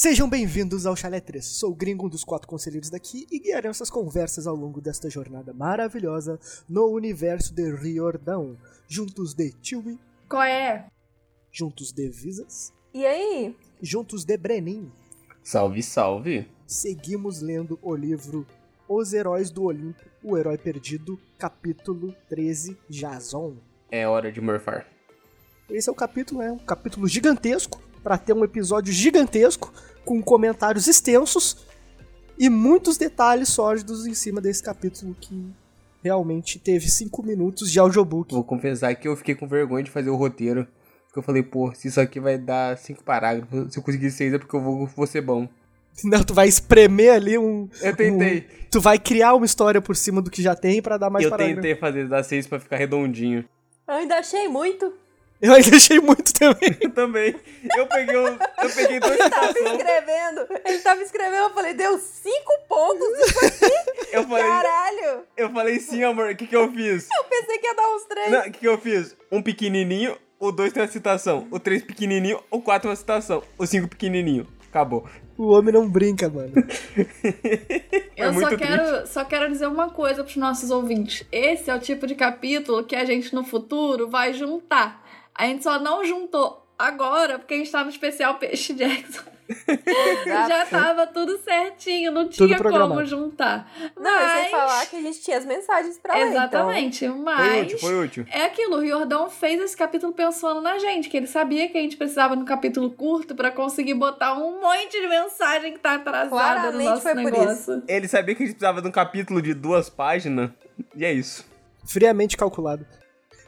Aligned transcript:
Sejam 0.00 0.30
bem-vindos 0.30 0.86
ao 0.86 0.94
Chalé 0.94 1.18
3. 1.18 1.44
Sou 1.44 1.72
o 1.72 1.74
gringo, 1.74 2.06
um 2.06 2.08
dos 2.08 2.22
quatro 2.22 2.46
conselheiros 2.46 2.88
daqui, 2.88 3.26
e 3.32 3.40
guiarei 3.40 3.68
essas 3.68 3.90
conversas 3.90 4.46
ao 4.46 4.54
longo 4.54 4.80
desta 4.80 5.10
jornada 5.10 5.52
maravilhosa 5.52 6.38
no 6.68 6.86
universo 6.86 7.52
de 7.52 7.68
Riordão. 7.74 8.56
Juntos 8.86 9.34
de 9.34 9.50
Tiwi, 9.50 9.98
Qual 10.28 10.44
é? 10.44 10.86
juntos 11.50 11.90
de 11.90 12.08
Visas, 12.10 12.72
E 12.94 13.04
aí? 13.04 13.56
juntos 13.82 14.24
de 14.24 14.36
Brenin. 14.36 14.88
Salve, 15.42 15.82
salve. 15.82 16.46
Seguimos 16.64 17.40
lendo 17.40 17.76
o 17.82 17.92
livro 17.96 18.46
Os 18.88 19.12
Heróis 19.12 19.50
do 19.50 19.64
Olimpo, 19.64 20.04
o 20.22 20.38
Herói 20.38 20.58
Perdido, 20.58 21.18
capítulo 21.36 22.14
13, 22.28 22.78
Jason. 22.88 23.56
É 23.90 24.06
hora 24.06 24.30
de 24.30 24.40
morfar. 24.40 24.86
Esse 25.68 25.88
é 25.88 25.92
o 25.92 25.96
capítulo, 25.96 26.40
é 26.40 26.52
um 26.52 26.58
capítulo 26.58 27.08
gigantesco, 27.08 27.80
para 28.02 28.16
ter 28.16 28.32
um 28.32 28.44
episódio 28.44 28.92
gigantesco, 28.92 29.72
com 30.08 30.22
comentários 30.22 30.86
extensos 30.86 31.66
e 32.38 32.48
muitos 32.48 32.96
detalhes 32.96 33.50
sórdidos 33.50 34.06
em 34.06 34.14
cima 34.14 34.40
desse 34.40 34.62
capítulo 34.62 35.14
que 35.20 35.50
realmente 36.02 36.58
teve 36.58 36.88
cinco 36.88 37.22
minutos 37.22 37.70
de 37.70 37.78
audiobook. 37.78 38.32
Vou 38.32 38.42
confessar 38.42 38.94
que 38.94 39.06
eu 39.06 39.14
fiquei 39.14 39.34
com 39.34 39.46
vergonha 39.46 39.84
de 39.84 39.90
fazer 39.90 40.08
o 40.08 40.16
roteiro. 40.16 40.66
Porque 41.06 41.18
eu 41.18 41.22
falei, 41.22 41.42
pô, 41.42 41.70
se 41.74 41.88
isso 41.88 42.00
aqui 42.00 42.18
vai 42.20 42.38
dar 42.38 42.78
cinco 42.78 43.02
parágrafos, 43.04 43.70
se 43.72 43.78
eu 43.78 43.82
conseguir 43.82 44.10
seis 44.10 44.32
é 44.32 44.38
porque 44.38 44.56
eu 44.56 44.62
vou, 44.62 44.86
vou 44.86 45.06
ser 45.06 45.20
bom. 45.20 45.46
Não, 46.04 46.22
tu 46.24 46.32
vai 46.32 46.48
espremer 46.48 47.12
ali 47.12 47.36
um. 47.36 47.68
Eu 47.82 47.94
tentei. 47.94 48.38
um- 48.40 48.68
tu 48.70 48.80
vai 48.80 48.98
criar 48.98 49.34
uma 49.34 49.44
história 49.44 49.80
por 49.82 49.94
cima 49.96 50.22
do 50.22 50.30
que 50.30 50.40
já 50.42 50.54
tem 50.54 50.80
para 50.80 50.96
dar 50.96 51.10
mais 51.10 51.24
eu 51.24 51.30
parágrafo. 51.30 51.60
tentei 51.60 51.74
fazer 51.74 52.08
dar 52.08 52.22
seis 52.22 52.46
pra 52.46 52.58
ficar 52.60 52.76
redondinho. 52.76 53.44
Eu 53.86 53.94
ainda 53.94 54.16
achei 54.18 54.48
muito. 54.48 54.90
Eu 55.40 55.54
ainda 55.54 55.76
achei 55.76 56.00
muito 56.00 56.32
também. 56.34 56.76
Eu 56.80 56.90
também. 56.94 57.34
Eu 57.76 57.86
peguei, 57.86 58.16
um, 58.16 58.26
eu 58.26 58.70
peguei 58.74 58.98
dois 58.98 59.20
Ele 59.20 59.30
tava 59.30 59.50
escrevendo. 59.50 60.46
Ele 60.64 60.78
tava 60.80 61.02
escrevendo, 61.02 61.42
eu 61.44 61.50
falei, 61.50 61.74
deu 61.74 61.98
cinco 61.98 62.52
pontos. 62.68 63.08
Isso 63.20 63.46
aqui, 63.46 64.08
Eu 64.12 64.26
falei, 64.26 64.44
caralho. 64.44 65.22
eu 65.36 65.50
falei 65.50 65.78
sim, 65.78 66.02
amor. 66.02 66.30
O 66.30 66.36
que, 66.36 66.46
que 66.46 66.56
eu 66.56 66.72
fiz? 66.72 67.06
Eu 67.16 67.24
pensei 67.24 67.58
que 67.58 67.66
ia 67.66 67.74
dar 67.74 67.94
uns 67.94 68.04
três. 68.04 68.30
Não, 68.30 68.40
O 68.40 68.44
que, 68.44 68.58
que 68.58 68.68
eu 68.68 68.78
fiz? 68.78 69.16
Um 69.30 69.42
pequenininho, 69.42 70.16
o 70.40 70.50
dois 70.50 70.72
tem 70.72 70.82
uma 70.82 70.88
citação. 70.88 71.46
O 71.50 71.60
três 71.60 71.82
pequenininho, 71.82 72.42
o 72.50 72.60
quatro 72.60 72.88
uma 72.88 72.96
citação. 72.96 73.42
O 73.56 73.66
cinco 73.66 73.86
pequenininho. 73.86 74.46
Acabou. 74.68 75.08
O 75.36 75.52
homem 75.52 75.72
não 75.72 75.88
brinca, 75.88 76.28
mano. 76.28 76.52
Eu 78.16 78.32
muito 78.32 78.50
só 78.50 78.56
quero, 78.56 79.06
só 79.06 79.24
quero 79.24 79.48
dizer 79.50 79.68
uma 79.68 79.90
coisa 79.90 80.24
pros 80.24 80.36
nossos 80.36 80.70
ouvintes. 80.70 81.24
Esse 81.30 81.70
é 81.70 81.74
o 81.74 81.78
tipo 81.78 82.06
de 82.06 82.16
capítulo 82.16 82.82
que 82.82 82.96
a 82.96 83.04
gente 83.04 83.32
no 83.32 83.44
futuro 83.44 84.08
vai 84.08 84.34
juntar. 84.34 85.07
A 85.38 85.46
gente 85.46 85.62
só 85.62 85.78
não 85.78 86.04
juntou 86.04 86.66
agora 86.78 87.38
porque 87.38 87.54
a 87.54 87.56
gente 87.58 87.70
tá 87.70 87.82
no 87.84 87.90
especial 87.90 88.34
Peixe 88.34 88.74
Jackson. 88.74 89.22
Já 90.26 90.66
tava 90.66 91.06
tudo 91.06 91.38
certinho, 91.38 92.12
não 92.12 92.24
Tudo 92.28 92.46
tinha 92.48 92.58
programado. 92.58 92.90
como 92.94 93.06
juntar. 93.06 93.72
Não, 93.98 94.12
Mas... 94.20 94.42
sei 94.42 94.50
falar 94.50 94.86
que 94.86 94.96
a 94.96 95.00
gente 95.00 95.22
tinha 95.22 95.38
as 95.38 95.46
mensagens 95.46 95.96
pra 95.98 96.14
ler. 96.14 96.20
então. 96.26 96.36
Exatamente, 96.36 97.08
Foi 97.08 97.16
mas 97.18 97.62
útil, 97.62 97.78
foi 97.78 98.04
útil. 98.04 98.26
é 98.30 98.44
aquilo, 98.44 98.76
o 98.76 98.80
Riordão 98.80 99.30
fez 99.30 99.58
esse 99.62 99.74
capítulo 99.74 100.12
pensando 100.12 100.60
na 100.60 100.78
gente, 100.78 101.08
que 101.08 101.16
ele 101.16 101.26
sabia 101.26 101.66
que 101.68 101.78
a 101.78 101.80
gente 101.80 101.96
precisava 101.96 102.36
de 102.36 102.42
um 102.42 102.44
capítulo 102.44 102.90
curto 102.90 103.34
pra 103.34 103.50
conseguir 103.50 103.94
botar 103.94 104.34
um 104.34 104.60
monte 104.60 105.00
de 105.00 105.08
mensagem 105.08 105.72
que 105.72 105.78
tá 105.78 105.94
atrasada 105.94 106.26
no 106.72 106.78
Claramente 106.78 106.84
nosso 106.84 107.02
foi 107.02 107.14
por 107.14 107.22
negócio. 107.22 107.82
Ele 107.88 108.06
sabia 108.08 108.34
que 108.34 108.42
a 108.42 108.46
gente 108.46 108.54
precisava 108.56 108.82
de 108.82 108.88
um 108.88 108.92
capítulo 108.92 109.40
de 109.40 109.54
duas 109.54 109.88
páginas. 109.88 110.50
E 110.94 111.04
é 111.06 111.12
isso. 111.12 111.46
Friamente 111.86 112.36
calculado. 112.36 112.84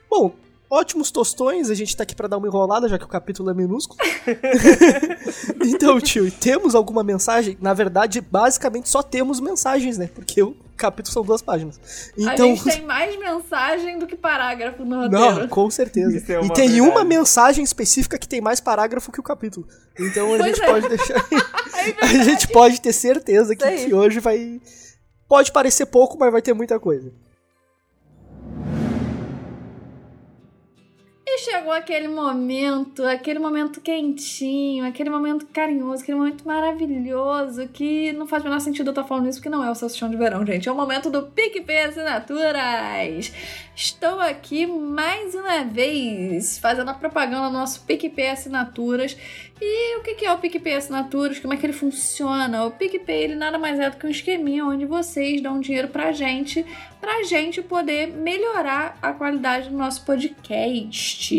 Bom, 0.08 0.34
ótimos 0.70 1.10
tostões, 1.10 1.68
a 1.68 1.74
gente 1.74 1.96
tá 1.96 2.04
aqui 2.04 2.14
pra 2.14 2.28
dar 2.28 2.38
uma 2.38 2.46
enrolada, 2.46 2.88
já 2.88 2.96
que 2.98 3.04
o 3.04 3.08
capítulo 3.08 3.50
é 3.50 3.54
minúsculo. 3.54 3.98
então, 5.66 6.00
tio, 6.00 6.30
temos 6.30 6.74
alguma 6.74 7.02
mensagem? 7.02 7.56
Na 7.60 7.74
verdade, 7.74 8.20
basicamente 8.20 8.88
só 8.88 9.02
temos 9.02 9.40
mensagens, 9.40 9.98
né? 9.98 10.08
Porque 10.14 10.42
o 10.42 10.54
capítulo 10.76 11.12
são 11.12 11.22
duas 11.22 11.42
páginas. 11.42 11.78
A 12.16 12.34
Então. 12.34 12.46
gente 12.54 12.64
tem 12.64 12.82
mais 12.86 13.18
mensagem 13.18 13.98
do 13.98 14.06
que 14.06 14.16
parágrafo 14.16 14.84
no 14.84 15.02
roteiro. 15.02 15.40
Não, 15.40 15.48
com 15.48 15.70
certeza. 15.70 16.16
É 16.16 16.20
e 16.44 16.52
tem 16.52 16.68
verdade. 16.68 16.80
uma 16.80 17.04
mensagem 17.04 17.62
específica 17.64 18.16
que 18.18 18.28
tem 18.28 18.40
mais 18.40 18.60
parágrafo 18.60 19.12
que 19.12 19.20
o 19.20 19.22
capítulo. 19.22 19.66
Então 19.98 20.34
a 20.34 20.38
Pois 20.38 20.56
gente 20.56 20.62
é. 20.62 20.66
pode 20.66 20.88
deixar. 20.88 21.26
a 22.00 22.24
gente 22.24 22.48
pode 22.48 22.80
ter 22.80 22.92
certeza 22.92 23.54
que, 23.54 23.84
que 23.86 23.92
hoje 23.94 24.20
vai. 24.20 24.60
Pode 25.28 25.52
parecer 25.52 25.86
pouco, 25.86 26.16
mas 26.18 26.32
vai 26.32 26.40
ter 26.42 26.54
muita 26.54 26.80
coisa. 26.80 27.12
E 31.32 31.38
chegou 31.38 31.72
aquele 31.72 32.08
momento, 32.08 33.04
aquele 33.04 33.38
momento 33.38 33.80
quentinho, 33.80 34.84
aquele 34.84 35.08
momento 35.08 35.46
carinhoso, 35.46 36.02
aquele 36.02 36.18
momento 36.18 36.44
maravilhoso 36.44 37.68
que 37.68 38.12
não 38.14 38.26
faz 38.26 38.42
o 38.42 38.46
menor 38.46 38.58
sentido 38.58 38.88
eu 38.88 38.90
estar 38.90 39.04
falando 39.04 39.28
isso 39.28 39.38
porque 39.38 39.48
não 39.48 39.62
é 39.64 39.70
o 39.70 39.74
salsichão 39.76 40.10
de 40.10 40.16
verão, 40.16 40.44
gente. 40.44 40.68
É 40.68 40.72
o 40.72 40.74
momento 40.74 41.08
do 41.08 41.22
PicPay 41.22 41.84
Assinaturas. 41.84 43.32
Estou 43.76 44.18
aqui 44.18 44.66
mais 44.66 45.32
uma 45.36 45.62
vez 45.62 46.58
fazendo 46.58 46.90
a 46.90 46.94
propaganda 46.94 47.46
do 47.46 47.52
nosso 47.52 47.84
PicPay 47.84 48.30
Assinaturas. 48.30 49.16
E 49.62 49.98
o 49.98 50.02
que 50.02 50.24
é 50.24 50.32
o 50.32 50.38
PicPay 50.38 50.74
Assinaturas? 50.74 51.38
Como 51.38 51.52
é 51.52 51.56
que 51.56 51.66
ele 51.66 51.74
funciona? 51.74 52.64
O 52.64 52.70
PicPay 52.70 53.24
ele 53.24 53.34
nada 53.34 53.58
mais 53.58 53.78
é 53.78 53.90
do 53.90 53.96
que 53.98 54.06
um 54.06 54.10
esqueminha 54.10 54.64
onde 54.64 54.86
vocês 54.86 55.42
dão 55.42 55.60
dinheiro 55.60 55.88
pra 55.88 56.12
gente 56.12 56.64
pra 56.98 57.22
gente 57.24 57.60
poder 57.60 58.06
melhorar 58.06 58.98
a 59.02 59.12
qualidade 59.12 59.68
do 59.68 59.76
nosso 59.76 60.04
podcast. 60.06 61.34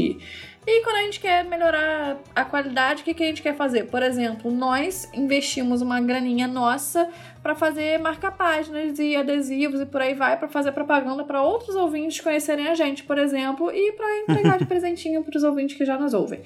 E 0.68 0.84
quando 0.84 0.98
a 0.98 1.02
gente 1.02 1.20
quer 1.20 1.44
melhorar 1.44 2.22
a 2.36 2.46
qualidade, 2.46 3.02
o 3.02 3.06
que, 3.06 3.16
que 3.16 3.24
a 3.24 3.26
gente 3.26 3.42
quer 3.42 3.56
fazer? 3.56 3.86
Por 3.86 4.04
exemplo, 4.04 4.52
nós 4.52 5.10
investimos 5.12 5.82
uma 5.82 6.00
graninha 6.00 6.48
nossa 6.48 7.10
para 7.42 7.56
fazer 7.56 7.98
marca-páginas 7.98 9.00
e 9.00 9.16
adesivos 9.16 9.82
e 9.82 9.86
por 9.88 10.00
aí 10.00 10.14
vai, 10.14 10.38
para 10.38 10.48
fazer 10.48 10.72
propaganda 10.74 11.24
para 11.24 11.42
outros 11.42 11.76
ouvintes 11.76 12.22
conhecerem 12.22 12.68
a 12.68 12.76
gente, 12.76 13.04
por 13.04 13.18
exemplo, 13.18 13.72
e 13.72 13.94
para 13.94 14.20
entregar 14.20 14.60
de 14.60 14.66
presentinho 14.70 15.24
para 15.24 15.36
os 15.36 15.44
ouvintes 15.44 15.76
que 15.76 15.84
já 15.84 15.98
nos 15.98 16.14
ouvem. 16.14 16.42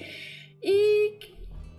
E 0.62 1.35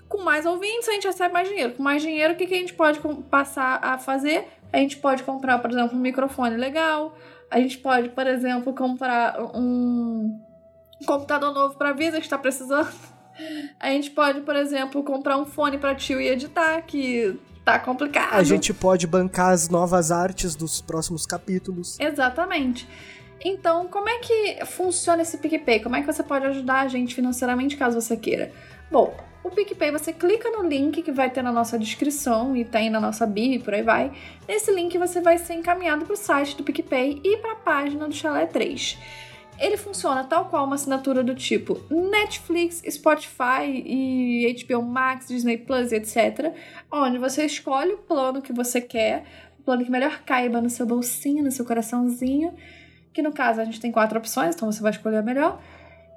com 0.08 0.24
mais 0.24 0.46
ouvintes, 0.46 0.88
a 0.88 0.94
gente 0.94 1.08
recebe 1.08 1.34
mais 1.34 1.48
dinheiro. 1.48 1.74
Com 1.74 1.84
mais 1.84 2.02
dinheiro, 2.02 2.34
o 2.34 2.36
que, 2.38 2.46
que 2.46 2.54
a 2.54 2.58
gente 2.58 2.74
pode 2.74 3.00
passar 3.30 3.80
a 3.84 3.98
fazer? 3.98 4.48
A 4.72 4.78
gente 4.78 4.98
pode 4.98 5.24
comprar, 5.24 5.60
por 5.60 5.72
exemplo, 5.72 5.98
um 5.98 6.02
microfone 6.02 6.56
legal. 6.58 7.16
A 7.50 7.60
gente 7.60 7.78
pode, 7.78 8.10
por 8.10 8.28
exemplo, 8.28 8.74
comprar 8.74 9.40
um 9.56 10.40
computador 11.06 11.54
novo 11.54 11.78
para 11.78 11.94
Visa 11.94 12.18
que 12.18 12.26
está 12.26 12.38
precisando. 12.38 12.90
A 13.80 13.92
gente 13.92 14.10
pode, 14.10 14.42
por 14.42 14.56
exemplo, 14.56 15.04
comprar 15.04 15.38
um 15.38 15.46
fone 15.46 15.78
para 15.78 15.94
tio 15.94 16.20
e 16.20 16.28
editar, 16.28 16.82
que 16.82 17.40
tá 17.64 17.78
complicado. 17.78 18.34
A 18.34 18.44
gente 18.44 18.74
pode 18.74 19.06
bancar 19.06 19.52
as 19.52 19.70
novas 19.70 20.12
artes 20.12 20.56
dos 20.56 20.82
próximos 20.82 21.24
capítulos. 21.24 22.00
Exatamente. 22.00 22.90
Então, 23.40 23.88
como 23.88 24.10
é 24.10 24.18
que 24.20 24.66
funciona 24.66 25.22
esse 25.22 25.38
PicPay? 25.38 25.82
Como 25.82 25.96
é 25.96 26.02
que 26.02 26.12
você 26.12 26.24
pode 26.24 26.48
ajudar 26.48 26.80
a 26.80 26.88
gente 26.88 27.14
financeiramente 27.14 27.78
caso 27.78 28.02
você 28.02 28.18
queira? 28.18 28.52
Bom, 28.90 29.16
o 29.44 29.50
PicPay 29.50 29.92
você 29.92 30.12
clica 30.12 30.50
no 30.50 30.68
link 30.68 31.02
que 31.02 31.12
vai 31.12 31.30
ter 31.30 31.42
na 31.42 31.52
nossa 31.52 31.78
descrição 31.78 32.56
e 32.56 32.66
tem 32.66 32.90
na 32.90 33.00
nossa 33.00 33.26
bio 33.26 33.54
e 33.54 33.60
por 33.60 33.74
aí 33.74 33.82
vai. 33.82 34.12
Nesse 34.48 34.72
link 34.72 34.98
você 34.98 35.22
vai 35.22 35.38
ser 35.38 35.54
encaminhado 35.54 36.06
para 36.06 36.14
o 36.14 36.18
site 36.18 36.56
do 36.56 36.64
PicPay 36.64 37.22
e 37.24 37.38
para 37.38 37.54
a 37.54 37.56
página 37.56 38.08
do 38.08 38.14
Chalé 38.14 38.46
3. 38.46 38.98
Ele 39.60 39.76
funciona 39.76 40.24
tal 40.24 40.46
qual 40.46 40.66
uma 40.66 40.76
assinatura 40.76 41.24
do 41.24 41.34
tipo 41.34 41.82
Netflix, 41.90 42.84
Spotify 42.90 43.64
e 43.66 44.56
HBO 44.64 44.84
Max, 44.84 45.28
Disney 45.28 45.58
Plus, 45.58 45.92
etc. 45.92 46.54
Onde 46.92 47.18
você 47.18 47.46
escolhe 47.46 47.94
o 47.94 47.98
plano 47.98 48.42
que 48.42 48.54
você 48.54 48.80
quer, 48.80 49.24
o 49.60 49.64
plano 49.64 49.84
que 49.84 49.90
melhor 49.90 50.22
caiba 50.26 50.62
no 50.62 50.70
seu 50.70 50.86
bolsinho, 50.86 51.44
no 51.44 51.52
seu 51.52 51.66
coraçãozinho. 51.66 52.54
Que 53.12 53.22
no 53.24 53.32
caso 53.32 53.60
a 53.60 53.66
gente 53.66 53.80
tem 53.80 53.92
quatro 53.92 54.20
opções, 54.20 54.56
então 54.56 54.72
você 54.72 54.82
vai 54.82 54.92
escolher 54.92 55.18
a 55.18 55.24
melhor. 55.24 55.60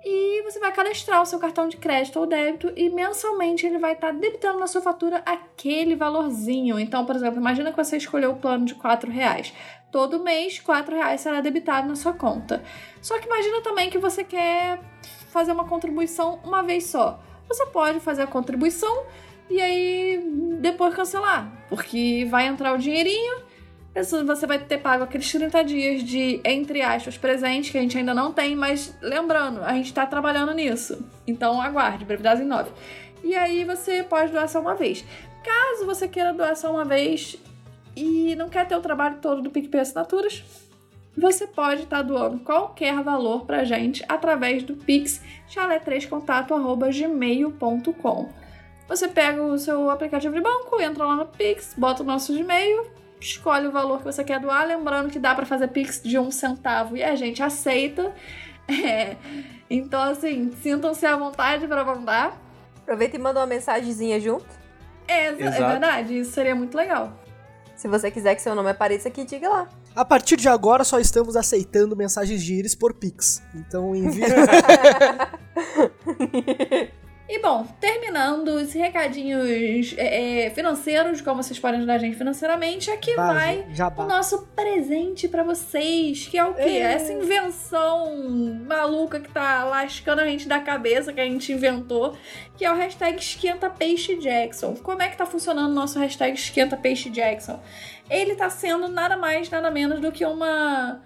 E 0.05 0.43
você 0.43 0.59
vai 0.59 0.73
cadastrar 0.73 1.21
o 1.21 1.27
seu 1.27 1.39
cartão 1.39 1.69
de 1.69 1.77
crédito 1.77 2.19
ou 2.19 2.27
débito 2.27 2.73
e 2.75 2.89
mensalmente 2.89 3.67
ele 3.67 3.79
vai 3.79 3.93
estar 3.93 4.13
debitando 4.13 4.59
na 4.59 4.67
sua 4.67 4.81
fatura 4.81 5.23
aquele 5.27 5.95
valorzinho. 5.95 6.79
Então, 6.79 7.05
por 7.05 7.15
exemplo, 7.15 7.39
imagina 7.39 7.71
que 7.71 7.77
você 7.77 7.99
escolheu 7.99 8.31
o 8.31 8.37
plano 8.37 8.65
de 8.65 8.75
4 8.75 9.11
reais. 9.11 9.53
Todo 9.93 10.23
mês, 10.23 10.59
4 10.59 10.95
reais 10.95 11.21
será 11.21 11.41
debitado 11.41 11.87
na 11.87 11.97
sua 11.97 12.15
conta. 12.15 12.63
Só 13.03 13.19
que 13.19 13.27
imagina 13.27 13.61
também 13.61 13.91
que 13.91 13.99
você 13.99 14.25
quer 14.25 14.81
fazer 15.29 15.53
uma 15.53 15.67
contribuição 15.67 16.41
uma 16.45 16.63
vez 16.63 16.87
só. 16.87 17.21
Você 17.47 17.67
pode 17.67 18.01
fazer 18.01 18.23
a 18.23 18.27
contribuição 18.27 19.05
e 19.51 19.61
aí 19.61 20.23
depois 20.61 20.95
cancelar, 20.95 21.53
porque 21.69 22.27
vai 22.31 22.47
entrar 22.47 22.73
o 22.73 22.79
dinheirinho 22.79 23.50
Você 23.95 24.47
vai 24.47 24.59
ter 24.59 24.79
pago 24.79 25.03
aqueles 25.03 25.31
30 25.31 25.65
dias 25.65 26.05
de, 26.05 26.41
entre 26.45 26.81
aspas, 26.81 27.19
presente, 27.19 27.73
que 27.73 27.79
a 27.79 27.81
gente 27.81 27.99
ainda 27.99 28.15
não 28.15 28.33
tem, 28.33 28.55
mas 28.55 28.97
lembrando, 29.03 29.63
a 29.63 29.73
gente 29.73 29.93
tá 29.93 30.07
trabalhando 30.07 30.55
nisso. 30.55 31.05
Então 31.27 31.61
aguarde, 31.61 32.05
brevidade 32.05 32.43
em 32.43 32.47
9. 32.47 32.71
E 33.25 33.35
aí 33.35 33.65
você 33.65 34.05
pode 34.05 34.31
doar 34.31 34.49
só 34.49 34.61
uma 34.61 34.77
vez. 34.77 35.05
Caso 35.43 35.87
você 35.87 36.07
queira 36.07 36.33
doar 36.33 36.55
só 36.57 36.71
uma 36.71 36.85
vez 36.85 37.37
e 37.97 38.37
não 38.37 38.49
quer 38.49 38.69
ter 38.69 38.77
o 38.77 38.81
trabalho 38.81 39.19
todo 39.21 39.43
do 39.43 39.51
PicPay 39.51 39.81
Assinaturas, 39.81 40.45
você 41.17 41.45
pode 41.47 41.83
estar 41.83 42.03
doando 42.03 42.39
qualquer 42.39 43.03
valor 43.03 43.45
pra 43.45 43.65
gente 43.65 44.05
através 44.09 44.63
do 44.63 44.77
Pix 44.77 45.21
chalé3contato.gmail.com. 45.51 48.29
Você 48.89 49.09
pega 49.09 49.43
o 49.43 49.59
seu 49.59 49.91
aplicativo 49.91 50.35
de 50.35 50.41
banco, 50.41 50.81
entra 50.81 51.05
lá 51.05 51.17
no 51.17 51.27
Pix, 51.27 51.75
bota 51.77 52.03
o 52.03 52.07
nosso 52.07 52.35
e-mail, 52.37 52.87
escolhe 53.21 53.67
o 53.67 53.73
valor 53.73 53.99
que 53.99 54.05
você 54.05 54.25
quer 54.25 54.41
doar. 54.41 54.67
Lembrando 54.67 55.11
que 55.11 55.19
dá 55.19 55.35
para 55.35 55.47
fazer 55.47 55.69
Pix 55.69 56.01
de 56.03 56.19
um 56.19 56.31
centavo 56.31 56.97
e 56.97 57.03
a 57.03 57.15
gente 57.15 57.43
aceita. 57.43 58.13
É, 58.71 59.17
então, 59.69 60.01
assim, 60.01 60.53
sintam-se 60.63 61.05
à 61.05 61.17
vontade 61.17 61.67
para 61.67 61.85
mandar. 61.85 62.41
Aproveita 62.77 63.17
e 63.17 63.19
manda 63.19 63.41
uma 63.41 63.47
mensagenzinha 63.47 64.21
junto. 64.21 64.47
É, 65.09 65.27
é 65.27 65.33
Exato. 65.33 65.67
verdade, 65.67 66.21
isso 66.21 66.31
seria 66.31 66.55
muito 66.55 66.77
legal. 66.77 67.13
Se 67.75 67.89
você 67.89 68.13
quiser 68.13 68.37
que 68.37 68.43
seu 68.43 68.55
nome 68.55 68.71
apareça 68.71 69.09
aqui, 69.09 69.25
diga 69.25 69.49
lá. 69.49 69.69
A 69.97 70.05
partir 70.05 70.37
de 70.37 70.49
agora 70.49 70.85
só 70.85 71.01
estamos 71.01 71.35
aceitando 71.35 71.97
mensagens 71.97 72.45
de 72.45 72.55
íris 72.55 72.77
por 72.77 72.95
Pix. 72.95 73.43
Então 73.57 73.97
envia. 73.97 74.29
E 77.33 77.39
bom, 77.41 77.65
terminando 77.81 78.49
os 78.49 78.73
recadinhos 78.73 79.95
é, 79.97 80.47
é, 80.47 80.51
financeiros, 80.51 81.21
como 81.21 81.41
vocês 81.41 81.61
podem 81.61 81.79
ajudar 81.79 81.95
a 81.95 81.99
gente 81.99 82.17
financeiramente, 82.17 82.91
aqui 82.91 83.15
vai 83.15 83.61
o 83.71 83.73
Jabá. 83.73 84.05
nosso 84.05 84.49
presente 84.49 85.29
pra 85.29 85.45
vocês, 85.45 86.27
que 86.27 86.37
é 86.37 86.45
o 86.45 86.55
quê? 86.55 86.63
É. 86.63 86.81
Essa 86.81 87.13
invenção 87.13 88.17
maluca 88.67 89.21
que 89.21 89.31
tá 89.31 89.63
lascando 89.63 90.21
a 90.21 90.27
gente 90.27 90.49
da 90.49 90.59
cabeça, 90.59 91.13
que 91.13 91.21
a 91.21 91.25
gente 91.25 91.53
inventou, 91.53 92.17
que 92.57 92.65
é 92.65 92.73
o 92.73 92.75
hashtag 92.75 93.17
Esquenta 93.21 93.71
Peixe 93.71 94.17
Jackson. 94.17 94.75
Como 94.75 95.01
é 95.01 95.09
que 95.09 95.17
tá 95.17 95.25
funcionando 95.25 95.71
o 95.71 95.75
nosso 95.75 96.01
hashtag 96.01 96.35
Esquenta 96.37 96.77
Peixe 96.77 97.11
Jackson? 97.11 97.61
Ele 98.11 98.35
tá 98.35 98.51
sendo 98.51 98.89
nada 98.89 99.17
mais, 99.17 99.49
nada 99.49 99.71
menos 99.71 100.01
do 100.01 100.11
que 100.11 100.25
uma... 100.25 101.01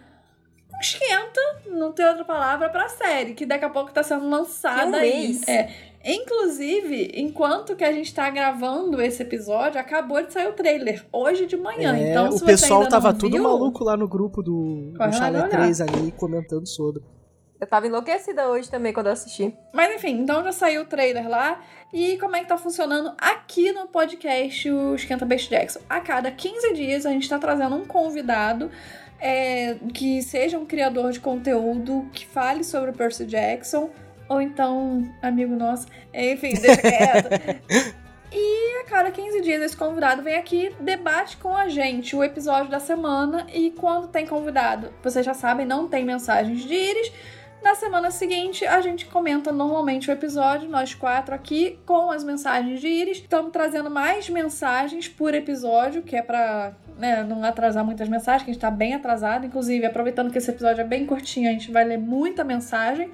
um 0.73 0.79
esquenta, 0.81 1.41
não 1.67 1.93
tem 1.93 2.07
outra 2.07 2.25
palavra, 2.25 2.71
pra 2.71 2.89
série, 2.89 3.35
que 3.35 3.45
daqui 3.45 3.67
a 3.67 3.71
pouco 3.71 3.93
tá 3.93 4.03
sendo 4.03 4.27
lançada 4.27 4.85
Que 4.85 4.89
um 4.89 4.95
aí. 4.95 5.27
mês. 5.27 5.47
É. 5.47 5.93
Inclusive, 6.05 7.13
enquanto 7.15 7.75
que 7.75 7.83
a 7.83 7.91
gente 7.91 8.15
tá 8.15 8.29
gravando 8.29 9.01
esse 9.01 9.23
episódio, 9.23 9.81
acabou 9.81 10.23
de 10.23 10.33
sair 10.33 10.49
o 10.49 10.53
trailer, 10.53 11.05
hoje 11.11 11.47
de 11.47 11.57
manhã. 11.57 11.97
É, 11.97 12.11
então, 12.11 12.31
se 12.31 12.37
o 12.37 12.39
você 12.41 12.45
pessoal 12.45 12.81
ainda 12.81 12.91
tava 12.91 13.13
não 13.13 13.19
tudo 13.19 13.33
viu, 13.33 13.43
maluco 13.43 13.83
lá 13.83 13.97
no 13.97 14.07
grupo 14.07 14.43
do, 14.43 14.93
do 14.93 15.13
Chalé 15.13 15.39
olhar. 15.39 15.49
3 15.49 15.81
ali 15.81 16.13
comentando 16.13 16.67
sobre. 16.67 17.03
Eu 17.59 17.67
tava 17.67 17.87
enlouquecida 17.87 18.47
hoje 18.49 18.71
também 18.71 18.93
quando 18.93 19.07
eu 19.07 19.13
assisti. 19.13 19.57
Mas 19.73 19.95
enfim, 19.95 20.19
então 20.19 20.45
já 20.45 20.53
saiu 20.53 20.83
o 20.83 20.85
trailer 20.85 21.27
lá. 21.27 21.63
E 21.93 22.19
como 22.19 22.37
é 22.37 22.41
que 22.41 22.49
tá 22.49 22.59
funcionando 22.59 23.15
aqui 23.17 23.73
no 23.73 23.87
podcast 23.87 24.71
o 24.71 24.95
Esquenta 24.95 25.25
Best 25.25 25.49
Jackson? 25.49 25.81
A 25.89 26.01
cada 26.01 26.31
15 26.31 26.75
dias 26.75 27.07
a 27.07 27.11
gente 27.11 27.27
tá 27.27 27.39
trazendo 27.39 27.75
um 27.77 27.87
convidado 27.87 28.71
é, 29.19 29.77
que 29.95 30.21
seja 30.21 30.59
um 30.59 30.67
criador 30.67 31.13
de 31.13 31.21
conteúdo 31.21 32.07
que 32.13 32.27
fale 32.27 32.63
sobre 32.63 32.91
o 32.91 32.93
Percy 32.93 33.25
Jackson. 33.25 33.89
Ou 34.29 34.41
então, 34.41 35.09
amigo 35.23 35.55
nosso. 35.55 35.87
Enfim, 36.13 36.55
deixa 36.55 36.81
quieto. 36.81 37.95
E 38.37 38.81
a 38.81 38.85
cada 38.85 39.13
15 39.13 39.43
dias 39.43 39.63
esse 39.63 39.77
convidado 39.77 40.21
vem 40.21 40.35
aqui, 40.35 40.75
debate 40.81 41.37
com 41.37 41.57
a 41.57 41.69
gente 41.69 42.17
o 42.17 42.25
episódio 42.25 42.69
da 42.69 42.81
semana. 42.81 43.47
E 43.55 43.71
quando 43.71 44.09
tem 44.09 44.27
convidado, 44.27 44.93
vocês 45.01 45.25
já 45.25 45.33
sabem, 45.33 45.65
não 45.65 45.87
tem 45.87 46.05
mensagens 46.05 46.65
de 46.65 46.75
íris. 46.75 47.13
Na 47.63 47.77
semana 47.77 48.11
seguinte, 48.11 48.67
a 48.67 48.81
gente 48.81 49.07
comenta 49.07 49.53
normalmente 49.53 50.11
o 50.11 50.13
episódio, 50.13 50.69
nós 50.69 50.95
quatro 50.95 51.33
aqui, 51.33 51.79
com 51.87 52.11
as 52.11 52.25
mensagens 52.25 52.81
de 52.81 52.89
íris. 52.89 53.19
Estamos 53.19 53.53
trazendo 53.53 53.89
mais 53.89 54.29
mensagens 54.29 55.09
por 55.09 55.33
episódio, 55.33 56.03
que 56.03 56.17
é 56.17 56.21
pra 56.21 56.75
né, 56.99 57.23
não 57.23 57.43
atrasar 57.45 57.85
muitas 57.85 58.09
mensagens, 58.09 58.43
que 58.43 58.51
a 58.51 58.53
gente 58.53 58.61
tá 58.61 58.71
bem 58.71 58.95
atrasado. 58.95 59.47
Inclusive, 59.47 59.87
aproveitando 59.87 60.33
que 60.33 60.39
esse 60.39 60.51
episódio 60.51 60.81
é 60.83 60.85
bem 60.85 61.07
curtinho, 61.07 61.49
a 61.49 61.53
gente 61.53 61.71
vai 61.71 61.85
ler 61.85 61.99
muita 61.99 62.43
mensagem. 62.43 63.13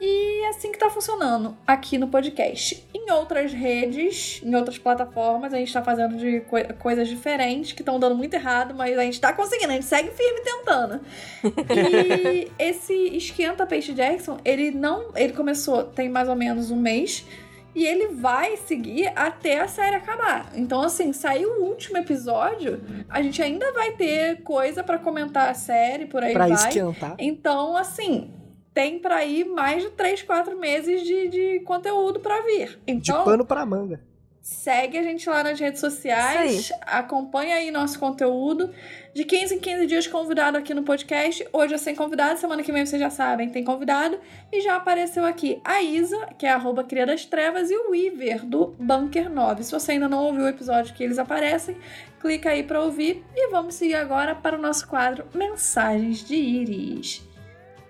E 0.00 0.44
é 0.44 0.48
assim 0.48 0.72
que 0.72 0.78
tá 0.78 0.88
funcionando 0.88 1.54
aqui 1.66 1.98
no 1.98 2.08
podcast. 2.08 2.82
Em 2.94 3.10
outras 3.12 3.52
redes, 3.52 4.40
em 4.42 4.54
outras 4.54 4.78
plataformas, 4.78 5.52
a 5.52 5.58
gente 5.58 5.70
tá 5.72 5.82
fazendo 5.82 6.16
de 6.16 6.40
coi- 6.40 6.64
coisas 6.78 7.06
diferentes 7.06 7.72
que 7.72 7.82
estão 7.82 8.00
dando 8.00 8.14
muito 8.16 8.32
errado, 8.32 8.74
mas 8.74 8.96
a 8.98 9.02
gente 9.02 9.20
tá 9.20 9.32
conseguindo, 9.32 9.70
a 9.72 9.74
gente 9.74 9.84
segue 9.84 10.10
firme 10.10 10.40
tentando. 10.40 11.00
E 11.44 12.50
esse 12.58 12.94
Esquenta 13.16 13.66
Peixe 13.66 13.92
Jackson, 13.92 14.38
ele 14.44 14.70
não. 14.70 15.10
Ele 15.14 15.32
começou 15.34 15.84
tem 15.84 16.08
mais 16.08 16.28
ou 16.28 16.34
menos 16.36 16.70
um 16.70 16.76
mês. 16.76 17.26
E 17.72 17.86
ele 17.86 18.08
vai 18.08 18.56
seguir 18.56 19.12
até 19.14 19.60
a 19.60 19.68
série 19.68 19.94
acabar. 19.94 20.50
Então, 20.56 20.80
assim, 20.82 21.12
saiu 21.12 21.50
o 21.60 21.64
último 21.66 21.98
episódio, 21.98 22.80
a 23.08 23.22
gente 23.22 23.40
ainda 23.40 23.70
vai 23.72 23.92
ter 23.92 24.42
coisa 24.42 24.82
pra 24.82 24.98
comentar 24.98 25.48
a 25.48 25.54
série, 25.54 26.06
por 26.06 26.20
aí 26.20 26.32
Pra 26.32 26.48
vai. 26.48 26.56
esquentar. 26.56 27.14
Então, 27.16 27.76
assim, 27.76 28.28
tem 28.72 28.98
pra 28.98 29.24
ir 29.24 29.44
mais 29.44 29.82
de 29.82 29.90
3, 29.90 30.22
4 30.22 30.58
meses 30.58 31.02
de, 31.02 31.28
de 31.28 31.60
conteúdo 31.60 32.20
pra 32.20 32.40
vir. 32.42 32.78
De 32.86 32.92
Então, 32.92 33.24
pano 33.24 33.44
pra 33.44 33.66
manga. 33.66 34.00
segue 34.40 34.96
a 34.98 35.02
gente 35.02 35.28
lá 35.28 35.42
nas 35.42 35.58
redes 35.58 35.80
sociais, 35.80 36.72
acompanha 36.82 37.56
aí 37.56 37.70
nosso 37.70 37.98
conteúdo. 37.98 38.70
De 39.12 39.24
15 39.24 39.56
em 39.56 39.58
15 39.58 39.86
dias 39.86 40.06
convidado 40.06 40.56
aqui 40.56 40.72
no 40.72 40.84
podcast. 40.84 41.44
Hoje 41.52 41.74
é 41.74 41.78
sem 41.78 41.96
convidado, 41.96 42.38
semana 42.38 42.62
que 42.62 42.70
vem 42.70 42.86
vocês 42.86 43.00
já 43.02 43.10
sabem, 43.10 43.48
tem 43.48 43.64
convidado. 43.64 44.20
E 44.52 44.60
já 44.60 44.76
apareceu 44.76 45.24
aqui 45.26 45.60
a 45.64 45.82
Isa, 45.82 46.28
que 46.38 46.46
é 46.46 46.50
arroba 46.50 46.84
Cria 46.84 47.04
das 47.04 47.24
Trevas, 47.24 47.72
e 47.72 47.76
o 47.76 47.90
Weaver, 47.90 48.46
do 48.46 48.68
Bunker 48.78 49.28
9. 49.28 49.64
Se 49.64 49.72
você 49.72 49.92
ainda 49.92 50.08
não 50.08 50.26
ouviu 50.26 50.44
o 50.44 50.48
episódio 50.48 50.94
que 50.94 51.02
eles 51.02 51.18
aparecem, 51.18 51.76
clica 52.20 52.50
aí 52.50 52.62
pra 52.62 52.80
ouvir. 52.80 53.24
E 53.34 53.50
vamos 53.50 53.74
seguir 53.74 53.96
agora 53.96 54.32
para 54.32 54.56
o 54.56 54.60
nosso 54.62 54.86
quadro 54.86 55.26
Mensagens 55.34 56.24
de 56.24 56.36
Íris. 56.36 57.28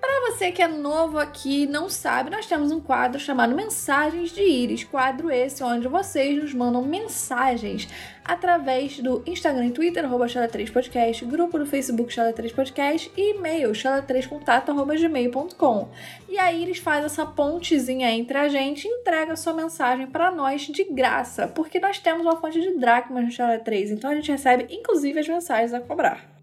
Para 0.00 0.30
você 0.30 0.50
que 0.50 0.62
é 0.62 0.66
novo 0.66 1.18
aqui 1.18 1.64
e 1.64 1.66
não 1.66 1.90
sabe, 1.90 2.30
nós 2.30 2.46
temos 2.46 2.72
um 2.72 2.80
quadro 2.80 3.20
chamado 3.20 3.54
Mensagens 3.54 4.30
de 4.30 4.42
Íris. 4.42 4.82
Quadro 4.82 5.30
esse 5.30 5.62
onde 5.62 5.86
vocês 5.88 6.42
nos 6.42 6.54
mandam 6.54 6.80
mensagens 6.82 7.86
através 8.24 8.98
do 8.98 9.22
Instagram 9.26 9.66
e 9.66 9.72
Twitter, 9.72 10.02
arroba 10.04 10.24
Chala3podcast, 10.24 11.26
grupo 11.26 11.58
do 11.58 11.66
Facebook 11.66 12.14
Chala3podcast 12.14 13.10
e 13.14 13.34
e-mail 13.34 13.72
chala3contato.gmail.com. 13.72 15.90
E 16.28 16.38
a 16.38 16.50
Iris 16.50 16.78
faz 16.78 17.04
essa 17.04 17.26
pontezinha 17.26 18.10
entre 18.10 18.38
a 18.38 18.48
gente 18.48 18.86
e 18.86 18.90
entrega 18.90 19.36
sua 19.36 19.52
mensagem 19.52 20.06
para 20.06 20.30
nós 20.30 20.62
de 20.62 20.84
graça, 20.84 21.46
porque 21.46 21.78
nós 21.78 21.98
temos 21.98 22.22
uma 22.22 22.40
fonte 22.40 22.58
de 22.58 22.78
dracmas 22.78 23.22
no 23.24 23.30
Chala 23.30 23.58
3, 23.58 23.90
então 23.90 24.10
a 24.10 24.14
gente 24.14 24.32
recebe 24.32 24.66
inclusive 24.70 25.20
as 25.20 25.28
mensagens 25.28 25.74
a 25.74 25.80
cobrar. 25.80 26.39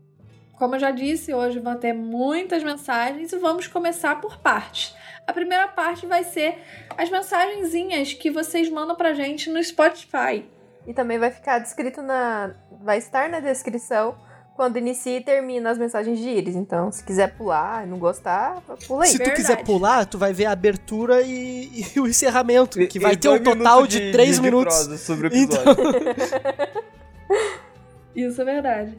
Como 0.57 0.75
eu 0.75 0.79
já 0.79 0.91
disse, 0.91 1.33
hoje 1.33 1.59
vão 1.59 1.77
ter 1.77 1.93
muitas 1.93 2.63
mensagens 2.63 3.31
e 3.31 3.37
vamos 3.37 3.67
começar 3.67 4.19
por 4.19 4.37
partes. 4.39 4.95
A 5.27 5.31
primeira 5.33 5.67
parte 5.67 6.05
vai 6.05 6.23
ser 6.23 6.57
as 6.97 7.09
mensagenzinhas 7.09 8.13
que 8.13 8.31
vocês 8.31 8.69
mandam 8.69 8.95
pra 8.95 9.13
gente 9.13 9.49
no 9.49 9.61
Spotify. 9.63 10.45
E 10.87 10.93
também 10.93 11.19
vai 11.19 11.29
ficar 11.29 11.59
descrito 11.59 12.01
na. 12.01 12.55
Vai 12.81 12.97
estar 12.97 13.27
na 13.29 13.39
descrição 13.39 14.15
quando 14.55 14.77
inicia 14.77 15.17
e 15.17 15.21
termina 15.21 15.69
as 15.69 15.77
mensagens 15.77 16.17
de 16.17 16.27
íris. 16.29 16.55
Então, 16.55 16.91
se 16.91 17.03
quiser 17.03 17.35
pular 17.35 17.85
e 17.85 17.89
não 17.89 17.99
gostar, 17.99 18.61
pula 18.87 19.03
aí. 19.03 19.09
Se 19.09 19.15
tu 19.15 19.25
verdade. 19.25 19.35
quiser 19.41 19.63
pular, 19.63 20.05
tu 20.05 20.17
vai 20.17 20.31
ver 20.33 20.45
a 20.45 20.51
abertura 20.53 21.21
e, 21.21 21.83
e 21.95 21.99
o 21.99 22.07
encerramento, 22.07 22.79
que 22.87 22.97
E- 22.97 23.01
vai 23.01 23.13
e 23.13 23.17
ter 23.17 23.29
um 23.29 23.37
total 23.43 23.75
minutos 23.83 23.89
de 23.99 24.11
3 24.11 24.35
de 24.37 24.41
minutos. 24.41 24.99
sobre 25.01 25.27
o 25.27 25.35
Então- 25.35 25.61
episódio. 25.61 26.01
Isso 28.15 28.41
é 28.41 28.45
verdade. 28.45 28.97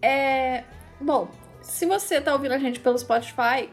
É. 0.00 0.62
Bom, 1.00 1.28
se 1.62 1.86
você 1.86 2.20
tá 2.20 2.32
ouvindo 2.32 2.52
a 2.52 2.58
gente 2.58 2.80
pelo 2.80 2.98
Spotify, 2.98 3.68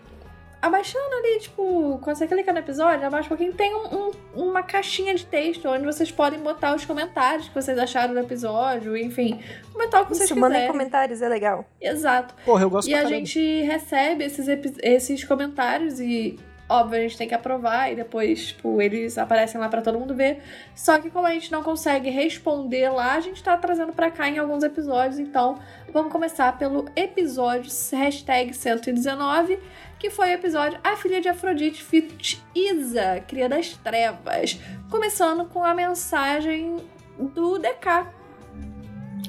abaixando 0.61 1.13
ali, 1.15 1.39
tipo, 1.39 1.99
quando 2.03 2.15
você 2.17 2.27
clica 2.27 2.51
no 2.51 2.59
episódio, 2.59 3.05
abaixa 3.05 3.25
um 3.25 3.29
pouquinho, 3.29 3.53
tem 3.53 3.73
um- 3.75 3.95
um- 4.07 4.11
uma 4.47 4.63
caixinha 4.63 5.13
de 5.13 5.25
texto 5.25 5.67
onde 5.67 5.85
vocês 5.85 6.11
podem 6.11 6.39
botar 6.39 6.75
os 6.75 6.83
comentários 6.85 7.47
que 7.47 7.53
vocês 7.53 7.77
acharam 7.77 8.13
do 8.13 8.19
episódio, 8.19 8.97
enfim, 8.97 9.39
comentar 9.71 10.01
o 10.01 10.05
que 10.05 10.15
vocês 10.15 10.29
Isso, 10.29 10.39
mandem 10.39 10.57
quiserem. 10.61 10.71
comentários, 10.71 11.21
é 11.21 11.29
legal. 11.29 11.65
Exato. 11.79 12.33
Porra, 12.43 12.63
eu 12.63 12.69
gosto 12.69 12.89
E 12.89 12.93
a 12.93 12.97
caramba. 12.97 13.15
gente 13.15 13.61
recebe 13.61 14.23
esses, 14.23 14.47
esses 14.81 15.23
comentários 15.23 15.99
e, 15.99 16.39
óbvio, 16.67 16.99
a 16.99 17.01
gente 17.01 17.17
tem 17.17 17.27
que 17.27 17.33
aprovar 17.33 17.91
e 17.91 17.95
depois, 17.95 18.47
tipo, 18.47 18.81
eles 18.81 19.17
aparecem 19.17 19.59
lá 19.59 19.69
pra 19.69 19.81
todo 19.81 19.99
mundo 19.99 20.15
ver. 20.15 20.41
Só 20.75 20.99
que 20.99 21.09
como 21.09 21.27
a 21.27 21.31
gente 21.31 21.51
não 21.51 21.63
consegue 21.63 22.09
responder 22.09 22.89
lá, 22.89 23.13
a 23.13 23.19
gente 23.19 23.43
tá 23.43 23.55
trazendo 23.57 23.93
pra 23.93 24.09
cá 24.09 24.27
em 24.27 24.37
alguns 24.37 24.63
episódios. 24.63 25.19
Então, 25.19 25.59
vamos 25.91 26.11
começar 26.11 26.57
pelo 26.57 26.89
episódio 26.95 27.71
hashtag 27.91 28.53
119, 28.53 29.59
que 29.99 30.09
foi 30.09 30.29
o 30.29 30.33
episódio 30.33 30.79
A 30.83 30.95
Filha 30.95 31.21
de 31.21 31.29
Afrodite 31.29 31.83
Fit 31.83 32.43
Isa, 32.53 33.23
Cria 33.27 33.47
das 33.47 33.77
Trevas. 33.77 34.59
Começando 34.89 35.45
com 35.45 35.63
a 35.63 35.73
mensagem 35.73 36.77
do 37.17 37.57
DK. 37.57 38.14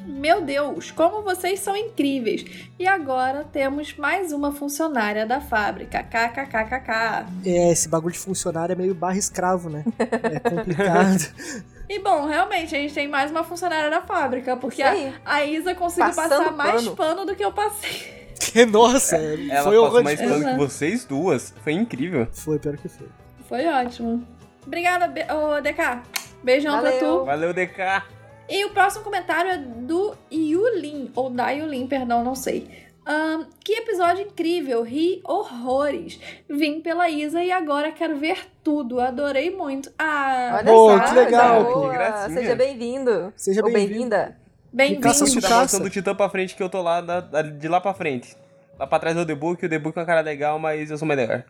Meu 0.06 0.40
Deus, 0.40 0.90
como 0.90 1.22
vocês 1.22 1.60
são 1.60 1.76
incríveis! 1.76 2.44
E 2.78 2.86
agora 2.86 3.44
temos 3.44 3.94
mais 3.96 4.32
uma 4.32 4.50
funcionária 4.52 5.26
da 5.26 5.40
fábrica. 5.40 6.02
KKKKK. 6.02 7.26
É, 7.44 7.70
esse 7.70 7.88
bagulho 7.88 8.12
de 8.14 8.18
funcionário 8.18 8.72
é 8.72 8.76
meio 8.76 8.94
barra 8.94 9.18
escravo, 9.18 9.68
né? 9.68 9.84
É 9.98 10.40
complicado. 10.40 11.32
E 11.88 12.00
bom, 12.00 12.26
realmente, 12.26 12.74
a 12.74 12.78
gente 12.80 12.92
tem 12.92 13.06
mais 13.06 13.30
uma 13.30 13.44
funcionária 13.44 13.88
da 13.88 14.02
fábrica, 14.02 14.56
porque 14.56 14.82
a, 14.82 14.90
aí. 14.90 15.14
a 15.24 15.44
Isa 15.44 15.72
conseguiu 15.72 16.06
Passando 16.12 16.30
passar 16.30 16.52
mais 16.52 16.82
pano. 16.82 16.96
pano 16.96 17.24
do 17.26 17.36
que 17.36 17.44
eu 17.44 17.52
passei. 17.52 18.26
Nossa, 18.68 19.16
Ela 19.16 19.62
foi 19.62 19.80
passou 19.80 20.02
mais 20.02 20.20
pano 20.20 20.44
que 20.44 20.56
vocês 20.56 21.04
duas. 21.04 21.54
Foi 21.62 21.74
incrível. 21.74 22.26
Foi, 22.32 22.58
pior 22.58 22.76
que 22.76 22.88
foi. 22.88 23.06
Foi 23.48 23.66
ótimo. 23.68 24.26
Obrigada, 24.66 25.06
ô, 25.32 25.60
DK. 25.60 26.02
Beijão 26.42 26.80
pra 26.80 26.90
Valeu. 26.90 27.18
tu. 27.20 27.24
Valeu, 27.24 27.54
DK. 27.54 28.02
E 28.48 28.64
o 28.64 28.70
próximo 28.70 29.02
comentário 29.04 29.50
é 29.50 29.58
do 29.58 30.14
Yulin, 30.32 31.10
ou 31.16 31.30
da 31.30 31.50
Yulin, 31.50 31.86
perdão, 31.86 32.22
não 32.22 32.34
sei. 32.34 32.86
Ahn, 33.04 33.44
que 33.64 33.72
episódio 33.74 34.24
incrível, 34.26 34.82
ri 34.82 35.20
horrores. 35.24 36.18
Vim 36.48 36.80
pela 36.80 37.08
Isa 37.08 37.42
e 37.42 37.52
agora 37.52 37.92
quero 37.92 38.16
ver 38.16 38.46
tudo. 38.64 39.00
Adorei 39.00 39.50
muito. 39.50 39.92
Ah, 39.98 40.58
Olha 40.60 40.72
só, 40.72 40.98
que 41.08 41.14
legal, 41.14 41.64
boa. 41.64 41.88
que 41.90 41.94
gracinha. 41.96 42.38
Seja 42.40 42.54
bem-vindo. 42.56 43.32
Seja 43.36 43.62
bem-vinda. 43.62 44.36
bem-vindo. 44.72 45.08
Você 45.08 45.24
tá 45.24 45.30
Sucaça. 45.30 45.58
mostrando 45.62 45.86
o 45.86 45.90
Titã 45.90 46.14
pra 46.14 46.28
frente 46.28 46.54
que 46.56 46.62
eu 46.62 46.68
tô 46.68 46.82
lá, 46.82 47.00
da- 47.00 47.20
da- 47.20 47.42
de 47.42 47.68
lá 47.68 47.80
pra 47.80 47.94
frente. 47.94 48.36
Lá 48.78 48.86
pra 48.86 48.98
trás 48.98 49.16
é 49.16 49.20
o 49.20 49.24
Debug, 49.24 49.64
o 49.64 49.68
Debug 49.68 49.96
é 49.96 50.00
uma 50.00 50.06
cara 50.06 50.20
legal, 50.20 50.58
mas 50.58 50.90
eu 50.90 50.98
sou 50.98 51.06
melhor. 51.06 51.44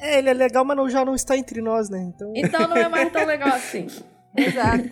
É, 0.00 0.18
ele 0.18 0.30
é 0.30 0.34
legal, 0.34 0.64
mas 0.64 0.76
não, 0.76 0.88
já 0.88 1.04
não 1.04 1.14
está 1.14 1.36
entre 1.36 1.60
nós, 1.60 1.88
né? 1.90 2.00
Então. 2.14 2.32
Então 2.34 2.66
não 2.68 2.76
é 2.76 2.88
mais 2.88 3.10
tão 3.12 3.24
legal 3.24 3.48
assim. 3.54 3.86
Exato. 4.36 4.88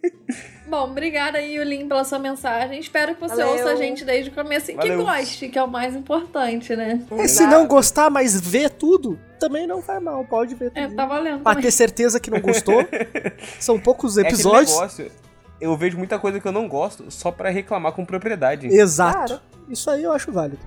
Bom, 0.68 0.90
obrigada 0.90 1.40
Yulin 1.40 1.88
pela 1.88 2.04
sua 2.04 2.18
mensagem. 2.18 2.78
Espero 2.78 3.14
que 3.14 3.20
você 3.20 3.36
Valeu. 3.36 3.52
ouça 3.52 3.70
a 3.70 3.76
gente 3.76 4.04
desde 4.04 4.30
o 4.30 4.34
começo 4.34 4.70
e 4.70 4.74
que 4.74 4.88
Valeu. 4.88 5.04
goste, 5.04 5.48
que 5.48 5.58
é 5.58 5.62
o 5.62 5.68
mais 5.68 5.96
importante, 5.96 6.76
né? 6.76 7.02
E 7.18 7.26
se 7.28 7.46
não 7.46 7.66
gostar, 7.66 8.10
mas 8.10 8.38
ver 8.38 8.68
tudo, 8.70 9.18
também 9.40 9.66
não 9.66 9.80
faz 9.80 10.02
mal, 10.02 10.22
pode 10.26 10.54
ver 10.54 10.70
tudo. 10.70 10.78
É, 10.78 10.88
tá 10.88 11.06
valendo. 11.06 11.40
Pra 11.42 11.52
também. 11.52 11.64
ter 11.64 11.70
certeza 11.70 12.20
que 12.20 12.30
não 12.30 12.40
gostou. 12.40 12.86
São 13.58 13.78
poucos 13.80 14.18
É 14.18 14.22
episódios. 14.22 14.74
negócio, 14.74 15.10
eu 15.58 15.74
vejo 15.74 15.96
muita 15.96 16.18
coisa 16.18 16.38
que 16.38 16.46
eu 16.46 16.52
não 16.52 16.68
gosto 16.68 17.10
só 17.10 17.30
pra 17.32 17.48
reclamar 17.48 17.92
com 17.92 18.04
propriedade. 18.04 18.66
Exato. 18.66 19.26
Claro. 19.26 19.42
Isso 19.70 19.90
aí 19.90 20.02
eu 20.02 20.12
acho 20.12 20.30
válido. 20.30 20.60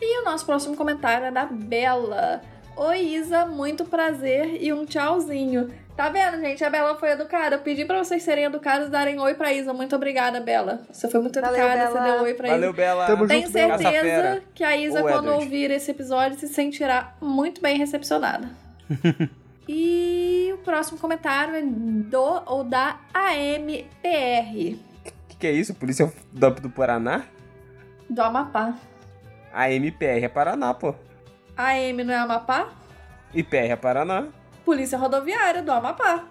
E 0.00 0.20
o 0.22 0.24
nosso 0.24 0.46
próximo 0.46 0.76
comentário 0.76 1.26
é 1.26 1.30
da 1.32 1.44
Bela. 1.44 2.40
Oi, 2.76 2.98
Isa, 3.00 3.44
muito 3.46 3.84
prazer 3.84 4.62
e 4.62 4.72
um 4.72 4.86
tchauzinho. 4.86 5.70
Tá 5.96 6.08
vendo, 6.08 6.40
gente? 6.40 6.64
A 6.64 6.70
Bela 6.70 6.94
foi 6.96 7.10
educada. 7.10 7.56
Eu 7.56 7.60
pedi 7.60 7.84
pra 7.84 8.02
vocês 8.02 8.22
serem 8.22 8.44
educados 8.44 8.88
e 8.88 8.90
darem 8.90 9.18
oi 9.20 9.34
pra 9.34 9.52
Isa. 9.52 9.74
Muito 9.74 9.94
obrigada, 9.94 10.40
Bela. 10.40 10.80
Você 10.90 11.08
foi 11.10 11.20
muito 11.20 11.38
Valeu, 11.38 11.58
educada, 11.60 11.78
Bela. 11.78 11.90
você 12.06 12.12
deu 12.12 12.22
oi 12.22 12.34
pra 12.34 12.48
Valeu, 12.48 12.70
Isa. 12.70 12.76
Bela. 12.76 13.06
Tamo 13.06 13.26
Tenho 13.28 13.42
junto, 13.42 13.52
Bela. 13.52 13.78
certeza 13.78 14.42
que 14.54 14.64
a 14.64 14.76
Isa, 14.76 15.00
Ou 15.02 15.08
quando 15.08 15.26
Edward. 15.26 15.44
ouvir 15.44 15.70
esse 15.70 15.90
episódio, 15.90 16.38
se 16.38 16.48
sentirá 16.48 17.14
muito 17.20 17.60
bem 17.60 17.76
recepcionada. 17.76 18.48
e 19.68 20.50
o 20.54 20.58
próximo 20.58 20.98
comentário 20.98 21.54
é 21.54 21.62
do 21.62 22.42
ou 22.46 22.64
da 22.64 22.98
AMPR, 23.12 24.78
O 25.04 25.28
que, 25.28 25.36
que 25.38 25.46
é 25.46 25.52
isso? 25.52 25.74
Polícia 25.74 26.10
do, 26.32 26.50
do 26.50 26.70
Paraná? 26.70 27.24
do 28.08 28.22
Amapá. 28.22 28.74
A 29.52 29.70
MPR 29.70 30.24
é 30.24 30.28
Paraná, 30.28 30.72
pô. 30.74 30.94
AM 31.68 32.04
não 32.04 32.14
é 32.14 32.18
Amapá? 32.18 32.68
E 33.32 33.42
PR 33.42 33.70
é 33.70 33.76
Paraná. 33.76 34.24
Polícia 34.64 34.98
Rodoviária 34.98 35.62
do 35.62 35.72
Amapá. 35.72 36.24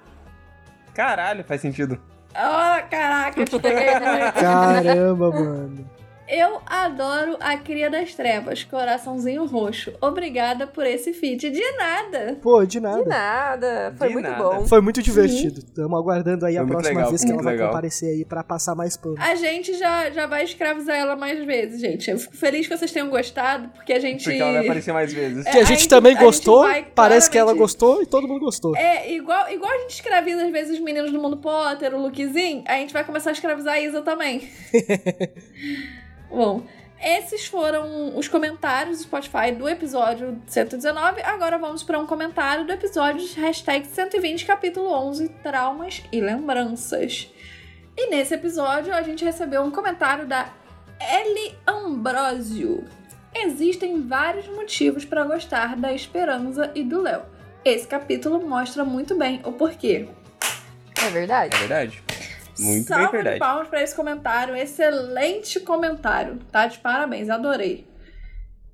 Caralho, 0.94 1.44
faz 1.44 1.62
sentido. 1.62 2.00
Ah, 2.34 2.82
caraca, 2.90 3.40
eu 3.40 3.46
te 3.46 3.60
peguei 3.60 4.00
muito. 4.00 4.34
Caramba, 4.34 5.32
mano. 5.32 5.90
Eu 6.32 6.62
adoro 6.66 7.38
a 7.40 7.58
Cria 7.58 7.90
das 7.90 8.14
Trevas, 8.14 8.64
coraçãozinho 8.64 9.46
roxo. 9.46 9.92
Obrigada 10.00 10.68
por 10.68 10.86
esse 10.86 11.12
feat. 11.12 11.50
De 11.50 11.72
nada. 11.72 12.38
Pô, 12.42 12.64
de 12.66 12.80
nada. 12.80 13.02
De 13.02 13.10
nada. 13.10 13.94
Foi 13.98 14.08
De 14.10 14.14
muito 14.14 14.30
nada. 14.30 14.44
bom. 14.44 14.68
Foi 14.68 14.80
muito 14.80 15.02
divertido. 15.02 15.58
Estamos 15.60 15.98
aguardando 16.00 16.46
aí 16.46 16.56
a 16.56 16.60
Foi 16.60 16.68
muito 16.68 16.74
próxima 16.78 16.96
legal, 17.00 17.10
vez 17.10 17.22
que 17.22 17.28
ela 17.28 17.34
muito 17.34 17.44
vai 17.46 17.54
legal. 17.54 17.70
comparecer 17.70 18.10
aí 18.10 18.24
pra 18.26 18.44
passar 18.44 18.76
mais 18.76 18.96
pano. 18.96 19.16
A 19.18 19.34
gente 19.34 19.74
já, 19.74 20.12
já 20.12 20.28
vai 20.28 20.44
escravizar 20.44 20.96
ela 20.98 21.16
mais 21.16 21.44
vezes, 21.44 21.82
gente. 21.82 22.12
Eu 22.12 22.20
fico 22.20 22.38
feliz 22.38 22.68
que 22.68 22.78
vocês 22.78 22.92
tenham 22.92 23.10
gostado, 23.10 23.70
porque 23.70 23.92
a 23.94 24.00
gente. 24.00 24.24
Porque 24.26 24.38
ela 24.40 24.52
vai 24.54 24.64
aparecer 24.66 24.94
mais 24.94 25.12
vezes. 25.12 25.46
É, 25.48 25.52
Que 25.52 25.58
a 25.58 25.62
a 25.62 25.64
gente 25.64 25.80
gente- 25.80 25.90
também 25.90 26.12
a 26.12 26.16
gente 26.16 26.24
gostou, 26.26 26.62
vai 26.62 26.84
parece 26.84 27.28
que 27.30 27.38
ela 27.40 27.48
claramente- 27.54 27.60
gostou 27.64 28.04
e 28.04 28.06
todo 28.06 28.28
mundo 28.28 28.42
gostou. 28.42 28.76
É, 28.76 29.12
igual, 29.12 29.50
igual 29.52 29.72
a 29.72 29.78
gente 29.80 29.96
escraviza 29.96 30.46
às 30.46 30.52
vezes 30.52 30.74
os 30.78 30.80
meninos 30.80 31.12
do 31.12 31.20
mundo 31.20 31.38
Potter, 31.38 31.96
o 31.96 32.00
Lukezinho, 32.02 32.64
a 32.68 32.74
gente 32.76 32.94
vai 32.94 33.04
começar 33.04 33.32
a 33.32 33.34
escravizar 33.34 33.74
a 33.74 33.80
Isa 33.82 34.02
também. 34.04 34.48
Bom, 36.30 36.64
esses 37.02 37.48
foram 37.48 38.18
os 38.18 38.28
comentários 38.28 38.98
do 38.98 39.04
Spotify 39.04 39.52
do 39.52 39.68
episódio 39.68 40.40
119. 40.46 41.22
Agora 41.22 41.58
vamos 41.58 41.82
para 41.82 41.98
um 41.98 42.06
comentário 42.06 42.66
do 42.66 42.74
episódio 42.74 43.26
hashtag 43.36 43.88
120, 43.88 44.46
capítulo 44.46 44.92
11, 44.92 45.30
Traumas 45.42 46.04
e 46.12 46.22
Lembranças. 46.22 47.32
E 47.98 48.10
nesse 48.10 48.36
episódio 48.36 48.94
a 48.94 49.02
gente 49.02 49.26
recebeu 49.26 49.62
um 49.64 49.72
comentário 49.72 50.28
da 50.28 50.50
Ellie 51.00 51.56
Ambrosio. 51.66 52.86
Existem 53.34 54.08
vários 54.08 54.48
motivos 54.48 55.06
para 55.06 55.24
gostar 55.24 55.76
da 55.76 55.94
Esperança 55.94 56.72
e 56.76 56.84
do 56.84 57.02
Léo. 57.02 57.24
Esse 57.66 57.88
capítulo 57.88 58.48
mostra 58.48 58.84
muito 58.84 59.18
bem 59.18 59.42
o 59.44 59.52
porquê. 59.52 60.08
É 61.02 61.10
verdade? 61.10 61.56
É 61.56 61.60
verdade. 61.60 62.04
Muito 62.60 62.88
Salve 62.88 63.04
bem 63.04 63.12
verdade. 63.12 63.36
de 63.36 63.40
palmas 63.40 63.68
para 63.68 63.82
esse 63.82 63.96
comentário. 63.96 64.56
Excelente 64.56 65.60
comentário. 65.60 66.40
Tá 66.52 66.68
de 66.68 66.78
parabéns, 66.80 67.30
adorei. 67.30 67.88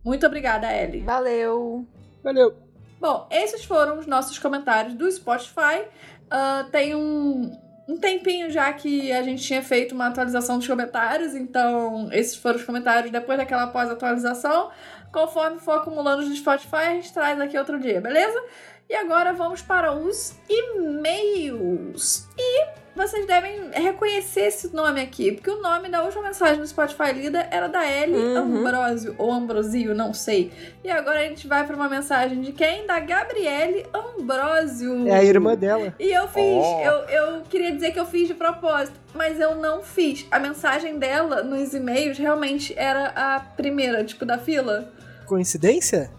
Muito 0.03 0.25
obrigada, 0.25 0.71
Ellie. 0.71 1.01
Valeu. 1.01 1.85
Valeu. 2.23 2.55
Bom, 2.99 3.27
esses 3.31 3.63
foram 3.65 3.99
os 3.99 4.07
nossos 4.07 4.39
comentários 4.39 4.95
do 4.95 5.11
Spotify. 5.11 5.85
Ah, 6.29 6.65
tem 6.71 6.95
um, 6.95 7.51
um 7.87 7.97
tempinho 7.97 8.49
já 8.49 8.71
que 8.73 9.11
a 9.11 9.21
gente 9.21 9.43
tinha 9.43 9.61
feito 9.61 9.93
uma 9.93 10.07
atualização 10.07 10.57
dos 10.57 10.67
comentários, 10.67 11.35
então 11.35 12.09
esses 12.11 12.35
foram 12.35 12.57
os 12.57 12.63
comentários 12.63 13.11
depois 13.11 13.37
daquela 13.37 13.67
pós-atualização. 13.67 14.71
Conforme 15.11 15.59
for 15.59 15.77
acumulando 15.77 16.23
os 16.23 16.29
do 16.29 16.35
Spotify, 16.35 16.75
a 16.75 16.93
gente 16.95 17.13
traz 17.13 17.39
aqui 17.39 17.57
outro 17.57 17.79
dia, 17.79 18.01
beleza? 18.01 18.43
E 18.89 18.93
agora 18.95 19.33
vamos 19.33 19.61
para 19.61 19.91
os 19.93 20.35
e-mails. 20.49 22.27
E 22.37 22.65
vocês 22.95 23.25
devem 23.25 23.71
reconhecer 23.71 24.41
esse 24.41 24.73
nome 24.73 25.01
aqui, 25.01 25.31
porque 25.33 25.49
o 25.49 25.61
nome 25.61 25.89
da 25.89 26.03
última 26.03 26.21
mensagem 26.23 26.59
do 26.61 26.67
Spotify 26.67 27.11
lida 27.13 27.45
era 27.51 27.67
da 27.67 27.85
Ellie 27.85 28.15
Uhum. 28.15 28.37
Ambrosio, 28.59 29.15
ou 29.17 29.31
Ambrosio, 29.33 29.93
não 29.95 30.13
sei. 30.13 30.51
E 30.83 30.89
agora 30.89 31.19
a 31.19 31.23
gente 31.23 31.45
vai 31.47 31.65
para 31.65 31.75
uma 31.75 31.89
mensagem 31.89 32.39
de 32.41 32.51
quem? 32.53 32.85
Da 32.85 32.99
Gabriele 32.99 33.85
Ambrosio. 33.93 35.07
É 35.09 35.15
a 35.15 35.23
irmã 35.23 35.55
dela. 35.55 35.93
E 35.99 36.09
eu 36.11 36.27
fiz, 36.27 36.63
Oh. 36.63 36.81
eu, 36.81 36.93
eu 37.09 37.41
queria 37.49 37.71
dizer 37.73 37.91
que 37.91 37.99
eu 37.99 38.05
fiz 38.05 38.27
de 38.27 38.33
propósito, 38.35 38.97
mas 39.13 39.39
eu 39.39 39.55
não 39.55 39.81
fiz. 39.83 40.25
A 40.31 40.39
mensagem 40.39 40.97
dela 40.97 41.43
nos 41.43 41.73
e-mails 41.73 42.17
realmente 42.17 42.73
era 42.77 43.07
a 43.15 43.39
primeira, 43.39 44.03
tipo, 44.05 44.25
da 44.25 44.37
fila. 44.37 44.89
Coincidência? 45.25 46.11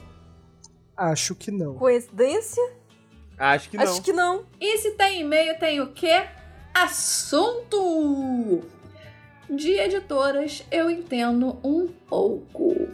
Acho 0.97 1.35
que 1.35 1.51
não. 1.51 1.75
Coincidência? 1.75 2.63
Acho 3.39 3.69
que 3.69 3.77
não. 3.77 3.85
Acho 3.85 4.03
que 4.03 4.13
não. 4.13 4.47
E 4.61 4.79
se 4.79 4.93
tem 4.93 5.21
e-mail, 5.21 5.59
tem 5.59 5.81
o 5.81 5.93
quê? 5.93 6.25
Assunto! 6.73 8.63
De 9.49 9.73
editoras, 9.73 10.65
eu 10.71 10.91
entendo 10.91 11.59
um 11.63 11.87
pouco. 11.87 12.89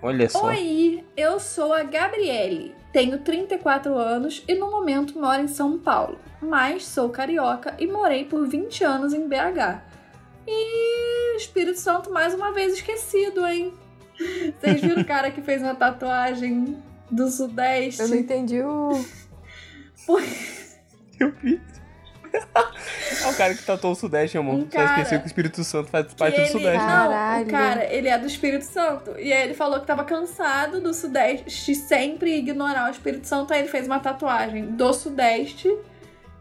Olha 0.00 0.28
só. 0.28 0.46
Oi, 0.46 1.04
eu 1.16 1.40
sou 1.40 1.72
a 1.72 1.82
Gabriele. 1.82 2.74
Tenho 2.92 3.18
34 3.18 3.94
anos 3.96 4.42
e 4.48 4.54
no 4.54 4.70
momento 4.70 5.18
moro 5.20 5.42
em 5.42 5.48
São 5.48 5.78
Paulo. 5.78 6.18
Mas 6.40 6.86
sou 6.86 7.10
carioca 7.10 7.74
e 7.78 7.86
morei 7.86 8.24
por 8.24 8.46
20 8.46 8.84
anos 8.84 9.12
em 9.12 9.28
BH. 9.28 9.82
E 10.46 11.36
Espírito 11.36 11.78
Santo 11.78 12.10
mais 12.10 12.32
uma 12.32 12.52
vez 12.52 12.74
esquecido, 12.74 13.44
hein? 13.46 13.74
Vocês 14.58 14.80
viram 14.80 15.02
o 15.02 15.04
cara 15.04 15.30
que 15.30 15.42
fez 15.42 15.62
uma 15.62 15.74
tatuagem 15.74 16.82
do 17.10 17.28
Sudeste? 17.30 18.02
Eu 18.02 18.08
não 18.08 18.16
entendi 18.16 18.60
o. 18.62 19.04
Eu 21.20 21.32
vi. 21.42 21.60
é 22.32 23.28
o 23.28 23.34
cara 23.36 23.54
que 23.54 23.62
tatuou 23.64 23.92
o 23.92 23.96
Sudeste, 23.96 24.38
amor. 24.38 24.54
Um 24.54 24.60
Só 24.62 24.78
cara 24.78 24.90
esqueceu 24.92 25.18
que 25.18 25.24
o 25.24 25.26
Espírito 25.26 25.64
Santo 25.64 25.90
faz 25.90 26.12
parte 26.14 26.36
do 26.36 26.40
ele- 26.42 26.50
Sudeste. 26.50 26.78
Não, 26.78 26.86
Caralho. 26.86 27.46
o 27.46 27.50
cara, 27.50 27.84
ele 27.92 28.08
é 28.08 28.18
do 28.18 28.26
Espírito 28.26 28.64
Santo. 28.64 29.10
E 29.18 29.32
aí 29.32 29.42
ele 29.44 29.54
falou 29.54 29.80
que 29.80 29.86
tava 29.86 30.04
cansado 30.04 30.80
do 30.80 30.94
Sudeste 30.94 31.74
sempre 31.74 32.36
ignorar 32.36 32.88
o 32.88 32.90
Espírito 32.90 33.26
Santo. 33.26 33.52
Aí 33.52 33.60
ele 33.60 33.68
fez 33.68 33.86
uma 33.86 33.98
tatuagem 33.98 34.66
do 34.66 34.92
Sudeste. 34.92 35.68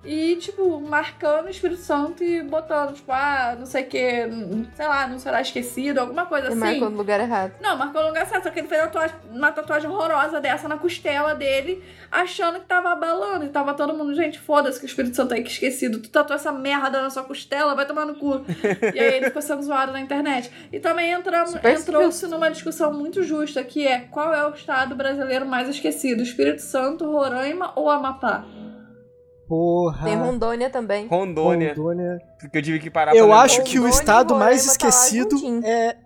E, 0.04 0.38
tipo, 0.38 0.80
marcando 0.80 1.48
o 1.48 1.50
Espírito 1.50 1.82
Santo 1.82 2.24
e 2.24 2.42
botando, 2.42 2.94
tipo, 2.94 3.12
ah, 3.12 3.56
não 3.60 3.66
sei 3.66 3.84
o 3.84 3.88
que, 3.88 4.30
sei 4.74 4.88
lá, 4.88 5.06
não 5.08 5.20
será 5.20 5.42
esquecido, 5.42 6.00
alguma 6.00 6.25
coisa 6.25 6.48
Ele 6.48 6.54
assim. 6.54 6.63
marcou 6.63 6.89
no 6.89 6.98
lugar 6.98 7.20
errado. 7.20 7.54
Não, 7.60 7.75
marcou 7.77 8.01
no 8.01 8.08
lugar 8.10 8.25
certo, 8.25 8.44
só 8.44 8.50
que 8.50 8.60
ele 8.60 8.68
fez 8.68 8.82
uma 8.82 8.88
tatuagem, 8.88 9.16
uma 9.32 9.51
tatuagem 9.51 9.89
horrorosa 9.89 10.39
dessa 10.39 10.68
na 10.68 10.77
costela 10.77 11.36
dele, 11.36 11.84
achando 12.12 12.60
que 12.60 12.66
tava 12.66 12.92
abalando. 12.92 13.46
E 13.46 13.50
tava 13.50 13.74
todo 13.74 13.94
mundo, 13.94 14.13
gente, 14.13 14.39
foda-se 14.39 14.80
que 14.80 14.86
o 14.86 14.88
Espírito 14.88 15.16
Santo 15.16 15.34
aí 15.34 15.44
que 15.44 15.51
esquecido. 15.51 16.00
Tu 16.00 16.10
tatuou 16.10 16.36
essa 16.36 16.54
merda 16.54 17.01
na 17.01 17.10
sua 17.10 17.24
costela, 17.24 17.75
vai 17.75 17.86
tomar 17.86 18.06
no 18.06 18.16
cu. 18.16 18.46
e 18.96 19.00
aí 19.00 19.16
ele 19.16 19.25
ficou 19.25 19.42
sendo 19.42 19.62
zoado 19.63 19.92
na 19.92 20.00
internet. 20.00 20.50
E 20.72 20.80
também 20.80 21.12
entramos, 21.12 21.54
entrou-se 21.56 22.25
numa 22.27 22.50
discussão 22.50 22.94
muito 22.94 23.24
justa, 23.24 23.62
que 23.63 23.86
é 23.86 24.00
qual 24.00 24.34
é 24.34 24.48
o 24.48 24.54
estado 24.54 24.96
brasileiro 24.96 25.46
mais 25.46 25.68
esquecido? 25.68 26.24
Espírito 26.24 26.62
Santo, 26.62 27.12
Roraima 27.12 27.74
ou 27.75 27.89
Amapá? 27.89 28.46
Porra. 29.48 30.04
Tem 30.06 30.16
Rondônia 30.18 30.70
também. 30.70 31.08
Rondônia. 31.08 31.74
Rondônia. 31.75 32.20
Porque 32.39 32.58
eu 32.58 32.62
tive 32.62 32.80
que 32.80 32.89
parar 32.89 33.16
Eu 33.16 33.27
pra 33.27 33.38
acho 33.42 33.58
lembrar. 33.60 33.70
que 33.72 33.80
o 33.80 33.82
Rondônia 33.84 34.00
estado 34.00 34.36
mais 34.36 34.66
tá 34.66 34.72
esquecido 34.72 35.38
juntinho. 35.38 35.66
é. 35.66 35.98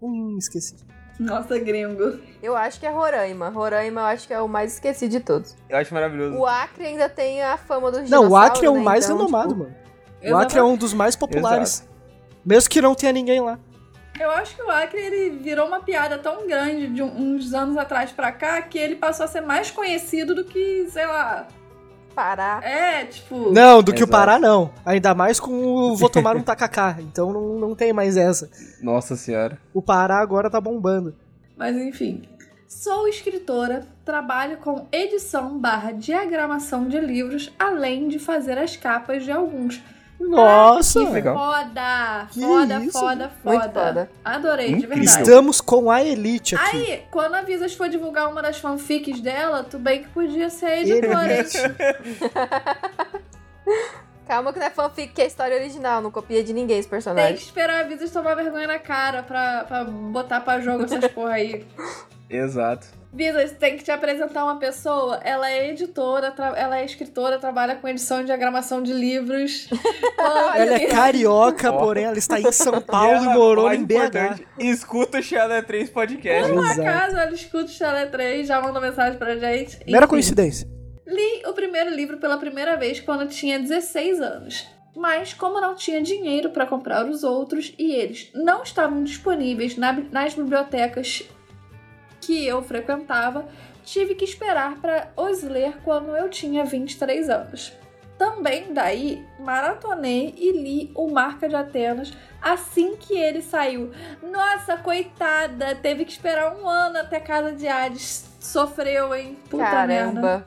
Hum, 0.00 0.36
esqueci. 0.38 0.76
Nossa, 1.18 1.58
gringo. 1.58 2.18
Eu 2.42 2.56
acho 2.56 2.78
que 2.80 2.86
é 2.86 2.90
Roraima. 2.90 3.48
Roraima 3.48 4.00
eu 4.00 4.04
acho 4.06 4.26
que 4.26 4.34
é 4.34 4.40
o 4.40 4.48
mais 4.48 4.74
esquecido 4.74 5.10
de 5.12 5.20
todos. 5.20 5.56
Eu 5.68 5.78
acho 5.78 5.92
maravilhoso. 5.94 6.36
O 6.36 6.44
Acre 6.46 6.86
ainda 6.86 7.08
tem 7.08 7.42
a 7.42 7.56
fama 7.56 7.90
dos 7.90 8.08
Não, 8.10 8.28
o 8.30 8.36
Acre 8.36 8.66
é 8.66 8.70
o 8.70 8.74
né? 8.74 8.80
mais 8.80 9.04
Então, 9.04 9.16
renomado, 9.18 9.54
tipo, 9.54 9.64
mano. 9.64 9.76
O 10.24 10.36
Acre 10.36 10.58
é 10.58 10.62
um 10.62 10.76
dos 10.76 10.92
mais 10.92 11.14
populares. 11.16 11.88
Mesmo 12.44 12.68
que 12.68 12.80
não 12.80 12.94
tenha 12.94 13.12
ninguém 13.12 13.40
lá. 13.40 13.58
Eu 14.20 14.30
acho 14.30 14.54
que 14.54 14.62
o 14.62 14.70
Acre 14.70 15.00
ele 15.00 15.30
virou 15.38 15.66
uma 15.66 15.80
piada 15.80 16.18
tão 16.18 16.46
grande 16.46 16.86
de 16.88 17.02
uns 17.02 17.52
anos 17.52 17.76
atrás 17.76 18.12
pra 18.12 18.30
cá 18.30 18.62
que 18.62 18.78
ele 18.78 18.94
passou 18.96 19.24
a 19.24 19.28
ser 19.28 19.40
mais 19.40 19.70
conhecido 19.70 20.34
do 20.34 20.44
que, 20.44 20.86
sei 20.90 21.06
lá. 21.06 21.46
Pará. 22.14 22.60
É, 22.62 23.04
tipo. 23.04 23.50
Não, 23.52 23.82
do 23.82 23.92
que 23.92 24.02
o 24.02 24.04
Exato. 24.04 24.12
Pará, 24.12 24.38
não. 24.38 24.70
Ainda 24.84 25.14
mais 25.14 25.40
com 25.40 25.50
o 25.52 25.96
Vou 25.96 26.08
Tomar 26.08 26.36
um 26.36 26.42
Tacacá. 26.44 26.96
Então 27.00 27.32
não, 27.32 27.58
não 27.58 27.74
tem 27.74 27.92
mais 27.92 28.16
essa. 28.16 28.50
Nossa 28.80 29.16
senhora. 29.16 29.58
O 29.72 29.82
Pará 29.82 30.18
agora 30.20 30.48
tá 30.48 30.60
bombando. 30.60 31.14
Mas 31.56 31.76
enfim. 31.76 32.22
Sou 32.66 33.06
escritora, 33.06 33.86
trabalho 34.04 34.56
com 34.56 34.86
edição 34.90 35.58
barra 35.58 35.92
diagramação 35.92 36.88
de 36.88 36.98
livros, 36.98 37.52
além 37.58 38.08
de 38.08 38.18
fazer 38.18 38.58
as 38.58 38.76
capas 38.76 39.22
de 39.24 39.30
alguns. 39.30 39.80
Nossa! 40.28 41.04
Que 41.04 41.10
legal. 41.10 41.36
foda! 41.36 42.26
Que 42.30 42.40
Foda, 42.40 42.74
isso? 42.84 42.92
foda, 42.98 43.30
Muito 43.44 43.60
foda. 43.62 43.72
foda. 43.86 44.10
Adorei, 44.24 44.66
de 44.68 44.72
Incrível. 44.74 44.96
verdade. 44.98 45.20
Estamos 45.22 45.60
com 45.60 45.90
a 45.90 46.02
Elite 46.02 46.54
aqui. 46.56 46.76
Aí, 46.92 47.02
quando 47.10 47.34
a 47.34 47.42
Visas 47.42 47.74
for 47.74 47.88
divulgar 47.88 48.28
uma 48.30 48.42
das 48.42 48.58
fanfics 48.58 49.20
dela, 49.20 49.62
tu 49.64 49.78
bem 49.78 50.02
que 50.02 50.08
podia 50.08 50.48
ser 50.50 50.78
editora, 50.80 51.32
hein? 51.34 51.40
Elite. 51.40 51.58
Calma 54.26 54.52
que 54.54 54.58
não 54.58 54.66
é 54.66 54.70
fanfic, 54.70 55.12
que 55.12 55.20
é 55.20 55.26
história 55.26 55.54
original. 55.56 56.00
Não 56.00 56.10
copia 56.10 56.42
de 56.42 56.52
ninguém 56.54 56.78
esse 56.78 56.88
Tem 56.88 56.96
personagem. 56.96 57.36
que 57.36 57.42
esperar 57.42 57.80
a 57.80 57.82
Visas 57.88 58.10
tomar 58.10 58.34
vergonha 58.34 58.66
na 58.66 58.78
cara 58.78 59.22
pra, 59.22 59.64
pra 59.64 59.84
botar 59.84 60.40
pra 60.40 60.60
jogo 60.60 60.84
essas 60.84 61.06
porra 61.08 61.32
aí. 61.34 61.64
Exato. 62.28 62.86
Visas, 63.12 63.52
tem 63.52 63.76
que 63.76 63.84
te 63.84 63.92
apresentar 63.92 64.42
uma 64.44 64.56
pessoa. 64.58 65.20
Ela 65.22 65.48
é 65.48 65.70
editora, 65.70 66.32
tra- 66.32 66.54
ela 66.56 66.78
é 66.80 66.84
escritora, 66.84 67.38
trabalha 67.38 67.76
com 67.76 67.86
edição 67.86 68.20
e 68.22 68.24
diagramação 68.24 68.82
de 68.82 68.92
livros. 68.92 69.68
Ela 70.18 70.74
é 70.74 70.86
carioca, 70.86 71.72
porém 71.72 72.04
ela 72.04 72.18
está 72.18 72.40
em 72.40 72.50
São 72.50 72.80
Paulo 72.82 73.22
e 73.22 73.24
ela, 73.26 73.34
morou 73.34 73.66
mais 73.66 73.78
em 73.80 73.84
BH. 73.84 74.40
Escuta 74.58 75.18
o 75.18 75.22
Xana 75.22 75.62
3 75.62 75.90
podcast. 75.90 76.50
Por 76.52 76.58
um 76.58 76.64
acaso, 76.64 77.16
ela 77.16 77.32
escuta 77.32 77.64
o 77.66 77.68
Chalé 77.68 78.06
3, 78.06 78.48
já 78.48 78.60
mandou 78.60 78.80
mensagem 78.82 79.16
pra 79.18 79.36
gente. 79.36 79.78
Mera 79.86 79.98
Enfim. 80.04 80.06
coincidência. 80.08 80.66
Li 81.06 81.42
o 81.46 81.52
primeiro 81.52 81.90
livro 81.90 82.16
pela 82.18 82.36
primeira 82.38 82.76
vez 82.76 82.98
quando 83.00 83.28
tinha 83.28 83.58
16 83.60 84.20
anos. 84.20 84.66
Mas, 84.96 85.34
como 85.34 85.60
não 85.60 85.74
tinha 85.74 86.00
dinheiro 86.00 86.50
para 86.50 86.66
comprar 86.66 87.04
os 87.06 87.22
outros 87.22 87.72
e 87.78 87.92
eles 87.92 88.30
não 88.34 88.62
estavam 88.62 89.02
disponíveis 89.04 89.76
na- 89.76 89.92
nas 90.10 90.34
bibliotecas 90.34 91.22
que 92.24 92.46
eu 92.46 92.62
frequentava, 92.62 93.46
tive 93.84 94.14
que 94.14 94.24
esperar 94.24 94.76
para 94.80 95.12
os 95.16 95.42
ler 95.42 95.78
quando 95.84 96.16
eu 96.16 96.30
tinha 96.30 96.64
23 96.64 97.28
anos. 97.28 97.72
Também 98.16 98.72
daí 98.72 99.26
maratonei 99.40 100.34
e 100.38 100.52
li 100.52 100.92
o 100.94 101.10
Marca 101.10 101.48
de 101.48 101.56
Atenas 101.56 102.12
assim 102.40 102.96
que 102.96 103.14
ele 103.14 103.42
saiu. 103.42 103.90
Nossa, 104.22 104.76
coitada, 104.76 105.74
teve 105.74 106.04
que 106.04 106.12
esperar 106.12 106.56
um 106.56 106.68
ano 106.68 106.98
até 106.98 107.16
a 107.16 107.20
Casa 107.20 107.52
de 107.52 107.66
Hades. 107.66 108.24
Sofreu, 108.38 109.14
hein? 109.14 109.36
Puta 109.50 109.86
merda. 109.86 110.20
Caramba. 110.20 110.46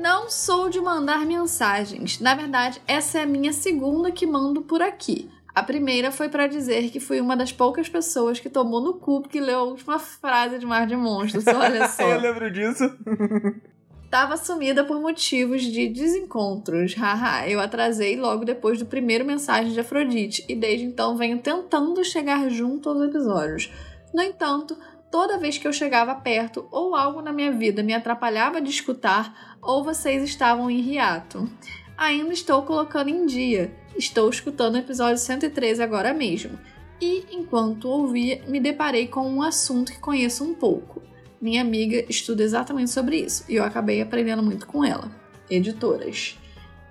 Não 0.00 0.28
sou 0.28 0.68
de 0.68 0.80
mandar 0.80 1.24
mensagens. 1.24 2.18
Na 2.18 2.34
verdade, 2.34 2.82
essa 2.88 3.20
é 3.20 3.22
a 3.22 3.26
minha 3.26 3.52
segunda 3.52 4.10
que 4.10 4.26
mando 4.26 4.62
por 4.62 4.82
aqui. 4.82 5.30
A 5.56 5.62
primeira 5.62 6.12
foi 6.12 6.28
pra 6.28 6.46
dizer 6.46 6.90
que 6.90 7.00
fui 7.00 7.18
uma 7.18 7.34
das 7.34 7.50
poucas 7.50 7.88
pessoas 7.88 8.38
que 8.38 8.50
tomou 8.50 8.78
no 8.78 8.92
cu 8.92 9.22
que 9.22 9.40
leu 9.40 9.58
a 9.58 9.62
última 9.62 9.98
frase 9.98 10.58
de 10.58 10.66
Mar 10.66 10.86
de 10.86 10.94
Monstros. 10.94 11.46
Olha 11.48 11.78
Eu 11.84 11.88
só. 11.88 12.16
lembro 12.18 12.50
disso. 12.50 12.84
Tava 14.10 14.36
sumida 14.36 14.84
por 14.84 15.00
motivos 15.00 15.62
de 15.62 15.88
desencontros. 15.88 16.92
Haha, 16.92 17.48
eu 17.48 17.58
atrasei 17.58 18.16
logo 18.16 18.44
depois 18.44 18.78
do 18.78 18.84
primeiro 18.84 19.24
mensagem 19.24 19.72
de 19.72 19.80
Afrodite 19.80 20.44
e 20.46 20.54
desde 20.54 20.84
então 20.84 21.16
venho 21.16 21.38
tentando 21.38 22.04
chegar 22.04 22.50
junto 22.50 22.90
aos 22.90 23.00
episódios. 23.08 23.72
No 24.12 24.20
entanto, 24.20 24.76
toda 25.10 25.38
vez 25.38 25.56
que 25.56 25.66
eu 25.66 25.72
chegava 25.72 26.14
perto 26.16 26.68
ou 26.70 26.94
algo 26.94 27.22
na 27.22 27.32
minha 27.32 27.50
vida 27.50 27.82
me 27.82 27.94
atrapalhava 27.94 28.60
de 28.60 28.68
escutar, 28.68 29.56
ou 29.62 29.82
vocês 29.82 30.22
estavam 30.22 30.70
em 30.70 30.80
hiato. 30.80 31.48
Ainda 31.96 32.34
estou 32.34 32.62
colocando 32.62 33.08
em 33.08 33.24
dia. 33.24 33.74
Estou 33.98 34.28
escutando 34.28 34.74
o 34.74 34.78
episódio 34.78 35.18
113 35.18 35.82
agora 35.82 36.12
mesmo. 36.12 36.58
E 37.00 37.24
enquanto 37.30 37.88
ouvia, 37.88 38.42
me 38.46 38.60
deparei 38.60 39.06
com 39.06 39.28
um 39.28 39.42
assunto 39.42 39.92
que 39.92 39.98
conheço 39.98 40.44
um 40.44 40.54
pouco. 40.54 41.02
Minha 41.40 41.62
amiga 41.62 42.04
estuda 42.08 42.42
exatamente 42.42 42.90
sobre 42.90 43.18
isso 43.18 43.44
e 43.48 43.56
eu 43.56 43.64
acabei 43.64 44.00
aprendendo 44.00 44.42
muito 44.42 44.66
com 44.66 44.84
ela. 44.84 45.10
Editoras. 45.48 46.38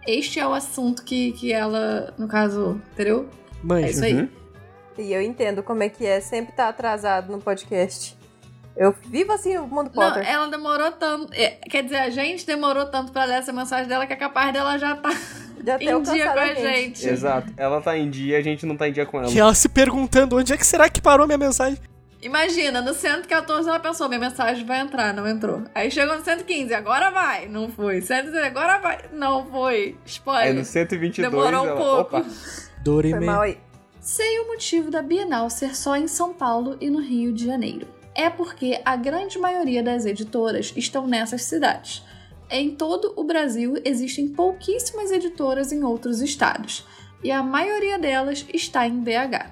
Este 0.08 0.39
é 0.39 0.48
o 0.48 0.54
assunto 0.54 1.04
que, 1.04 1.32
que 1.34 1.52
ela, 1.52 2.13
no 2.18 2.28
caso, 2.28 2.82
entendeu? 2.94 3.28
É 3.63 3.65
Manja. 3.65 3.89
isso 3.89 4.04
aí. 4.04 4.13
Uhum. 4.13 4.30
E 4.98 5.12
eu 5.12 5.22
entendo 5.22 5.62
como 5.63 5.84
é 5.84 5.89
que 5.89 6.06
é 6.06 6.20
sempre 6.22 6.52
estar 6.52 6.70
atrasado 6.70 7.32
no 7.32 7.39
podcast. 7.39 8.14
Eu 8.76 8.94
vivo 9.10 9.32
assim 9.32 9.58
o 9.58 9.66
mundo 9.68 9.86
Não, 9.86 10.04
Potter. 10.04 10.30
ela 10.30 10.48
demorou 10.48 10.92
tanto. 10.92 11.34
é, 11.34 11.52
quer 11.70 11.84
dizer, 11.84 11.98
a 11.98 12.10
gente 12.10 12.46
demorou 12.46 12.86
tanto 12.88 13.12
pra 13.12 13.24
ler 13.24 13.36
essa 13.36 13.54
mensagem 13.54 13.88
dela 13.88 14.06
que 14.06 14.14
é 14.14 14.18
capaz 14.18 14.52
dela 14.52 14.78
já 14.78 14.96
tá 14.96 15.12
Já 15.66 15.76
em 15.80 15.80
dia 15.80 15.94
com 15.94 16.02
a 16.02 16.04
cancelamento. 16.04 16.62
gente. 16.62 17.08
Exato. 17.08 17.54
Ela 17.56 17.82
tá 17.82 17.98
em 17.98 18.10
dia, 18.10 18.38
a 18.38 18.42
gente 18.42 18.66
não 18.66 18.76
tá 18.76 18.88
em 18.90 18.92
dia 18.92 19.06
com 19.06 19.20
ela. 19.20 19.32
E 19.32 19.40
ela 19.40 19.54
se 19.54 19.70
perguntando 19.70 20.38
onde 20.38 20.52
é 20.54 20.58
que 20.58 20.66
será 20.66 20.90
que 20.90 21.02
parou 21.02 21.26
minha 21.26 21.38
mensagem. 21.38 21.80
Imagina, 22.22 22.82
no 22.82 22.94
114 22.94 23.70
ela 23.70 23.80
pensou, 23.80 24.08
minha 24.10 24.20
mensagem 24.20 24.66
vai 24.66 24.80
entrar, 24.80 25.14
não 25.14 25.28
entrou. 25.28 25.64
Aí 25.76 25.92
chegou 25.92 26.18
no 26.18 26.24
115, 26.24 26.74
agora 26.74 27.12
vai, 27.12 27.48
não 27.48 27.70
foi. 27.70 28.02
116, 28.02 28.46
agora 28.46 28.80
vai, 28.80 29.00
não 29.14 29.46
foi. 29.46 29.76
Aí 29.76 29.96
Spoiler. 30.06 30.54
no 30.56 30.66
122 30.66 31.30
Demorou 31.32 31.64
um 31.64 31.68
ela... 31.68 31.78
pouco. 31.78 32.18
Opa, 32.18 32.26
Foi 32.84 33.20
mal 33.20 33.42
aí. 33.42 33.58
Sei 34.00 34.40
o 34.40 34.48
motivo 34.48 34.90
da 34.92 35.02
Bienal 35.02 35.50
ser 35.50 35.76
só 35.76 35.96
em 35.96 36.08
São 36.08 36.34
Paulo 36.34 36.78
e 36.82 36.90
no 36.90 37.00
Rio 37.00 37.32
de 37.32 37.46
Janeiro. 37.46 37.88
É 38.15 38.30
porque 38.30 38.82
a 38.86 38.95
grande 38.95 39.38
maioria 39.38 39.84
das 39.84 40.06
editoras 40.06 40.73
estão 40.78 41.06
nessas 41.06 41.43
cidades. 41.43 42.01
Em 42.49 42.73
todo 42.73 43.12
o 43.17 43.23
Brasil 43.25 43.73
existem 43.84 44.30
pouquíssimas 44.30 45.12
editoras 45.12 45.73
em 45.73 45.84
outros 45.84 46.21
estados, 46.21 46.86
e 47.21 47.30
a 47.30 47.43
maioria 47.43 47.99
delas 47.99 48.45
está 48.54 48.88
em 48.88 48.99
BH. 48.99 49.51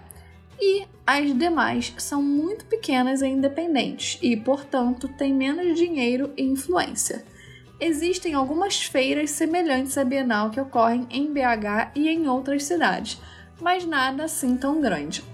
E 0.61 0.85
as 1.05 1.37
demais 1.37 1.93
são 1.97 2.21
muito 2.23 2.65
pequenas 2.65 3.21
e 3.21 3.27
independentes, 3.27 4.17
e, 4.21 4.37
portanto, 4.37 5.09
têm 5.17 5.33
menos 5.33 5.77
dinheiro 5.77 6.31
e 6.37 6.43
influência. 6.43 7.25
Existem 7.79 8.33
algumas 8.33 8.83
feiras 8.83 9.31
semelhantes 9.31 9.97
à 9.97 10.05
Bienal 10.05 10.51
que 10.51 10.61
ocorrem 10.61 11.05
em 11.09 11.33
BH 11.33 11.91
e 11.95 12.07
em 12.07 12.29
outras 12.29 12.63
cidades, 12.63 13.19
mas 13.59 13.85
nada 13.85 14.23
assim 14.23 14.55
tão 14.55 14.79
grande. 14.79 15.32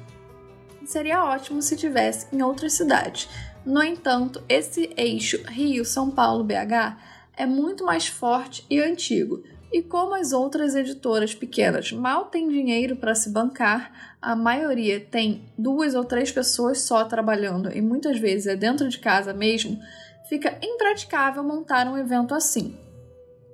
Seria 0.89 1.23
ótimo 1.23 1.61
se 1.61 1.75
tivesse 1.75 2.25
em 2.35 2.41
outras 2.41 2.73
cidades. 2.73 3.29
No 3.63 3.83
entanto, 3.83 4.43
esse 4.49 4.91
eixo 4.97 5.39
Rio-São 5.47 6.09
Paulo-BH 6.09 6.97
é 7.37 7.45
muito 7.45 7.85
mais 7.85 8.07
forte 8.07 8.65
e 8.67 8.79
antigo. 8.79 9.43
E 9.71 9.83
como 9.83 10.15
as 10.15 10.31
outras 10.31 10.73
editoras 10.73 11.35
pequenas 11.35 11.91
mal 11.91 12.25
têm 12.25 12.49
dinheiro 12.49 12.95
para 12.95 13.13
se 13.13 13.29
bancar, 13.29 14.15
a 14.19 14.35
maioria 14.35 14.99
tem 14.99 15.53
duas 15.55 15.93
ou 15.93 16.03
três 16.03 16.31
pessoas 16.31 16.81
só 16.81 17.05
trabalhando 17.05 17.71
e 17.71 17.79
muitas 17.83 18.17
vezes 18.17 18.47
é 18.47 18.55
dentro 18.55 18.89
de 18.89 18.97
casa 18.97 19.31
mesmo, 19.31 19.79
fica 20.27 20.57
impraticável 20.59 21.43
montar 21.43 21.85
um 21.85 21.99
evento 21.99 22.33
assim. 22.33 22.75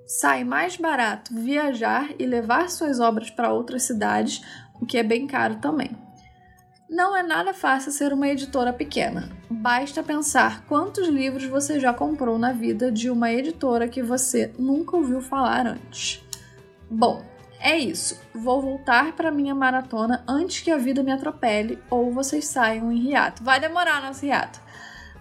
Sai 0.07 0.45
mais 0.45 0.77
barato 0.77 1.35
viajar 1.35 2.13
e 2.17 2.25
levar 2.25 2.69
suas 2.69 3.01
obras 3.01 3.29
para 3.29 3.51
outras 3.51 3.83
cidades, 3.83 4.41
o 4.79 4.85
que 4.85 4.97
é 4.97 5.03
bem 5.03 5.27
caro 5.27 5.57
também. 5.57 6.05
Não 6.95 7.13
é 7.13 7.21
nada 7.21 7.53
fácil 7.53 7.91
ser 7.91 8.13
uma 8.13 8.29
editora 8.29 8.71
pequena. 8.71 9.29
Basta 9.49 10.01
pensar 10.01 10.63
quantos 10.65 11.09
livros 11.09 11.43
você 11.43 11.77
já 11.77 11.93
comprou 11.93 12.39
na 12.39 12.53
vida 12.53 12.89
de 12.89 13.09
uma 13.09 13.29
editora 13.33 13.89
que 13.89 14.01
você 14.01 14.53
nunca 14.57 14.95
ouviu 14.95 15.19
falar 15.19 15.67
antes. 15.67 16.23
Bom, 16.89 17.21
é 17.59 17.77
isso. 17.77 18.21
Vou 18.33 18.61
voltar 18.61 19.11
para 19.11 19.29
minha 19.29 19.53
maratona 19.53 20.23
antes 20.25 20.61
que 20.61 20.71
a 20.71 20.77
vida 20.77 21.03
me 21.03 21.11
atropele 21.11 21.77
ou 21.89 22.13
vocês 22.13 22.47
saiam 22.47 22.89
em 22.89 23.09
hiato. 23.09 23.43
Vai 23.43 23.59
demorar 23.59 24.01
nosso 24.01 24.25
hiato. 24.25 24.61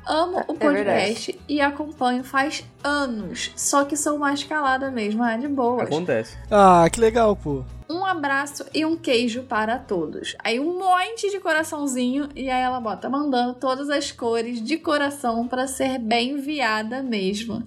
Amo 0.06 0.44
o 0.46 0.52
É 0.52 0.56
podcast 0.56 1.40
e 1.48 1.60
acompanho 1.60 2.22
faz 2.22 2.64
anos, 2.82 3.50
só 3.56 3.84
que 3.84 3.96
sou 3.96 4.18
mais 4.18 4.44
calada 4.44 4.90
mesmo, 4.90 5.22
ah, 5.22 5.36
de 5.36 5.48
boas. 5.48 5.86
acontece. 5.88 6.36
Ah, 6.50 6.86
que 6.92 7.00
legal, 7.00 7.34
pô. 7.34 7.64
Um 7.88 8.04
abraço 8.04 8.64
e 8.74 8.84
um 8.84 8.96
queijo 8.96 9.42
para 9.44 9.78
todos. 9.78 10.36
Aí 10.42 10.58
um 10.58 10.78
monte 10.78 11.30
de 11.30 11.40
coraçãozinho 11.40 12.28
e 12.34 12.50
aí 12.50 12.62
ela 12.62 12.80
bota 12.80 13.08
mandando 13.08 13.54
todas 13.54 13.88
as 13.90 14.10
cores 14.10 14.62
de 14.62 14.76
coração 14.78 15.46
para 15.46 15.66
ser 15.66 15.98
bem 15.98 16.30
enviada 16.32 17.02
mesmo. 17.02 17.62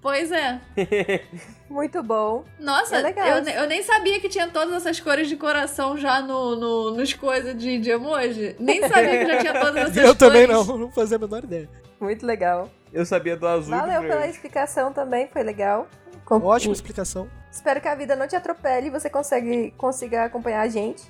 Pois 0.00 0.30
é. 0.30 0.60
Muito 1.68 2.02
bom. 2.02 2.44
Nossa, 2.60 2.96
É 2.96 3.02
legal. 3.02 3.26
eu, 3.26 3.44
eu 3.44 3.66
nem 3.66 3.82
sabia 3.82 4.20
que 4.20 4.28
tinha 4.28 4.46
todas 4.48 4.72
essas 4.74 5.00
cores 5.00 5.28
de 5.28 5.36
coração 5.36 5.96
já 5.96 6.20
no, 6.22 6.54
no, 6.56 6.90
nos 6.92 7.12
coisas 7.12 7.56
de, 7.56 7.78
de 7.78 7.90
emoji. 7.90 8.54
Nem 8.58 8.80
sabia 8.88 9.18
que 9.18 9.26
já 9.26 9.38
tinha 9.40 9.52
todas 9.60 9.76
essas 9.90 9.96
Eu 9.96 10.14
também 10.14 10.46
cores. 10.46 10.66
não, 10.66 10.78
não 10.78 10.90
fazia 10.90 11.16
a 11.16 11.20
menor 11.20 11.42
ideia. 11.44 11.68
Muito 12.00 12.24
legal. 12.24 12.70
Eu 12.92 13.04
sabia 13.04 13.36
do 13.36 13.46
azul. 13.48 13.76
Valeu 13.76 14.02
pela 14.02 14.26
explicação 14.28 14.92
também, 14.92 15.28
foi 15.32 15.42
legal. 15.42 15.88
Com- 16.24 16.40
Ótima 16.42 16.72
explicação. 16.72 17.28
Espero 17.50 17.80
que 17.80 17.88
a 17.88 17.94
vida 17.94 18.14
não 18.14 18.28
te 18.28 18.36
atropele 18.36 18.86
e 18.88 18.90
você 18.90 19.08
consegue, 19.10 19.72
consiga 19.76 20.24
acompanhar 20.24 20.60
a 20.62 20.68
gente. 20.68 21.02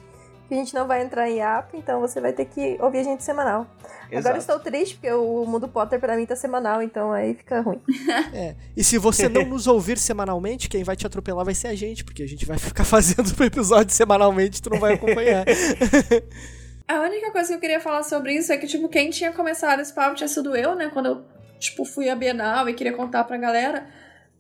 Que 0.49 0.55
a 0.55 0.57
gente 0.57 0.75
não 0.75 0.87
vai 0.87 1.03
entrar 1.03 1.29
em 1.29 1.41
app, 1.41 1.77
então 1.77 2.01
você 2.01 2.21
vai 2.21 2.33
ter 2.33 2.45
que 2.45 2.77
ouvir 2.81 2.99
a 2.99 3.03
gente 3.03 3.25
semanal. 3.25 3.67
Agora 4.13 4.37
eu 4.37 4.39
estou 4.39 4.61
triste, 4.61 4.95
porque 4.95 5.11
o 5.13 5.45
Mundo 5.45 5.67
Potter 5.67 5.99
pra 5.99 6.17
mim 6.17 6.25
tá 6.25 6.37
semanal, 6.37 6.81
então 6.81 7.13
aí 7.13 7.35
fica 7.35 7.61
ruim. 7.61 7.81
É. 8.33 8.55
E 8.77 8.85
se 8.85 8.99
você 8.99 9.29
não 9.29 9.45
nos 9.45 9.67
ouvir 9.67 9.99
semanalmente, 9.99 10.69
quem 10.69 10.85
vai 10.85 10.95
te 10.95 11.07
atropelar 11.07 11.45
vai 11.45 11.55
ser 11.55 11.69
a 11.69 11.75
gente, 11.75 12.05
porque 12.05 12.23
a 12.23 12.29
gente 12.29 12.47
vai 12.47 12.59
ficar 12.59 12.85
fazendo 12.87 13.29
o 13.39 13.45
episódio 13.45 13.93
semanalmente, 13.93 14.63
tu 14.63 14.71
não 14.71 14.79
vai 14.79 14.95
acompanhar. 14.95 15.45
A 16.89 17.01
única 17.01 17.33
coisa 17.33 17.49
que 17.49 17.55
eu 17.55 17.61
queria 17.61 17.81
falar 17.81 18.05
sobre 18.05 18.35
isso 18.35 18.53
é 18.53 18.57
que, 18.57 18.67
tipo, 18.67 18.89
quem 18.89 19.11
tinha 19.11 19.33
começado 19.33 19.81
esse 19.81 19.93
papo 19.93 20.15
tinha 20.15 20.29
sido 20.29 20.55
eu, 20.55 20.77
né? 20.77 20.89
Quando 20.93 21.07
eu, 21.07 21.25
tipo, 21.59 21.85
fui 21.85 22.09
à 22.09 22.15
Bienal 22.15 22.69
e 22.69 22.75
queria 22.75 22.93
contar 22.93 23.25
pra 23.25 23.37
galera. 23.37 23.89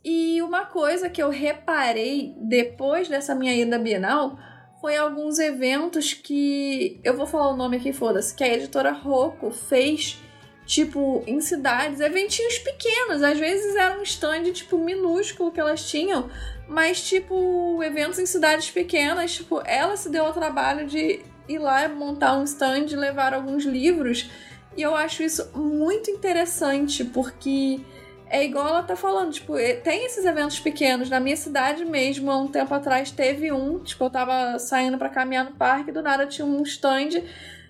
E 0.04 0.40
uma 0.42 0.64
coisa 0.64 1.10
que 1.10 1.20
eu 1.20 1.28
reparei 1.28 2.36
depois 2.40 3.08
dessa 3.08 3.34
minha 3.34 3.52
ida 3.52 3.74
à 3.74 3.78
Bienal 3.80 4.38
foi 4.80 4.96
alguns 4.96 5.38
eventos 5.38 6.12
que. 6.12 7.00
Eu 7.02 7.16
vou 7.16 7.26
falar 7.26 7.50
o 7.50 7.56
nome 7.56 7.76
aqui, 7.76 7.92
foda-se. 7.92 8.34
Que 8.34 8.44
a 8.44 8.54
editora 8.54 8.92
Rocco 8.92 9.50
fez, 9.50 10.18
tipo, 10.64 11.22
em 11.26 11.40
cidades, 11.40 12.00
eventinhos 12.00 12.58
pequenos. 12.58 13.22
Às 13.22 13.38
vezes 13.38 13.74
era 13.74 13.98
um 13.98 14.02
stand, 14.02 14.52
tipo, 14.52 14.78
minúsculo 14.78 15.50
que 15.50 15.60
elas 15.60 15.88
tinham. 15.88 16.30
Mas, 16.68 17.02
tipo, 17.02 17.82
eventos 17.82 18.18
em 18.18 18.26
cidades 18.26 18.70
pequenas, 18.70 19.34
tipo, 19.34 19.62
ela 19.64 19.96
se 19.96 20.10
deu 20.10 20.26
ao 20.26 20.32
trabalho 20.32 20.86
de 20.86 21.20
ir 21.48 21.58
lá 21.58 21.88
montar 21.88 22.36
um 22.36 22.44
stand, 22.44 22.86
levar 22.96 23.32
alguns 23.34 23.64
livros. 23.64 24.28
E 24.76 24.82
eu 24.82 24.94
acho 24.94 25.22
isso 25.22 25.50
muito 25.54 26.10
interessante, 26.10 27.04
porque 27.04 27.80
é 28.28 28.44
igual 28.44 28.66
ela 28.66 28.82
tá 28.82 28.96
falando, 28.96 29.32
tipo, 29.32 29.54
tem 29.84 30.04
esses 30.04 30.24
eventos 30.24 30.58
pequenos. 30.58 31.08
Na 31.08 31.20
minha 31.20 31.36
cidade 31.36 31.84
mesmo, 31.84 32.30
há 32.30 32.38
um 32.38 32.48
tempo 32.48 32.72
atrás, 32.74 33.10
teve 33.10 33.52
um. 33.52 33.78
Tipo, 33.78 34.04
eu 34.04 34.10
tava 34.10 34.58
saindo 34.58 34.98
para 34.98 35.08
caminhar 35.08 35.44
no 35.44 35.52
parque, 35.52 35.92
do 35.92 36.02
nada 36.02 36.26
tinha 36.26 36.44
um 36.46 36.62
stand. 36.62 37.22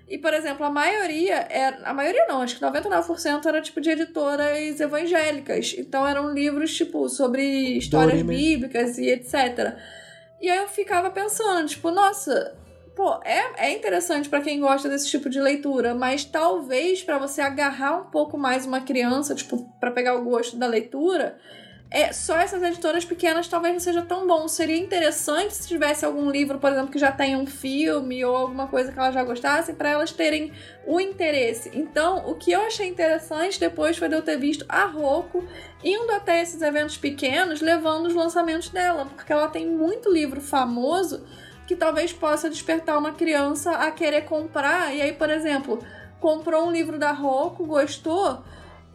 E, 0.09 0.17
por 0.19 0.33
exemplo, 0.33 0.65
a 0.65 0.71
maioria 0.71 1.47
era. 1.51 1.79
A 1.85 1.93
maioria 1.93 2.27
não, 2.27 2.41
acho 2.41 2.57
que 2.57 2.65
99% 2.65 3.45
era 3.45 3.61
tipo 3.61 3.81
de 3.81 3.91
editoras 3.91 4.81
evangélicas. 4.81 5.75
Então 5.77 6.07
eram 6.07 6.33
livros, 6.33 6.75
tipo, 6.75 7.09
sobre 7.09 7.43
histórias 7.77 8.23
Dorime. 8.23 8.37
bíblicas 8.37 8.99
e 8.99 9.11
etc. 9.11 9.77
E 10.41 10.49
aí 10.49 10.59
eu 10.59 10.69
ficava 10.69 11.11
pensando, 11.11 11.67
tipo, 11.67 11.91
nossa, 11.91 12.57
pô, 12.97 13.21
é, 13.23 13.69
é 13.69 13.73
interessante 13.73 14.27
para 14.27 14.41
quem 14.41 14.59
gosta 14.59 14.89
desse 14.89 15.09
tipo 15.09 15.29
de 15.29 15.39
leitura, 15.39 15.95
mas 15.95 16.25
talvez 16.25 17.03
para 17.03 17.19
você 17.19 17.43
agarrar 17.43 17.99
um 17.99 18.05
pouco 18.05 18.39
mais 18.39 18.65
uma 18.65 18.81
criança, 18.81 19.35
tipo, 19.35 19.71
para 19.79 19.91
pegar 19.91 20.15
o 20.15 20.25
gosto 20.25 20.57
da 20.57 20.67
leitura, 20.67 21.39
é 21.91 22.11
só 22.13 22.37
essas 22.39 22.63
editoras 22.63 23.05
pequenas 23.05 23.47
talvez 23.47 23.75
não 23.75 23.81
seja 23.81 24.03
tão 24.03 24.27
bom. 24.27 24.49
Seria 24.49 24.79
interessante 24.79 25.55
se 25.55 25.69
tivesse 25.69 26.05
algum 26.05 26.31
livro, 26.31 26.59
por 26.59 26.73
exemplo, 26.73 26.91
que 26.91 26.99
já 26.99 27.13
tenha 27.13 27.39
um 27.39 27.47
filme 27.47 28.25
ou 28.25 28.35
alguma 28.35 28.67
coisa 28.67 28.91
que 28.91 28.99
elas 28.99 29.15
já 29.15 29.23
gostassem, 29.23 29.75
para 29.75 29.91
elas 29.91 30.11
terem 30.11 30.51
o 30.87 30.99
interesse. 30.99 31.71
Então, 31.75 32.29
o 32.29 32.35
que 32.35 32.51
eu 32.51 32.63
achei 32.63 32.89
interessante 32.89 33.61
depois 33.61 33.97
foi 33.99 34.09
de 34.09 34.17
eu 34.17 34.23
ter 34.23 34.39
visto 34.39 34.65
a 34.69 34.87
Rocco 34.87 35.45
indo 35.85 36.11
até 36.13 36.43
esses 36.43 36.61
eventos 36.63 36.97
pequenos, 36.97 37.61
levando 37.61 38.07
os 38.07 38.15
lançamentos 38.15 38.71
dela, 38.71 39.05
porque 39.05 39.33
ela 39.33 39.49
tem 39.49 39.67
muito 39.67 40.11
livro 40.11 40.41
famoso 40.41 41.25
que 41.67 41.77
talvez 41.77 42.13
possa 42.13 42.49
despertar 42.49 42.99
uma 42.99 43.13
criança 43.13 43.73
a 43.73 43.91
querer 43.91 44.23
comprar. 44.23 44.95
E 44.95 45.03
aí, 45.03 45.13
por 45.13 45.31
exemplo, 45.31 45.83
comprou 46.21 46.67
um 46.67 46.71
livro 46.71 46.99
da 46.99 47.13
Rocco, 47.13 47.67
gostou, 47.67 48.43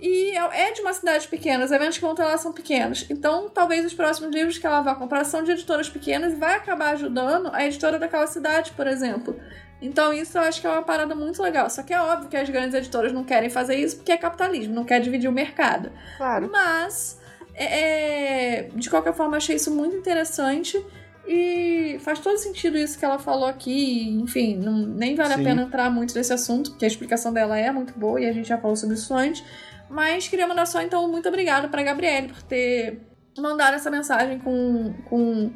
e 0.01 0.35
é 0.35 0.71
de 0.71 0.81
uma 0.81 0.93
cidade 0.93 1.27
pequena, 1.27 1.63
os 1.63 1.71
eventos 1.71 1.99
que 1.99 2.03
vão 2.03 2.15
ter 2.15 2.23
lá 2.23 2.35
são 2.35 2.51
pequenos. 2.51 3.05
Então, 3.07 3.47
talvez 3.49 3.85
os 3.85 3.93
próximos 3.93 4.33
livros 4.33 4.57
que 4.57 4.65
ela 4.65 4.81
vá 4.81 4.95
comprar 4.95 5.23
são 5.23 5.43
de 5.43 5.51
editoras 5.51 5.87
pequenas 5.87 6.33
e 6.33 6.35
vai 6.37 6.55
acabar 6.55 6.93
ajudando 6.93 7.51
a 7.53 7.63
editora 7.63 7.99
daquela 7.99 8.25
cidade, 8.25 8.71
por 8.71 8.87
exemplo. 8.87 9.39
Então, 9.79 10.11
isso 10.11 10.39
eu 10.39 10.41
acho 10.41 10.59
que 10.59 10.65
é 10.65 10.71
uma 10.71 10.81
parada 10.81 11.13
muito 11.13 11.41
legal. 11.41 11.69
Só 11.69 11.83
que 11.83 11.93
é 11.93 12.01
óbvio 12.01 12.29
que 12.29 12.37
as 12.37 12.49
grandes 12.49 12.73
editoras 12.73 13.13
não 13.13 13.23
querem 13.23 13.49
fazer 13.49 13.75
isso 13.75 13.97
porque 13.97 14.11
é 14.11 14.17
capitalismo, 14.17 14.73
não 14.73 14.83
quer 14.83 14.99
dividir 15.01 15.29
o 15.29 15.33
mercado. 15.33 15.91
Claro. 16.17 16.49
Mas, 16.51 17.19
é, 17.53 18.69
de 18.73 18.89
qualquer 18.89 19.13
forma, 19.13 19.37
achei 19.37 19.55
isso 19.55 19.69
muito 19.69 19.95
interessante. 19.95 20.83
E 21.27 21.97
faz 21.99 22.19
todo 22.19 22.37
sentido 22.37 22.77
isso 22.77 22.97
que 22.97 23.05
ela 23.05 23.19
falou 23.19 23.47
aqui. 23.47 24.09
Enfim, 24.21 24.57
não, 24.57 24.73
nem 24.73 25.15
vale 25.15 25.35
Sim. 25.35 25.41
a 25.41 25.43
pena 25.43 25.61
entrar 25.63 25.89
muito 25.89 26.15
nesse 26.15 26.33
assunto, 26.33 26.71
porque 26.71 26.85
a 26.85 26.87
explicação 26.87 27.31
dela 27.31 27.57
é 27.57 27.71
muito 27.71 27.97
boa 27.97 28.19
e 28.19 28.27
a 28.27 28.33
gente 28.33 28.49
já 28.49 28.57
falou 28.57 28.75
sobre 28.75 28.95
isso 28.95 29.13
antes. 29.13 29.43
Mas 29.89 30.27
queria 30.27 30.47
mandar 30.47 30.65
só, 30.65 30.81
então, 30.81 31.07
muito 31.07 31.27
obrigada 31.27 31.67
pra 31.67 31.83
Gabriele 31.83 32.29
por 32.29 32.41
ter 32.43 33.01
mandado 33.37 33.75
essa 33.75 33.91
mensagem 33.91 34.39
com, 34.39 34.93
com 35.05 35.51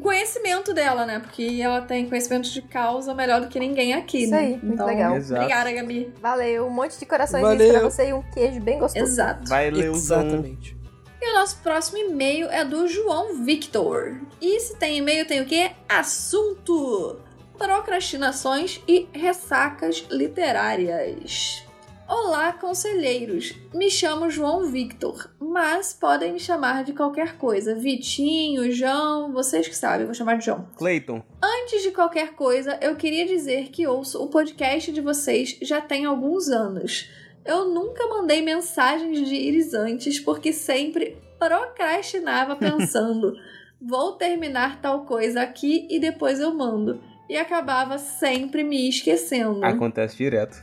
conhecimento 0.00 0.72
dela, 0.72 1.04
né? 1.04 1.20
Porque 1.20 1.60
ela 1.62 1.82
tem 1.82 2.08
conhecimento 2.08 2.50
de 2.50 2.62
causa 2.62 3.14
melhor 3.14 3.40
do 3.40 3.48
que 3.48 3.60
ninguém 3.60 3.94
aqui, 3.94 4.24
Isso 4.24 4.32
né? 4.32 4.38
aí, 4.38 4.50
muito 4.50 4.74
então, 4.74 4.86
legal. 4.86 5.16
Exato. 5.16 5.42
Obrigada, 5.42 5.72
Gabi. 5.72 6.12
Valeu, 6.20 6.66
um 6.66 6.70
monte 6.70 6.98
de 6.98 7.06
corações 7.06 7.42
pra 7.42 7.80
você 7.80 8.08
e 8.08 8.12
um 8.12 8.22
queijo 8.22 8.60
bem 8.60 8.78
gostoso. 8.78 9.04
Exato. 9.04 9.48
Vai, 9.48 9.70
Leuzão. 9.70 10.26
Exatamente. 10.26 10.81
E 11.24 11.30
o 11.30 11.34
nosso 11.34 11.58
próximo 11.58 11.98
e-mail 11.98 12.48
é 12.50 12.64
do 12.64 12.88
João 12.88 13.44
Victor. 13.44 14.20
E 14.40 14.58
se 14.58 14.76
tem 14.76 14.98
e-mail, 14.98 15.24
tem 15.24 15.40
o 15.40 15.46
quê? 15.46 15.70
Assunto: 15.88 17.20
procrastinações 17.56 18.82
e 18.88 19.06
ressacas 19.12 20.04
literárias. 20.10 21.62
Olá, 22.08 22.52
conselheiros. 22.52 23.54
Me 23.72 23.88
chamo 23.88 24.28
João 24.28 24.64
Victor, 24.64 25.30
mas 25.38 25.92
podem 25.92 26.32
me 26.32 26.40
chamar 26.40 26.82
de 26.82 26.92
qualquer 26.92 27.38
coisa. 27.38 27.76
Vitinho, 27.76 28.72
João, 28.72 29.32
vocês 29.32 29.68
que 29.68 29.76
sabem, 29.76 30.06
vou 30.06 30.14
chamar 30.16 30.38
de 30.38 30.46
João. 30.46 30.68
Clayton. 30.74 31.22
Antes 31.40 31.84
de 31.84 31.92
qualquer 31.92 32.32
coisa, 32.34 32.80
eu 32.82 32.96
queria 32.96 33.24
dizer 33.24 33.68
que 33.68 33.86
ouço 33.86 34.20
o 34.20 34.26
podcast 34.26 34.90
de 34.90 35.00
vocês 35.00 35.56
já 35.62 35.80
tem 35.80 36.04
alguns 36.04 36.48
anos. 36.48 37.08
Eu 37.44 37.66
nunca 37.66 38.06
mandei 38.08 38.42
mensagens 38.42 39.28
de 39.28 39.34
íris 39.34 39.74
antes 39.74 40.20
porque 40.20 40.52
sempre 40.52 41.16
procrastinava 41.38 42.56
pensando: 42.56 43.34
vou 43.80 44.12
terminar 44.12 44.80
tal 44.80 45.04
coisa 45.04 45.42
aqui 45.42 45.86
e 45.90 45.98
depois 45.98 46.40
eu 46.40 46.54
mando. 46.54 47.00
E 47.28 47.36
acabava 47.36 47.98
sempre 47.98 48.62
me 48.62 48.88
esquecendo. 48.88 49.64
Acontece 49.64 50.16
direto. 50.16 50.62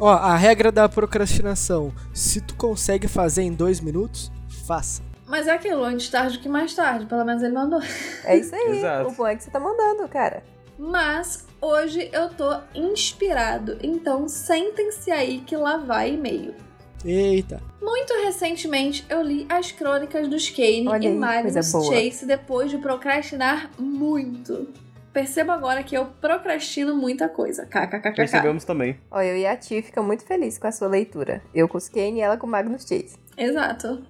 Ó, 0.00 0.08
a 0.08 0.36
regra 0.36 0.72
da 0.72 0.88
procrastinação. 0.88 1.92
Se 2.14 2.40
tu 2.40 2.54
consegue 2.54 3.08
fazer 3.08 3.42
em 3.42 3.52
dois 3.52 3.80
minutos, 3.80 4.32
faça. 4.66 5.02
Mas 5.26 5.46
é 5.46 5.50
aquilo, 5.50 5.84
antes 5.84 6.08
tarde 6.08 6.38
do 6.38 6.42
que 6.42 6.48
mais 6.48 6.74
tarde, 6.74 7.04
pelo 7.04 7.24
menos 7.24 7.42
ele 7.42 7.52
mandou. 7.52 7.80
É 8.24 8.36
isso 8.36 8.54
aí. 8.54 8.78
Exato. 8.78 9.10
O 9.10 9.12
bom 9.12 9.26
é 9.26 9.36
que 9.36 9.42
você 9.42 9.50
tá 9.50 9.60
mandando, 9.60 10.08
cara. 10.08 10.42
Mas 10.78 11.46
hoje 11.60 12.08
eu 12.12 12.28
tô 12.30 12.60
inspirado, 12.74 13.78
então 13.82 14.28
sentem-se 14.28 15.10
aí 15.10 15.40
que 15.40 15.56
lá 15.56 15.76
vai 15.76 16.14
e-mail. 16.14 16.54
Eita. 17.04 17.62
Muito 17.80 18.12
recentemente 18.24 19.04
eu 19.08 19.22
li 19.22 19.46
as 19.48 19.70
crônicas 19.70 20.28
dos 20.28 20.50
Kane 20.50 20.88
Olha 20.88 21.08
e 21.08 21.14
Magnus. 21.14 21.70
Chase 21.70 22.26
depois 22.26 22.70
de 22.70 22.78
procrastinar 22.78 23.70
muito. 23.78 24.68
Percebo 25.12 25.52
agora 25.52 25.82
que 25.82 25.96
eu 25.96 26.06
procrastino 26.20 26.94
muita 26.94 27.28
coisa. 27.28 27.66
KKKK. 27.66 28.14
Percebemos 28.14 28.64
também. 28.64 28.98
Ó, 29.10 29.20
eu 29.20 29.36
e 29.36 29.46
a 29.46 29.56
Tia 29.56 29.82
ficam 29.82 30.04
muito 30.04 30.24
felizes 30.24 30.58
com 30.58 30.66
a 30.66 30.72
sua 30.72 30.88
leitura. 30.88 31.42
Eu 31.54 31.68
com 31.68 31.78
os 31.78 31.88
Kane 31.88 32.18
e 32.18 32.20
ela 32.20 32.36
com 32.36 32.46
o 32.46 32.50
Magnus 32.50 32.82
Chase. 32.82 33.16
Exato. 33.36 34.02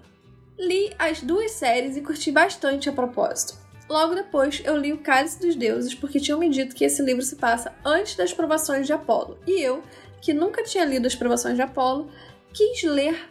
Li 0.59 0.93
as 0.99 1.23
duas 1.23 1.53
séries 1.53 1.97
e 1.97 2.01
curti 2.01 2.33
bastante 2.33 2.89
a 2.89 2.93
propósito. 2.93 3.57
Logo 3.89 4.15
depois, 4.15 4.61
eu 4.65 4.77
li 4.77 4.93
O 4.93 4.99
Cálice 4.99 5.41
dos 5.41 5.57
Deuses, 5.57 5.95
porque 5.95 6.21
tinham 6.21 6.39
me 6.39 6.51
dito 6.51 6.75
que 6.75 6.85
esse 6.85 7.03
livro 7.03 7.23
se 7.23 7.37
passa 7.37 7.75
antes 7.85 8.17
das 8.17 8.33
provações 8.33 8.87
de 8.87 8.93
Apolo. 8.93 9.39
E 9.47 9.61
eu, 9.61 9.83
que 10.21 10.35
nunca 10.35 10.63
tinha 10.63 10.85
lido 10.85 11.07
as 11.07 11.15
provações 11.15 11.55
de 11.55 11.63
Apolo, 11.63 12.11
quis 12.53 12.83
ler 12.83 13.29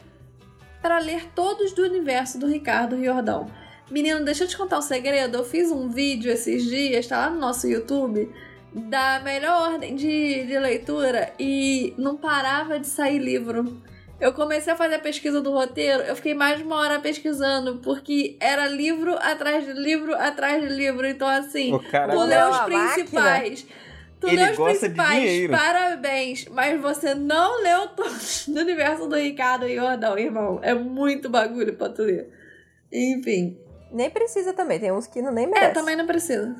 para 0.81 0.99
ler 0.99 1.27
todos 1.35 1.73
do 1.73 1.83
universo 1.83 2.39
do 2.39 2.47
Ricardo 2.47 2.95
Riordão. 2.95 3.47
Menino, 3.89 4.25
deixa 4.25 4.43
eu 4.43 4.47
te 4.47 4.57
contar 4.57 4.79
um 4.79 4.81
segredo. 4.81 5.37
Eu 5.37 5.43
fiz 5.43 5.71
um 5.71 5.89
vídeo 5.89 6.31
esses 6.31 6.63
dias, 6.63 7.07
tá 7.07 7.17
lá 7.19 7.29
no 7.29 7.39
nosso 7.39 7.67
YouTube, 7.67 8.31
da 8.73 9.19
melhor 9.19 9.73
ordem 9.73 9.95
de, 9.95 10.45
de 10.45 10.59
leitura 10.59 11.33
e 11.39 11.93
não 11.97 12.17
parava 12.17 12.79
de 12.79 12.87
sair 12.87 13.19
livro. 13.19 13.81
Eu 14.19 14.33
comecei 14.33 14.73
a 14.73 14.75
fazer 14.75 14.95
a 14.95 14.99
pesquisa 14.99 15.41
do 15.41 15.51
roteiro, 15.51 16.01
eu 16.03 16.15
fiquei 16.15 16.33
mais 16.33 16.57
de 16.57 16.63
uma 16.63 16.77
hora 16.77 16.99
pesquisando, 16.99 17.77
porque 17.83 18.35
era 18.39 18.67
livro 18.67 19.15
atrás 19.19 19.63
de 19.65 19.73
livro 19.73 20.15
atrás 20.15 20.61
de 20.63 20.69
livro. 20.69 21.05
Então, 21.05 21.27
assim, 21.27 21.71
O 21.73 21.79
cara 21.79 22.15
os 22.17 22.59
principais. 22.61 23.65
Tu 24.19 24.27
Ele 24.27 24.37
leu 24.37 24.51
os 24.51 24.57
gosta 24.57 24.73
de 24.89 24.95
principais, 24.95 25.21
dinheiro. 25.29 25.53
parabéns. 25.53 26.45
Mas 26.49 26.81
você 26.81 27.13
não 27.13 27.61
leu 27.61 27.87
todos 27.89 28.47
do 28.49 28.59
universo 28.59 29.07
do 29.07 29.15
Ricardo 29.15 29.67
e 29.67 29.75
Jordão, 29.75 30.17
irmão. 30.17 30.59
É 30.63 30.73
muito 30.73 31.29
bagulho 31.29 31.75
pra 31.75 31.89
tu 31.89 32.01
ler. 32.01 32.27
Enfim. 32.91 33.55
Nem 33.91 34.09
precisa 34.09 34.51
também, 34.53 34.79
tem 34.79 34.91
uns 34.91 35.05
que 35.05 35.21
não 35.21 35.31
nem 35.31 35.45
É, 35.45 35.49
merecem. 35.49 35.73
também 35.75 35.95
não 35.95 36.07
precisa. 36.07 36.55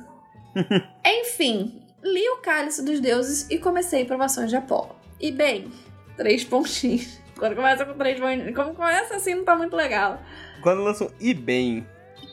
Enfim, 1.04 1.82
li 2.02 2.28
o 2.30 2.36
Cálice 2.36 2.84
dos 2.84 3.00
Deuses 3.00 3.46
e 3.50 3.58
comecei 3.58 4.04
provações 4.04 4.48
de 4.50 4.56
Apolo. 4.56 4.94
E 5.20 5.32
bem, 5.32 5.70
três 6.16 6.44
pontinhos. 6.44 7.18
Quando 7.38 7.54
começa 7.54 7.84
com 7.84 7.94
três 7.94 8.18
pontinhos. 8.18 8.54
Como 8.54 8.74
começa 8.74 9.16
assim, 9.16 9.34
não 9.34 9.44
tá 9.44 9.56
muito 9.56 9.76
legal. 9.76 10.20
Quando 10.60 10.82
lançam 10.82 11.10
e 11.20 11.32
bem. 11.32 11.86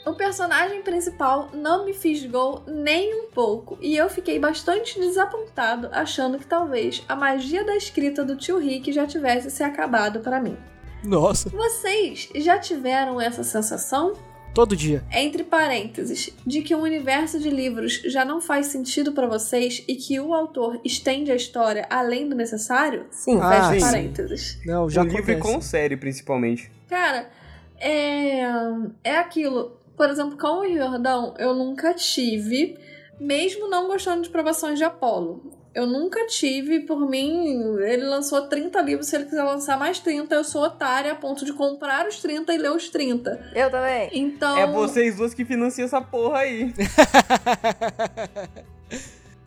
O 0.06 0.14
personagem 0.14 0.82
principal 0.82 1.50
não 1.54 1.86
me 1.86 1.94
fisgou 1.94 2.64
nem 2.68 3.24
um 3.24 3.32
pouco, 3.32 3.78
e 3.82 3.98
eu 3.98 4.08
fiquei 4.08 4.38
bastante 4.38 5.00
desapontado, 5.00 5.90
achando 5.92 6.38
que 6.38 6.46
talvez 6.46 7.04
a 7.10 7.16
magia 7.16 7.64
da 7.64 7.76
escrita 7.76 8.24
do 8.24 8.36
tio 8.36 8.60
Rick 8.60 8.92
já 8.92 9.08
tivesse 9.08 9.50
se 9.50 9.64
acabado 9.64 10.20
para 10.20 10.40
mim. 10.40 10.58
Nossa. 11.04 11.50
Vocês 11.50 12.30
já 12.36 12.60
tiveram 12.60 13.20
essa 13.20 13.44
sensação? 13.44 14.14
Todo 14.56 14.74
dia. 14.74 15.04
Entre 15.12 15.44
parênteses, 15.44 16.30
de 16.48 16.62
que 16.62 16.74
o 16.74 16.80
universo 16.80 17.38
de 17.38 17.50
livros 17.50 18.02
já 18.06 18.24
não 18.24 18.40
faz 18.40 18.68
sentido 18.68 19.12
para 19.12 19.28
vocês 19.28 19.84
e 19.86 19.96
que 19.96 20.18
o 20.18 20.34
autor 20.34 20.80
estende 20.84 21.30
a 21.30 21.36
história 21.36 21.86
além 21.90 22.30
do 22.30 22.34
necessário? 22.36 23.06
Sim. 23.12 23.38
Ah, 23.42 23.50
Fecha 23.70 23.74
sim. 23.74 23.80
parênteses. 23.86 24.58
Não, 24.66 24.90
já 24.90 25.04
livro 25.04 25.18
e 25.18 25.22
acontece. 25.34 25.42
com 25.42 25.62
série, 25.62 25.98
principalmente. 25.98 26.72
Cara, 26.88 27.30
é. 27.78 28.44
É 29.04 29.18
aquilo. 29.18 29.78
Por 29.98 30.10
exemplo, 30.10 30.38
com 30.38 30.62
o 30.62 30.74
Jordão, 30.74 31.34
eu 31.38 31.54
nunca 31.54 31.94
tive, 31.94 32.78
mesmo 33.20 33.70
não 33.70 33.88
gostando 33.88 34.22
de 34.24 34.30
provações 34.30 34.78
de 34.78 34.86
Apolo. 34.86 35.52
Eu 35.76 35.86
nunca 35.86 36.26
tive, 36.28 36.80
por 36.80 37.10
mim, 37.10 37.78
ele 37.82 38.06
lançou 38.06 38.48
30 38.48 38.82
livros, 38.82 39.08
se 39.08 39.16
ele 39.18 39.26
quiser 39.26 39.44
lançar 39.44 39.78
mais 39.78 40.00
30, 40.00 40.34
eu 40.34 40.46
sou 40.46 40.64
otária 40.64 41.12
a 41.12 41.16
ponto 41.16 41.44
de 41.44 41.52
comprar 41.52 42.08
os 42.08 42.22
30 42.22 42.54
e 42.54 42.58
ler 42.58 42.72
os 42.72 42.88
30. 42.88 43.52
Eu 43.54 43.70
também. 43.70 44.10
Então. 44.14 44.58
É 44.58 44.66
vocês 44.66 45.18
duas 45.18 45.34
que 45.34 45.44
financiam 45.44 45.86
essa 45.86 46.00
porra 46.00 46.40
aí. 46.40 46.74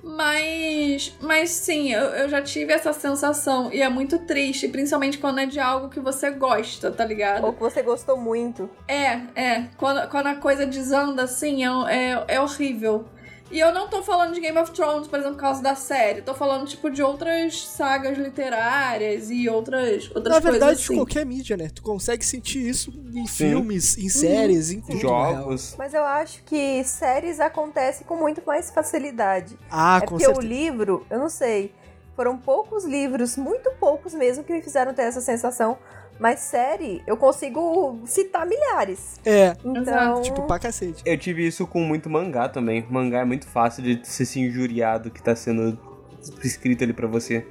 Mas, 0.00 1.14
mas 1.20 1.50
sim, 1.50 1.92
eu, 1.92 2.04
eu 2.04 2.28
já 2.30 2.40
tive 2.40 2.72
essa 2.72 2.94
sensação 2.94 3.70
e 3.70 3.82
é 3.82 3.88
muito 3.90 4.18
triste, 4.20 4.66
principalmente 4.66 5.18
quando 5.18 5.40
é 5.40 5.46
de 5.46 5.60
algo 5.60 5.90
que 5.90 6.00
você 6.00 6.30
gosta, 6.30 6.90
tá 6.90 7.04
ligado? 7.04 7.44
Ou 7.44 7.52
que 7.52 7.60
você 7.60 7.82
gostou 7.82 8.16
muito. 8.16 8.70
É, 8.86 9.20
é. 9.34 9.68
Quando, 9.76 10.08
quando 10.08 10.28
a 10.28 10.36
coisa 10.36 10.64
desanda 10.64 11.24
assim, 11.24 11.64
é, 11.64 11.68
é, 11.90 12.24
é 12.36 12.40
horrível. 12.40 13.06
E 13.50 13.58
eu 13.58 13.72
não 13.72 13.88
tô 13.88 14.02
falando 14.02 14.34
de 14.34 14.40
Game 14.40 14.58
of 14.58 14.70
Thrones, 14.72 15.08
por 15.08 15.18
exemplo, 15.18 15.36
por 15.36 15.40
causa 15.40 15.62
da 15.62 15.74
série. 15.74 16.20
Tô 16.20 16.34
falando, 16.34 16.66
tipo, 16.66 16.90
de 16.90 17.02
outras 17.02 17.66
sagas 17.66 18.18
literárias 18.18 19.30
e 19.30 19.48
outras, 19.48 20.04
outras 20.14 20.34
Na 20.34 20.40
coisas 20.42 20.50
verdade, 20.52 20.72
assim. 20.82 20.94
qualquer 20.96 21.24
mídia, 21.24 21.56
né? 21.56 21.70
Tu 21.74 21.80
consegue 21.82 22.24
sentir 22.24 22.68
isso 22.68 22.92
em 23.14 23.26
filmes, 23.26 23.96
em 23.96 24.08
séries, 24.10 24.70
em 24.70 24.80
tudo. 24.82 24.94
na 24.94 25.26
real. 25.26 25.34
Jogos. 25.36 25.74
Mas 25.78 25.94
eu 25.94 26.04
acho 26.04 26.42
que 26.44 26.84
séries 26.84 27.40
acontecem 27.40 28.06
com 28.06 28.16
muito 28.16 28.42
mais 28.46 28.70
facilidade. 28.70 29.58
Ah, 29.70 29.96
é 29.96 30.00
com 30.00 30.06
porque 30.08 30.24
certeza. 30.26 30.46
o 30.46 30.48
livro, 30.48 31.06
eu 31.08 31.18
não 31.18 31.30
sei, 31.30 31.72
foram 32.14 32.36
poucos 32.36 32.84
livros, 32.84 33.36
muito 33.36 33.70
poucos 33.80 34.12
mesmo, 34.12 34.44
que 34.44 34.52
me 34.52 34.60
fizeram 34.60 34.92
ter 34.92 35.02
essa 35.02 35.20
sensação. 35.20 35.78
Mas 36.18 36.40
série, 36.40 37.02
eu 37.06 37.16
consigo 37.16 38.00
citar 38.04 38.44
milhares. 38.44 39.20
É, 39.24 39.56
Então, 39.64 40.20
tipo, 40.22 40.42
pra 40.42 40.58
cacete. 40.58 41.02
Eu 41.06 41.16
tive 41.16 41.46
isso 41.46 41.66
com 41.66 41.80
muito 41.80 42.10
mangá 42.10 42.48
também. 42.48 42.84
Mangá 42.90 43.20
é 43.20 43.24
muito 43.24 43.46
fácil 43.46 43.82
de 43.82 44.00
ser 44.06 44.24
se 44.24 44.40
injuriado 44.40 45.10
que 45.10 45.22
tá 45.22 45.36
sendo 45.36 45.78
escrito 46.42 46.82
ali 46.82 46.92
pra 46.92 47.06
você. 47.06 47.46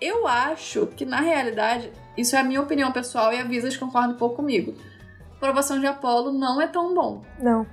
Eu 0.00 0.26
acho 0.26 0.86
que, 0.88 1.06
na 1.06 1.20
realidade, 1.20 1.90
isso 2.16 2.36
é 2.36 2.40
a 2.40 2.44
minha 2.44 2.60
opinião 2.60 2.92
pessoal 2.92 3.32
e 3.32 3.38
a 3.38 3.44
Visas 3.44 3.76
concorda 3.76 4.12
um 4.12 4.16
pouco 4.18 4.36
comigo. 4.36 4.74
Provação 5.40 5.80
de 5.80 5.86
Apolo 5.86 6.32
não 6.32 6.60
é 6.60 6.66
tão 6.66 6.94
bom. 6.94 7.22
não. 7.38 7.66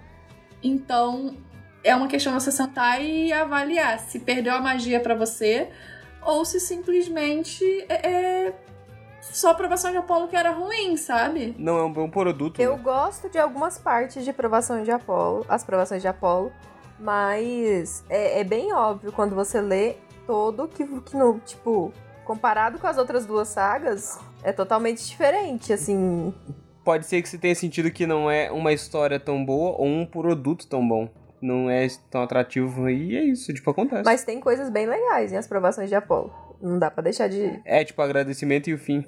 Então, 0.62 1.38
é 1.84 1.96
uma 1.96 2.08
questão 2.08 2.36
de 2.36 2.44
você 2.44 2.52
sentar 2.52 3.02
e 3.02 3.32
avaliar 3.32 3.98
se 4.00 4.20
perdeu 4.20 4.54
a 4.54 4.60
magia 4.60 5.00
pra 5.00 5.16
você 5.16 5.70
ou 6.22 6.44
se 6.44 6.60
simplesmente 6.60 7.64
é, 7.88 8.10
é 8.10 8.54
só 9.32 9.52
aprovação 9.52 9.92
de 9.92 9.98
Apolo 9.98 10.28
que 10.28 10.36
era 10.36 10.52
ruim, 10.52 10.98
sabe? 10.98 11.56
Não 11.58 11.78
é 11.78 11.84
um 11.84 11.92
bom 11.92 12.10
produto. 12.10 12.60
Eu 12.60 12.78
né? 12.78 12.84
gosto 12.84 13.30
de 13.30 13.38
algumas 13.38 13.78
partes 13.78 14.26
de 14.26 14.34
provações 14.34 14.86
de 14.86 14.92
Apolo, 14.92 15.46
as 15.48 15.64
provações 15.64 16.02
de 16.02 16.08
Apolo, 16.08 16.52
mas 17.00 18.04
é, 18.10 18.42
é 18.42 18.44
bem 18.44 18.74
óbvio 18.74 19.12
quando 19.12 19.36
você 19.36 19.62
lê 19.62 19.96
todo 20.26 20.68
que, 20.68 20.86
que 20.86 21.18
no, 21.18 21.40
tipo, 21.40 21.94
comparado 22.26 22.78
com 22.78 22.86
as 22.86 22.98
outras 22.98 23.26
duas 23.26 23.48
sagas, 23.48 24.20
é 24.44 24.52
totalmente 24.52 25.04
diferente, 25.08 25.74
assim. 25.74 26.34
Pode 26.84 27.06
ser 27.06 27.22
que 27.22 27.30
você 27.30 27.38
tenha 27.38 27.56
sentido 27.56 27.90
que 27.90 28.06
não 28.06 28.30
é 28.30 28.52
uma 28.52 28.72
história 28.72 29.20
tão 29.20 29.44
boa 29.44 29.72
ou 29.78 29.88
um 29.88 30.06
produto 30.06 30.68
tão 30.68 30.88
bom. 30.88 31.10
Não 31.42 31.70
é 31.70 31.88
tão 32.12 32.22
atrativo 32.22 32.90
e 32.90 33.18
é 33.18 33.24
isso, 33.24 33.54
tipo, 33.54 33.70
acontece. 33.72 34.04
Mas 34.04 34.24
tem 34.24 34.40
coisas 34.40 34.70
bem 34.70 34.86
legais 34.86 35.32
em 35.32 35.38
as 35.38 35.48
provações 35.48 35.90
de 35.90 35.96
Apolo. 35.96 36.32
Não 36.62 36.78
dá 36.78 36.92
pra 36.92 37.02
deixar 37.02 37.28
de. 37.28 37.60
É 37.66 37.84
tipo 37.84 38.02
agradecimento 38.02 38.70
e 38.70 38.74
o 38.74 38.78
fim. 38.78 39.06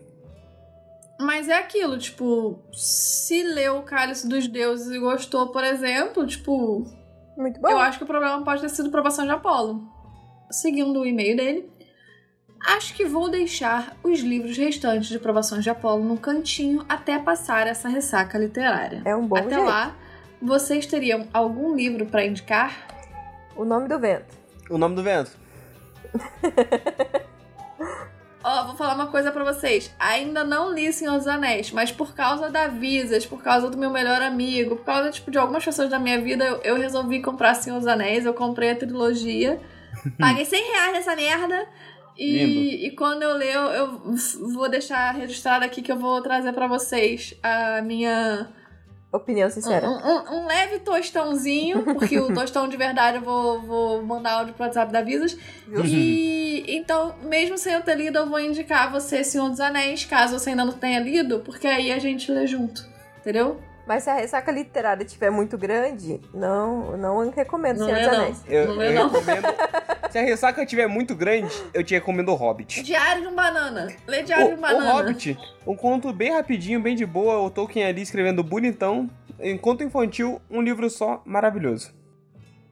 Mas 1.22 1.48
é 1.48 1.54
aquilo, 1.54 1.98
tipo, 1.98 2.60
se 2.74 3.44
leu 3.44 3.78
o 3.78 3.84
Cálice 3.84 4.28
dos 4.28 4.48
Deuses 4.48 4.92
e 4.92 5.00
gostou, 5.00 5.50
por 5.50 5.64
exemplo, 5.64 6.26
tipo, 6.26 6.86
Muito 7.38 7.62
bom. 7.62 7.70
Eu 7.70 7.80
acho 7.80 8.00
que 8.00 8.04
o 8.04 8.08
problema 8.08 8.44
pode 8.44 8.62
ter 8.62 8.70
sido 8.70 8.90
provação 8.90 9.26
de 9.26 9.32
Apolo. 9.32 9.84
Seguindo 10.50 11.00
o 11.00 11.06
e-mail 11.06 11.38
dele, 11.38 11.72
acho 12.66 12.94
que 12.96 13.06
vou 13.06 13.30
deixar 13.30 13.96
os 14.04 14.20
livros 14.20 14.58
restantes 14.58 15.10
de 15.10 15.20
provações 15.20 15.64
de 15.64 15.70
Apolo 15.70 16.04
no 16.04 16.18
cantinho 16.18 16.84
até 16.90 17.18
passar 17.20 17.68
essa 17.68 17.88
ressaca 17.88 18.38
literária. 18.38 19.02
É 19.06 19.16
um 19.16 19.28
bom 19.28 19.38
até 19.38 19.56
jeito. 19.56 19.66
lá, 19.66 19.96
vocês 20.42 20.86
teriam 20.86 21.28
algum 21.32 21.76
livro 21.76 22.06
pra 22.08 22.26
indicar? 22.26 22.88
O 23.56 23.64
nome 23.64 23.88
do 23.88 24.00
vento. 24.00 24.36
O 24.70 24.78
nome 24.78 24.96
do 24.96 25.04
vento? 25.04 25.38
Ó, 28.44 28.66
vou 28.66 28.76
falar 28.76 28.96
uma 28.96 29.08
coisa 29.08 29.32
pra 29.32 29.44
vocês. 29.44 29.94
Ainda 30.00 30.44
não 30.44 30.74
li 30.74 30.92
Senhor 30.92 31.18
dos 31.18 31.28
Anéis, 31.28 31.72
mas 31.72 31.92
por 31.92 32.14
causa 32.16 32.50
da 32.50 32.68
Visas, 32.68 33.26
por 33.26 33.44
causa 33.44 33.70
do 33.70 33.78
meu 33.78 33.90
melhor 33.90 34.22
amigo, 34.22 34.76
por 34.76 34.86
causa 34.86 35.12
tipo, 35.12 35.30
de 35.30 35.38
algumas 35.38 35.64
pessoas 35.64 35.90
da 35.90 36.00
minha 36.00 36.20
vida, 36.20 36.44
eu, 36.44 36.58
eu 36.58 36.76
resolvi 36.78 37.22
comprar 37.22 37.54
Senhor 37.54 37.78
dos 37.78 37.88
Anéis. 37.88 38.26
Eu 38.26 38.34
comprei 38.34 38.72
a 38.72 38.76
trilogia. 38.76 39.62
Paguei 40.20 40.46
100 40.46 40.72
reais 40.72 40.94
nessa 40.94 41.16
merda. 41.16 41.68
E, 42.18 42.88
e 42.88 42.92
quando 42.92 43.24
eu 43.24 43.34
ler, 43.36 43.54
eu, 43.54 43.64
eu 43.72 44.02
vou 44.54 44.70
deixar 44.70 45.12
registrado 45.16 45.66
aqui 45.66 45.82
que 45.82 45.92
eu 45.92 45.98
vou 45.98 46.22
trazer 46.22 46.54
pra 46.54 46.68
vocês 46.68 47.34
a 47.42 47.82
minha. 47.82 48.50
Opinião 49.12 49.48
Um, 49.48 49.52
sincera. 49.52 49.90
um- 49.90 50.36
um 50.38 50.48
leve 50.48 50.80
tostãozinho, 50.80 51.84
porque 51.84 52.18
o 52.20 52.32
tostão 52.34 52.68
de 52.68 52.78
verdade 52.78 53.18
eu 53.18 53.22
vou, 53.22 53.62
vou 53.62 54.02
mandar 54.04 54.34
áudio 54.34 54.54
pro 54.54 54.64
WhatsApp 54.64 54.92
da 54.92 55.02
Visas. 55.02 55.38
Viu? 55.68 55.84
E 55.86 56.64
então, 56.78 57.16
mesmo 57.24 57.58
sem 57.58 57.74
eu 57.74 57.82
ter 57.82 57.96
lido, 57.96 58.18
eu 58.20 58.30
vou 58.30 58.40
indicar 58.40 58.92
você 58.92 59.24
Senhor 59.24 59.50
dos 59.50 59.60
Anéis, 59.60 60.06
caso 60.06 60.40
você 60.40 60.52
ainda 60.52 60.64
não 60.64 60.74
tenha 60.74 61.00
lido, 61.00 61.40
porque 61.40 61.68
aí 61.68 61.92
a 61.92 62.00
gente 62.00 62.32
lê 62.32 62.48
junto. 62.48 62.86
Entendeu? 63.20 63.60
Mas 63.88 64.04
se 64.04 64.10
a 64.10 64.14
ressaca 64.16 64.52
literária 64.52 65.04
estiver 65.04 65.30
muito 65.32 65.58
grande, 65.58 66.22
não, 66.34 66.96
não 66.98 67.30
recomendo 67.30 67.80
Não 67.80 67.86
Senhor 67.88 67.98
é 67.98 68.04
dos 68.04 68.12
não. 68.12 68.22
Anéis. 68.24 68.44
Eu, 68.48 68.76
Não 68.76 68.82
é 68.82 68.88
eu 68.90 68.94
não. 68.94 69.10
recomendo. 69.10 69.48
Se 70.12 70.18
a 70.18 70.22
ressaca 70.24 70.62
estiver 70.64 70.88
muito 70.88 71.16
grande, 71.16 71.50
eu 71.74 71.82
te 71.86 71.94
recomendo 71.94 72.30
o 72.30 72.36
Hobbit. 72.36 72.84
Diário 72.84 73.22
de 73.22 73.28
um 73.30 73.34
banana. 73.36 73.88
Lê 74.06 74.22
Diário 74.24 74.48
de 74.48 74.52
um 74.52 74.56
O, 74.56 74.58
o 74.58 74.62
banana. 74.62 74.92
Hobbit, 74.92 75.40
um 75.66 75.74
conto 75.74 76.12
bem 76.12 76.34
rapidinho, 76.34 76.82
bem 76.82 76.98
de 76.98 77.06
boa, 77.06 77.40
o 77.40 77.50
Tolkien 77.50 77.86
ali 77.86 78.02
escrevendo 78.02 78.44
bonitão. 78.44 79.10
Em 79.40 79.58
conto 79.58 79.84
infantil, 79.86 80.42
um 80.50 80.62
livro 80.62 80.90
só, 80.90 81.22
maravilhoso. 81.26 81.94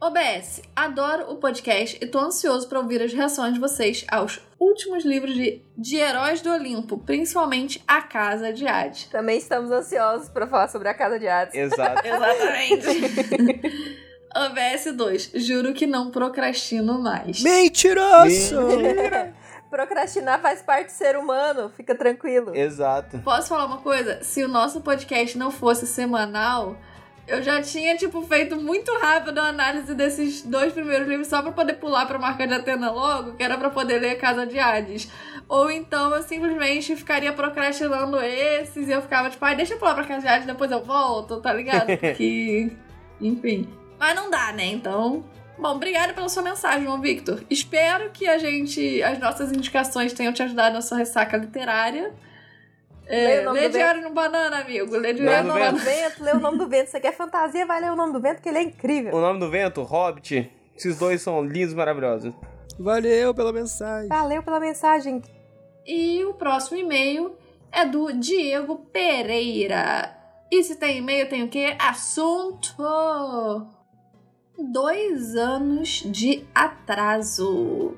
OBS, 0.01 0.61
adoro 0.75 1.31
o 1.31 1.37
podcast 1.37 1.97
e 2.01 2.07
tô 2.07 2.19
ansioso 2.19 2.67
pra 2.67 2.79
ouvir 2.79 3.01
as 3.01 3.13
reações 3.13 3.53
de 3.53 3.59
vocês 3.59 4.05
aos 4.09 4.41
últimos 4.59 5.05
livros 5.05 5.33
de, 5.33 5.63
de 5.77 5.95
Heróis 5.97 6.41
do 6.41 6.51
Olimpo, 6.51 6.97
principalmente 6.97 7.81
A 7.87 8.01
Casa 8.01 8.51
de 8.51 8.67
Hades. 8.67 9.05
Também 9.05 9.37
estamos 9.37 9.71
ansiosos 9.71 10.29
para 10.29 10.45
falar 10.45 10.67
sobre 10.67 10.89
a 10.89 10.93
Casa 10.93 11.17
de 11.17 11.27
Hades. 11.27 11.55
Exato. 11.55 12.01
Exatamente. 12.05 13.99
OBS 14.35 14.95
2, 14.95 15.31
juro 15.35 15.73
que 15.73 15.87
não 15.87 16.11
procrastino 16.11 17.01
mais. 17.01 17.41
Mentiroso! 17.41 18.57
Procrastinar 19.71 20.39
faz 20.41 20.61
parte 20.61 20.87
do 20.87 20.91
ser 20.91 21.15
humano, 21.15 21.71
fica 21.75 21.95
tranquilo. 21.95 22.55
Exato. 22.55 23.19
Posso 23.19 23.49
falar 23.49 23.65
uma 23.65 23.77
coisa? 23.79 24.23
Se 24.23 24.43
o 24.43 24.47
nosso 24.47 24.81
podcast 24.81 25.37
não 25.37 25.51
fosse 25.51 25.85
semanal, 25.85 26.75
eu 27.29 27.43
já 27.43 27.61
tinha, 27.61 27.95
tipo, 27.95 28.21
feito 28.23 28.55
muito 28.55 28.91
rápido 28.97 29.37
a 29.37 29.49
análise 29.49 29.93
desses 29.93 30.41
dois 30.41 30.73
primeiros 30.73 31.07
livros 31.07 31.27
só 31.27 31.41
pra 31.41 31.51
poder 31.51 31.73
pular 31.73 32.05
pra 32.05 32.17
marca 32.17 32.47
de 32.47 32.53
Atena 32.53 32.91
logo, 32.91 33.35
que 33.35 33.43
era 33.43 33.57
pra 33.57 33.69
poder 33.69 33.99
ler 33.99 34.15
Casa 34.17 34.45
de 34.45 34.57
Hades. 34.57 35.09
Ou 35.47 35.69
então 35.69 36.13
eu 36.15 36.23
simplesmente 36.23 36.95
ficaria 36.95 37.31
procrastinando 37.31 38.19
esses 38.19 38.87
e 38.87 38.91
eu 38.91 39.01
ficava, 39.01 39.29
tipo, 39.29 39.45
ai, 39.45 39.55
deixa 39.55 39.75
eu 39.75 39.77
pular 39.79 39.93
pra 39.93 40.03
Casa 40.03 40.21
de 40.21 40.27
Hades, 40.27 40.47
depois 40.47 40.71
eu 40.71 40.83
volto, 40.83 41.39
tá 41.39 41.53
ligado? 41.53 41.87
Que. 42.17 42.75
Enfim. 43.21 43.69
Mas 43.99 44.15
não 44.15 44.29
dá, 44.29 44.51
né? 44.51 44.65
Então. 44.65 45.23
Bom, 45.57 45.75
obrigada 45.75 46.13
pela 46.13 46.29
sua 46.29 46.41
mensagem, 46.41 46.85
João 46.85 47.01
Victor. 47.01 47.43
Espero 47.49 48.09
que 48.11 48.27
a 48.27 48.37
gente, 48.37 49.03
as 49.03 49.19
nossas 49.19 49.51
indicações 49.51 50.13
tenham 50.13 50.31
te 50.31 50.41
ajudado 50.41 50.73
na 50.73 50.81
sua 50.81 50.97
ressaca 50.97 51.35
literária. 51.35 52.13
É, 53.09 53.41
o 53.41 53.45
nome 53.45 53.59
lê 53.59 53.69
do 53.69 53.71
Diário 53.73 54.01
no 54.03 54.11
Banana, 54.11 54.59
amigo. 54.59 54.95
Lê 54.95 55.13
Diário 55.13 55.49
o 55.49 55.53
no 55.53 55.59
nome 55.59 55.71
Banana. 55.71 55.83
vento, 55.83 56.23
lê 56.23 56.31
o 56.31 56.39
nome 56.39 56.57
do 56.59 56.67
vento. 56.69 56.89
Você 56.89 56.99
quer 56.99 57.13
fantasia, 57.15 57.65
vai 57.65 57.81
ler 57.81 57.91
o 57.91 57.95
nome 57.95 58.13
do 58.13 58.21
vento, 58.21 58.41
que 58.41 58.49
ele 58.49 58.59
é 58.59 58.63
incrível. 58.63 59.15
O 59.15 59.19
nome 59.19 59.39
do 59.39 59.49
vento, 59.49 59.81
Hobbit. 59.81 60.51
Esses 60.75 60.97
dois 60.97 61.21
são 61.21 61.43
lindos, 61.43 61.73
maravilhosos. 61.73 62.33
Valeu 62.79 63.33
pela 63.33 63.51
mensagem. 63.51 64.07
Valeu 64.07 64.43
pela 64.43 64.59
mensagem. 64.59 65.21
E 65.85 66.23
o 66.23 66.33
próximo 66.35 66.77
e-mail 66.77 67.35
é 67.71 67.83
do 67.85 68.13
Diego 68.13 68.77
Pereira. 68.93 70.15
E 70.51 70.63
se 70.63 70.75
tem 70.77 70.99
e-mail, 70.99 71.27
tem 71.27 71.43
o 71.43 71.49
quê? 71.49 71.75
Assunto! 71.79 72.83
Dois 74.57 75.35
anos 75.35 76.03
de 76.05 76.45
atraso. 76.53 77.95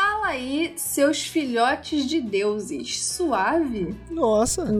Fala 0.00 0.28
aí, 0.28 0.72
seus 0.76 1.26
filhotes 1.26 2.06
de 2.06 2.22
deuses. 2.22 3.04
Suave? 3.04 3.94
Nossa, 4.10 4.64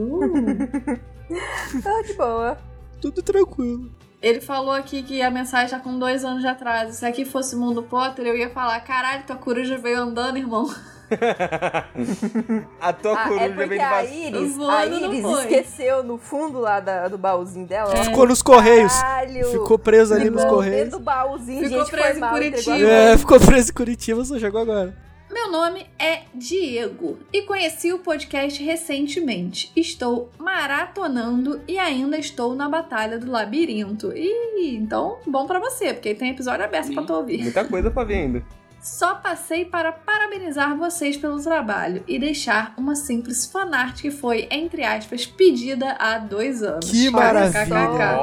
Tá 1.83 2.03
de 2.07 2.15
boa. 2.15 2.57
tudo 3.03 3.23
tranquilo. 3.23 3.91
Ele 4.23 4.41
falou 4.41 4.73
aqui 4.73 5.03
que 5.03 5.21
a 5.21 5.31
mensagem 5.31 5.69
tá 5.71 5.79
com 5.79 5.99
dois 5.99 6.25
anos 6.25 6.41
de 6.41 6.47
atraso. 6.49 6.93
Se 6.95 7.05
aqui 7.05 7.25
fosse 7.27 7.55
Mundo 7.55 7.83
Potter, 7.83 8.27
eu 8.27 8.35
ia 8.37 8.49
falar: 8.49 8.81
caralho, 8.81 9.25
tua 9.27 9.37
coruja 9.37 9.77
veio 9.77 9.99
andando, 10.01 10.39
irmão. 10.39 10.69
a 12.81 12.93
tua 12.93 13.13
Ah, 13.21 13.25
coruja 13.29 13.45
é 13.45 13.49
porque 13.51 13.67
veio 13.67 13.81
de 13.81 13.87
a 13.87 14.05
Iris, 14.05 14.55
a 14.59 14.87
não 14.87 15.13
Iris 15.13 15.25
esqueceu 15.41 16.03
no 16.03 16.17
fundo 16.19 16.59
lá 16.61 16.81
da- 16.81 17.09
do 17.09 17.19
baúzinho 17.19 17.67
dela. 17.67 17.93
ó. 17.95 18.05
Ficou 18.05 18.27
nos 18.27 18.41
correios. 18.43 18.93
Caralho. 18.93 19.45
Ficou 19.51 19.79
preso 19.79 20.15
ali 20.15 20.31
nos 20.31 20.43
Ficou 20.43 20.57
correios. 20.57 20.77
dentro 20.85 20.99
do 20.99 21.05
baúzinho, 21.05 21.65
Ficou 21.65 21.79
gente, 21.81 21.91
preso 21.91 22.09
foi 22.09 22.17
em 22.17 22.21
mal, 22.21 22.37
entregou 22.43 22.63
Curitiba. 22.65 22.89
É, 22.91 23.19
ficou 23.19 23.41
preso 23.41 23.71
em 23.71 23.75
Curitiba, 23.75 24.25
só 24.25 24.39
chegou 24.39 24.61
agora. 24.61 25.10
Meu 25.33 25.49
nome 25.51 25.87
é 25.97 26.23
Diego 26.35 27.19
e 27.33 27.43
conheci 27.43 27.93
o 27.93 28.01
podcast 28.01 28.61
recentemente. 28.63 29.71
Estou 29.77 30.29
maratonando 30.37 31.61
e 31.69 31.79
ainda 31.79 32.19
estou 32.19 32.57
na 32.57 32.69
Batalha 32.69 33.17
do 33.17 33.31
Labirinto. 33.31 34.13
E 34.13 34.75
então, 34.75 35.19
bom 35.25 35.47
pra 35.47 35.61
você, 35.61 35.95
porque 35.95 36.15
tem 36.17 36.31
episódio 36.31 36.65
aberto 36.65 36.93
pra 36.93 37.05
tu 37.05 37.13
ouvir. 37.15 37.43
Muita 37.43 37.65
coisa 37.65 37.91
pra 37.91 38.03
ver 38.03 38.15
ainda. 38.15 38.45
Só 38.81 39.15
passei 39.17 39.65
para 39.67 39.93
parabenizar 39.93 40.77
vocês 40.77 41.17
pelo 41.17 41.43
trabalho 41.43 42.03
e 42.09 42.19
deixar 42.19 42.73
uma 42.79 42.95
simples 42.95 43.45
fanart 43.45 44.01
que 44.01 44.11
foi, 44.11 44.49
entre 44.51 44.83
aspas, 44.83 45.27
pedida 45.27 45.97
há 45.99 46.17
dois 46.19 46.63
anos. 46.63 46.91
Que 46.91 47.11
maravilha. 47.11 48.19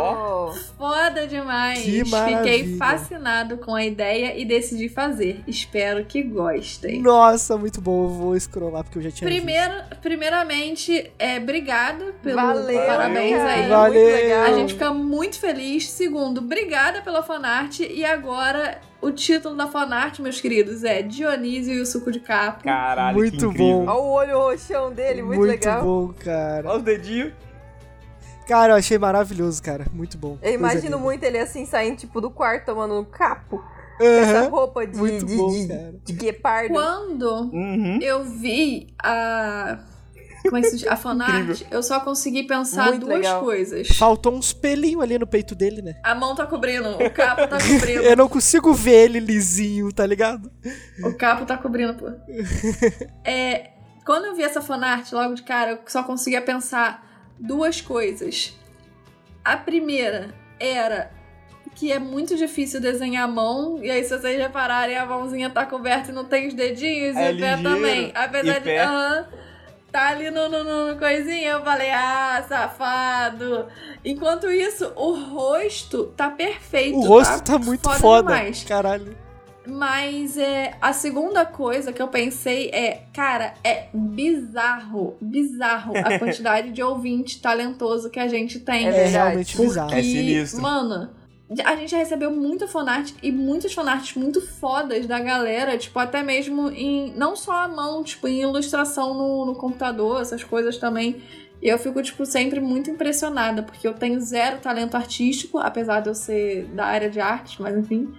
Foda 0.77 1.27
demais! 1.27 1.79
Que 1.79 2.03
Fiquei 2.03 2.11
maravilha. 2.11 2.77
fascinado 2.77 3.57
com 3.57 3.75
a 3.75 3.85
ideia 3.85 4.39
e 4.39 4.45
decidi 4.45 4.89
fazer. 4.89 5.43
Espero 5.47 6.03
que 6.05 6.23
gostem. 6.23 7.01
Nossa, 7.01 7.57
muito 7.57 7.79
bom. 7.79 8.05
Eu 8.05 8.09
vou 8.09 8.39
scrollar 8.39 8.83
porque 8.83 8.97
eu 8.97 9.03
já 9.03 9.11
tinha 9.11 9.29
Primeiro, 9.29 9.75
primeiramente, 10.01 11.11
é, 11.19 11.37
obrigado 11.37 12.13
pelo 12.23 12.35
Valeu, 12.35 12.85
parabéns 12.85 13.37
cara, 13.37 13.53
aí. 13.53 13.69
Valeu. 13.69 14.01
Muito 14.01 14.15
legal. 14.15 14.43
A 14.43 14.53
gente 14.53 14.73
fica 14.73 14.93
muito 14.93 15.39
feliz. 15.39 15.89
Segundo, 15.89 16.39
obrigada 16.39 17.01
pela 17.01 17.21
fanart. 17.21 17.79
E 17.79 18.03
agora, 18.03 18.79
o 19.01 19.11
título 19.11 19.55
da 19.55 19.67
fanart, 19.67 20.19
meus 20.19 20.39
queridos, 20.41 20.83
é 20.83 21.01
Dionísio 21.01 21.73
e 21.73 21.79
o 21.81 21.85
suco 21.85 22.11
de 22.11 22.19
capo. 22.19 22.63
Caralho, 22.63 23.17
Muito 23.17 23.51
bom. 23.51 23.85
Olha 23.85 23.93
o 23.93 24.09
olho 24.11 24.37
roxão 24.39 24.91
dele, 24.91 25.21
muito, 25.21 25.39
muito 25.39 25.51
legal. 25.51 25.83
bom, 25.83 26.13
cara. 26.13 26.67
Olha 26.69 26.77
os 26.77 26.83
dedinhos. 26.83 27.33
Cara, 28.47 28.73
eu 28.73 28.77
achei 28.77 28.97
maravilhoso, 28.97 29.61
cara. 29.61 29.85
Muito 29.91 30.17
bom. 30.17 30.37
Eu 30.41 30.53
imagino 30.53 30.97
muito 30.97 31.23
ele 31.23 31.37
assim, 31.37 31.65
saindo 31.65 31.97
tipo 31.97 32.21
do 32.21 32.29
quarto, 32.29 32.65
tomando 32.65 32.97
um 32.99 33.03
capo. 33.03 33.61
Com 33.97 34.03
essa 34.03 34.47
roupa 34.47 34.85
de, 34.85 34.95
Muito 34.95 35.25
de, 35.25 35.35
bom, 35.35 35.49
de, 35.51 35.67
cara. 35.67 35.95
de 36.05 36.13
guepardo. 36.13 36.73
Quando 36.73 37.49
Uhum. 37.51 37.99
eu 38.01 38.23
vi 38.23 38.93
a. 39.03 39.79
Como 40.49 40.57
é 40.57 40.61
que 40.61 40.69
se 40.69 40.77
diz? 40.77 40.87
A 40.89 40.95
fanart, 40.95 41.61
eu 41.69 41.81
só 41.83 41.99
consegui 41.99 42.43
pensar 42.43 42.87
Muito 42.89 43.05
duas 43.05 43.17
legal. 43.19 43.41
coisas. 43.43 43.87
Faltou 43.89 44.33
uns 44.33 44.53
pelinhos 44.53 45.01
ali 45.03 45.17
no 45.19 45.27
peito 45.27 45.53
dele, 45.55 45.81
né? 45.81 45.95
A 46.03 46.15
mão 46.15 46.35
tá 46.35 46.45
cobrindo, 46.45 46.89
o 46.91 47.09
capo 47.11 47.47
tá 47.47 47.57
cobrindo. 47.57 48.01
Eu 48.07 48.15
não 48.15 48.27
consigo 48.29 48.73
ver 48.73 49.05
ele 49.05 49.19
lisinho, 49.19 49.91
tá 49.91 50.05
ligado? 50.05 50.51
O 51.03 51.13
capo 51.13 51.45
tá 51.45 51.57
cobrindo, 51.57 51.93
pô. 51.95 52.07
É, 53.23 53.71
quando 54.05 54.25
eu 54.25 54.35
vi 54.35 54.43
essa 54.43 54.61
fanart 54.61 55.11
logo 55.11 55.33
de 55.35 55.43
cara, 55.43 55.71
eu 55.71 55.79
só 55.87 56.01
conseguia 56.03 56.41
pensar 56.41 57.05
duas 57.39 57.81
coisas. 57.81 58.57
A 59.43 59.57
primeira 59.57 60.33
era 60.59 61.11
que 61.75 61.91
é 61.91 61.99
muito 61.99 62.35
difícil 62.35 62.81
desenhar 62.81 63.25
a 63.25 63.27
mão, 63.27 63.83
e 63.83 63.91
aí 63.91 64.03
se 64.03 64.09
vocês 64.17 64.39
repararem, 64.39 64.97
a 64.97 65.05
mãozinha 65.05 65.47
tá 65.49 65.63
coberta 65.65 66.09
e 66.09 66.13
não 66.13 66.25
tem 66.25 66.47
os 66.47 66.53
dedinhos, 66.55 67.15
É 67.15 67.31
e 67.31 67.35
o 67.35 67.39
pé 67.39 67.55
ligeiro. 67.55 67.63
também. 67.75 68.11
Apesar 68.15 68.55
E 68.55 68.59
de. 68.59 68.65
pé? 68.65 68.79
Aham. 68.83 69.27
Tá 69.97 70.09
ali 70.09 70.29
no, 70.29 70.47
no, 70.47 70.91
no 70.91 70.99
coisinha, 70.99 71.49
eu 71.49 71.63
falei, 71.63 71.89
ah, 71.89 72.45
safado. 72.47 73.65
Enquanto 74.05 74.49
isso, 74.51 74.93
o 74.95 75.13
rosto 75.13 76.13
tá 76.15 76.29
perfeito. 76.29 76.99
O 76.99 77.01
rosto 77.01 77.41
tá 77.41 77.57
muito 77.57 77.81
foda 77.81 77.97
foda. 77.97 78.33
demais. 78.35 78.63
Caralho. 78.63 79.17
Mas 79.65 80.37
é, 80.37 80.75
a 80.79 80.93
segunda 80.93 81.45
coisa 81.45 81.91
que 81.91 82.01
eu 82.01 82.07
pensei 82.07 82.69
é, 82.69 83.05
cara, 83.11 83.55
é 83.63 83.87
bizarro, 83.91 85.17
bizarro 85.19 85.93
a 85.97 86.17
quantidade 86.19 86.71
de 86.71 86.81
ouvinte 86.81 87.41
talentoso 87.41 88.09
que 88.09 88.19
a 88.19 88.27
gente 88.27 88.59
tem. 88.59 88.87
É 88.87 88.91
É, 88.91 89.07
realmente 89.07 89.57
bizarro. 89.57 89.93
É 89.93 90.01
sinistro. 90.03 90.61
Mano, 90.61 91.09
a 91.63 91.75
gente 91.75 91.91
já 91.91 91.97
recebeu 91.97 92.29
muita 92.29 92.67
fanart 92.67 93.13
e 93.23 93.31
muitas 93.31 93.73
fanarts 93.73 94.15
muito 94.15 94.41
fodas 94.45 95.05
da 95.05 95.19
galera, 95.19 95.77
tipo, 95.77 95.97
até 95.97 96.21
mesmo 96.21 96.69
em. 96.69 97.13
Não 97.15 97.35
só 97.35 97.63
a 97.63 97.67
mão, 97.67 98.03
tipo, 98.03 98.27
em 98.27 98.41
ilustração 98.41 99.13
no, 99.13 99.45
no 99.45 99.55
computador, 99.55 100.21
essas 100.21 100.43
coisas 100.43 100.77
também. 100.77 101.21
E 101.61 101.69
eu 101.69 101.79
fico, 101.79 102.01
tipo, 102.03 102.25
sempre 102.25 102.59
muito 102.59 102.91
impressionada, 102.91 103.63
porque 103.63 103.87
eu 103.87 103.93
tenho 103.93 104.19
zero 104.19 104.59
talento 104.59 104.95
artístico, 104.95 105.57
apesar 105.57 106.01
de 106.01 106.09
eu 106.09 106.15
ser 106.15 106.65
da 106.65 106.85
área 106.85 107.09
de 107.09 107.19
arte, 107.19 107.61
mas 107.61 107.75
enfim. 107.75 108.13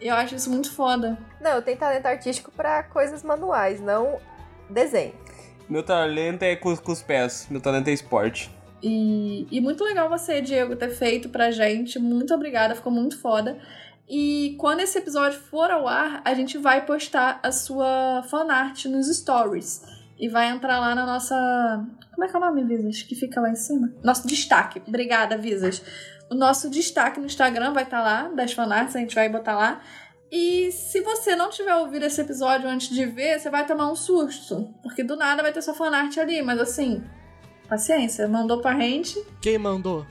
Eu 0.00 0.14
acho 0.14 0.34
isso 0.34 0.48
muito 0.48 0.72
foda. 0.72 1.18
Não, 1.40 1.50
eu 1.50 1.62
tenho 1.62 1.76
talento 1.76 2.06
artístico 2.06 2.50
pra 2.52 2.84
coisas 2.84 3.22
manuais, 3.22 3.80
não 3.80 4.18
desenho. 4.68 5.12
Meu 5.68 5.82
talento 5.82 6.42
é 6.42 6.56
com, 6.56 6.74
com 6.76 6.92
os 6.92 7.02
pés. 7.02 7.46
Meu 7.50 7.60
talento 7.60 7.88
é 7.88 7.92
esporte. 7.92 8.50
E, 8.82 9.46
e 9.50 9.60
muito 9.60 9.84
legal 9.84 10.08
você, 10.08 10.40
Diego, 10.40 10.76
ter 10.76 10.90
feito 10.90 11.28
pra 11.28 11.50
gente. 11.50 11.98
Muito 11.98 12.34
obrigada, 12.34 12.74
ficou 12.74 12.92
muito 12.92 13.18
foda. 13.18 13.58
E 14.08 14.56
quando 14.58 14.80
esse 14.80 14.98
episódio 14.98 15.38
for 15.38 15.70
ao 15.70 15.86
ar, 15.86 16.20
a 16.24 16.34
gente 16.34 16.58
vai 16.58 16.84
postar 16.84 17.38
a 17.42 17.52
sua 17.52 18.22
fanart 18.28 18.86
nos 18.86 19.06
stories. 19.06 19.82
E 20.18 20.28
vai 20.28 20.48
entrar 20.48 20.80
lá 20.80 20.94
na 20.94 21.06
nossa. 21.06 21.34
Como 22.12 22.24
é 22.24 22.28
que 22.28 22.36
é 22.36 22.38
o 22.38 22.42
nome, 22.42 22.64
Visas? 22.64 23.02
Que 23.02 23.14
fica 23.14 23.40
lá 23.40 23.50
em 23.50 23.56
cima? 23.56 23.92
Nosso 24.02 24.26
destaque. 24.26 24.82
Obrigada, 24.86 25.38
Visas. 25.38 25.82
O 26.30 26.34
nosso 26.34 26.68
destaque 26.68 27.18
no 27.18 27.26
Instagram 27.26 27.72
vai 27.72 27.84
estar 27.84 28.02
lá, 28.02 28.28
das 28.28 28.52
fanarts, 28.52 28.94
a 28.94 29.00
gente 29.00 29.14
vai 29.14 29.28
botar 29.28 29.56
lá. 29.56 29.80
E 30.30 30.70
se 30.70 31.00
você 31.00 31.34
não 31.34 31.50
tiver 31.50 31.74
ouvido 31.74 32.04
esse 32.04 32.20
episódio 32.20 32.68
antes 32.68 32.88
de 32.88 33.04
ver, 33.04 33.38
você 33.40 33.50
vai 33.50 33.66
tomar 33.66 33.90
um 33.90 33.96
susto. 33.96 34.72
Porque 34.82 35.02
do 35.02 35.16
nada 35.16 35.42
vai 35.42 35.52
ter 35.52 35.62
sua 35.62 35.74
fanart 35.74 36.16
ali, 36.18 36.40
mas 36.42 36.60
assim, 36.60 37.02
paciência, 37.70 38.28
mandou 38.28 38.60
pra 38.60 38.74
gente. 38.78 39.24
Quem 39.40 39.56
mandou? 39.56 40.04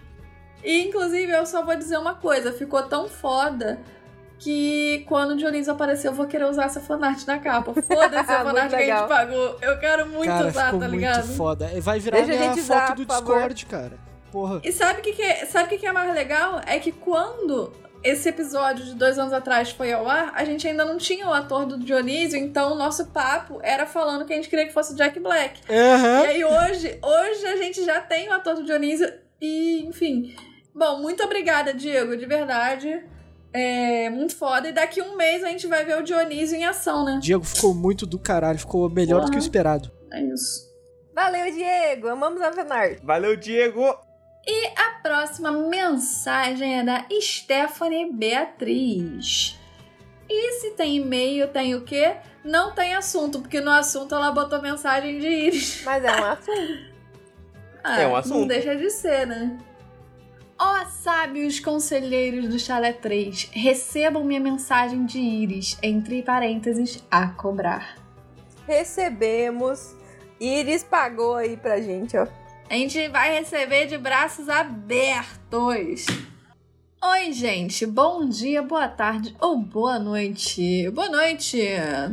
E 0.64 0.86
inclusive 0.88 1.32
eu 1.32 1.46
só 1.46 1.64
vou 1.64 1.76
dizer 1.76 1.98
uma 1.98 2.16
coisa, 2.16 2.52
ficou 2.52 2.82
tão 2.84 3.08
foda 3.08 3.80
que 4.40 5.04
quando 5.08 5.32
o 5.32 5.36
Dionísio 5.38 5.74
aparecer 5.74 6.08
eu 6.08 6.14
vou 6.14 6.26
querer 6.26 6.46
usar 6.46 6.66
essa 6.66 6.80
fanart 6.80 7.26
na 7.28 7.38
capa. 7.40 7.74
Foda-se 7.84 8.32
a 8.32 8.44
Muito 8.44 8.56
fanart 8.56 8.70
que 8.70 8.76
a 8.76 8.80
gente 8.80 8.88
legal. 8.88 9.08
pagou. 9.08 9.58
Eu 9.62 9.78
quero 9.80 10.08
muito 10.08 10.28
cara, 10.28 10.48
usar, 10.48 10.66
ficou 10.66 10.80
tá 10.80 10.88
muito 10.88 11.00
ligado? 11.00 11.28
foda. 11.36 11.70
Vai 11.82 12.00
virar 12.00 12.18
Deixa 12.18 12.34
a 12.34 12.36
minha 12.38 12.54
gente 12.54 12.66
foto 12.66 12.76
usar, 12.78 12.96
do 12.96 13.06
por 13.06 13.14
favor. 13.16 13.34
Discord, 13.54 13.66
cara. 13.66 13.98
Porra. 14.32 14.62
E 14.64 14.72
sabe 14.72 15.00
o 15.00 15.04
que, 15.04 15.12
que 15.14 15.22
é? 15.22 15.46
Sabe 15.46 15.66
o 15.66 15.70
que, 15.70 15.78
que 15.80 15.86
é 15.86 15.92
mais 15.92 16.14
legal? 16.14 16.62
É 16.66 16.80
que 16.80 16.92
quando 16.92 17.74
esse 18.04 18.30
episódio 18.30 18.86
de 18.86 18.96
dois 18.96 19.18
anos 19.18 19.34
atrás 19.34 19.72
foi 19.72 19.92
ao 19.92 20.08
ar, 20.08 20.32
a 20.36 20.46
gente 20.46 20.68
ainda 20.68 20.86
não 20.86 20.98
tinha 20.98 21.28
o 21.28 21.34
ator 21.34 21.66
do 21.66 21.78
Dionísio, 21.78 22.38
então 22.38 22.74
o 22.74 22.76
nosso 22.76 23.08
papo 23.08 23.60
era 23.62 23.86
falando 23.86 24.26
que 24.26 24.34
a 24.34 24.36
gente 24.36 24.50
queria 24.50 24.66
que 24.66 24.74
fosse 24.74 24.94
o 24.94 24.96
Jack 24.96 25.20
Black. 25.20 25.62
Aham. 25.70 26.24
E 26.24 26.28
aí 26.28 26.46
hoje, 26.46 27.00
hoje 27.04 27.46
a 27.46 27.58
gente 27.58 27.84
já 27.84 28.00
tem 28.00 28.30
o 28.30 28.34
ator 28.34 28.56
do 28.56 28.64
Dionísio 28.64 29.12
e, 29.42 29.86
enfim. 29.86 30.36
Bom, 30.74 31.02
muito 31.02 31.24
obrigada, 31.24 31.74
Diego, 31.74 32.16
de 32.16 32.26
verdade. 32.26 33.04
É 33.52 34.10
muito 34.10 34.36
foda. 34.36 34.70
E 34.70 34.72
daqui 34.72 35.02
um 35.02 35.18
mês 35.18 35.44
a 35.44 35.48
gente 35.48 35.68
vai 35.68 35.84
ver 35.84 35.98
o 35.98 36.04
Dionísio 36.04 36.56
em 36.56 36.66
ação, 36.66 37.04
né? 37.04 37.20
Diego 37.22 37.44
ficou 37.44 37.74
muito 37.74 38.06
do 38.06 38.20
caralho, 38.20 38.60
ficou 38.60 38.90
melhor 38.90 39.26
do 39.26 39.32
que 39.32 39.38
o 39.38 39.40
esperado. 39.40 39.92
É 40.12 40.22
isso. 40.22 40.70
Valeu, 41.14 41.52
Diego! 41.52 42.08
Amamos 42.08 42.42
a 42.42 42.54
fanart. 42.54 43.00
Valeu, 43.04 43.36
Diego! 43.36 43.94
A 44.76 45.02
próxima 45.02 45.52
mensagem 45.52 46.80
é 46.80 46.84
da 46.84 47.06
Stephanie 47.22 48.12
Beatriz. 48.12 49.60
E 50.30 50.52
se 50.60 50.72
tem 50.72 50.98
e-mail, 50.98 51.48
tem 51.48 51.76
o 51.76 51.82
quê? 51.82 52.18
Não 52.44 52.74
tem 52.74 52.96
assunto, 52.96 53.40
porque 53.40 53.60
no 53.62 53.72
assunto 53.72 54.14
ela 54.16 54.32
botou 54.32 54.62
mensagem 54.62 55.20
de 55.20 55.28
íris. 55.28 55.82
Mas 55.86 56.04
é 56.04 56.12
um 56.12 56.26
assunto. 56.26 56.90
Ah, 57.84 58.02
É 58.02 58.06
um 58.08 58.10
Não 58.12 58.16
assunto. 58.18 58.48
deixa 58.48 58.76
de 58.76 58.90
ser, 58.90 59.26
né? 59.28 59.58
Ó 60.58 60.86
sábios 60.86 61.60
conselheiros 61.60 62.50
do 62.50 62.60
Chalé 62.60 62.92
3, 62.92 63.50
recebam 63.54 64.24
minha 64.26 64.42
mensagem 64.42 65.06
de 65.06 65.18
íris, 65.20 65.78
entre 65.82 66.22
parênteses, 66.22 67.02
a 67.10 67.28
cobrar. 67.28 67.96
Recebemos. 68.68 69.96
Iris 70.40 70.84
pagou 70.84 71.36
aí 71.36 71.56
pra 71.56 71.80
gente, 71.82 72.18
ó. 72.18 72.28
A 72.70 72.76
gente 72.76 73.08
vai 73.08 73.40
receber 73.40 73.88
de 73.88 73.98
braços 73.98 74.48
abertos. 74.48 76.06
Oi, 77.04 77.32
gente. 77.32 77.84
Bom 77.88 78.30
dia, 78.30 78.62
boa 78.62 78.88
tarde 78.88 79.36
ou 79.42 79.58
boa 79.58 79.98
noite. 79.98 80.88
Boa 80.92 81.10
noite. 81.10 81.58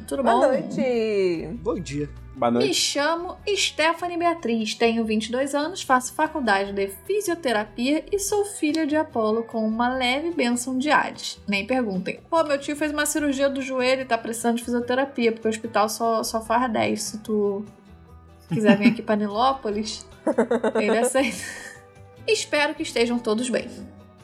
Tudo 0.09 0.23
bom? 0.23 0.31
Boa 0.31 0.49
noite. 0.49 1.51
Bom 1.63 1.75
dia. 1.75 2.09
Boa 2.35 2.51
Me 2.51 2.59
noite. 2.61 2.75
chamo 2.75 3.37
Stephanie 3.47 4.17
Beatriz, 4.17 4.75
tenho 4.75 5.05
22 5.05 5.55
anos, 5.55 5.83
faço 5.83 6.15
faculdade 6.15 6.73
de 6.73 6.89
fisioterapia 7.07 8.05
e 8.11 8.19
sou 8.19 8.45
filha 8.45 8.87
de 8.87 8.97
Apolo 8.97 9.43
com 9.43 9.67
uma 9.67 9.89
leve 9.89 10.31
bênção 10.33 10.79
de 10.79 10.91
Hades. 10.91 11.39
Nem 11.47 11.67
perguntem. 11.67 12.21
Pô, 12.31 12.43
meu 12.45 12.59
tio 12.59 12.77
fez 12.77 12.93
uma 12.93 13.05
cirurgia 13.05 13.51
do 13.51 13.61
joelho 13.61 14.03
e 14.03 14.07
tá 14.07 14.17
precisando 14.17 14.57
de 14.57 14.65
fisioterapia, 14.65 15.33
porque 15.33 15.49
o 15.49 15.51
hospital 15.51 15.89
só, 15.91 16.23
só 16.23 16.41
faz 16.43 16.71
10. 16.73 17.03
Se 17.03 17.19
tu 17.19 17.65
quiser 18.49 18.79
vir 18.79 18.89
aqui 18.89 19.03
pra 19.03 19.17
Nilópolis, 19.17 20.07
ele 20.75 20.99
aceita. 20.99 21.37
Espero 22.27 22.75
que 22.75 22.83
estejam 22.83 23.19
todos 23.19 23.49
bem. 23.49 23.69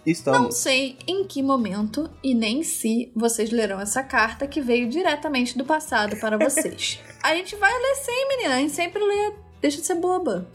Não 0.04 0.12
Estamos. 0.12 0.56
sei 0.56 0.98
em 1.06 1.24
que 1.24 1.40
momento 1.42 2.10
e 2.22 2.34
nem 2.34 2.64
se 2.64 3.12
vocês 3.14 3.50
lerão 3.52 3.80
essa 3.80 4.02
carta 4.02 4.48
que 4.48 4.60
veio 4.60 4.88
diretamente 4.88 5.56
do 5.56 5.64
passado 5.64 6.16
para 6.16 6.36
vocês. 6.36 6.98
A 7.22 7.34
gente 7.36 7.54
vai 7.54 7.72
ler 7.72 7.94
sim, 7.96 8.28
menina. 8.28 8.56
A 8.56 8.58
gente 8.58 8.72
sempre 8.72 9.00
lê. 9.00 9.32
Deixa 9.60 9.80
de 9.80 9.86
ser 9.86 9.94
boba. 9.94 10.48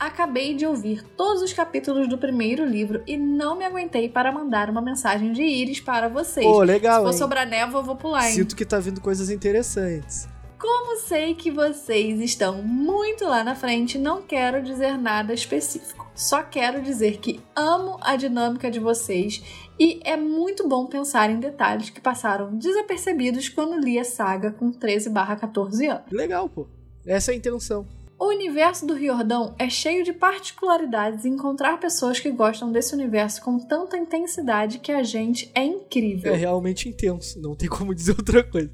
Acabei 0.00 0.54
de 0.54 0.64
ouvir 0.64 1.02
todos 1.02 1.42
os 1.42 1.52
capítulos 1.52 2.08
do 2.08 2.16
primeiro 2.16 2.64
livro 2.64 3.02
e 3.06 3.16
não 3.18 3.58
me 3.58 3.64
aguentei 3.64 4.08
para 4.08 4.32
mandar 4.32 4.70
uma 4.70 4.80
mensagem 4.80 5.32
de 5.32 5.42
íris 5.42 5.80
para 5.80 6.08
vocês. 6.08 6.46
Pô, 6.46 6.60
Se 6.60 6.66
legal, 6.66 7.02
for 7.02 7.10
hein? 7.10 7.18
sobrar 7.18 7.46
névoa, 7.46 7.80
eu 7.80 7.84
vou 7.84 7.96
pular, 7.96 8.26
hein? 8.28 8.34
Sinto 8.34 8.56
que 8.56 8.64
tá 8.64 8.78
vindo 8.78 9.00
coisas 9.00 9.28
interessantes. 9.28 10.28
Como 10.58 10.96
sei 10.98 11.36
que 11.36 11.52
vocês 11.52 12.20
estão 12.20 12.60
muito 12.60 13.24
lá 13.24 13.44
na 13.44 13.54
frente, 13.54 13.96
não 13.96 14.22
quero 14.22 14.60
dizer 14.60 14.98
nada 14.98 15.32
específico. 15.32 16.10
Só 16.16 16.42
quero 16.42 16.82
dizer 16.82 17.18
que 17.18 17.40
amo 17.54 17.96
a 18.00 18.16
dinâmica 18.16 18.68
de 18.68 18.80
vocês 18.80 19.40
e 19.78 20.00
é 20.02 20.16
muito 20.16 20.68
bom 20.68 20.86
pensar 20.86 21.30
em 21.30 21.38
detalhes 21.38 21.90
que 21.90 22.00
passaram 22.00 22.56
desapercebidos 22.56 23.48
quando 23.48 23.78
li 23.78 24.00
a 24.00 24.04
saga 24.04 24.50
com 24.50 24.72
13/14 24.72 25.86
anos. 25.86 26.10
Legal, 26.10 26.48
pô. 26.48 26.66
Essa 27.06 27.30
é 27.30 27.34
a 27.34 27.38
intenção. 27.38 27.86
O 28.18 28.26
universo 28.26 28.84
do 28.84 28.94
Riordão 28.94 29.54
é 29.60 29.70
cheio 29.70 30.02
de 30.02 30.12
particularidades 30.12 31.24
e 31.24 31.28
encontrar 31.28 31.78
pessoas 31.78 32.18
que 32.18 32.32
gostam 32.32 32.72
desse 32.72 32.92
universo 32.92 33.40
com 33.42 33.60
tanta 33.60 33.96
intensidade 33.96 34.80
que 34.80 34.90
a 34.90 35.04
gente 35.04 35.48
é 35.54 35.64
incrível. 35.64 36.34
É 36.34 36.36
realmente 36.36 36.88
intenso. 36.88 37.40
Não 37.40 37.54
tem 37.54 37.68
como 37.68 37.94
dizer 37.94 38.16
outra 38.18 38.42
coisa. 38.42 38.72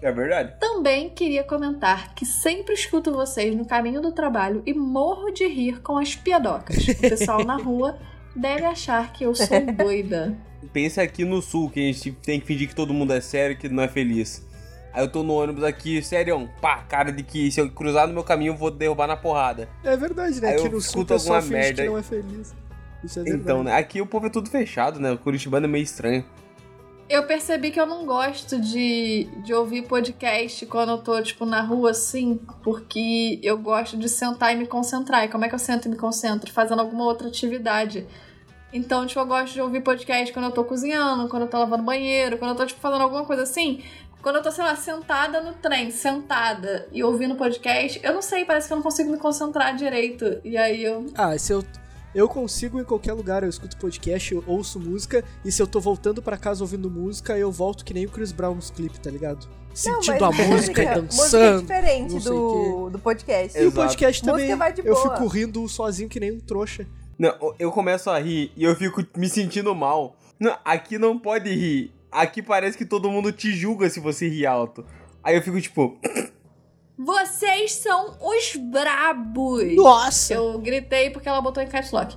É 0.00 0.12
verdade. 0.12 0.54
Também 0.60 1.10
queria 1.10 1.42
comentar 1.42 2.14
que 2.14 2.24
sempre 2.24 2.74
escuto 2.74 3.12
vocês 3.12 3.54
no 3.54 3.64
caminho 3.64 4.00
do 4.00 4.12
trabalho 4.12 4.62
e 4.64 4.72
morro 4.72 5.30
de 5.30 5.46
rir 5.46 5.80
com 5.80 5.98
as 5.98 6.14
piadocas. 6.14 6.86
O 6.88 7.00
pessoal 7.00 7.44
na 7.44 7.56
rua 7.56 7.98
deve 8.34 8.64
achar 8.64 9.12
que 9.12 9.24
eu 9.24 9.34
sou 9.34 9.60
doida. 9.76 10.36
Pensa 10.72 11.02
aqui 11.02 11.24
no 11.24 11.42
sul, 11.42 11.70
que 11.70 11.80
a 11.80 11.82
gente 11.82 12.12
tem 12.12 12.40
que 12.40 12.46
fingir 12.46 12.68
que 12.68 12.74
todo 12.74 12.94
mundo 12.94 13.12
é 13.12 13.20
sério 13.20 13.54
e 13.54 13.56
que 13.56 13.68
não 13.68 13.82
é 13.82 13.88
feliz. 13.88 14.46
Aí 14.92 15.02
eu 15.02 15.08
tô 15.08 15.22
no 15.22 15.34
ônibus 15.34 15.64
aqui, 15.64 16.02
sério, 16.02 16.48
pá, 16.60 16.78
cara 16.82 17.12
de 17.12 17.22
que 17.22 17.50
se 17.50 17.60
eu 17.60 17.70
cruzar 17.70 18.06
no 18.06 18.14
meu 18.14 18.24
caminho 18.24 18.52
eu 18.52 18.56
vou 18.56 18.70
derrubar 18.70 19.06
na 19.06 19.16
porrada. 19.16 19.68
É 19.84 19.96
verdade, 19.96 20.40
né? 20.40 20.48
Aí 20.48 20.54
Aqui 20.56 20.66
eu 20.66 20.72
no 20.72 20.80
sul 20.80 21.06
o 21.08 21.12
alguma 21.12 21.40
merda 21.42 21.82
que 21.82 21.88
não 21.88 21.98
é 21.98 22.02
feliz. 22.02 22.54
Isso 23.04 23.20
é. 23.20 23.22
Então, 23.28 23.62
né? 23.62 23.76
Aqui 23.76 24.00
o 24.00 24.06
povo 24.06 24.26
é 24.26 24.30
tudo 24.30 24.48
fechado, 24.48 24.98
né? 24.98 25.12
O 25.12 25.18
Curitibano 25.18 25.66
é 25.66 25.68
meio 25.68 25.82
estranho. 25.82 26.24
Eu 27.08 27.26
percebi 27.26 27.70
que 27.70 27.80
eu 27.80 27.86
não 27.86 28.04
gosto 28.04 28.60
de, 28.60 29.24
de 29.42 29.54
ouvir 29.54 29.82
podcast 29.82 30.66
quando 30.66 30.90
eu 30.90 30.98
tô, 30.98 31.20
tipo, 31.22 31.46
na 31.46 31.62
rua, 31.62 31.92
assim, 31.92 32.38
porque 32.62 33.40
eu 33.42 33.56
gosto 33.56 33.96
de 33.96 34.10
sentar 34.10 34.52
e 34.52 34.56
me 34.56 34.66
concentrar. 34.66 35.24
E 35.24 35.28
como 35.28 35.42
é 35.44 35.48
que 35.48 35.54
eu 35.54 35.58
sento 35.58 35.86
e 35.86 35.88
me 35.88 35.96
concentro? 35.96 36.52
Fazendo 36.52 36.80
alguma 36.80 37.04
outra 37.04 37.28
atividade. 37.28 38.06
Então, 38.70 39.06
tipo, 39.06 39.18
eu 39.18 39.26
gosto 39.26 39.54
de 39.54 39.60
ouvir 39.62 39.80
podcast 39.80 40.30
quando 40.34 40.44
eu 40.46 40.52
tô 40.52 40.64
cozinhando, 40.64 41.28
quando 41.28 41.44
eu 41.44 41.48
tô 41.48 41.58
lavando 41.58 41.82
banheiro, 41.82 42.36
quando 42.36 42.50
eu 42.50 42.56
tô, 42.56 42.66
tipo, 42.66 42.80
fazendo 42.80 43.02
alguma 43.02 43.24
coisa 43.24 43.42
assim. 43.42 43.82
Quando 44.20 44.36
eu 44.36 44.42
tô, 44.42 44.50
sei 44.50 44.64
lá, 44.64 44.76
sentada 44.76 45.40
no 45.40 45.54
trem, 45.54 45.90
sentada 45.90 46.88
e 46.92 47.02
ouvindo 47.02 47.36
podcast, 47.36 48.00
eu 48.02 48.12
não 48.12 48.20
sei, 48.20 48.44
parece 48.44 48.66
que 48.66 48.72
eu 48.74 48.76
não 48.76 48.82
consigo 48.82 49.10
me 49.10 49.16
concentrar 49.16 49.74
direito. 49.74 50.40
E 50.44 50.58
aí 50.58 50.84
eu. 50.84 51.06
Ah, 51.14 51.38
se 51.38 51.54
eu. 51.54 51.64
Eu 52.18 52.28
consigo 52.28 52.80
em 52.80 52.84
qualquer 52.84 53.12
lugar, 53.12 53.44
eu 53.44 53.48
escuto 53.48 53.76
podcast, 53.76 54.34
eu 54.34 54.42
ouço 54.44 54.80
música, 54.80 55.22
e 55.44 55.52
se 55.52 55.62
eu 55.62 55.68
tô 55.68 55.78
voltando 55.78 56.20
pra 56.20 56.36
casa 56.36 56.64
ouvindo 56.64 56.90
música, 56.90 57.38
eu 57.38 57.52
volto 57.52 57.84
que 57.84 57.94
nem 57.94 58.06
o 58.06 58.08
Chris 58.10 58.32
Brown 58.32 58.56
nos 58.56 58.70
clipes, 58.72 58.98
tá 58.98 59.08
ligado? 59.08 59.48
Sentindo 59.72 60.24
a 60.24 60.32
mas 60.32 60.48
música 60.48 60.50
e 60.50 60.56
Música 60.56 60.82
é 60.82 60.94
dançando. 60.96 61.60
diferente 61.60 62.14
não 62.14 62.20
do, 62.20 62.90
do 62.90 62.98
podcast. 62.98 63.56
E 63.56 63.66
o 63.66 63.70
podcast 63.70 64.24
também. 64.24 64.52
vai 64.56 64.72
de 64.72 64.80
Eu 64.84 64.94
boa. 64.94 65.14
fico 65.14 65.28
rindo 65.28 65.68
sozinho 65.68 66.08
que 66.08 66.18
nem 66.18 66.32
um 66.32 66.40
trouxa. 66.40 66.84
Não, 67.16 67.54
eu 67.56 67.70
começo 67.70 68.10
a 68.10 68.18
rir 68.18 68.50
e 68.56 68.64
eu 68.64 68.74
fico 68.74 69.00
me 69.16 69.28
sentindo 69.28 69.72
mal. 69.72 70.16
Não, 70.40 70.58
aqui 70.64 70.98
não 70.98 71.16
pode 71.16 71.54
rir. 71.54 71.92
Aqui 72.10 72.42
parece 72.42 72.76
que 72.76 72.84
todo 72.84 73.08
mundo 73.12 73.30
te 73.30 73.52
julga 73.52 73.88
se 73.88 74.00
você 74.00 74.28
rir 74.28 74.44
alto. 74.44 74.84
Aí 75.22 75.36
eu 75.36 75.42
fico 75.42 75.60
tipo, 75.60 75.96
Vocês 76.98 77.74
são 77.74 78.16
os 78.20 78.56
brabos! 78.56 79.76
Nossa! 79.76 80.34
Eu 80.34 80.58
gritei 80.58 81.10
porque 81.10 81.28
ela 81.28 81.40
botou 81.40 81.62
em 81.62 81.68
caps 81.68 81.92
lock. 81.92 82.16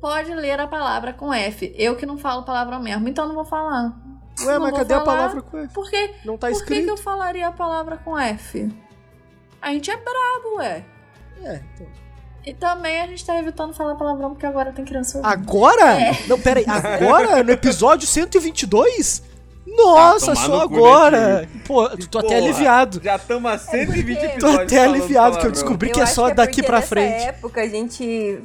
Pode 0.00 0.32
ler 0.34 0.60
a 0.60 0.68
palavra 0.68 1.12
com 1.12 1.32
F. 1.32 1.74
Eu 1.76 1.96
que 1.96 2.06
não 2.06 2.16
falo 2.16 2.44
palavrão 2.44 2.80
mesmo, 2.80 3.08
então 3.08 3.26
não 3.26 3.34
vou 3.34 3.44
falar. 3.44 3.92
Ué, 4.40 4.54
não 4.54 4.60
mas 4.60 4.74
cadê 4.74 4.94
a 4.94 5.00
palavra 5.00 5.42
com 5.42 5.58
F? 5.58 5.74
Por 5.74 5.90
quê? 5.90 6.14
Não 6.24 6.36
tá 6.36 6.48
Por 6.48 6.58
que, 6.58 6.64
que 6.66 6.74
escrito. 6.74 6.90
eu 6.90 6.96
falaria 6.96 7.48
a 7.48 7.52
palavra 7.52 7.96
com 7.96 8.16
F? 8.16 8.72
A 9.60 9.70
gente 9.72 9.90
é 9.90 9.96
brabo, 9.96 10.58
ué. 10.58 10.84
É, 11.42 11.60
então. 11.74 11.86
E 12.46 12.52
também 12.52 13.00
a 13.00 13.06
gente 13.06 13.24
tá 13.24 13.38
evitando 13.38 13.72
falar 13.72 13.94
palavrão 13.96 14.30
porque 14.30 14.44
agora 14.44 14.72
tem 14.72 14.84
criança 14.84 15.18
ouvindo. 15.18 15.32
Agora? 15.32 16.00
É. 16.00 16.12
Não, 16.28 16.38
pera 16.38 16.60
aí. 16.60 16.66
Agora? 16.68 17.42
No 17.42 17.50
episódio 17.50 18.06
122? 18.06 19.22
Nossa, 19.76 20.32
Ah, 20.32 20.34
só 20.36 20.48
no 20.62 20.68
cu, 20.68 20.76
agora. 20.76 21.40
né, 21.42 21.48
Pô, 21.66 21.88
tô 22.10 22.18
até 22.18 22.28
Porra, 22.28 22.36
aliviado. 22.36 23.00
já 23.02 23.16
estamos 23.16 23.50
a 23.52 23.58
120 23.58 24.18
porque- 24.20 24.38
Tô 24.38 24.48
até 24.60 24.78
aliviado 24.84 25.38
que 25.38 25.46
eu 25.46 25.52
descobri 25.52 25.88
Eu 25.90 25.94
que 25.94 26.00
é 26.00 26.06
só 26.06 26.28
é 26.28 26.34
daqui 26.34 26.62
pra 26.62 26.76
nessa 26.76 26.88
frente. 26.88 27.22
época 27.24 27.60
a 27.62 27.68
gente. 27.68 28.38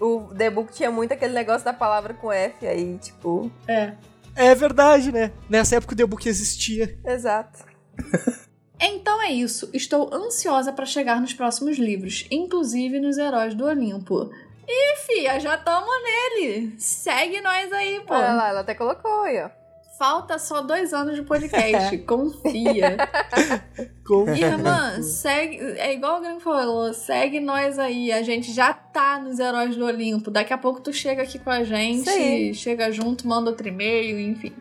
O 0.00 0.28
The 0.36 0.50
Book 0.50 0.72
tinha 0.72 0.90
muito 0.90 1.12
aquele 1.12 1.32
negócio 1.34 1.64
da 1.64 1.72
palavra 1.72 2.14
com 2.14 2.30
F, 2.32 2.66
aí, 2.66 2.98
tipo. 2.98 3.50
É. 3.66 3.92
É 4.36 4.54
verdade, 4.54 5.10
né? 5.10 5.32
Nessa 5.48 5.76
época 5.76 5.94
o 5.94 5.96
The 5.96 6.06
Book 6.06 6.28
existia. 6.28 6.98
Exato. 7.04 7.58
Então 8.80 9.20
é 9.20 9.32
isso. 9.32 9.68
Estou 9.74 10.08
ansiosa 10.14 10.72
pra 10.72 10.86
chegar 10.86 11.20
nos 11.20 11.34
próximos 11.34 11.78
livros, 11.78 12.26
inclusive 12.30 13.00
nos 13.00 13.18
Heróis 13.18 13.52
do 13.52 13.64
Olimpo. 13.64 14.30
Ih, 14.68 14.96
fia, 15.04 15.40
já 15.40 15.56
tamo 15.56 15.88
nele. 16.00 16.74
Segue 16.78 17.40
nós 17.40 17.72
aí, 17.72 18.00
pô. 18.06 18.14
Olha 18.14 18.34
lá, 18.34 18.48
ela 18.50 18.60
até 18.60 18.76
colocou 18.76 19.22
aí, 19.22 19.42
ó. 19.42 19.50
Falta 19.98 20.38
só 20.38 20.62
dois 20.62 20.94
anos 20.94 21.16
de 21.16 21.22
podcast. 21.22 21.98
Confia. 22.06 22.96
Com... 24.06 24.32
Irmã, 24.32 25.02
segue. 25.02 25.58
É 25.76 25.92
igual 25.92 26.18
o 26.18 26.20
Gringo 26.20 26.38
falou, 26.38 26.94
segue 26.94 27.40
nós 27.40 27.80
aí. 27.80 28.12
A 28.12 28.22
gente 28.22 28.52
já 28.52 28.72
tá 28.72 29.18
nos 29.18 29.40
Heróis 29.40 29.74
do 29.74 29.84
Olimpo. 29.84 30.30
Daqui 30.30 30.52
a 30.52 30.58
pouco 30.58 30.80
tu 30.80 30.92
chega 30.92 31.22
aqui 31.22 31.40
com 31.40 31.50
a 31.50 31.64
gente, 31.64 32.54
chega 32.54 32.92
junto, 32.92 33.26
manda 33.26 33.50
outro 33.50 33.66
e-mail, 33.66 34.20
enfim. 34.20 34.52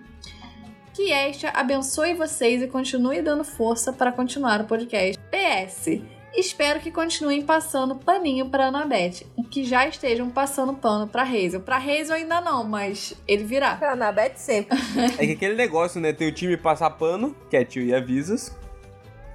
Que 0.96 1.12
esta 1.12 1.50
abençoe 1.50 2.16
vocês 2.16 2.64
e 2.64 2.68
continue 2.68 3.22
dando 3.22 3.44
força 3.44 3.94
para 3.94 4.12
continuar 4.12 4.62
o 4.62 4.64
podcast. 4.66 5.22
PS. 5.30 6.17
Espero 6.38 6.80
que 6.80 6.92
continuem 6.92 7.42
passando 7.42 7.96
paninho 7.96 8.48
pra 8.48 8.68
Anabete 8.68 9.26
e 9.36 9.44
que 9.44 9.64
já 9.64 9.88
estejam 9.88 10.30
passando 10.30 10.72
pano 10.72 11.08
pra 11.08 11.24
Hazel. 11.24 11.62
Pra 11.62 11.78
Hazel 11.78 12.14
ainda 12.14 12.40
não, 12.40 12.64
mas 12.64 13.16
ele 13.28 13.44
virá. 13.44 13.76
Pra 13.76 13.94
Anabete 13.94 14.40
sempre. 14.40 14.78
É 15.18 15.26
que 15.26 15.32
aquele 15.32 15.56
negócio, 15.56 16.00
né? 16.00 16.14
Tem 16.14 16.28
o 16.28 16.32
time 16.32 16.56
passar 16.56 16.92
pano, 16.92 17.36
que 17.50 17.58
é 17.58 17.66
tio 17.66 17.82
e 17.82 17.92
avisas. 17.92 18.56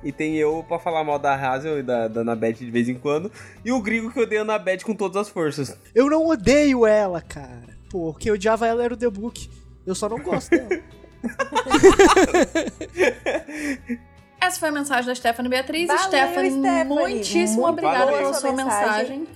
E 0.04 0.12
tem 0.12 0.36
eu 0.36 0.64
pra 0.68 0.78
falar 0.78 1.02
mal 1.02 1.18
da 1.18 1.34
Hazel 1.34 1.80
e 1.80 1.82
da, 1.82 2.06
da 2.06 2.20
Anabete 2.20 2.64
de 2.64 2.70
vez 2.70 2.88
em 2.88 2.94
quando. 2.94 3.32
E 3.64 3.72
o 3.72 3.82
gringo 3.82 4.12
que 4.12 4.20
odeia 4.20 4.42
a 4.42 4.44
Anabete 4.44 4.84
com 4.84 4.94
todas 4.94 5.16
as 5.16 5.28
forças. 5.28 5.76
Eu 5.92 6.08
não 6.08 6.24
odeio 6.24 6.86
ela, 6.86 7.20
cara. 7.20 7.76
Pô, 7.90 8.14
quem 8.14 8.30
odiava 8.30 8.64
ela 8.64 8.84
era 8.84 8.94
o 8.94 8.96
The 8.96 9.10
Book. 9.10 9.50
Eu 9.84 9.96
só 9.96 10.08
não 10.08 10.18
gosto 10.18 10.50
dela. 10.50 10.80
Essa 14.42 14.58
foi 14.58 14.68
a 14.70 14.72
mensagem 14.72 15.06
da 15.06 15.14
Stephanie 15.14 15.48
Beatriz. 15.48 15.86
Valeu, 15.86 16.02
Stephanie, 16.04 16.50
Stephanie. 16.50 16.84
muitíssimo 16.84 17.60
Muito 17.62 17.68
obrigada 17.74 18.06
boa 18.06 18.18
pela 18.18 18.32
sua 18.32 18.40
sua 18.40 18.52
mensagem. 18.52 19.18
mensagem. 19.20 19.28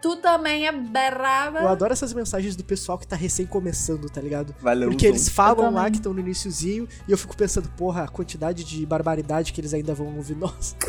Tu 0.00 0.14
também 0.16 0.64
é 0.66 0.70
brava. 0.70 1.58
Eu 1.58 1.66
adoro 1.68 1.92
essas 1.92 2.12
mensagens 2.12 2.54
do 2.54 2.62
pessoal 2.62 2.96
que 2.96 3.04
tá 3.06 3.16
recém 3.16 3.44
começando, 3.44 4.08
tá 4.08 4.20
ligado? 4.20 4.54
Valeu, 4.60 4.90
Porque 4.90 5.04
eles 5.04 5.28
falam 5.28 5.72
lá 5.72 5.90
que 5.90 5.96
estão 5.96 6.12
no 6.14 6.20
iniciozinho 6.20 6.86
e 7.08 7.10
eu 7.10 7.18
fico 7.18 7.36
pensando, 7.36 7.68
porra, 7.70 8.04
a 8.04 8.08
quantidade 8.08 8.62
de 8.62 8.86
barbaridade 8.86 9.52
que 9.52 9.60
eles 9.60 9.74
ainda 9.74 9.94
vão 9.94 10.14
ouvir 10.16 10.36
nós. 10.36 10.76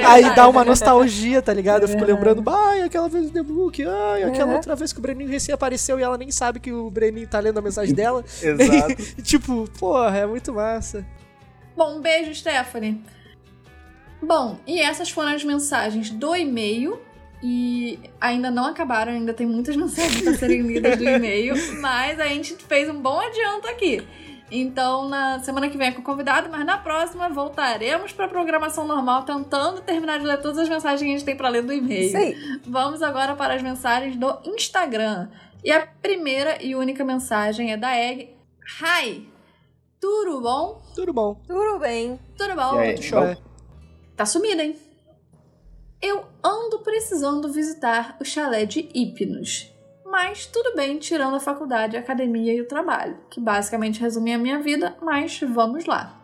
É 0.00 0.04
Aí 0.04 0.34
dá 0.36 0.48
uma 0.48 0.64
nostalgia, 0.64 1.42
tá 1.42 1.52
ligado? 1.52 1.82
eu 1.82 1.88
fico 1.88 2.02
É 2.04 2.06
lembrando, 2.06 2.48
ai, 2.48 2.82
aquela 2.82 3.08
vez 3.08 3.26
do 3.26 3.32
The 3.32 3.42
Book, 3.42 3.84
ai, 3.84 4.22
aquela 4.22 4.50
Uhum. 4.50 4.54
outra 4.56 4.76
vez 4.76 4.92
que 4.92 4.98
o 5.00 5.02
Breninho 5.02 5.28
recém 5.28 5.52
apareceu 5.52 5.98
e 5.98 6.02
ela 6.02 6.16
nem 6.16 6.30
sabe 6.30 6.60
que 6.60 6.72
o 6.72 6.88
Breninho 6.88 7.26
tá 7.26 7.40
lendo 7.40 7.58
a 7.58 7.62
mensagem 7.62 7.92
dela. 7.96 8.24
Exato. 8.40 9.02
E, 9.18 9.22
tipo, 9.22 9.68
porra, 9.78 10.16
é 10.18 10.26
muito 10.26 10.52
massa. 10.54 11.04
Bom, 11.76 11.98
um 11.98 12.00
beijo, 12.00 12.34
Stephanie. 12.34 13.02
Bom, 14.22 14.58
e 14.66 14.80
essas 14.80 15.10
foram 15.10 15.30
as 15.30 15.44
mensagens 15.44 16.10
do 16.10 16.34
e-mail. 16.34 17.00
E 17.42 17.98
ainda 18.20 18.50
não 18.50 18.66
acabaram, 18.66 19.12
ainda 19.12 19.32
tem 19.32 19.46
muitas 19.46 19.74
mensagens 19.76 20.20
para 20.20 20.34
serem 20.34 20.60
lidas 20.60 20.98
do 20.98 21.08
e-mail, 21.08 21.54
mas 21.80 22.20
a 22.20 22.26
gente 22.26 22.54
fez 22.54 22.88
um 22.88 23.00
bom 23.00 23.18
adianto 23.18 23.66
aqui. 23.66 24.02
Então, 24.50 25.08
na 25.08 25.38
semana 25.38 25.68
que 25.68 25.78
vem 25.78 25.88
é 25.88 25.92
com 25.92 26.02
convidado, 26.02 26.48
mas 26.50 26.66
na 26.66 26.76
próxima 26.76 27.28
voltaremos 27.28 28.12
pra 28.12 28.26
programação 28.26 28.86
normal, 28.86 29.22
tentando 29.22 29.80
terminar 29.80 30.18
de 30.18 30.26
ler 30.26 30.40
todas 30.40 30.58
as 30.58 30.68
mensagens 30.68 31.00
que 31.00 31.06
a 31.06 31.12
gente 31.12 31.24
tem 31.24 31.36
pra 31.36 31.48
ler 31.48 31.62
do 31.62 31.72
e-mail. 31.72 32.16
Aí. 32.16 32.36
Vamos 32.66 33.00
agora 33.00 33.36
para 33.36 33.54
as 33.54 33.62
mensagens 33.62 34.16
do 34.16 34.38
Instagram. 34.44 35.28
E 35.62 35.70
a 35.70 35.86
primeira 35.86 36.62
e 36.62 36.74
única 36.74 37.04
mensagem 37.04 37.72
é 37.72 37.76
da 37.76 37.96
Egg. 37.96 38.30
Hi! 38.82 39.29
Tudo 40.00 40.40
bom? 40.40 40.82
Tudo 40.94 41.12
bom. 41.12 41.34
Tudo 41.46 41.78
bem. 41.78 42.18
Tudo 42.36 42.54
bom? 42.54 42.74
E 42.76 42.78
aí? 42.78 43.02
Show. 43.02 43.20
Bom. 43.20 43.36
Tá 44.16 44.24
sumida, 44.24 44.64
hein? 44.64 44.76
Eu 46.00 46.24
ando 46.42 46.78
precisando 46.78 47.52
visitar 47.52 48.16
o 48.18 48.24
chalé 48.24 48.64
de 48.64 48.88
Hipnos. 48.94 49.70
Mas 50.04 50.46
tudo 50.46 50.74
bem, 50.74 50.98
tirando 50.98 51.36
a 51.36 51.40
faculdade, 51.40 51.96
a 51.96 52.00
academia 52.00 52.54
e 52.54 52.60
o 52.60 52.66
trabalho, 52.66 53.18
que 53.30 53.38
basicamente 53.38 54.00
resume 54.00 54.32
a 54.32 54.38
minha 54.38 54.58
vida, 54.58 54.96
mas 55.02 55.38
vamos 55.40 55.84
lá. 55.84 56.19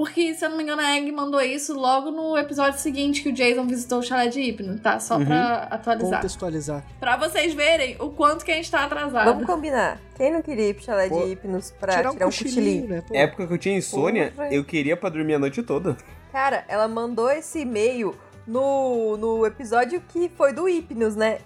Porque, 0.00 0.34
se 0.34 0.42
eu 0.42 0.48
não 0.48 0.56
me 0.56 0.62
engano, 0.62 0.80
a 0.80 0.96
Egg 0.96 1.12
mandou 1.12 1.42
isso 1.42 1.74
logo 1.74 2.10
no 2.10 2.34
episódio 2.38 2.80
seguinte 2.80 3.22
que 3.22 3.28
o 3.28 3.32
Jason 3.34 3.66
visitou 3.66 3.98
o 3.98 4.02
chalé 4.02 4.28
de 4.28 4.40
Hipno, 4.40 4.78
tá? 4.78 4.98
Só 4.98 5.22
pra 5.22 5.64
atualizar. 5.70 6.20
Contextualizar. 6.20 6.82
Pra 6.98 7.18
vocês 7.18 7.52
verem 7.52 7.96
o 8.00 8.08
quanto 8.08 8.42
que 8.42 8.50
a 8.50 8.54
gente 8.54 8.70
tá 8.70 8.82
atrasado. 8.82 9.26
Vamos 9.26 9.44
combinar. 9.44 10.00
Quem 10.16 10.32
não 10.32 10.40
queria 10.40 10.70
ir 10.70 10.74
pro 10.74 10.84
chalé 10.84 11.06
Pô, 11.06 11.20
de 11.20 11.32
hipnos 11.32 11.72
pra 11.72 11.96
tirar 11.98 12.12
um, 12.12 12.16
cochilinho? 12.16 12.88
né? 12.88 13.02
Pô. 13.06 13.14
Época 13.14 13.46
que 13.46 13.52
eu 13.52 13.58
tinha 13.58 13.76
insônia, 13.76 14.32
Porra. 14.34 14.48
eu 14.50 14.64
queria 14.64 14.96
pra 14.96 15.10
dormir 15.10 15.34
a 15.34 15.38
noite 15.38 15.62
toda. 15.62 15.94
Cara, 16.32 16.64
ela 16.66 16.88
mandou 16.88 17.30
esse 17.30 17.58
e-mail 17.58 18.16
no, 18.46 19.18
no 19.18 19.44
episódio 19.44 20.02
que 20.08 20.30
foi 20.34 20.54
do 20.54 20.66
Hipnos, 20.66 21.14
né? 21.14 21.40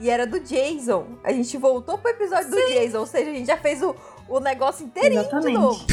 E, 0.00 0.08
era 0.08 0.26
do 0.26 0.40
Jason. 0.40 1.18
A 1.22 1.34
gente 1.34 1.54
voltou 1.58 1.98
pro 1.98 2.12
episódio 2.12 2.48
do 2.50 2.56
Jason, 2.56 2.98
ou 3.00 3.06
seja, 3.06 3.30
a 3.30 3.34
gente 3.34 3.46
já 3.46 3.58
fez 3.58 3.82
o, 3.82 3.94
o 4.26 4.40
negócio 4.40 4.86
inteirinho 4.86 5.20
de 5.20 5.28
Exatamente. 5.28 5.58
novo. 5.58 5.84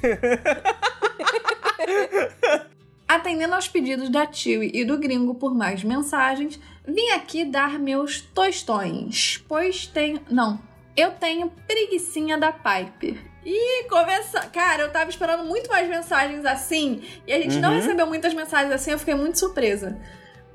Atendendo 3.08 3.54
aos 3.54 3.66
pedidos 3.68 4.08
da 4.08 4.24
Tio 4.26 4.62
e 4.62 4.84
do 4.84 4.96
gringo 4.98 5.34
por 5.34 5.52
mais 5.52 5.82
mensagens, 5.82 6.60
vim 6.86 7.08
aqui 7.10 7.44
dar 7.44 7.78
meus 7.78 8.20
tostões, 8.20 9.44
pois 9.48 9.86
tenho. 9.86 10.20
Não, 10.30 10.60
eu 10.96 11.10
tenho 11.12 11.50
preguiçinha 11.66 12.38
da 12.38 12.52
Piper. 12.52 13.16
Ih, 13.44 13.88
começa. 13.88 14.40
Cara, 14.50 14.82
eu 14.82 14.92
tava 14.92 15.10
esperando 15.10 15.44
muito 15.44 15.68
mais 15.68 15.88
mensagens 15.88 16.44
assim 16.44 17.02
e 17.26 17.32
a 17.32 17.40
gente 17.40 17.56
não 17.56 17.70
Uhum. 17.70 17.76
recebeu 17.76 18.06
muitas 18.06 18.32
mensagens 18.34 18.72
assim, 18.72 18.92
eu 18.92 18.98
fiquei 18.98 19.14
muito 19.14 19.38
surpresa. 19.38 19.98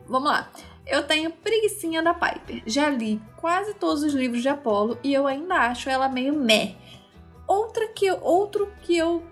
Vamos 0.07 0.30
lá. 0.30 0.49
Eu 0.88 1.03
tenho 1.03 1.32
preguiçinha 1.32 2.01
da 2.03 2.13
Piper. 2.13 2.61
Já 2.66 2.88
li 2.89 3.20
quase 3.38 3.74
todos 3.74 4.03
os 4.03 4.13
livros 4.13 4.41
de 4.43 4.47
Apollo 4.49 4.97
e 5.03 5.13
eu 5.13 5.26
ainda 5.28 5.55
acho 5.55 5.89
ela 5.89 6.07
meio 6.07 6.34
meh. 6.34 6.76
Outra 7.47 7.88
que, 7.88 8.09
outro 8.22 8.72
que 8.84 8.95
eu 8.95 9.24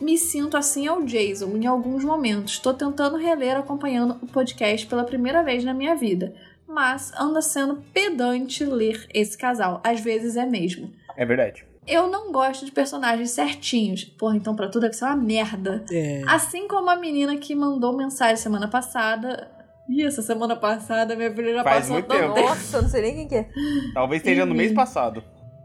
me 0.00 0.18
sinto 0.18 0.56
assim 0.56 0.86
é 0.86 0.92
o 0.92 1.04
Jason 1.04 1.56
em 1.56 1.66
alguns 1.66 2.04
momentos. 2.04 2.58
Tô 2.58 2.74
tentando 2.74 3.16
reler 3.16 3.56
acompanhando 3.56 4.18
o 4.22 4.26
podcast 4.26 4.86
pela 4.86 5.04
primeira 5.04 5.42
vez 5.42 5.64
na 5.64 5.74
minha 5.74 5.94
vida. 5.94 6.34
Mas 6.66 7.12
anda 7.18 7.40
sendo 7.40 7.82
pedante 7.92 8.64
ler 8.64 9.06
esse 9.12 9.36
casal. 9.36 9.80
Às 9.84 10.00
vezes 10.00 10.36
é 10.36 10.44
mesmo. 10.46 10.90
É 11.16 11.24
verdade. 11.24 11.64
Eu 11.86 12.08
não 12.08 12.32
gosto 12.32 12.64
de 12.64 12.72
personagens 12.72 13.30
certinhos. 13.30 14.04
Porra, 14.04 14.36
então 14.36 14.56
pra 14.56 14.68
tudo 14.68 14.82
deve 14.82 14.94
ser 14.94 15.04
uma 15.04 15.16
merda. 15.16 15.84
É. 15.90 16.22
Assim 16.26 16.66
como 16.66 16.88
a 16.88 16.96
menina 16.96 17.36
que 17.36 17.54
mandou 17.54 17.96
mensagem 17.96 18.36
semana 18.36 18.68
passada. 18.68 19.50
Ih, 19.88 20.02
essa 20.02 20.22
semana 20.22 20.56
passada 20.56 21.14
minha 21.14 21.32
filha 21.34 21.54
já 21.54 21.62
Faz 21.62 21.76
passou 21.80 21.94
muito 21.94 22.08
tempo. 22.08 22.40
Nossa, 22.40 22.78
eu 22.78 22.82
não 22.82 22.88
sei 22.88 23.02
nem 23.02 23.14
quem 23.14 23.28
que 23.28 23.34
é. 23.34 23.48
Talvez 23.92 24.22
esteja 24.22 24.46
no 24.46 24.54
mês 24.54 24.70
Uhum. 24.70 24.76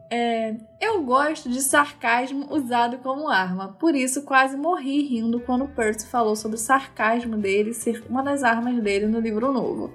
Passado. 0.09 0.59
Eu 0.79 1.03
gosto 1.03 1.49
de 1.49 1.61
sarcasmo 1.61 2.47
usado 2.49 2.97
como 2.99 3.29
arma, 3.29 3.75
por 3.79 3.95
isso 3.95 4.23
quase 4.23 4.57
morri 4.57 5.01
rindo 5.07 5.39
quando 5.41 5.67
Percy 5.67 6.07
falou 6.07 6.35
sobre 6.35 6.55
o 6.57 6.59
sarcasmo 6.59 7.37
dele 7.37 7.73
ser 7.73 8.03
uma 8.09 8.23
das 8.23 8.43
armas 8.43 8.81
dele 8.81 9.05
no 9.05 9.19
livro 9.19 9.51
novo. 9.51 9.91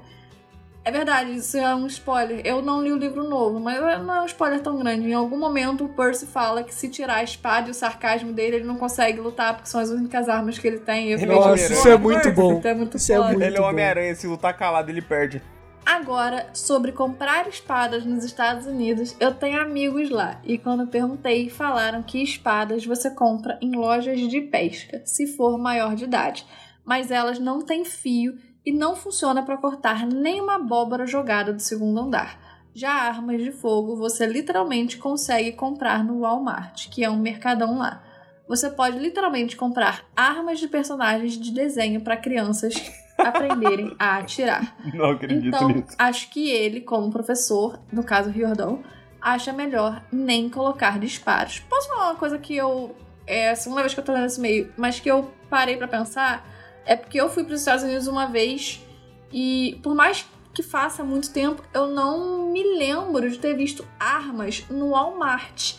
É 0.86 0.90
verdade, 0.92 1.34
isso 1.34 1.56
é 1.56 1.74
um 1.74 1.86
spoiler. 1.86 2.42
Eu 2.44 2.60
não 2.60 2.82
li 2.82 2.92
o 2.92 2.98
livro 2.98 3.24
novo, 3.24 3.58
mas 3.58 3.80
não 3.80 4.14
é 4.14 4.20
um 4.20 4.26
spoiler 4.26 4.60
tão 4.60 4.78
grande. 4.78 5.08
Em 5.08 5.14
algum 5.14 5.38
momento 5.38 5.86
o 5.86 5.88
Percy 5.88 6.26
fala 6.26 6.62
que 6.62 6.74
se 6.74 6.90
tirar 6.90 7.16
a 7.16 7.22
espada 7.22 7.68
e 7.68 7.70
o 7.70 7.74
sarcasmo 7.74 8.34
dele, 8.34 8.56
ele 8.56 8.64
não 8.66 8.76
consegue 8.76 9.18
lutar, 9.18 9.54
porque 9.54 9.66
são 9.70 9.80
as 9.80 9.88
únicas 9.88 10.28
armas 10.28 10.58
que 10.58 10.68
ele 10.68 10.80
tem. 10.80 11.08
Eu 11.08 11.18
é. 11.18 11.24
Nossa, 11.24 11.72
isso 11.72 11.88
é 11.88 11.96
"Porra, 11.96 11.98
muito 11.98 12.32
bom. 12.32 12.60
tu 12.60 12.68
é 12.68 12.74
muito 12.74 12.96
Isso 12.98 13.10
é 13.10 13.16
foda." 13.16 13.28
muito 13.28 13.42
ele 13.42 13.56
é 13.56 13.60
o 13.60 13.62
bom. 13.62 13.68
Homem-Aranha, 13.70 14.14
se 14.14 14.26
lutar 14.26 14.54
calado, 14.58 14.90
ele 14.90 15.00
perde. 15.00 15.40
Agora, 15.87 16.49
sobre 16.55 16.93
comprar 16.93 17.47
espadas 17.47 18.07
nos 18.07 18.24
Estados 18.24 18.66
Unidos, 18.66 19.14
eu 19.20 19.35
tenho 19.35 19.61
amigos 19.61 20.09
lá. 20.09 20.41
E 20.43 20.57
quando 20.57 20.87
perguntei, 20.87 21.51
falaram 21.51 22.03
que 22.03 22.22
espadas 22.22 22.87
você 22.87 23.11
compra 23.11 23.59
em 23.61 23.76
lojas 23.76 24.18
de 24.20 24.41
pesca, 24.41 25.03
se 25.05 25.26
for 25.26 25.59
maior 25.59 25.95
de 25.95 26.05
idade. 26.05 26.47
Mas 26.85 27.11
elas 27.11 27.39
não 27.39 27.61
têm 27.61 27.85
fio 27.85 28.39
e 28.64 28.72
não 28.72 28.97
funciona 28.97 29.43
para 29.43 29.59
cortar 29.59 30.07
nenhuma 30.07 30.57
abóbora 30.57 31.07
jogada 31.07 31.53
do 31.53 31.61
segundo 31.61 32.01
andar. 32.01 32.39
Já 32.74 32.91
armas 32.91 33.43
de 33.43 33.53
fogo 33.53 33.95
você 33.95 34.26
literalmente 34.26 34.97
consegue 34.97 35.53
comprar 35.53 36.03
no 36.03 36.20
Walmart, 36.20 36.89
que 36.89 37.05
é 37.05 37.11
um 37.11 37.18
mercadão 37.18 37.78
lá. 37.78 38.03
Você 38.49 38.70
pode 38.70 38.99
literalmente 38.99 39.55
comprar 39.55 40.05
armas 40.16 40.59
de 40.59 40.66
personagens 40.66 41.39
de 41.39 41.53
desenho 41.53 42.01
para 42.01 42.16
crianças 42.16 42.74
aprenderem 43.18 43.94
a 43.98 44.18
atirar. 44.18 44.76
Não 44.94 45.10
acredito 45.10 45.46
Então, 45.56 45.68
nisso. 45.68 45.94
acho 45.98 46.30
que 46.30 46.50
ele, 46.50 46.80
como 46.80 47.10
professor, 47.10 47.78
no 47.92 48.02
caso 48.02 48.30
Riordão, 48.30 48.82
acha 49.20 49.52
melhor 49.52 50.02
nem 50.12 50.48
colocar 50.48 50.98
disparos. 50.98 51.60
Posso 51.60 51.88
falar 51.88 52.10
uma 52.10 52.16
coisa 52.16 52.38
que 52.38 52.56
eu. 52.56 52.94
É 53.26 53.50
a 53.50 53.56
segunda 53.56 53.80
vez 53.80 53.94
que 53.94 54.00
eu 54.00 54.04
tô 54.04 54.12
lendo 54.12 54.26
esse 54.26 54.40
meio, 54.40 54.70
mas 54.76 55.00
que 55.00 55.10
eu 55.10 55.30
parei 55.48 55.76
pra 55.78 55.88
pensar? 55.88 56.46
É 56.84 56.94
porque 56.94 57.18
eu 57.18 57.30
fui 57.30 57.42
pros 57.44 57.60
Estados 57.60 57.82
Unidos 57.82 58.06
uma 58.06 58.26
vez 58.26 58.84
e, 59.32 59.80
por 59.82 59.94
mais 59.94 60.26
que 60.52 60.62
faça 60.62 61.02
muito 61.02 61.32
tempo, 61.32 61.62
eu 61.72 61.86
não 61.86 62.52
me 62.52 62.62
lembro 62.76 63.28
de 63.30 63.38
ter 63.38 63.56
visto 63.56 63.84
armas 63.98 64.64
no 64.68 64.90
Walmart. 64.90 65.74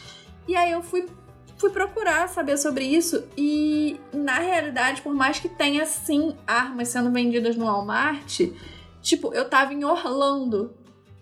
E 0.48 0.56
aí 0.56 0.72
eu 0.72 0.82
fui 0.82 1.06
fui 1.66 1.70
procurar 1.72 2.30
saber 2.30 2.58
sobre 2.58 2.86
isso 2.86 3.24
e 3.36 4.00
na 4.14 4.36
realidade, 4.36 5.02
por 5.02 5.14
mais 5.14 5.40
que 5.40 5.50
tenha 5.50 5.86
sim 5.86 6.36
armas 6.46 6.90
sendo 6.90 7.12
vendidas 7.12 7.56
no 7.56 7.66
Walmart, 7.66 8.42
tipo, 9.02 9.34
eu 9.34 9.50
tava 9.50 9.74
em 9.74 9.84
Orlando. 9.84 10.74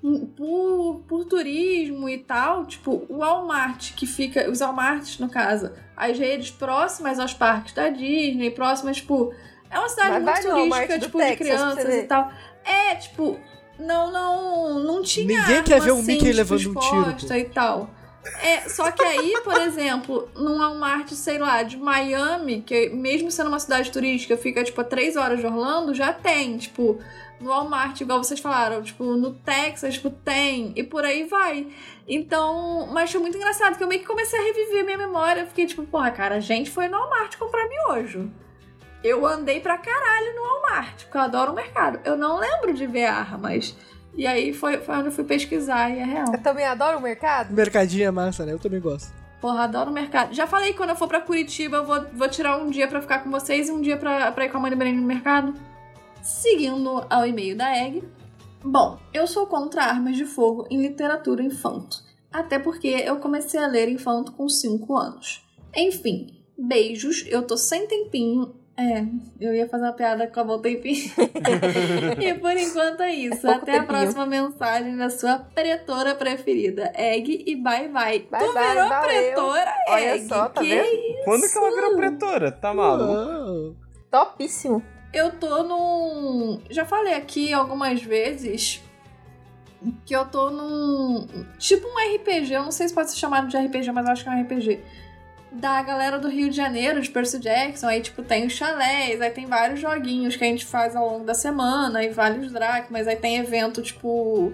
hum, 0.03 0.25
Por, 0.35 1.03
por 1.07 1.25
turismo 1.25 2.09
e 2.09 2.17
tal, 2.17 2.65
tipo, 2.65 3.05
o 3.07 3.19
Walmart, 3.19 3.93
que 3.93 4.05
fica. 4.05 4.49
Os 4.49 4.59
Walmarts, 4.59 5.19
no 5.19 5.29
caso, 5.29 5.71
as 5.95 6.19
redes 6.19 6.51
próximas 6.51 7.19
aos 7.19 7.33
parques 7.33 7.73
da 7.73 7.89
Disney, 7.89 8.51
próximas, 8.51 8.97
tipo. 8.97 9.33
É 9.71 9.79
uma 9.79 9.89
cidade 9.89 10.23
Mas 10.23 10.45
muito 10.45 10.57
turística, 10.57 10.99
tipo, 10.99 11.17
de 11.17 11.23
Texas 11.23 11.47
crianças 11.47 11.95
e 11.95 12.03
tal. 12.03 12.31
É, 12.63 12.95
tipo, 12.95 13.39
não, 13.79 14.11
não, 14.11 14.79
não 14.79 15.01
tinha. 15.01 15.25
Ninguém 15.25 15.63
quer 15.63 15.81
ver 15.81 15.91
o 15.91 15.95
assim, 15.95 16.05
Mickey 16.05 16.25
tipo, 16.25 16.35
levando 16.35 16.69
um 16.69 17.15
tiro, 17.15 17.37
E 17.37 17.43
tal. 17.45 17.89
É, 18.41 18.69
só 18.69 18.89
que 18.91 19.03
aí, 19.03 19.33
por 19.43 19.59
exemplo, 19.61 20.29
num 20.35 20.57
Walmart, 20.57 21.11
sei 21.11 21.37
lá, 21.37 21.61
de 21.63 21.77
Miami, 21.77 22.61
que 22.61 22.89
mesmo 22.89 23.29
sendo 23.29 23.47
uma 23.47 23.59
cidade 23.59 23.91
turística, 23.91 24.37
fica, 24.37 24.63
tipo, 24.63 24.79
a 24.79 24.83
três 24.83 25.15
horas 25.15 25.39
de 25.39 25.45
Orlando, 25.45 25.93
já 25.93 26.13
tem, 26.13 26.57
tipo, 26.57 26.99
no 27.39 27.49
Walmart, 27.49 27.99
igual 27.99 28.23
vocês 28.23 28.39
falaram, 28.39 28.81
tipo, 28.81 29.03
no 29.03 29.33
Texas, 29.33 29.95
tipo, 29.95 30.09
tem, 30.09 30.71
e 30.75 30.83
por 30.83 31.03
aí 31.03 31.25
vai. 31.25 31.67
Então, 32.07 32.87
mas 32.91 33.11
foi 33.11 33.19
muito 33.19 33.37
engraçado, 33.37 33.77
que 33.77 33.83
eu 33.83 33.87
meio 33.87 34.01
que 34.01 34.07
comecei 34.07 34.39
a 34.39 34.43
reviver 34.43 34.85
minha 34.85 34.97
memória, 34.97 35.45
fiquei 35.45 35.65
tipo, 35.65 35.83
porra, 35.83 36.11
cara, 36.11 36.35
a 36.35 36.39
gente 36.39 36.71
foi 36.71 36.87
no 36.87 36.97
Walmart 36.97 37.37
comprar 37.37 37.67
miojo. 37.67 38.31
Eu 39.03 39.25
andei 39.27 39.59
pra 39.59 39.77
caralho 39.77 40.33
no 40.35 40.41
Walmart, 40.41 41.03
porque 41.03 41.17
eu 41.17 41.21
adoro 41.21 41.51
o 41.51 41.55
mercado. 41.55 41.99
Eu 42.05 42.15
não 42.15 42.39
lembro 42.39 42.73
de 42.73 42.87
ver 42.87 43.05
armas. 43.05 43.75
E 44.15 44.27
aí 44.27 44.53
foi, 44.53 44.77
foi 44.77 44.95
onde 44.95 45.07
eu 45.07 45.11
fui 45.11 45.23
pesquisar 45.23 45.89
e 45.89 45.99
é 45.99 46.03
real. 46.03 46.33
Eu 46.33 46.41
também 46.41 46.65
adoro 46.65 46.99
o 46.99 47.01
mercado. 47.01 47.53
Mercadinho 47.53 48.07
é 48.07 48.11
massa, 48.11 48.45
né? 48.45 48.53
Eu 48.53 48.59
também 48.59 48.79
gosto. 48.79 49.11
Porra, 49.41 49.63
adoro 49.63 49.89
o 49.89 49.93
mercado. 49.93 50.33
Já 50.33 50.47
falei 50.47 50.71
que 50.71 50.77
quando 50.77 50.91
eu 50.91 50.95
for 50.95 51.07
pra 51.07 51.19
Curitiba, 51.19 51.77
eu 51.77 51.85
vou, 51.85 52.05
vou 52.13 52.29
tirar 52.29 52.57
um 52.57 52.69
dia 52.69 52.87
pra 52.87 53.01
ficar 53.01 53.19
com 53.19 53.29
vocês 53.29 53.67
e 53.67 53.71
um 53.71 53.81
dia 53.81 53.97
pra, 53.97 54.31
pra 54.31 54.45
ir 54.45 54.49
com 54.49 54.57
a 54.57 54.61
mãe 54.61 54.71
do 54.71 54.77
Breno 54.77 55.01
no 55.01 55.07
mercado. 55.07 55.53
Seguindo 56.21 57.05
ao 57.09 57.27
e-mail 57.27 57.57
da 57.57 57.75
Egg. 57.75 58.03
Bom, 58.63 58.97
eu 59.13 59.27
sou 59.27 59.45
contra 59.45 59.83
armas 59.83 60.15
de 60.15 60.25
fogo 60.25 60.65
em 60.69 60.81
literatura 60.81 61.43
infanto. 61.43 61.97
Até 62.31 62.57
porque 62.57 62.87
eu 62.87 63.17
comecei 63.17 63.59
a 63.59 63.67
ler 63.67 63.89
infanto 63.89 64.31
com 64.31 64.47
5 64.47 64.95
anos. 64.95 65.45
Enfim, 65.75 66.27
beijos, 66.57 67.25
eu 67.27 67.43
tô 67.43 67.57
sem 67.57 67.85
tempinho. 67.85 68.55
É, 68.75 69.05
eu 69.39 69.53
ia 69.53 69.69
fazer 69.69 69.83
uma 69.83 69.93
piada 69.93 70.25
com 70.25 70.39
a 70.39 70.43
bom 70.43 70.59
tempinho. 70.59 71.11
e 72.19 72.33
por 72.33 72.57
enquanto 72.57 73.01
é 73.01 73.13
isso. 73.13 73.41
pouco 73.41 73.57
Até 73.61 73.71
a 73.77 73.81
tempinho. 73.81 73.87
próxima 73.87 74.25
mensagem 74.25 74.97
da 74.97 75.09
sua 75.11 75.37
pretora 75.37 76.15
preferida, 76.15 76.91
Egg, 76.95 77.43
e 77.45 77.55
bye 77.55 77.87
bye. 77.89 78.27
Bye, 78.31 78.43
tu 78.47 78.53
bye, 78.53 78.67
virou 78.69 78.89
valeu. 78.89 79.07
pretora, 79.07 79.73
Olha 79.89 80.15
Egg. 80.15 80.27
só, 80.27 80.49
tá 80.49 80.61
que 80.61 80.69
vendo? 80.69 81.23
Quando 81.23 81.51
que 81.51 81.57
ela 81.57 81.69
virou 81.69 81.95
pretora? 81.95 82.51
Tá 82.51 82.73
maluco? 82.73 83.75
Topíssimo. 84.09 84.81
Eu 85.13 85.31
tô 85.33 85.61
num. 85.61 86.59
Já 86.71 86.83
falei 86.83 87.13
aqui 87.13 87.53
algumas 87.53 88.01
vezes 88.01 88.81
que 90.03 90.15
eu 90.15 90.25
tô 90.25 90.49
num. 90.49 91.27
Tipo 91.59 91.85
um 91.87 92.15
RPG, 92.15 92.53
eu 92.53 92.63
não 92.63 92.71
sei 92.71 92.87
se 92.87 92.93
pode 92.95 93.11
ser 93.11 93.17
chamado 93.17 93.47
de 93.47 93.55
RPG, 93.55 93.91
mas 93.91 94.07
eu 94.07 94.11
acho 94.13 94.23
que 94.23 94.29
é 94.29 94.33
um 94.33 94.41
RPG. 94.41 94.79
Da 95.53 95.81
galera 95.83 96.19
do 96.19 96.27
Rio 96.27 96.49
de 96.49 96.55
Janeiro, 96.55 97.01
de 97.01 97.09
Percy 97.09 97.39
Jackson. 97.39 97.87
Aí, 97.87 98.01
tipo, 98.01 98.23
tem 98.23 98.45
os 98.47 98.53
chalés, 98.53 99.21
aí 99.21 99.29
tem 99.29 99.45
vários 99.45 99.79
joguinhos 99.79 100.35
que 100.35 100.43
a 100.43 100.47
gente 100.47 100.65
faz 100.65 100.95
ao 100.95 101.07
longo 101.07 101.25
da 101.25 101.33
semana, 101.33 101.99
aí 101.99 102.09
vários 102.09 102.51
dracmas, 102.51 103.07
aí 103.07 103.15
tem 103.15 103.37
evento, 103.37 103.81
tipo, 103.81 104.51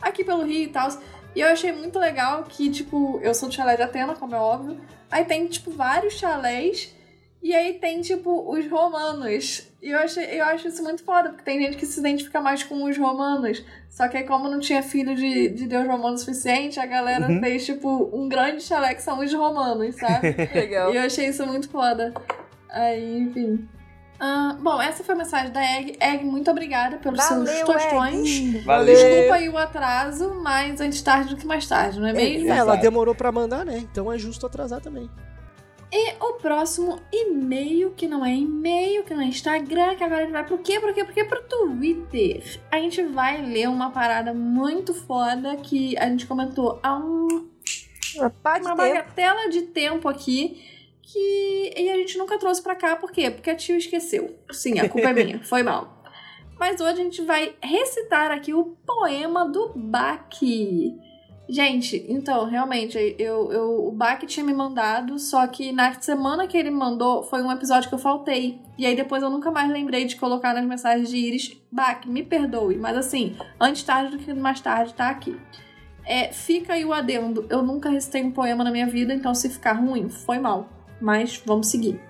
aqui 0.00 0.22
pelo 0.22 0.44
Rio 0.44 0.64
e 0.64 0.68
tal. 0.68 0.88
E 1.34 1.40
eu 1.40 1.48
achei 1.48 1.72
muito 1.72 1.98
legal 1.98 2.44
que, 2.44 2.70
tipo, 2.70 3.20
eu 3.22 3.34
sou 3.34 3.48
do 3.48 3.54
chalé 3.54 3.76
de 3.76 3.82
Atena, 3.82 4.14
como 4.14 4.34
é 4.34 4.38
óbvio. 4.38 4.80
Aí 5.10 5.24
tem, 5.24 5.46
tipo, 5.46 5.70
vários 5.70 6.14
chalés. 6.14 6.94
E 7.42 7.54
aí 7.54 7.74
tem, 7.74 8.00
tipo, 8.00 8.50
os 8.50 8.68
romanos. 8.70 9.68
E 9.86 9.90
eu, 9.92 9.98
achei, 10.00 10.24
eu 10.40 10.44
acho 10.46 10.66
isso 10.66 10.82
muito 10.82 11.04
foda, 11.04 11.28
porque 11.28 11.44
tem 11.44 11.60
gente 11.62 11.76
que 11.76 11.86
se 11.86 12.00
identifica 12.00 12.40
mais 12.40 12.64
com 12.64 12.82
os 12.82 12.98
romanos. 12.98 13.62
Só 13.88 14.08
que 14.08 14.16
aí, 14.16 14.24
como 14.24 14.48
não 14.48 14.58
tinha 14.58 14.82
filho 14.82 15.14
de, 15.14 15.48
de 15.50 15.64
Deus 15.64 15.86
romano 15.86 16.18
suficiente, 16.18 16.80
a 16.80 16.86
galera 16.86 17.28
Uhum. 17.30 17.38
fez, 17.38 17.64
tipo, 17.64 18.10
um 18.12 18.28
grande 18.28 18.64
chalé 18.64 18.96
que 18.96 19.02
são 19.02 19.20
os 19.20 19.32
romanos, 19.32 19.94
sabe? 19.94 20.34
Legal. 20.52 20.92
E 20.92 20.96
eu 20.96 21.02
achei 21.02 21.28
isso 21.28 21.46
muito 21.46 21.68
foda. 21.68 22.12
Aí, 22.68 23.16
enfim. 23.16 23.68
Ah, 24.18 24.56
bom, 24.60 24.82
essa 24.82 25.04
foi 25.04 25.14
a 25.14 25.18
mensagem 25.18 25.52
da 25.52 25.62
Egg. 25.62 25.96
Egg, 26.00 26.24
muito 26.24 26.50
obrigada 26.50 26.96
pelos 26.96 27.22
seus 27.22 27.48
Valeu, 27.48 27.66
tostões. 27.66 28.28
Egg. 28.28 28.58
Valeu. 28.64 28.92
Desculpa 28.92 29.34
aí 29.34 29.48
o 29.48 29.56
atraso, 29.56 30.34
mas 30.42 30.80
antes 30.80 31.00
tarde 31.00 31.32
do 31.32 31.36
que 31.36 31.46
mais 31.46 31.64
tarde, 31.68 32.00
não 32.00 32.08
é 32.08 32.12
mesmo? 32.12 32.50
É, 32.50 32.56
ela 32.56 32.74
demorou 32.74 33.14
pra 33.14 33.30
mandar, 33.30 33.64
né? 33.64 33.78
Então 33.78 34.12
é 34.12 34.18
justo 34.18 34.46
atrasar 34.46 34.80
também. 34.80 35.08
E 35.92 36.14
o 36.20 36.34
próximo 36.34 37.00
e-mail, 37.12 37.92
que 37.92 38.08
não 38.08 38.24
é 38.24 38.34
e-mail, 38.34 39.04
que 39.04 39.14
não 39.14 39.22
é 39.22 39.26
Instagram, 39.26 39.94
que 39.94 40.02
agora 40.04 40.22
a 40.22 40.24
gente 40.24 40.32
vai 40.32 40.44
pro 40.44 40.58
quê? 40.58 40.80
Pro 40.80 40.92
quê? 40.92 41.04
Pro 41.04 41.14
quê? 41.14 41.24
Pro 41.24 41.42
Twitter. 41.42 42.60
A 42.70 42.78
gente 42.78 43.02
vai 43.04 43.40
ler 43.40 43.68
uma 43.68 43.90
parada 43.90 44.34
muito 44.34 44.92
foda 44.92 45.56
que 45.56 45.96
a 45.96 46.08
gente 46.08 46.26
comentou 46.26 46.80
há 46.82 46.96
um, 46.96 47.48
Uma 48.16 48.28
de 48.28 48.42
uma 48.44 48.58
tempo. 48.58 48.76
bagatela 48.76 49.48
de 49.48 49.62
tempo 49.62 50.08
aqui. 50.08 50.60
Que. 51.02 51.72
E 51.76 51.88
a 51.90 51.96
gente 51.96 52.18
nunca 52.18 52.36
trouxe 52.36 52.60
pra 52.60 52.74
cá, 52.74 52.96
por 52.96 53.12
quê? 53.12 53.30
Porque 53.30 53.48
a 53.50 53.54
tio 53.54 53.76
esqueceu. 53.76 54.36
Sim, 54.50 54.80
a 54.80 54.88
culpa 54.88 55.10
é 55.10 55.12
minha, 55.12 55.38
foi 55.46 55.62
mal. 55.62 56.02
Mas 56.58 56.80
hoje 56.80 56.92
a 57.00 57.04
gente 57.04 57.22
vai 57.22 57.54
recitar 57.62 58.32
aqui 58.32 58.52
o 58.52 58.76
poema 58.84 59.44
do 59.48 59.72
Baki. 59.76 60.94
Gente, 61.48 62.04
então, 62.08 62.44
realmente, 62.44 62.98
eu, 63.18 63.52
eu, 63.52 63.86
o 63.86 63.92
Baki 63.92 64.26
tinha 64.26 64.44
me 64.44 64.52
mandado, 64.52 65.16
só 65.16 65.46
que 65.46 65.70
na 65.70 65.94
semana 66.00 66.46
que 66.48 66.56
ele 66.56 66.70
mandou 66.70 67.22
foi 67.22 67.40
um 67.40 67.52
episódio 67.52 67.88
que 67.88 67.94
eu 67.94 68.00
faltei. 68.00 68.60
E 68.76 68.84
aí 68.84 68.96
depois 68.96 69.22
eu 69.22 69.30
nunca 69.30 69.50
mais 69.50 69.70
lembrei 69.70 70.06
de 70.06 70.16
colocar 70.16 70.52
nas 70.52 70.64
mensagens 70.64 71.08
de 71.08 71.16
Iris, 71.16 71.56
Baki, 71.70 72.08
me 72.08 72.24
perdoe, 72.24 72.76
mas 72.76 72.96
assim, 72.96 73.36
antes 73.60 73.84
tarde 73.84 74.16
do 74.16 74.18
que 74.18 74.34
mais 74.34 74.60
tarde, 74.60 74.92
tá 74.92 75.08
aqui. 75.08 75.40
É, 76.04 76.32
fica 76.32 76.74
aí 76.74 76.84
o 76.84 76.92
adendo. 76.92 77.46
Eu 77.48 77.62
nunca 77.62 77.90
recitei 77.90 78.24
um 78.24 78.32
poema 78.32 78.64
na 78.64 78.70
minha 78.70 78.86
vida, 78.86 79.14
então 79.14 79.34
se 79.34 79.48
ficar 79.48 79.74
ruim, 79.74 80.08
foi 80.08 80.38
mal. 80.38 80.68
Mas 81.00 81.40
vamos 81.44 81.68
seguir. 81.68 82.00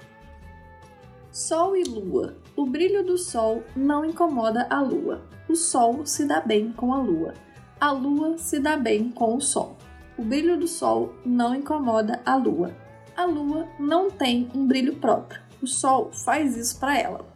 Sol 1.31 1.77
e 1.77 1.83
lua. 1.85 2.37
O 2.55 2.65
brilho 2.65 3.05
do 3.05 3.19
sol 3.19 3.63
não 3.75 4.03
incomoda 4.05 4.67
a 4.71 4.81
lua. 4.81 5.27
O 5.47 5.55
sol 5.55 6.07
se 6.07 6.25
dá 6.25 6.41
bem 6.41 6.73
com 6.73 6.95
a 6.95 6.99
lua. 6.99 7.35
A 7.79 7.93
lua 7.93 8.39
se 8.39 8.59
dá 8.59 8.75
bem 8.75 9.11
com 9.11 9.37
o 9.37 9.41
sol. 9.41 9.77
O 10.17 10.25
brilho 10.25 10.59
do 10.59 10.67
sol 10.67 11.13
não 11.27 11.55
incomoda 11.55 12.23
a 12.25 12.35
lua. 12.35 12.75
A 13.15 13.27
lua 13.27 13.69
não 13.79 14.11
tem 14.11 14.51
um 14.55 14.67
brilho 14.67 14.97
próprio. 14.97 15.43
O 15.61 15.67
sol 15.67 16.11
faz 16.11 16.57
isso 16.57 16.81
para 16.81 16.99
ela. 16.99 17.27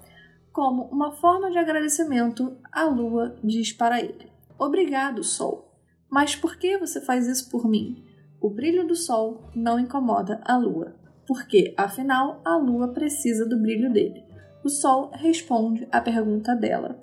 Como 0.51 0.84
uma 0.84 1.12
forma 1.12 1.51
de 1.51 1.59
agradecimento, 1.59 2.57
a 2.72 2.84
lua 2.84 3.36
diz 3.45 3.70
para 3.74 4.01
ele: 4.01 4.32
Obrigado, 4.59 5.22
sol. 5.22 5.74
Mas 6.11 6.34
por 6.34 6.57
que 6.57 6.78
você 6.78 7.03
faz 7.03 7.26
isso 7.26 7.51
por 7.51 7.68
mim? 7.68 8.03
O 8.41 8.49
brilho 8.49 8.86
do 8.86 8.97
sol 8.97 9.43
não 9.55 9.78
incomoda 9.78 10.41
a 10.47 10.57
lua, 10.57 10.97
porque 11.26 11.74
afinal 11.76 12.41
a 12.47 12.57
lua 12.57 12.88
precisa 12.88 13.47
do 13.47 13.61
brilho 13.61 13.93
dele. 13.93 14.24
O 14.64 14.70
sol 14.70 15.11
responde 15.12 15.86
à 15.93 16.01
pergunta 16.01 16.55
dela: 16.55 16.99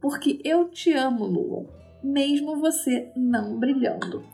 Porque 0.00 0.40
eu 0.44 0.68
te 0.68 0.92
amo, 0.92 1.26
lua, 1.26 1.66
mesmo 2.02 2.60
você 2.60 3.10
não 3.16 3.58
brilhando. 3.58 4.24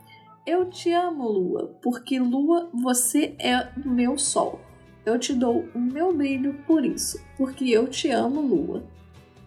Eu 0.45 0.69
te 0.69 0.91
amo, 0.91 1.27
lua, 1.27 1.77
porque 1.81 2.19
lua, 2.19 2.69
você 2.73 3.33
é 3.39 3.69
o 3.83 3.89
meu 3.89 4.17
sol. 4.17 4.59
Eu 5.05 5.17
te 5.17 5.33
dou 5.33 5.65
o 5.73 5.79
meu 5.79 6.13
brilho 6.13 6.53
por 6.65 6.85
isso, 6.85 7.21
porque 7.37 7.69
eu 7.69 7.87
te 7.87 8.09
amo, 8.09 8.41
lua. 8.41 8.83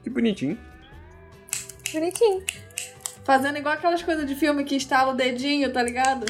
Que 0.03 0.11
bonitinho. 0.11 0.59
Bonitinho. 1.93 2.45
Fazendo 3.25 3.59
igual 3.59 3.75
aquelas 3.75 4.03
coisas 4.03 4.27
de 4.27 4.35
filme 4.35 4.65
que 4.65 4.77
estala 4.77 5.13
o 5.13 5.17
dedinho, 5.17 5.73
tá 5.73 5.83
ligado? 5.83 6.27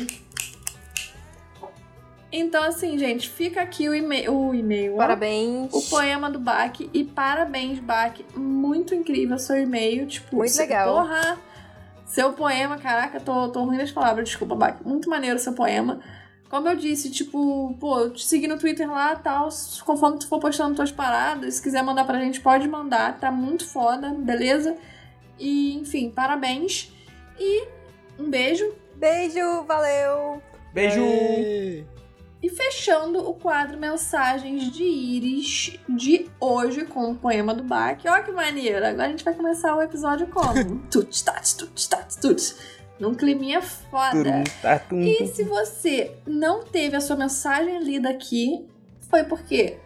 Então, 2.32 2.62
assim, 2.64 2.98
gente, 2.98 3.28
fica 3.30 3.62
aqui 3.62 3.88
o 3.88 3.94
e-mail. 3.94 4.34
O 4.34 4.54
e-mail. 4.54 4.94
ó. 4.94 4.96
Parabéns. 4.98 5.72
O 5.72 5.82
poema 5.82 6.30
do 6.30 6.38
Bach. 6.38 6.78
E 6.92 7.04
parabéns, 7.04 7.78
Bach. 7.78 8.18
Muito 8.34 8.94
incrível 8.94 9.38
seu 9.38 9.56
e-mail. 9.56 10.06
Tipo, 10.06 10.36
Muito 10.36 10.56
legal. 10.58 10.94
Porra! 10.94 11.38
Seu 12.06 12.32
poema, 12.32 12.78
caraca, 12.78 13.20
tô, 13.20 13.48
tô 13.48 13.64
ruim 13.64 13.76
das 13.76 13.90
palavras, 13.90 14.28
desculpa, 14.28 14.54
Bach. 14.54 14.76
Muito 14.84 15.10
maneiro 15.10 15.38
seu 15.38 15.52
poema. 15.52 16.00
Como 16.48 16.68
eu 16.68 16.76
disse, 16.76 17.10
tipo, 17.10 17.76
pô, 17.80 17.98
eu 17.98 18.12
te 18.12 18.24
segui 18.24 18.46
no 18.46 18.56
Twitter 18.58 18.88
lá 18.88 19.14
e 19.14 19.16
tal. 19.16 19.48
Conforme 19.84 20.18
tu 20.18 20.28
for 20.28 20.38
postando 20.38 20.76
tuas 20.76 20.92
paradas, 20.92 21.54
se 21.54 21.62
quiser 21.62 21.82
mandar 21.82 22.04
pra 22.04 22.20
gente, 22.20 22.40
pode 22.40 22.68
mandar. 22.68 23.18
Tá 23.18 23.32
muito 23.32 23.66
foda, 23.66 24.10
beleza? 24.10 24.76
E, 25.38 25.74
enfim, 25.74 26.10
parabéns. 26.10 26.92
E 27.38 27.66
um 28.18 28.30
beijo. 28.30 28.72
Beijo, 28.94 29.64
valeu. 29.64 30.40
Beijo! 30.72 31.00
Aê! 31.00 31.84
E 32.42 32.50
fechando 32.50 33.28
o 33.28 33.34
quadro 33.34 33.78
Mensagens 33.78 34.70
de 34.70 34.84
Íris 34.84 35.80
de 35.88 36.30
hoje 36.38 36.84
com 36.84 37.10
o 37.10 37.16
poema 37.16 37.54
do 37.54 37.62
Bach. 37.62 37.98
Ó 38.06 38.22
que 38.22 38.30
maneiro! 38.30 38.84
Agora 38.84 39.06
a 39.06 39.10
gente 39.10 39.24
vai 39.24 39.34
começar 39.34 39.74
o 39.74 39.82
episódio 39.82 40.26
como? 40.28 40.78
tuts, 40.90 41.22
tats, 41.22 41.54
tuts, 41.54 41.86
tats, 41.86 42.16
tuts. 42.16 42.56
Num 43.00 43.14
climinha 43.14 43.60
foda. 43.62 44.44
E 45.22 45.26
se 45.28 45.44
você 45.44 46.16
não 46.26 46.62
teve 46.62 46.96
a 46.96 47.00
sua 47.00 47.16
mensagem 47.16 47.82
lida 47.82 48.08
aqui, 48.08 48.66
foi 49.10 49.24
porque 49.24 49.78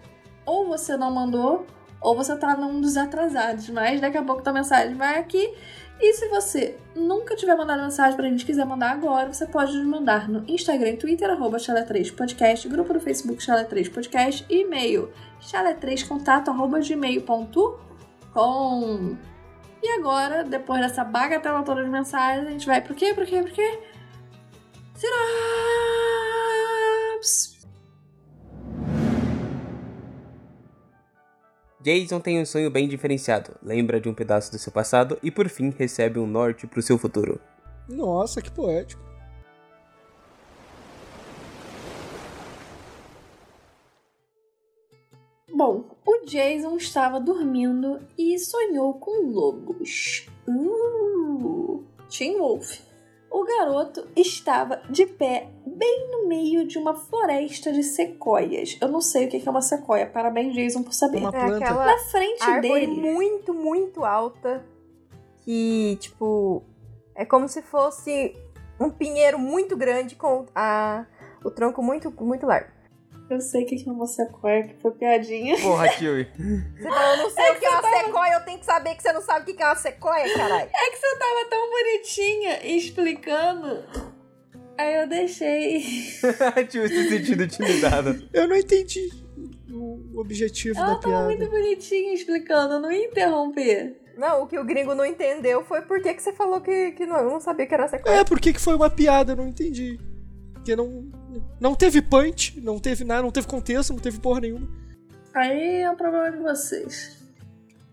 ou 0.44 0.66
você 0.66 0.96
não 0.96 1.12
mandou, 1.12 1.66
ou 2.00 2.16
você 2.16 2.36
tá 2.36 2.56
num 2.56 2.80
dos 2.80 2.96
atrasados. 2.96 3.68
Mas 3.70 4.00
daqui 4.00 4.16
a 4.16 4.22
pouco 4.22 4.42
tua 4.42 4.52
mensagem 4.52 4.94
vai 4.94 5.18
aqui. 5.18 5.54
E 6.00 6.14
se 6.14 6.28
você 6.28 6.78
nunca 6.96 7.36
tiver 7.36 7.54
mandado 7.54 7.82
mensagem 7.82 8.16
pra 8.16 8.26
gente 8.26 8.46
quiser 8.46 8.64
mandar 8.64 8.92
agora, 8.92 9.30
você 9.30 9.46
pode 9.46 9.76
nos 9.76 9.86
mandar 9.86 10.30
no 10.30 10.42
Instagram 10.48 10.92
e 10.92 10.96
Twitter, 10.96 11.28
arroba 11.30 11.58
chalé3podcast, 11.58 12.66
grupo 12.68 12.94
do 12.94 13.00
Facebook 13.00 13.42
chalé3podcast 13.42 14.46
e 14.48 14.62
e-mail 14.62 15.12
chalé3contato 15.42 16.48
arroba 16.48 16.80
gmail.com. 16.80 17.78
E 19.82 19.88
agora, 19.98 20.42
depois 20.42 20.80
dessa 20.80 21.04
bagatela 21.04 21.62
toda 21.62 21.84
de 21.84 21.90
mensagens, 21.90 22.46
a 22.46 22.50
gente 22.50 22.66
vai 22.66 22.80
pro 22.80 22.94
quê? 22.94 23.12
Pro 23.12 23.26
quê? 23.26 23.42
Pro 23.42 23.52
quê? 23.52 23.78
Sinaps! 24.94 25.90
Jason 31.82 32.20
tem 32.20 32.40
um 32.40 32.44
sonho 32.44 32.70
bem 32.70 32.86
diferenciado, 32.86 33.52
lembra 33.62 34.00
de 34.00 34.08
um 34.08 34.14
pedaço 34.14 34.50
do 34.50 34.58
seu 34.58 34.70
passado 34.70 35.18
e 35.22 35.30
por 35.30 35.48
fim 35.48 35.70
recebe 35.70 36.18
um 36.18 36.26
norte 36.26 36.66
pro 36.66 36.82
seu 36.82 36.98
futuro. 36.98 37.40
Nossa, 37.88 38.42
que 38.42 38.50
poético. 38.50 39.02
Bom, 45.52 45.96
o 46.06 46.24
Jason 46.26 46.76
estava 46.76 47.18
dormindo 47.18 48.00
e 48.16 48.38
sonhou 48.38 48.94
com 48.94 49.30
lobos. 49.30 50.26
Uh! 50.46 51.84
Teen 52.08 52.38
Wolf. 52.38 52.89
O 53.30 53.44
garoto 53.44 54.08
estava 54.16 54.82
de 54.90 55.06
pé 55.06 55.48
bem 55.64 56.08
no 56.10 56.26
meio 56.26 56.66
de 56.66 56.78
uma 56.78 56.94
floresta 56.94 57.72
de 57.72 57.82
sequoias. 57.84 58.76
Eu 58.80 58.88
não 58.88 59.00
sei 59.00 59.26
o 59.26 59.28
que 59.28 59.46
é 59.46 59.50
uma 59.50 59.62
sequoia. 59.62 60.04
Parabéns, 60.06 60.52
Jason, 60.54 60.82
por 60.82 60.92
saber. 60.92 61.18
Uma 61.18 61.28
É 61.28 61.46
planta. 61.46 61.64
aquela 61.64 61.86
Na 61.86 61.98
frente 61.98 62.42
árvore 62.42 62.86
dele. 62.86 63.00
muito, 63.00 63.54
muito 63.54 64.04
alta. 64.04 64.64
Que, 65.44 65.96
tipo, 66.00 66.62
é 67.14 67.24
como 67.24 67.48
se 67.48 67.62
fosse 67.62 68.34
um 68.80 68.90
pinheiro 68.90 69.38
muito 69.38 69.76
grande 69.76 70.16
com 70.16 70.46
a, 70.54 71.06
o 71.44 71.50
tronco 71.50 71.82
muito, 71.82 72.10
muito 72.22 72.46
largo. 72.46 72.70
Eu 73.30 73.40
sei 73.40 73.62
o 73.62 73.66
que 73.66 73.88
é 73.88 73.92
uma 73.92 74.08
sequoia, 74.08 74.64
que 74.64 74.74
foi 74.82 74.90
piadinha. 74.90 75.56
Porra, 75.60 75.88
tio. 75.90 76.16
Você 76.16 76.82
falou, 76.82 77.12
eu 77.12 77.16
não 77.18 77.30
sei 77.30 77.50
o 77.52 77.60
que 77.60 77.64
é 77.64 77.70
uma 77.70 77.82
sequoia, 77.82 78.32
eu 78.32 78.44
tenho 78.44 78.58
que 78.58 78.66
saber 78.66 78.94
que 78.96 79.02
você 79.02 79.12
não 79.12 79.22
sabe 79.22 79.52
o 79.52 79.54
que 79.54 79.62
é 79.62 79.66
uma 79.66 79.76
sequoia, 79.76 80.36
caralho. 80.36 80.68
É 80.74 80.90
que 80.90 80.96
você 80.96 81.16
tava 81.16 81.48
tão 81.48 81.70
bonitinha 81.70 82.66
explicando. 82.66 83.84
Aí 84.76 84.96
eu 84.96 85.08
deixei. 85.08 85.80
tio 86.68 86.88
se 86.88 87.08
sentindo 87.08 87.44
intimidado. 87.44 88.28
Eu 88.32 88.48
não 88.48 88.56
entendi 88.56 89.08
o 89.72 90.18
objetivo 90.18 90.76
Ela 90.76 90.88
da 90.88 90.94
tava 90.96 91.08
piada. 91.08 91.26
muito 91.26 91.48
bonitinha 91.48 92.12
explicando, 92.12 92.74
eu 92.74 92.80
não 92.80 92.90
ia 92.90 93.06
interromper. 93.06 93.96
Não, 94.16 94.42
o 94.42 94.46
que 94.48 94.58
o 94.58 94.64
gringo 94.64 94.94
não 94.94 95.06
entendeu 95.06 95.64
foi 95.64 95.82
por 95.82 96.02
que, 96.02 96.12
que 96.12 96.22
você 96.22 96.32
falou 96.32 96.60
que, 96.60 96.92
que 96.92 97.06
não, 97.06 97.18
eu 97.18 97.30
não 97.30 97.40
sabia 97.40 97.66
que 97.66 97.74
era 97.74 97.86
sequoia. 97.86 98.16
É, 98.16 98.24
por 98.24 98.40
que, 98.40 98.52
que 98.52 98.60
foi 98.60 98.74
uma 98.74 98.90
piada? 98.90 99.32
Eu 99.32 99.36
não 99.36 99.48
entendi. 99.48 99.98
Porque 100.52 100.74
não, 100.74 101.10
Não 101.60 101.74
teve 101.74 102.00
punch, 102.00 102.58
não 102.60 102.78
teve 102.78 103.04
nada, 103.04 103.22
não 103.22 103.30
teve 103.30 103.46
contexto, 103.46 103.92
não 103.92 104.00
teve 104.00 104.18
porra 104.18 104.40
nenhuma. 104.40 104.66
Aí 105.34 105.82
é 105.82 105.90
o 105.90 105.96
problema 105.96 106.30
de 106.32 106.38
vocês. 106.38 107.18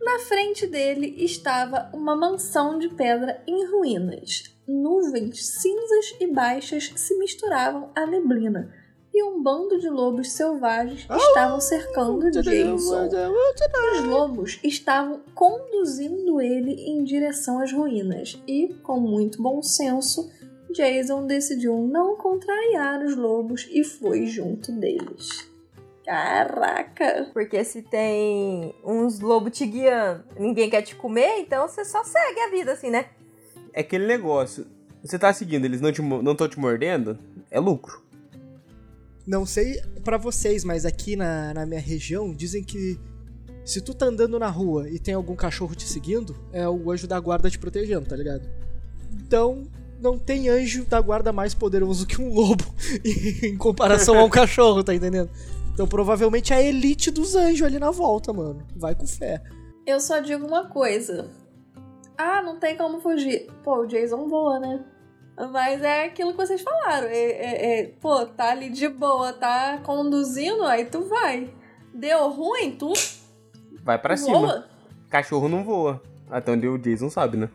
Na 0.02 0.20
frente 0.20 0.66
dele 0.66 1.16
estava 1.18 1.90
uma 1.94 2.16
mansão 2.16 2.80
de 2.80 2.88
pedra 2.90 3.42
em 3.46 3.70
ruínas. 3.70 4.56
Nuvens 4.68 5.46
cinzas 5.46 6.16
e 6.20 6.28
baixas 6.28 6.94
se 6.96 7.18
misturavam 7.18 7.90
à 7.94 8.06
neblina. 8.06 8.74
E 9.14 9.24
um 9.24 9.42
bando 9.42 9.80
de 9.80 9.90
lobos 9.90 10.32
selvagens 10.32 11.08
estavam 11.10 11.60
cercando 11.60 12.30
Jason. 12.30 13.10
Os 13.98 14.04
lobos 14.06 14.60
estavam 14.64 15.22
conduzindo 15.34 16.40
ele 16.40 16.72
em 16.72 17.04
direção 17.04 17.60
às 17.60 17.72
ruínas. 17.74 18.42
E, 18.48 18.76
com 18.84 19.00
muito 19.00 19.42
bom 19.42 19.62
senso, 19.64 20.30
Jason 20.74 21.26
decidiu 21.26 21.88
não 21.88 22.16
contrariar 22.16 23.04
os 23.04 23.16
lobos 23.16 23.68
e 23.72 23.84
foi 23.84 24.26
junto 24.26 24.72
deles. 24.72 25.50
Caraca! 26.06 27.30
Porque 27.34 27.64
se 27.64 27.82
tem 27.82 28.74
uns 28.84 29.20
lobos 29.20 29.58
te 29.58 29.66
guiando, 29.66 30.24
ninguém 30.40 30.70
quer 30.70 30.82
te 30.82 30.96
comer, 30.96 31.40
então 31.40 31.68
você 31.68 31.84
só 31.84 32.04
segue 32.04 32.40
a 32.40 32.50
vida 32.50 32.72
assim, 32.72 32.90
né? 32.90 33.08
É 33.74 33.82
aquele 33.82 34.08
negócio. 34.08 34.66
Você 35.04 35.20
tá 35.20 35.34
seguindo, 35.34 35.66
eles 35.66 35.82
não 35.82 35.90
estão 35.90 36.08
te, 36.08 36.24
não 36.24 36.36
tão 36.36 36.48
te 36.48 36.60
mordendo, 36.60 37.18
é 37.52 37.60
lucro. 37.60 38.02
Não 39.26 39.46
sei 39.46 39.82
pra 40.04 40.18
vocês, 40.18 40.64
mas 40.64 40.86
aqui 40.86 41.16
na, 41.18 41.54
na 41.54 41.66
minha 41.66 41.82
região 41.82 42.34
dizem 42.34 42.64
que 42.64 42.98
se 43.66 43.82
tu 43.82 43.94
tá 43.94 44.06
andando 44.06 44.40
na 44.40 44.48
rua 44.48 44.90
e 44.90 44.98
tem 44.98 45.14
algum 45.14 45.36
cachorro 45.36 45.76
te 45.76 45.84
seguindo, 45.84 46.34
é 46.54 46.68
o 46.70 46.90
anjo 46.90 47.06
da 47.06 47.20
guarda 47.20 47.50
te 47.50 47.60
protegendo, 47.60 48.08
tá 48.08 48.16
ligado? 48.16 48.50
Então, 49.12 49.68
não 50.00 50.18
tem 50.18 50.50
anjo 50.50 50.86
da 50.86 51.02
guarda 51.02 51.32
mais 51.32 51.54
poderoso 51.54 52.06
que 52.06 52.22
um 52.22 52.34
lobo 52.34 52.64
em 53.44 53.58
comparação 53.58 54.18
a 54.20 54.24
um 54.24 54.30
cachorro, 54.30 54.84
tá 54.84 54.94
entendendo? 54.94 55.30
Então 55.74 55.88
provavelmente 55.88 56.54
é 56.54 56.58
a 56.58 56.62
elite 56.62 57.12
dos 57.12 57.36
anjos 57.36 57.66
ali 57.66 57.80
na 57.80 57.92
volta, 57.92 58.34
mano. 58.34 58.66
Vai 58.76 58.96
com 58.96 59.06
fé. 59.06 59.42
Eu 59.86 60.00
só 60.00 60.20
digo 60.20 60.46
uma 60.46 60.66
coisa. 60.66 61.30
Ah, 62.18 62.42
não 62.42 62.60
tem 62.60 62.76
como 62.76 63.00
fugir. 63.00 63.48
Pô, 63.64 63.82
o 63.82 63.86
Jason 63.86 64.28
voa, 64.28 64.60
né? 64.60 64.84
Mas 65.52 65.84
é 65.84 66.06
aquilo 66.06 66.32
que 66.32 66.38
vocês 66.38 66.62
falaram. 66.62 67.08
É, 67.08 67.16
é, 67.16 67.80
é, 67.80 67.86
pô, 68.02 68.26
tá 68.26 68.50
ali 68.50 68.70
de 68.70 68.90
boa, 68.90 69.32
tá 69.34 69.80
conduzindo, 69.84 70.64
aí 70.64 70.86
tu 70.86 71.04
vai. 71.04 71.54
Deu 71.94 72.30
ruim, 72.32 72.72
tu. 72.72 72.92
Vai 73.84 74.00
para 74.00 74.18
cima. 74.18 74.66
Cachorro 75.10 75.48
não 75.48 75.64
voa. 75.64 76.02
Até 76.30 76.52
onde 76.52 76.68
o 76.68 76.78
Jason 76.78 77.10
sabe, 77.10 77.38
né? 77.38 77.50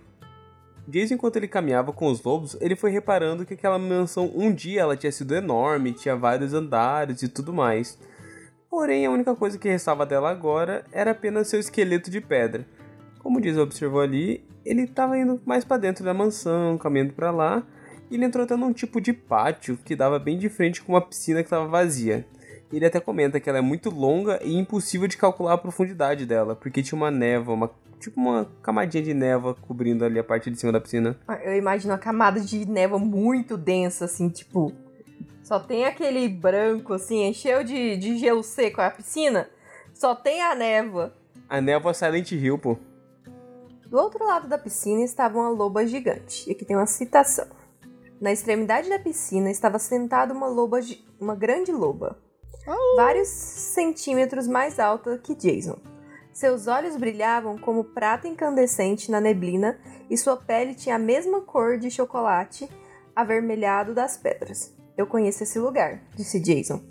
Jason, 0.87 1.14
enquanto 1.14 1.37
ele 1.37 1.47
caminhava 1.47 1.93
com 1.93 2.07
os 2.07 2.22
lobos, 2.22 2.57
ele 2.61 2.74
foi 2.74 2.91
reparando 2.91 3.47
que 3.47 3.55
aquela 3.55 3.78
mansão 3.78 4.30
um 4.35 4.53
dia 4.53 4.80
ela 4.80 4.97
tinha 4.97 5.12
sido 5.12 5.35
enorme, 5.35 5.93
tinha 5.93 6.16
vários 6.16 6.53
andares 6.53 7.22
e 7.22 7.28
tudo 7.28 7.53
mais. 7.53 7.99
Porém, 8.68 9.07
a 9.07 9.11
única 9.11 9.35
coisa 9.37 9.59
que 9.59 9.68
restava 9.68 10.05
dela 10.05 10.30
agora 10.30 10.85
era 10.91 11.12
apenas 11.12 11.49
seu 11.49 11.61
esqueleto 11.61 12.11
de 12.11 12.20
pedra. 12.20 12.66
Como 13.20 13.41
Jason 13.41 13.61
observou 13.61 14.01
ali, 14.01 14.45
ele 14.64 14.83
estava 14.83 15.16
indo 15.16 15.41
mais 15.45 15.64
para 15.64 15.76
dentro 15.76 16.05
da 16.05 16.12
mansão, 16.14 16.76
caminhando 16.78 17.12
para 17.12 17.30
lá, 17.30 17.62
e 18.11 18.14
ele 18.16 18.24
entrou 18.24 18.45
até 18.45 18.57
num 18.57 18.72
tipo 18.72 19.01
de 19.01 19.12
pátio 19.12 19.78
que 19.85 19.95
dava 19.95 20.18
bem 20.18 20.39
de 20.39 20.49
frente 20.49 20.83
com 20.83 20.93
uma 20.93 21.01
piscina 21.01 21.41
que 21.41 21.47
estava 21.47 21.66
vazia. 21.68 22.26
Ele 22.73 22.87
até 22.87 22.99
comenta 23.01 23.39
que 23.39 23.49
ela 23.49 23.59
é 23.59 23.62
muito 23.62 23.91
longa 23.91 24.41
e 24.43 24.57
impossível 24.57 25.07
de 25.07 25.16
calcular 25.16 25.53
a 25.53 25.59
profundidade 25.59 26.25
dela, 26.25 26.57
porque 26.57 26.83
tinha 26.83 26.97
uma 26.97 27.11
névoa, 27.11 27.55
uma, 27.55 27.70
tipo 28.01 28.18
uma 28.18 28.49
camadinha 28.62 29.03
de 29.03 29.12
névoa 29.12 29.55
cobrindo 29.55 30.05
ali 30.05 30.18
a 30.18 30.25
parte 30.25 30.51
de 30.51 30.59
cima 30.59 30.73
da 30.73 30.81
piscina. 30.81 31.16
Eu 31.45 31.57
imagino 31.57 31.93
uma 31.93 31.99
camada 31.99 32.41
de 32.41 32.64
névoa 32.66 32.99
muito 32.99 33.59
densa, 33.59 34.07
assim, 34.07 34.31
tipo, 34.31 34.73
só 35.43 35.61
tem 35.61 35.85
aquele 35.85 36.29
branco, 36.29 36.95
assim, 36.95 37.25
encheu 37.27 37.62
de, 37.62 37.97
de 37.97 38.16
gelo 38.16 38.43
seco 38.43 38.81
a 38.81 38.91
piscina. 38.91 39.51
Só 39.93 40.14
tem 40.14 40.41
a 40.41 40.55
névoa. 40.55 41.12
A 41.49 41.61
névoa 41.61 41.93
Silent 41.93 42.33
Hill, 42.33 42.59
pô. 42.59 42.79
Do 43.87 43.99
outro 43.99 44.25
lado 44.25 44.49
da 44.49 44.57
piscina 44.57 45.05
estava 45.05 45.37
uma 45.39 45.51
loba 45.51 45.87
gigante. 45.87 46.49
E 46.49 46.53
aqui 46.53 46.64
tem 46.64 46.75
uma 46.75 46.87
citação. 46.87 47.47
Na 48.18 48.33
extremidade 48.33 48.89
da 48.89 48.99
piscina 48.99 49.51
estava 49.51 49.79
sentada 49.79 50.33
uma 50.33 50.47
loba, 50.47 50.81
uma 51.20 51.35
grande 51.35 51.73
loba, 51.73 52.16
oh. 52.66 52.96
vários 52.96 53.28
centímetros 53.28 54.46
mais 54.46 54.78
alta 54.78 55.18
que 55.18 55.34
Jason. 55.34 55.78
Seus 56.32 56.66
olhos 56.66 56.96
brilhavam 56.96 57.58
como 57.58 57.84
prata 57.84 58.26
incandescente 58.26 59.10
na 59.10 59.20
neblina 59.20 59.78
e 60.08 60.16
sua 60.16 60.36
pele 60.36 60.74
tinha 60.74 60.96
a 60.96 60.98
mesma 60.98 61.42
cor 61.42 61.78
de 61.78 61.90
chocolate 61.90 62.68
avermelhado 63.14 63.94
das 63.94 64.16
pedras. 64.16 64.74
Eu 64.96 65.06
conheço 65.06 65.42
esse 65.42 65.58
lugar, 65.58 66.00
disse 66.14 66.40
Jason. 66.40 66.82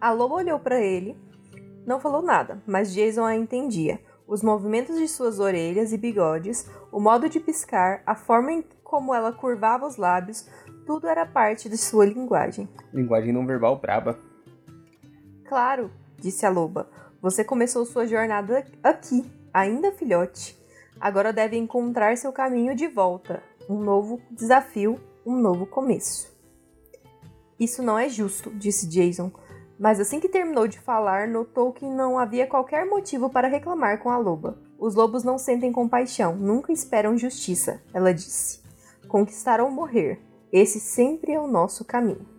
A 0.00 0.12
loba 0.12 0.36
olhou 0.36 0.58
para 0.58 0.80
ele, 0.80 1.16
não 1.86 2.00
falou 2.00 2.22
nada, 2.22 2.62
mas 2.66 2.92
Jason 2.92 3.24
a 3.24 3.34
entendia. 3.34 4.00
Os 4.26 4.42
movimentos 4.42 4.98
de 4.98 5.06
suas 5.06 5.38
orelhas 5.38 5.92
e 5.92 5.98
bigodes, 5.98 6.68
o 6.90 7.00
modo 7.00 7.28
de 7.28 7.38
piscar, 7.38 8.02
a 8.04 8.14
forma 8.14 8.52
em 8.52 8.64
como 8.82 9.14
ela 9.14 9.32
curvava 9.32 9.86
os 9.86 9.96
lábios, 9.96 10.48
tudo 10.84 11.08
era 11.08 11.26
parte 11.26 11.68
de 11.68 11.76
sua 11.76 12.06
linguagem. 12.06 12.68
Linguagem 12.92 13.32
não 13.32 13.46
verbal 13.46 13.78
braba. 13.78 14.18
Claro, 15.48 15.90
disse 16.18 16.44
a 16.44 16.50
loba. 16.50 16.88
Você 17.22 17.44
começou 17.44 17.86
sua 17.86 18.06
jornada 18.06 18.66
aqui, 18.82 19.24
ainda 19.52 19.92
filhote. 19.92 20.56
Agora 21.00 21.32
deve 21.32 21.56
encontrar 21.56 22.16
seu 22.16 22.32
caminho 22.32 22.74
de 22.74 22.88
volta. 22.88 23.42
Um 23.68 23.78
novo 23.78 24.20
desafio, 24.30 24.98
um 25.24 25.36
novo 25.36 25.66
começo. 25.66 26.34
Isso 27.58 27.82
não 27.82 27.98
é 27.98 28.08
justo, 28.08 28.50
disse 28.50 28.88
Jason. 28.88 29.30
Mas 29.78 30.00
assim 30.00 30.18
que 30.18 30.28
terminou 30.28 30.66
de 30.66 30.80
falar, 30.80 31.28
notou 31.28 31.72
que 31.72 31.84
não 31.86 32.18
havia 32.18 32.46
qualquer 32.46 32.86
motivo 32.86 33.28
para 33.28 33.48
reclamar 33.48 33.98
com 33.98 34.10
a 34.10 34.18
loba. 34.18 34.58
Os 34.78 34.94
lobos 34.94 35.22
não 35.22 35.38
sentem 35.38 35.72
compaixão, 35.72 36.34
nunca 36.36 36.72
esperam 36.72 37.16
justiça, 37.16 37.82
ela 37.94 38.12
disse. 38.12 38.60
Conquistar 39.08 39.60
ou 39.60 39.70
morrer. 39.70 40.20
Esse 40.52 40.80
sempre 40.80 41.32
é 41.32 41.40
o 41.40 41.46
nosso 41.46 41.84
caminho. 41.84 42.35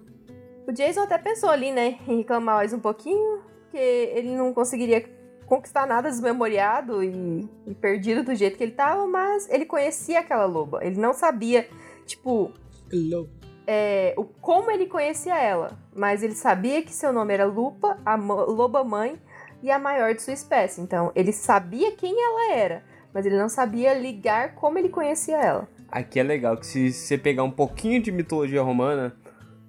O 0.68 0.72
Jason 0.74 1.02
até 1.02 1.18
pensou 1.18 1.50
ali, 1.50 1.72
né, 1.72 1.98
em 2.08 2.18
reclamar 2.18 2.58
mais 2.58 2.74
um 2.74 2.80
pouquinho, 2.80 3.42
porque 3.64 3.78
ele 3.78 4.36
não 4.36 4.54
conseguiria 4.54 5.04
conquistar 5.46 5.88
nada 5.88 6.10
desmemoriado 6.10 7.02
e, 7.02 7.50
e 7.66 7.74
perdido 7.74 8.22
do 8.22 8.36
jeito 8.36 8.58
que 8.58 8.64
ele 8.64 8.72
estava, 8.72 9.08
mas 9.08 9.50
ele 9.50 9.66
conhecia 9.66 10.20
aquela 10.20 10.46
loba. 10.46 10.84
Ele 10.84 11.00
não 11.00 11.14
sabia, 11.14 11.70
tipo. 12.06 12.52
Lobo 12.92 13.38
é, 13.68 14.14
o, 14.18 14.24
como 14.24 14.72
ele 14.72 14.86
conhecia 14.86 15.38
ela, 15.38 15.78
mas 15.94 16.24
ele 16.24 16.34
sabia 16.34 16.82
que 16.82 16.94
seu 16.94 17.12
nome 17.12 17.34
era 17.34 17.46
Lupa, 17.46 18.00
a 18.06 18.16
loba 18.16 18.82
mãe 18.84 19.22
e 19.62 19.70
a 19.70 19.78
maior 19.78 20.16
de 20.16 20.22
sua 20.22 20.34
espécie. 20.34 20.80
Então, 20.80 21.12
ele 21.14 21.34
sabia 21.34 21.92
quem 21.92 22.16
ela 22.18 22.54
era, 22.54 22.84
mas 23.14 23.26
ele 23.26 23.38
não 23.38 23.50
sabia 23.50 23.94
ligar 23.94 24.56
como 24.56 24.80
ele 24.80 24.88
conhecia 24.88 25.38
ela. 25.38 25.68
Aqui 25.90 26.20
é 26.20 26.24
legal 26.24 26.56
que 26.56 26.66
se 26.66 26.94
você 26.94 27.18
pegar 27.18 27.44
um 27.44 27.52
pouquinho 27.52 28.02
de 28.02 28.12
mitologia 28.12 28.62
romana 28.62 29.16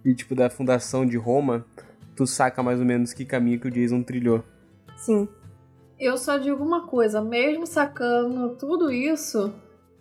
e 0.04 0.14
tipo 0.14 0.34
da 0.34 0.48
fundação 0.48 1.06
de 1.06 1.16
Roma, 1.16 1.64
tu 2.16 2.26
saca 2.26 2.62
mais 2.62 2.80
ou 2.80 2.86
menos 2.86 3.12
que 3.12 3.24
caminho 3.24 3.60
que 3.60 3.68
o 3.68 3.70
Jason 3.70 4.02
trilhou. 4.02 4.42
Sim. 4.96 5.28
Eu 5.98 6.16
só 6.16 6.38
digo 6.38 6.62
uma 6.62 6.86
coisa, 6.86 7.20
mesmo 7.20 7.66
sacando 7.66 8.56
tudo 8.56 8.90
isso, 8.90 9.52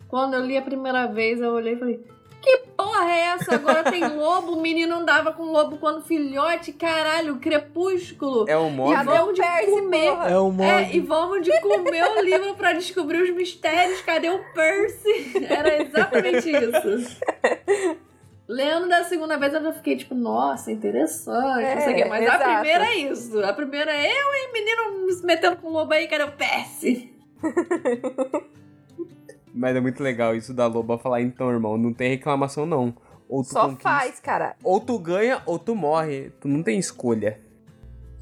quando 0.08 0.34
eu 0.34 0.44
li 0.44 0.56
a 0.56 0.62
primeira 0.62 1.06
vez, 1.06 1.40
eu 1.40 1.50
olhei 1.50 1.74
e 1.74 1.78
falei: 1.78 2.04
que 2.40 2.58
porra 2.76 3.10
é 3.10 3.20
essa? 3.26 3.54
Agora 3.56 3.90
tem 3.90 4.06
lobo, 4.16 4.52
o 4.52 4.60
menino 4.60 4.94
andava 4.96 5.32
com 5.32 5.44
lobo 5.44 5.78
quando 5.78 6.02
filhote, 6.02 6.72
caralho, 6.72 7.36
crepúsculo. 7.36 8.48
É 8.48 8.56
o 8.56 8.70
modo. 8.70 9.00
E 9.00 9.04
vamos 9.04 9.34
de 9.34 9.66
comer. 9.66 10.06
É 10.30 10.38
o 10.38 10.50
modo. 10.50 10.62
É, 10.62 10.94
e 10.94 11.00
vamos 11.00 11.42
de 11.42 11.60
comer 11.60 12.04
o 12.04 12.22
livro 12.22 12.54
para 12.54 12.72
descobrir 12.72 13.22
os 13.22 13.30
mistérios. 13.30 14.00
Cadê 14.02 14.30
o 14.30 14.40
Percy? 14.52 15.44
Era 15.48 15.82
exatamente 15.82 16.50
isso. 16.50 17.18
Lendo 18.48 18.88
da 18.88 19.04
segunda 19.04 19.36
vez 19.36 19.52
eu 19.52 19.62
já 19.62 19.72
fiquei 19.74 19.96
tipo, 19.96 20.14
nossa, 20.14 20.72
interessante, 20.72 21.64
é, 21.64 21.74
não 21.74 21.82
sei 21.82 21.92
o 21.92 21.96
quê. 21.96 22.04
Mas 22.06 22.22
exato. 22.24 22.42
a 22.42 22.54
primeira 22.54 22.86
é 22.86 22.96
isso. 22.96 23.44
A 23.44 23.52
primeira 23.52 23.92
é 23.92 24.06
eu 24.06 24.26
e 24.34 24.52
menino 24.52 25.12
se 25.12 25.26
metendo 25.26 25.56
com 25.58 25.68
o 25.68 25.72
lobo 25.72 25.92
aí, 25.92 26.08
cadê 26.08 26.24
o 26.24 26.32
Percy? 26.32 27.12
Mas 29.54 29.76
é 29.76 29.80
muito 29.80 30.02
legal 30.02 30.34
isso 30.36 30.54
da 30.54 30.66
Loba 30.66 30.98
falar, 30.98 31.20
então, 31.20 31.50
irmão, 31.50 31.76
não 31.76 31.92
tem 31.92 32.10
reclamação 32.10 32.64
não. 32.64 32.94
Ou 33.28 33.42
tu 33.42 33.50
Só 33.50 33.62
conquista, 33.62 33.88
faz, 33.88 34.20
cara. 34.20 34.56
Ou 34.62 34.80
tu 34.80 34.98
ganha 34.98 35.42
ou 35.44 35.58
tu 35.58 35.74
morre. 35.74 36.30
Tu 36.40 36.48
não 36.48 36.62
tem 36.62 36.78
escolha. 36.78 37.40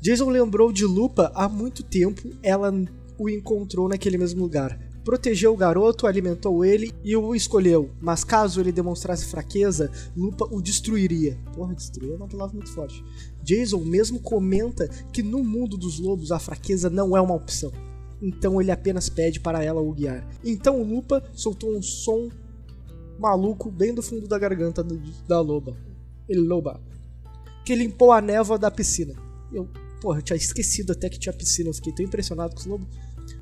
Jason 0.00 0.28
lembrou 0.28 0.72
de 0.72 0.84
Lupa 0.84 1.30
há 1.34 1.48
muito 1.48 1.82
tempo. 1.84 2.22
Ela 2.42 2.72
o 3.18 3.28
encontrou 3.28 3.88
naquele 3.88 4.18
mesmo 4.18 4.42
lugar. 4.42 4.78
Protegeu 5.06 5.54
o 5.54 5.56
garoto, 5.56 6.06
alimentou 6.06 6.62
ele 6.62 6.92
e 7.02 7.16
o 7.16 7.34
escolheu. 7.34 7.90
Mas 7.98 8.24
caso 8.24 8.60
ele 8.60 8.72
demonstrasse 8.72 9.24
fraqueza, 9.24 9.90
Lupa 10.14 10.46
o 10.50 10.60
destruiria. 10.60 11.38
Porra, 11.54 11.74
destruir 11.74 12.12
é 12.12 12.16
uma 12.16 12.28
palavra 12.28 12.54
muito 12.54 12.74
forte. 12.74 13.02
Jason 13.42 13.78
mesmo 13.78 14.20
comenta 14.20 14.86
que 15.12 15.22
no 15.22 15.42
mundo 15.42 15.78
dos 15.78 15.98
lobos 15.98 16.32
a 16.32 16.38
fraqueza 16.38 16.90
não 16.90 17.16
é 17.16 17.20
uma 17.20 17.34
opção 17.34 17.72
então 18.20 18.60
ele 18.60 18.70
apenas 18.70 19.08
pede 19.08 19.40
para 19.40 19.62
ela 19.62 19.80
o 19.80 19.92
guiar. 19.92 20.26
Então 20.44 20.82
Lupa 20.82 21.22
soltou 21.34 21.76
um 21.76 21.82
som 21.82 22.30
maluco 23.18 23.70
bem 23.70 23.94
do 23.94 24.02
fundo 24.02 24.26
da 24.26 24.38
garganta 24.38 24.84
da 25.26 25.40
loba. 25.40 25.76
Ele 26.28 26.40
loba. 26.40 26.80
que 27.64 27.74
limpou 27.74 28.12
a 28.12 28.20
névoa 28.20 28.58
da 28.58 28.70
piscina. 28.70 29.14
Eu, 29.52 29.68
porra, 30.00 30.18
eu 30.18 30.22
tinha 30.22 30.36
esquecido 30.36 30.92
até 30.92 31.08
que 31.08 31.18
tinha 31.18 31.32
piscina, 31.32 31.68
eu 31.68 31.74
fiquei 31.74 31.92
tão 31.92 32.04
impressionado 32.04 32.54
com 32.54 32.60
os 32.60 32.66
lobos. 32.66 32.88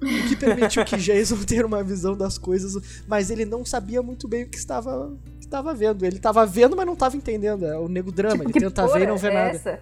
O 0.01 0.29
que 0.29 0.37
permitiu 0.37 0.85
que 0.85 0.97
Jason 0.97 1.37
ter 1.45 1.65
uma 1.65 1.83
visão 1.83 2.17
das 2.17 2.39
coisas, 2.39 2.77
mas 3.07 3.31
ele 3.31 3.45
não 3.45 3.65
sabia 3.65 4.03
muito 4.03 4.29
bem 4.29 4.45
o 4.45 4.49
que 4.49 4.59
estava, 4.59 5.17
que 5.39 5.47
estava 5.47 5.75
vendo. 5.75 6.05
Ele 6.05 6.17
estava 6.17 6.45
vendo, 6.45 6.77
mas 6.77 6.87
não 6.87 6.95
estava 6.95 7.17
entendendo. 7.17 7.65
É 7.65 7.79
o 7.79 7.89
nego 7.89 8.13
drama, 8.13 8.45
tipo, 8.45 8.59
ele 8.59 8.67
tenta 8.67 8.87
ver 8.87 9.03
e 9.03 9.07
não 9.07 9.17
vê 9.17 9.29
é 9.29 9.35
nada. 9.35 9.57
Essa? 9.57 9.81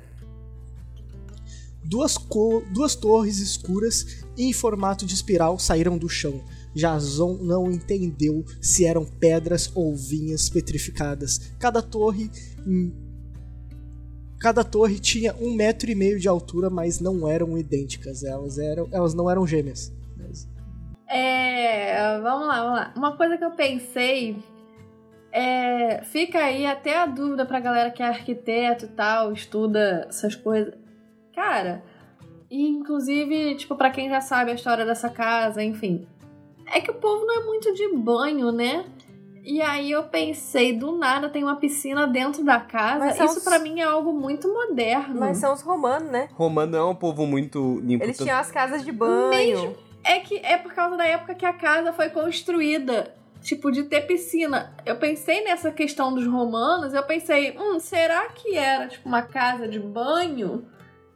Duas, 1.85 2.17
duas 2.73 2.95
torres 2.95 3.39
escuras 3.39 4.25
em 4.39 4.53
formato 4.53 5.05
de 5.05 5.15
espiral 5.15 5.59
saíram 5.59 5.99
do 5.99 6.09
chão. 6.09 6.43
Jason 6.75 7.39
não 7.43 7.71
entendeu 7.71 8.45
se 8.61 8.87
eram 8.87 9.05
pedras 9.05 9.71
ou 9.75 9.95
vinhas 9.95 10.49
petrificadas. 10.49 11.53
Cada 11.59 11.83
torre 11.83 12.31
hum, 12.67 12.91
Cada 14.43 14.65
torre 14.65 14.99
tinha 14.99 15.33
um 15.41 15.55
metro 15.55 15.89
e 15.89 15.95
meio 15.95 16.19
de 16.19 16.27
altura, 16.27 16.69
mas 16.69 16.99
não 16.99 17.29
eram 17.29 17.57
idênticas. 17.57 18.25
Elas, 18.25 18.59
eram, 18.59 18.89
elas 18.91 19.15
não 19.15 19.31
eram 19.31 19.47
gêmeas. 19.47 19.93
Mas... 20.17 20.49
É. 21.09 22.19
Vamos 22.21 22.49
lá, 22.49 22.61
vamos 22.61 22.79
lá. 22.79 22.95
Uma 22.97 23.17
coisa 23.17 23.39
que 23.39 23.45
eu 23.45 23.53
pensei. 23.53 24.37
É, 25.31 26.03
fica 26.03 26.41
aí 26.41 26.67
até 26.67 26.99
a 26.99 27.07
dúvida 27.07 27.47
pra 27.47 27.61
galera 27.61 27.91
que 27.91 28.03
é 28.03 28.07
arquiteto 28.07 28.85
e 28.85 28.89
tal, 28.89 29.33
estuda 29.33 30.07
essas 30.09 30.35
coisas. 30.35 30.75
Cara, 31.35 31.83
inclusive, 32.51 33.55
tipo, 33.55 33.75
para 33.77 33.91
quem 33.91 34.11
já 34.11 34.21
sabe 34.21 34.51
a 34.51 34.55
história 34.55 34.85
dessa 34.85 35.09
casa, 35.09 35.63
enfim. 35.63 36.07
É 36.67 36.81
que 36.81 36.91
o 36.91 36.95
povo 36.95 37.25
não 37.25 37.43
é 37.43 37.45
muito 37.45 37.73
de 37.73 37.97
banho, 37.97 38.53
né? 38.53 38.85
E 39.45 39.61
aí 39.61 39.91
eu 39.91 40.05
pensei, 40.05 40.73
do 40.73 40.97
nada 40.97 41.29
tem 41.29 41.43
uma 41.43 41.57
piscina 41.57 42.07
dentro 42.07 42.45
da 42.45 42.61
casa. 42.61 43.11
Isso 43.25 43.39
os... 43.39 43.45
para 43.45 43.59
mim 43.59 43.81
é 43.81 43.85
algo 43.85 44.13
muito 44.13 44.53
moderno. 44.53 45.19
Mas 45.19 45.39
são 45.39 45.53
os 45.53 45.63
romanos, 45.63 46.11
né? 46.11 46.29
Romano 46.35 46.77
é 46.77 46.85
um 46.85 46.95
povo 46.95 47.27
muito 47.27 47.81
limpo. 47.81 48.05
Eles 48.05 48.19
tinham 48.19 48.39
as 48.39 48.53
casas 48.53 48.85
de 48.85 48.93
banho. 48.93 49.31
Mesmo, 49.31 49.77
é 50.05 50.21
que 50.21 50.37
é 50.45 50.57
por 50.57 50.73
causa 50.73 50.97
da 50.97 51.05
época 51.05 51.35
que 51.35 51.45
a 51.45 51.53
casa 51.53 51.93
foi 51.93 52.09
construída. 52.11 53.15
Tipo, 53.41 53.73
de 53.73 53.83
ter 53.83 54.03
piscina. 54.03 54.73
Eu 54.87 54.95
pensei 54.95 55.43
nessa 55.43 55.73
questão 55.73 56.15
dos 56.15 56.25
romanos, 56.25 56.95
eu 56.95 57.03
pensei, 57.03 57.59
hum, 57.59 57.81
será 57.81 58.29
que 58.29 58.57
era, 58.57 58.87
tipo, 58.87 59.09
uma 59.09 59.23
casa 59.23 59.67
de 59.67 59.81
banho? 59.81 60.65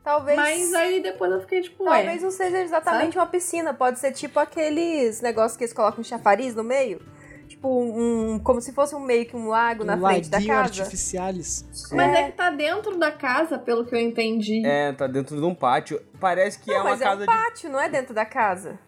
Talvez. 0.03 0.37
Mas 0.37 0.75
aí 0.75 1.01
depois 1.01 1.31
eu 1.31 1.41
fiquei 1.41 1.63
tipo, 1.63 1.85
Talvez 1.85 2.23
não 2.23 2.33
seja 2.33 2.59
exatamente 2.59 3.15
sabe? 3.15 3.19
uma 3.19 3.27
piscina. 3.27 3.73
Pode 3.73 4.01
ser 4.01 4.11
tipo 4.11 4.41
aqueles 4.41 5.21
negócios 5.21 5.57
que 5.57 5.63
eles 5.63 5.73
colocam 5.73 6.03
chafariz 6.03 6.53
no 6.53 6.65
meio 6.65 7.01
tipo 7.67 7.69
um. 7.69 8.39
Como 8.39 8.61
se 8.61 8.73
fosse 8.73 8.95
um 8.95 9.01
meio 9.01 9.27
que 9.27 9.37
um 9.37 9.49
lago 9.49 9.83
um 9.83 9.87
na 9.87 9.99
frente 9.99 10.31
da 10.31 10.39
casa. 10.39 10.83
artificiais. 10.83 11.65
Mas 11.93 12.15
é. 12.15 12.21
é. 12.21 12.31
que 12.31 12.37
tá 12.37 12.51
dentro 12.51 12.97
da 12.99 13.11
casa, 13.11 13.59
pelo 13.59 13.85
que 13.85 13.95
eu 13.95 14.01
entendi. 14.01 14.65
É, 14.65 14.93
tá 14.93 15.07
dentro 15.07 15.37
de 15.37 15.45
um 15.45 15.55
pátio. 15.55 16.01
Parece 16.21 16.59
que 16.59 16.71
não, 16.71 16.77
é 16.77 16.81
uma 16.81 16.91
mas 16.91 17.01
casa. 17.01 17.21
É 17.21 17.25
um 17.25 17.27
pátio, 17.27 17.69
de... 17.69 17.73
não 17.73 17.81
é 17.81 17.89
dentro 17.89 18.15
da 18.15 18.25
casa. 18.25 18.79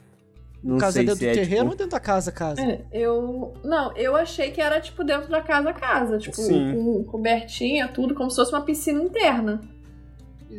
Não 0.63 0.77
casa 0.77 0.95
sei 0.95 1.05
dentro 1.05 1.21
do 1.21 1.29
é, 1.29 1.33
terreno 1.33 1.57
tipo... 1.57 1.71
ou 1.71 1.77
dentro 1.77 1.91
da 1.91 2.01
casa 2.01 2.33
casa? 2.33 2.61
É, 2.61 2.85
eu. 2.93 3.55
Não, 3.65 3.97
eu 3.97 4.17
achei 4.17 4.51
que 4.51 4.61
era 4.61 4.81
tipo 4.81 5.05
dentro 5.05 5.29
da 5.31 5.41
casa 5.41 5.73
casa. 5.73 6.19
Tipo, 6.19 6.37
Sim. 6.37 6.75
com 6.75 7.05
cobertinha, 7.05 7.89
tudo, 7.89 8.15
como 8.15 8.31
se 8.31 8.37
fosse 8.37 8.53
uma 8.53 8.63
piscina 8.63 9.03
interna. 9.03 9.61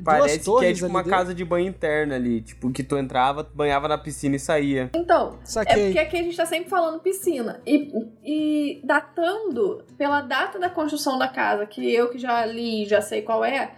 Parece 0.03 0.39
que 0.39 0.65
é 0.65 0.73
tipo 0.73 0.87
uma 0.87 1.03
dentro. 1.03 1.17
casa 1.17 1.33
de 1.33 1.43
banho 1.43 1.67
interna 1.67 2.15
ali. 2.15 2.41
Tipo, 2.41 2.71
que 2.71 2.83
tu 2.83 2.97
entrava, 2.97 3.43
banhava 3.53 3.87
na 3.87 3.97
piscina 3.97 4.35
e 4.35 4.39
saía. 4.39 4.89
Então, 4.93 5.37
Saquei. 5.43 5.81
é 5.81 5.85
porque 5.85 5.99
aqui 5.99 6.17
a 6.17 6.23
gente 6.23 6.37
tá 6.37 6.45
sempre 6.45 6.69
falando 6.69 6.99
piscina. 6.99 7.61
E, 7.65 7.91
e 8.23 8.81
datando 8.83 9.83
pela 9.97 10.21
data 10.21 10.59
da 10.59 10.69
construção 10.69 11.17
da 11.17 11.27
casa, 11.27 11.65
que 11.65 11.93
eu 11.93 12.09
que 12.09 12.17
já 12.17 12.45
li 12.45 12.85
já 12.85 13.01
sei 13.01 13.21
qual 13.21 13.43
é, 13.43 13.71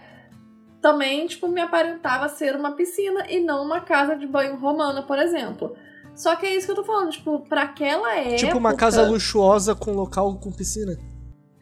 também, 0.80 1.26
tipo, 1.26 1.48
me 1.48 1.60
aparentava 1.60 2.28
ser 2.28 2.56
uma 2.56 2.72
piscina 2.72 3.24
e 3.30 3.40
não 3.40 3.64
uma 3.64 3.80
casa 3.80 4.16
de 4.16 4.26
banho 4.26 4.56
romana, 4.56 5.02
por 5.02 5.18
exemplo. 5.18 5.74
Só 6.14 6.36
que 6.36 6.44
é 6.44 6.54
isso 6.54 6.66
que 6.66 6.72
eu 6.72 6.76
tô 6.76 6.84
falando, 6.84 7.10
tipo, 7.10 7.40
pra 7.48 7.62
aquela 7.62 8.14
época... 8.16 8.36
Tipo 8.36 8.58
uma 8.58 8.74
casa 8.74 9.08
luxuosa 9.08 9.74
com 9.74 9.92
local 9.92 10.38
com 10.38 10.52
piscina. 10.52 10.98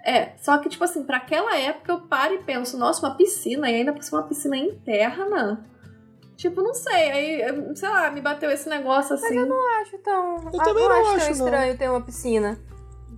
É, 0.04 0.32
só 0.38 0.56
que, 0.58 0.68
tipo 0.68 0.82
assim, 0.82 1.04
pra 1.04 1.18
aquela 1.18 1.56
época 1.58 1.92
eu 1.92 2.00
paro 2.00 2.34
e 2.34 2.42
penso, 2.42 2.78
nossa, 2.78 3.06
uma 3.06 3.16
piscina, 3.16 3.70
e 3.70 3.74
ainda 3.74 3.92
por 3.92 4.02
cima 4.02 4.20
uma 4.20 4.28
piscina 4.28 4.56
interna. 4.56 5.66
Tipo, 6.36 6.62
não 6.62 6.72
sei, 6.72 7.10
aí, 7.10 7.76
sei 7.76 7.88
lá, 7.88 8.10
me 8.10 8.20
bateu 8.22 8.50
esse 8.50 8.66
negócio 8.68 9.14
assim. 9.14 9.34
Mas 9.34 9.36
eu 9.36 9.46
não 9.46 9.80
acho 9.80 9.98
tão. 9.98 10.36
Eu 10.52 10.60
ah, 10.60 10.64
também 10.64 10.88
não, 10.88 10.92
acho, 10.92 11.10
acho 11.10 11.18
tão 11.18 11.46
estranho 11.46 11.76
ter 11.76 11.90
uma 11.90 12.00
piscina. 12.00 12.58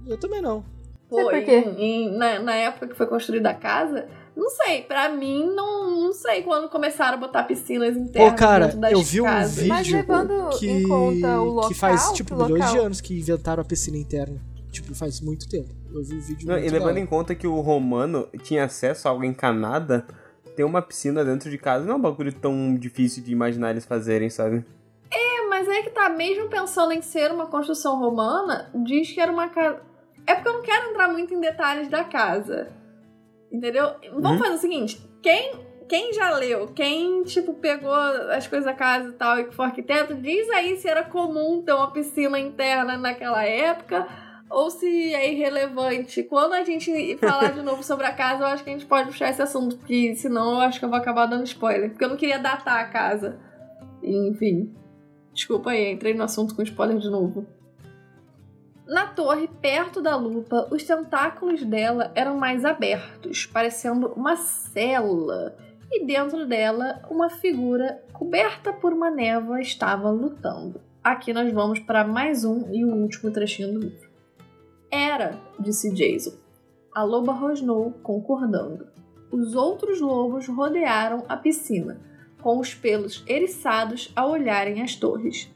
Eu 0.09 0.18
também 0.18 0.43
não. 0.43 0.64
Pô, 1.09 1.22
por 1.22 1.45
quê? 1.45 1.72
Em, 1.76 2.09
em, 2.09 2.16
na, 2.16 2.41
na 2.41 2.55
época 2.55 2.89
que 2.89 2.97
foi 2.97 3.07
construída 3.07 3.51
a 3.51 3.55
casa, 3.55 4.09
não 4.35 4.49
sei, 4.51 4.83
pra 4.83 5.09
mim, 5.11 5.47
não, 5.55 5.91
não 5.91 6.12
sei 6.12 6.43
quando 6.43 6.68
começaram 6.68 7.18
a 7.18 7.20
botar 7.20 7.45
piscinas 7.45 7.97
internas. 7.97 8.33
Pô, 8.33 8.37
cara, 8.37 8.72
eu 8.91 9.03
vi 9.03 9.20
um 9.20 9.47
vídeo 9.47 9.68
Mas 9.68 9.89
levando 9.89 10.59
que, 10.59 10.68
em 10.68 10.89
conta 10.89 11.41
o 11.41 11.45
local, 11.45 11.68
que 11.68 11.74
faz 11.74 12.12
tipo 12.12 12.35
milhões 12.35 12.70
de 12.72 12.78
anos 12.78 13.01
que 13.01 13.18
inventaram 13.18 13.62
a 13.62 13.64
piscina 13.64 13.99
interna. 13.99 14.41
Tipo, 14.73 14.95
faz 14.95 15.20
muito 15.20 15.47
tempo. 15.47 15.68
Eu 15.93 16.03
vi 16.03 16.16
o 16.16 16.23
vídeo 16.23 16.49
Não, 16.49 16.59
E 16.59 16.68
levando 16.70 16.97
em 16.97 17.05
conta 17.05 17.35
que 17.35 17.47
o 17.47 17.61
romano 17.61 18.27
tinha 18.43 18.64
acesso 18.64 19.07
a 19.07 19.11
algo 19.11 19.23
encanada, 19.23 20.07
ter 20.57 20.64
uma 20.64 20.81
piscina 20.81 21.23
dentro 21.23 21.51
de 21.51 21.59
casa 21.59 21.85
não 21.85 21.93
é 21.93 21.97
um 21.97 22.01
bagulho 22.01 22.33
tão 22.33 22.75
difícil 22.75 23.23
de 23.23 23.31
imaginar 23.31 23.70
eles 23.70 23.85
fazerem, 23.85 24.31
sabe? 24.31 24.64
É, 25.11 25.47
mas 25.49 25.68
é 25.68 25.83
que 25.83 25.91
tá, 25.91 26.09
mesmo 26.09 26.49
pensando 26.49 26.93
em 26.93 27.03
ser 27.03 27.31
uma 27.31 27.47
construção 27.47 27.99
romana, 27.99 28.70
diz 28.75 29.12
que 29.12 29.20
era 29.20 29.31
uma 29.31 29.49
casa. 29.49 29.83
É 30.27 30.35
porque 30.35 30.49
eu 30.49 30.55
não 30.55 30.62
quero 30.62 30.91
entrar 30.91 31.09
muito 31.09 31.35
em 31.35 31.41
detalhes 31.41 31.89
da 31.89 32.05
casa. 32.05 32.73
Entendeu? 33.53 33.95
Vamos 34.14 34.31
uhum. 34.33 34.39
fazer 34.39 34.55
o 34.55 34.59
seguinte: 34.59 35.07
quem, 35.23 35.53
quem 35.87 36.14
já 36.14 36.31
leu, 36.31 36.68
quem, 36.68 37.23
tipo, 37.25 37.53
pegou 37.53 37.93
as 37.93 38.47
coisas 38.47 38.64
da 38.64 38.73
casa 38.73 39.11
e 39.11 39.12
tal 39.12 39.39
e 39.39 39.45
que 39.45 39.55
for 39.55 39.64
arquiteto, 39.64 40.14
diz 40.14 40.49
aí 40.49 40.79
se 40.79 40.89
era 40.89 41.05
comum 41.05 41.61
ter 41.62 41.75
uma 41.75 41.91
piscina 41.91 42.39
interna 42.39 42.97
naquela 42.97 43.45
época 43.45 44.09
ou 44.53 44.71
se 44.71 45.15
é 45.15 45.33
irrelevante. 45.33 46.23
Quando 46.23 46.53
a 46.53 46.63
gente 46.63 47.17
falar 47.19 47.53
de 47.53 47.63
novo 47.63 47.83
sobre 47.83 48.07
a 48.07 48.13
casa, 48.13 48.45
eu 48.45 48.47
acho 48.49 48.63
que 48.63 48.71
a 48.71 48.73
gente 48.73 48.87
pode 48.87 49.09
puxar 49.09 49.31
esse 49.31 49.43
assunto, 49.43 49.77
porque 49.77 50.15
senão 50.15 50.55
eu 50.55 50.61
acho 50.61 50.79
que 50.79 50.85
eu 50.85 50.91
vou 50.91 50.99
acabar 50.99 51.27
dando 51.27 51.45
spoiler. 51.45 51.91
Porque 51.91 52.05
eu 52.05 52.09
não 52.09 52.17
queria 52.17 52.39
datar 52.39 52.81
a 52.81 52.85
casa. 52.85 53.39
Enfim. 54.03 54.73
Desculpa 55.33 55.71
aí, 55.71 55.93
entrei 55.93 56.15
no 56.15 56.23
assunto 56.23 56.55
com 56.55 56.63
spoiler 56.63 56.99
de 56.99 57.09
novo. 57.09 57.47
Na 58.87 59.07
torre, 59.07 59.49
perto 59.61 60.03
da 60.03 60.17
lupa, 60.17 60.69
os 60.71 60.85
tentáculos 60.85 61.65
dela 61.65 62.13
eram 62.15 62.37
mais 62.37 62.65
abertos, 62.65 63.47
parecendo 63.47 64.09
uma 64.09 64.37
célula, 64.37 65.57
e 65.91 66.05
dentro 66.05 66.47
dela, 66.47 67.01
uma 67.09 67.31
figura 67.31 68.03
coberta 68.13 68.73
por 68.73 68.93
uma 68.93 69.11
névoa 69.11 69.61
estava 69.61 70.11
lutando. 70.11 70.81
Aqui 71.03 71.33
nós 71.33 71.51
vamos 71.53 71.79
para 71.79 72.07
mais 72.07 72.45
um 72.45 72.71
e 72.73 72.85
o 72.85 72.95
último 72.95 73.31
trechinho 73.31 73.73
do 73.73 73.81
livro. 73.81 74.12
Era, 74.93 75.40
disse 75.59 75.90
Jason. 75.90 76.36
A 76.95 77.03
loba 77.03 77.32
rosnou, 77.32 77.93
concordando. 78.03 78.88
Os 79.30 79.55
outros 79.55 79.99
lobos 80.03 80.47
rodearam 80.47 81.24
a 81.26 81.34
piscina, 81.34 81.99
com 82.43 82.59
os 82.59 82.74
pelos 82.74 83.24
eriçados 83.26 84.12
a 84.14 84.26
olharem 84.26 84.82
as 84.82 84.95
torres. 84.95 85.51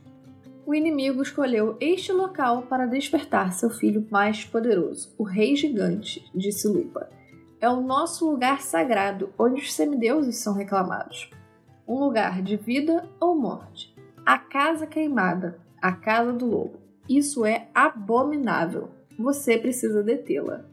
O 0.64 0.74
inimigo 0.74 1.20
escolheu 1.20 1.76
este 1.78 2.10
local 2.12 2.62
para 2.62 2.86
despertar 2.86 3.52
seu 3.52 3.68
filho 3.68 4.06
mais 4.10 4.42
poderoso, 4.42 5.14
o 5.18 5.22
Rei 5.22 5.54
Gigante, 5.54 6.24
disse 6.34 6.66
Lupa. 6.66 7.10
É 7.60 7.68
o 7.68 7.82
nosso 7.82 8.30
lugar 8.30 8.62
sagrado, 8.62 9.28
onde 9.38 9.60
os 9.60 9.74
semideuses 9.74 10.38
são 10.38 10.54
reclamados. 10.54 11.30
Um 11.86 11.98
lugar 11.98 12.40
de 12.40 12.56
vida 12.56 13.06
ou 13.20 13.36
morte. 13.36 13.94
A 14.24 14.38
casa 14.38 14.86
queimada, 14.86 15.60
a 15.80 15.92
casa 15.92 16.32
do 16.32 16.46
lobo. 16.46 16.80
Isso 17.08 17.44
é 17.44 17.68
abominável. 17.74 18.95
Você 19.18 19.56
precisa 19.56 20.02
detê-la. 20.02 20.64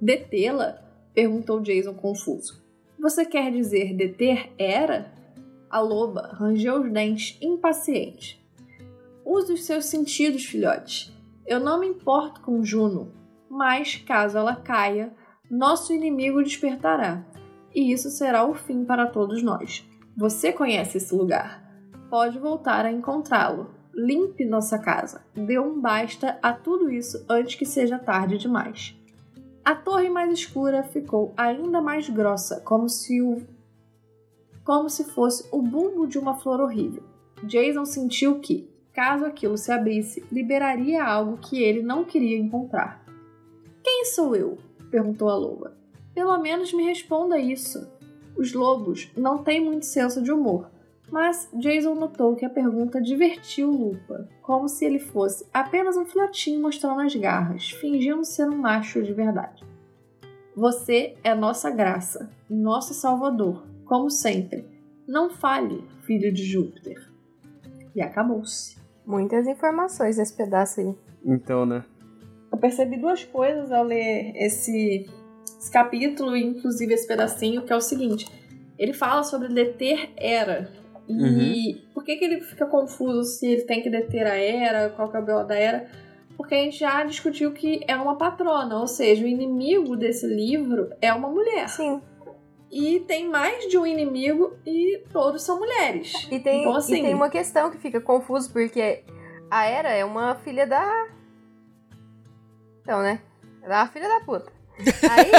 Detê-la? 0.00 0.82
perguntou 1.14 1.60
Jason 1.60 1.94
confuso. 1.94 2.62
Você 2.98 3.24
quer 3.24 3.52
dizer 3.52 3.94
deter 3.94 4.50
Era? 4.58 5.12
A 5.70 5.80
loba 5.80 6.30
rangeu 6.32 6.82
os 6.82 6.92
dentes, 6.92 7.38
impaciente. 7.40 8.44
Use 9.24 9.52
os 9.52 9.64
seus 9.64 9.84
sentidos, 9.84 10.44
filhote. 10.44 11.14
Eu 11.46 11.60
não 11.60 11.80
me 11.80 11.86
importo 11.86 12.40
com 12.40 12.64
Juno, 12.64 13.12
mas 13.48 13.96
caso 13.96 14.38
ela 14.38 14.56
caia, 14.56 15.12
nosso 15.50 15.92
inimigo 15.92 16.42
despertará, 16.42 17.24
e 17.74 17.92
isso 17.92 18.10
será 18.10 18.44
o 18.44 18.54
fim 18.54 18.84
para 18.84 19.06
todos 19.06 19.42
nós. 19.42 19.86
Você 20.16 20.52
conhece 20.52 20.96
esse 20.96 21.14
lugar. 21.14 21.62
Pode 22.10 22.38
voltar 22.38 22.84
a 22.84 22.90
encontrá-lo 22.90 23.77
limpe 23.98 24.44
nossa 24.44 24.78
casa. 24.78 25.22
Dê 25.34 25.58
um 25.58 25.80
basta 25.80 26.38
a 26.40 26.52
tudo 26.52 26.88
isso 26.88 27.24
antes 27.28 27.56
que 27.56 27.66
seja 27.66 27.98
tarde 27.98 28.38
demais. 28.38 28.96
A 29.64 29.74
torre 29.74 30.08
mais 30.08 30.32
escura 30.32 30.84
ficou 30.84 31.34
ainda 31.36 31.82
mais 31.82 32.08
grossa, 32.08 32.60
como 32.60 32.88
se 32.88 33.20
o 33.20 33.42
como 34.64 34.88
se 34.90 35.02
fosse 35.04 35.48
o 35.50 35.62
bulbo 35.62 36.06
de 36.06 36.18
uma 36.18 36.36
flor 36.36 36.60
horrível. 36.60 37.02
Jason 37.42 37.86
sentiu 37.86 38.38
que, 38.38 38.68
caso 38.92 39.24
aquilo 39.24 39.56
se 39.56 39.72
abrisse, 39.72 40.22
liberaria 40.30 41.02
algo 41.02 41.38
que 41.38 41.62
ele 41.62 41.82
não 41.82 42.04
queria 42.04 42.36
encontrar. 42.36 43.02
Quem 43.82 44.04
sou 44.04 44.36
eu? 44.36 44.58
perguntou 44.90 45.30
a 45.30 45.36
loba. 45.36 45.74
Pelo 46.14 46.36
menos 46.38 46.72
me 46.72 46.84
responda 46.84 47.38
isso. 47.38 47.90
Os 48.36 48.52
lobos 48.52 49.10
não 49.16 49.38
têm 49.38 49.58
muito 49.58 49.86
senso 49.86 50.22
de 50.22 50.30
humor, 50.30 50.70
mas 51.10 51.48
Jason 51.54 51.94
notou 51.94 52.36
que 52.36 52.44
a 52.44 52.50
pergunta 52.50 53.00
divertiu 53.00 53.70
Lupa, 53.70 54.28
como 54.42 54.68
se 54.68 54.84
ele 54.84 54.98
fosse 54.98 55.46
apenas 55.52 55.96
um 55.96 56.04
filhotinho 56.04 56.60
mostrando 56.60 57.00
as 57.00 57.14
garras, 57.14 57.70
fingindo 57.70 58.24
ser 58.24 58.48
um 58.48 58.56
macho 58.56 59.02
de 59.02 59.12
verdade. 59.12 59.64
Você 60.54 61.14
é 61.22 61.34
nossa 61.34 61.70
graça, 61.70 62.30
nosso 62.50 62.92
salvador, 62.92 63.64
como 63.84 64.10
sempre. 64.10 64.66
Não 65.06 65.30
fale, 65.30 65.84
filho 66.02 66.32
de 66.32 66.44
Júpiter. 66.44 67.10
E 67.94 68.02
acabou-se. 68.02 68.76
Muitas 69.06 69.46
informações 69.46 70.18
nesse 70.18 70.34
pedaço 70.34 70.80
aí. 70.80 70.94
Então, 71.24 71.64
né? 71.64 71.84
Eu 72.52 72.58
percebi 72.58 72.98
duas 72.98 73.24
coisas 73.24 73.70
ao 73.72 73.84
ler 73.84 74.32
esse, 74.36 75.08
esse 75.58 75.70
capítulo, 75.70 76.36
inclusive 76.36 76.92
esse 76.92 77.06
pedacinho, 77.06 77.62
que 77.62 77.72
é 77.72 77.76
o 77.76 77.80
seguinte. 77.80 78.26
Ele 78.78 78.92
fala 78.92 79.22
sobre 79.22 79.48
deter 79.48 80.10
era, 80.16 80.70
e 81.08 81.72
uhum. 81.72 81.80
por 81.94 82.04
que, 82.04 82.16
que 82.16 82.24
ele 82.24 82.40
fica 82.40 82.66
confuso 82.66 83.24
se 83.24 83.46
ele 83.46 83.62
tem 83.62 83.82
que 83.82 83.88
deter 83.88 84.26
a 84.26 84.36
Era, 84.36 84.90
qual 84.90 85.10
que 85.10 85.16
é 85.16 85.20
o 85.20 85.24
BO 85.24 85.44
da 85.44 85.56
Era? 85.56 85.88
Porque 86.36 86.54
a 86.54 86.58
gente 86.58 86.78
já 86.78 87.02
discutiu 87.02 87.52
que 87.52 87.80
é 87.88 87.96
uma 87.96 88.16
patrona, 88.16 88.78
ou 88.78 88.86
seja, 88.86 89.24
o 89.24 89.26
inimigo 89.26 89.96
desse 89.96 90.26
livro 90.26 90.90
é 91.00 91.12
uma 91.12 91.28
mulher. 91.28 91.68
Sim. 91.68 92.00
E 92.70 93.00
tem 93.00 93.26
mais 93.26 93.68
de 93.68 93.78
um 93.78 93.86
inimigo 93.86 94.56
e 94.66 95.02
todos 95.10 95.42
são 95.42 95.58
mulheres. 95.58 96.12
E 96.30 96.38
tem, 96.38 96.60
então, 96.60 96.76
assim, 96.76 96.98
e 96.98 97.02
tem 97.02 97.14
uma 97.14 97.30
questão 97.30 97.70
que 97.70 97.78
fica 97.78 98.00
confuso, 98.00 98.52
porque 98.52 99.02
a 99.50 99.64
Era 99.64 99.88
é 99.88 100.04
uma 100.04 100.34
filha 100.34 100.66
da. 100.66 101.08
Então, 102.82 103.00
né? 103.00 103.20
Ela 103.62 103.74
é 103.74 103.78
uma 103.78 103.88
filha 103.88 104.08
da 104.08 104.20
puta. 104.20 104.57
Aí. 105.10 105.32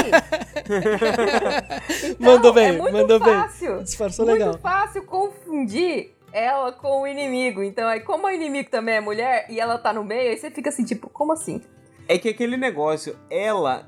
então, 2.10 2.32
mandou 2.32 2.52
bem, 2.52 2.68
é 2.68 2.72
muito 2.72 2.92
mandou 2.92 3.18
fácil, 3.20 3.74
bem. 3.74 3.84
Disfarçou 3.84 4.26
muito 4.26 4.38
legal. 4.38 4.52
Muito 4.52 4.62
fácil 4.62 5.02
confundir 5.04 6.14
ela 6.32 6.72
com 6.72 7.02
o 7.02 7.06
inimigo. 7.06 7.62
Então, 7.62 7.88
aí, 7.88 8.00
como 8.00 8.26
o 8.26 8.30
inimigo 8.30 8.70
também 8.70 8.96
é 8.96 9.00
mulher 9.00 9.46
e 9.48 9.58
ela 9.60 9.78
tá 9.78 9.92
no 9.92 10.04
meio, 10.04 10.30
aí 10.30 10.36
você 10.36 10.50
fica 10.50 10.68
assim, 10.68 10.84
tipo, 10.84 11.08
como 11.08 11.32
assim? 11.32 11.60
É 12.08 12.18
que 12.18 12.28
aquele 12.28 12.56
negócio, 12.56 13.16
ela, 13.28 13.86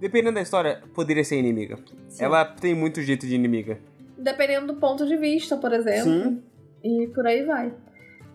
dependendo 0.00 0.34
da 0.34 0.42
história, 0.42 0.82
poderia 0.94 1.24
ser 1.24 1.36
inimiga. 1.36 1.78
Sim. 2.08 2.24
Ela 2.24 2.44
tem 2.44 2.74
muito 2.74 3.00
jeito 3.02 3.26
de 3.26 3.34
inimiga. 3.34 3.78
Dependendo 4.16 4.68
do 4.68 4.74
ponto 4.80 5.06
de 5.06 5.16
vista, 5.16 5.56
por 5.56 5.72
exemplo. 5.72 6.12
Sim. 6.12 6.42
E 6.82 7.06
por 7.08 7.26
aí 7.26 7.44
vai. 7.44 7.72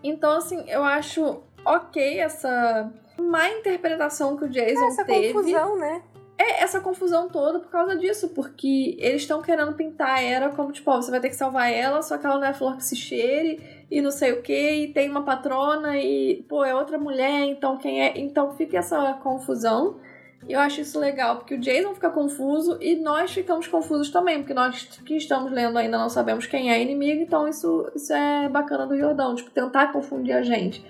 Então, 0.02 0.32
assim, 0.32 0.64
eu 0.68 0.84
acho 0.84 1.42
ok 1.64 2.20
essa 2.20 2.92
má 3.18 3.50
interpretação 3.50 4.36
que 4.36 4.44
o 4.44 4.48
Jason 4.48 4.86
essa 4.86 5.04
teve. 5.04 5.26
Essa 5.26 5.34
confusão, 5.34 5.76
né? 5.76 6.02
É 6.38 6.62
essa 6.62 6.80
confusão 6.80 7.28
toda 7.28 7.58
por 7.58 7.68
causa 7.68 7.96
disso, 7.96 8.28
porque 8.28 8.96
eles 9.00 9.22
estão 9.22 9.42
querendo 9.42 9.72
pintar 9.72 10.18
a 10.18 10.22
Era 10.22 10.50
como, 10.50 10.70
tipo, 10.70 10.88
ó, 10.88 11.02
você 11.02 11.10
vai 11.10 11.18
ter 11.18 11.30
que 11.30 11.36
salvar 11.36 11.72
ela, 11.72 12.00
só 12.00 12.16
que 12.16 12.24
ela 12.24 12.38
não 12.38 12.46
é 12.46 12.54
flor 12.54 12.76
que 12.76 12.84
se 12.84 12.94
cheire, 12.94 13.60
e 13.90 14.00
não 14.00 14.12
sei 14.12 14.32
o 14.32 14.40
que, 14.40 14.70
e 14.84 14.92
tem 14.92 15.10
uma 15.10 15.24
patrona, 15.24 15.98
e, 15.98 16.44
pô, 16.48 16.64
é 16.64 16.72
outra 16.72 16.96
mulher, 16.96 17.44
então 17.46 17.76
quem 17.76 18.02
é. 18.02 18.16
Então 18.16 18.54
fica 18.56 18.78
essa 18.78 19.14
confusão. 19.14 19.98
E 20.46 20.52
eu 20.52 20.60
acho 20.60 20.80
isso 20.80 20.98
legal, 21.00 21.36
porque 21.38 21.54
o 21.54 21.58
Jason 21.58 21.92
fica 21.94 22.08
confuso 22.10 22.78
e 22.80 22.94
nós 22.94 23.32
ficamos 23.32 23.66
confusos 23.66 24.10
também, 24.10 24.38
porque 24.38 24.54
nós 24.54 24.84
que 25.04 25.16
estamos 25.16 25.50
lendo 25.50 25.76
ainda 25.76 25.98
não 25.98 26.08
sabemos 26.08 26.46
quem 26.46 26.70
é 26.70 26.80
inimigo, 26.80 27.20
então 27.20 27.48
isso, 27.48 27.90
isso 27.94 28.12
é 28.12 28.48
bacana 28.48 28.86
do 28.86 28.96
Jordão, 28.96 29.34
tipo, 29.34 29.50
tentar 29.50 29.92
confundir 29.92 30.32
a 30.32 30.42
gente. 30.42 30.84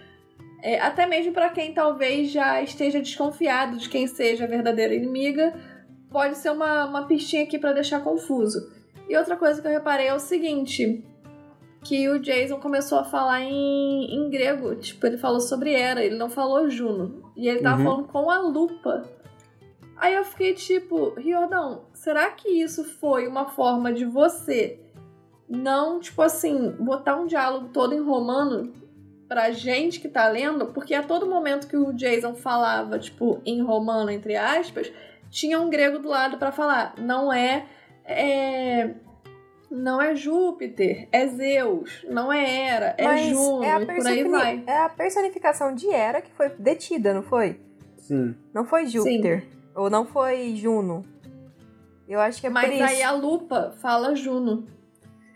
É, 0.62 0.80
até 0.80 1.06
mesmo 1.06 1.32
para 1.32 1.50
quem 1.50 1.72
talvez 1.72 2.30
já 2.30 2.60
esteja 2.62 3.00
desconfiado 3.00 3.76
de 3.76 3.88
quem 3.88 4.06
seja 4.06 4.44
a 4.44 4.48
verdadeira 4.48 4.94
inimiga, 4.94 5.54
pode 6.10 6.36
ser 6.36 6.50
uma, 6.50 6.84
uma 6.86 7.06
pistinha 7.06 7.44
aqui 7.44 7.58
para 7.58 7.72
deixar 7.72 8.00
confuso. 8.00 8.70
E 9.08 9.16
outra 9.16 9.36
coisa 9.36 9.62
que 9.62 9.68
eu 9.68 9.72
reparei 9.72 10.08
é 10.08 10.14
o 10.14 10.18
seguinte: 10.18 11.04
que 11.82 12.08
o 12.08 12.18
Jason 12.18 12.58
começou 12.58 12.98
a 12.98 13.04
falar 13.04 13.40
em, 13.42 14.14
em 14.14 14.28
grego. 14.30 14.74
Tipo, 14.74 15.06
ele 15.06 15.16
falou 15.16 15.40
sobre 15.40 15.72
Era, 15.72 16.04
ele 16.04 16.16
não 16.16 16.28
falou 16.28 16.68
Juno. 16.68 17.32
E 17.36 17.48
ele 17.48 17.60
tava 17.60 17.78
uhum. 17.78 17.84
falando 17.84 18.08
com 18.08 18.30
a 18.30 18.38
lupa. 18.40 19.04
Aí 19.96 20.14
eu 20.14 20.24
fiquei 20.24 20.54
tipo, 20.54 21.14
Riordão, 21.14 21.86
será 21.92 22.30
que 22.30 22.48
isso 22.48 22.84
foi 22.84 23.26
uma 23.26 23.46
forma 23.46 23.92
de 23.92 24.04
você 24.04 24.78
não, 25.48 25.98
tipo 25.98 26.20
assim, 26.22 26.70
botar 26.78 27.16
um 27.16 27.26
diálogo 27.26 27.70
todo 27.72 27.94
em 27.94 28.00
romano 28.00 28.72
pra 29.28 29.50
gente 29.50 30.00
que 30.00 30.08
tá 30.08 30.26
lendo, 30.28 30.66
porque 30.66 30.94
a 30.94 31.02
todo 31.02 31.26
momento 31.26 31.68
que 31.68 31.76
o 31.76 31.92
Jason 31.92 32.34
falava, 32.34 32.98
tipo, 32.98 33.40
em 33.44 33.62
romano, 33.62 34.10
entre 34.10 34.34
aspas, 34.36 34.90
tinha 35.30 35.60
um 35.60 35.68
grego 35.68 35.98
do 35.98 36.08
lado 36.08 36.38
para 36.38 36.50
falar. 36.50 36.94
Não 36.98 37.32
é, 37.32 37.66
é. 38.04 38.94
Não 39.70 40.00
é 40.00 40.16
Júpiter, 40.16 41.08
é 41.12 41.26
Zeus, 41.26 42.06
não 42.08 42.32
é 42.32 42.42
Hera, 42.42 42.94
é 42.96 43.04
Mas 43.04 43.26
Juno, 43.26 43.62
é 43.62 43.70
a, 43.70 43.80
por 43.84 44.06
aí 44.06 44.24
vai. 44.24 44.64
é 44.66 44.78
a 44.78 44.88
personificação 44.88 45.74
de 45.74 45.90
Hera 45.90 46.22
que 46.22 46.32
foi 46.32 46.48
detida, 46.58 47.12
não 47.12 47.22
foi? 47.22 47.60
Sim. 47.98 48.34
Não 48.54 48.64
foi 48.64 48.86
Júpiter. 48.86 49.42
Sim. 49.42 49.48
Ou 49.74 49.90
não 49.90 50.06
foi 50.06 50.56
Juno. 50.56 51.04
Eu 52.08 52.18
acho 52.18 52.40
que 52.40 52.46
é 52.46 52.50
Mas 52.50 52.64
por 52.64 52.74
isso. 52.76 52.82
aí 52.84 53.02
a 53.02 53.12
lupa 53.12 53.74
fala 53.76 54.14
Juno. 54.14 54.66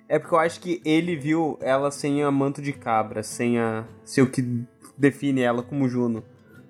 É 0.09 0.19
porque 0.19 0.35
eu 0.35 0.39
acho 0.39 0.61
que 0.61 0.81
ele 0.85 1.17
viu 1.17 1.59
ela 1.61 1.91
sem 1.91 2.23
a 2.23 2.31
manto 2.31 2.61
de 2.61 2.73
cabra, 2.73 3.23
sem 3.23 3.59
a. 3.59 3.85
sem 4.05 4.23
o 4.23 4.31
que 4.31 4.43
define 4.97 5.41
ela 5.41 5.63
como 5.63 5.89
Juno. 5.89 6.23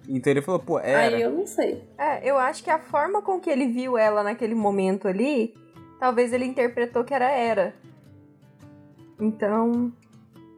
Então 0.09 0.31
ele 0.31 0.43
falou, 0.43 0.61
pô, 0.61 0.79
era. 0.79 1.17
Aí 1.17 1.23
eu 1.23 1.31
não 1.31 1.47
sei. 1.47 1.83
É, 1.99 2.29
eu 2.29 2.39
acho 2.39 2.63
que 2.63 2.71
a 2.71 2.79
forma 2.79 3.23
com 3.23 3.41
que 3.41 3.51
ele 3.51 3.67
viu 3.69 3.97
ela 3.97 4.23
naquele 4.23 4.55
momento 4.55 5.09
ali, 5.09 5.55
talvez 5.99 6.33
ele 6.33 6.45
interpretou 6.45 7.05
que 7.05 7.15
era 7.15 7.31
Era. 7.31 7.75
Então. 9.21 9.93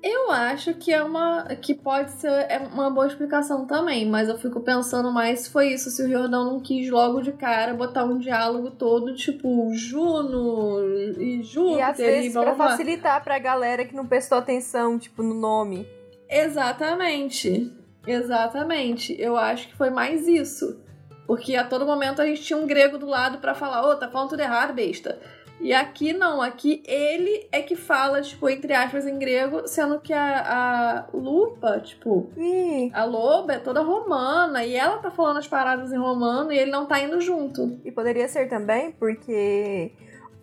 Eu 0.05 0.30
acho 0.30 0.74
que 0.74 0.92
é 0.92 1.02
uma. 1.02 1.44
que 1.62 1.72
pode 1.72 2.11
ser 2.11 2.28
é 2.28 2.59
uma 2.59 2.90
boa 2.90 3.07
explicação 3.07 3.66
também, 3.66 4.07
mas 4.07 4.28
eu 4.28 4.36
fico 4.36 4.61
pensando 4.61 5.11
mais 5.11 5.40
se 5.40 5.50
foi 5.50 5.72
isso, 5.72 5.90
se 5.90 6.02
o 6.02 6.09
Jordão 6.11 6.44
não 6.44 6.61
quis 6.61 6.90
logo 6.90 7.22
de 7.22 7.32
cara 7.32 7.72
botar 7.72 8.05
um 8.05 8.18
diálogo 8.18 8.70
todo, 8.72 9.14
tipo, 9.14 9.72
Juno 9.72 10.78
e 11.18 11.42
Júpiter 11.42 11.78
e 11.78 11.82
às 11.82 11.96
vezes 11.96 12.34
e 12.34 12.38
pra 12.38 12.55
facilitar 12.55 13.24
pra 13.24 13.38
galera 13.38 13.86
que 13.86 13.96
não 13.96 14.07
prestou 14.07 14.36
atenção, 14.36 14.98
tipo, 14.98 15.22
no 15.22 15.32
nome. 15.32 15.88
Exatamente. 16.28 17.72
Exatamente. 18.07 19.16
Eu 19.18 19.38
acho 19.38 19.68
que 19.68 19.76
foi 19.76 19.88
mais 19.88 20.28
isso. 20.28 20.84
Porque 21.26 21.57
a 21.57 21.64
todo 21.64 21.86
momento 21.86 22.20
a 22.20 22.26
gente 22.26 22.42
tinha 22.42 22.59
um 22.59 22.66
grego 22.66 22.98
do 22.98 23.07
lado 23.07 23.38
para 23.38 23.55
falar, 23.55 23.86
ô, 23.86 23.92
oh, 23.92 23.96
tá 23.96 24.07
falando 24.11 24.28
tudo 24.28 24.40
errado, 24.40 24.74
besta. 24.74 25.18
E 25.61 25.72
aqui 25.72 26.12
não, 26.12 26.42
aqui 26.42 26.82
ele 26.86 27.48
é 27.50 27.62
que 27.62 27.76
fala, 27.76 28.20
tipo, 28.20 28.48
entre 28.48 28.72
aspas, 28.74 29.07
em 29.07 29.18
grego, 29.18 29.66
sendo 29.66 30.00
que 30.00 30.12
a, 30.12 31.07
a 31.11 31.16
lupa, 31.16 31.80
tipo, 31.80 32.28
Ih. 32.36 32.90
a 32.92 33.05
loba 33.05 33.55
é 33.55 33.59
toda 33.59 33.80
romana, 33.80 34.64
e 34.64 34.74
ela 34.74 34.98
tá 34.98 35.11
falando 35.11 35.38
as 35.38 35.48
paradas 35.48 35.92
em 35.92 35.98
romano 35.98 36.52
e 36.52 36.59
ele 36.59 36.70
não 36.70 36.86
tá 36.86 37.00
indo 37.00 37.20
junto. 37.20 37.80
E 37.84 37.90
poderia 37.90 38.28
ser 38.28 38.48
também 38.48 38.92
porque 38.92 39.92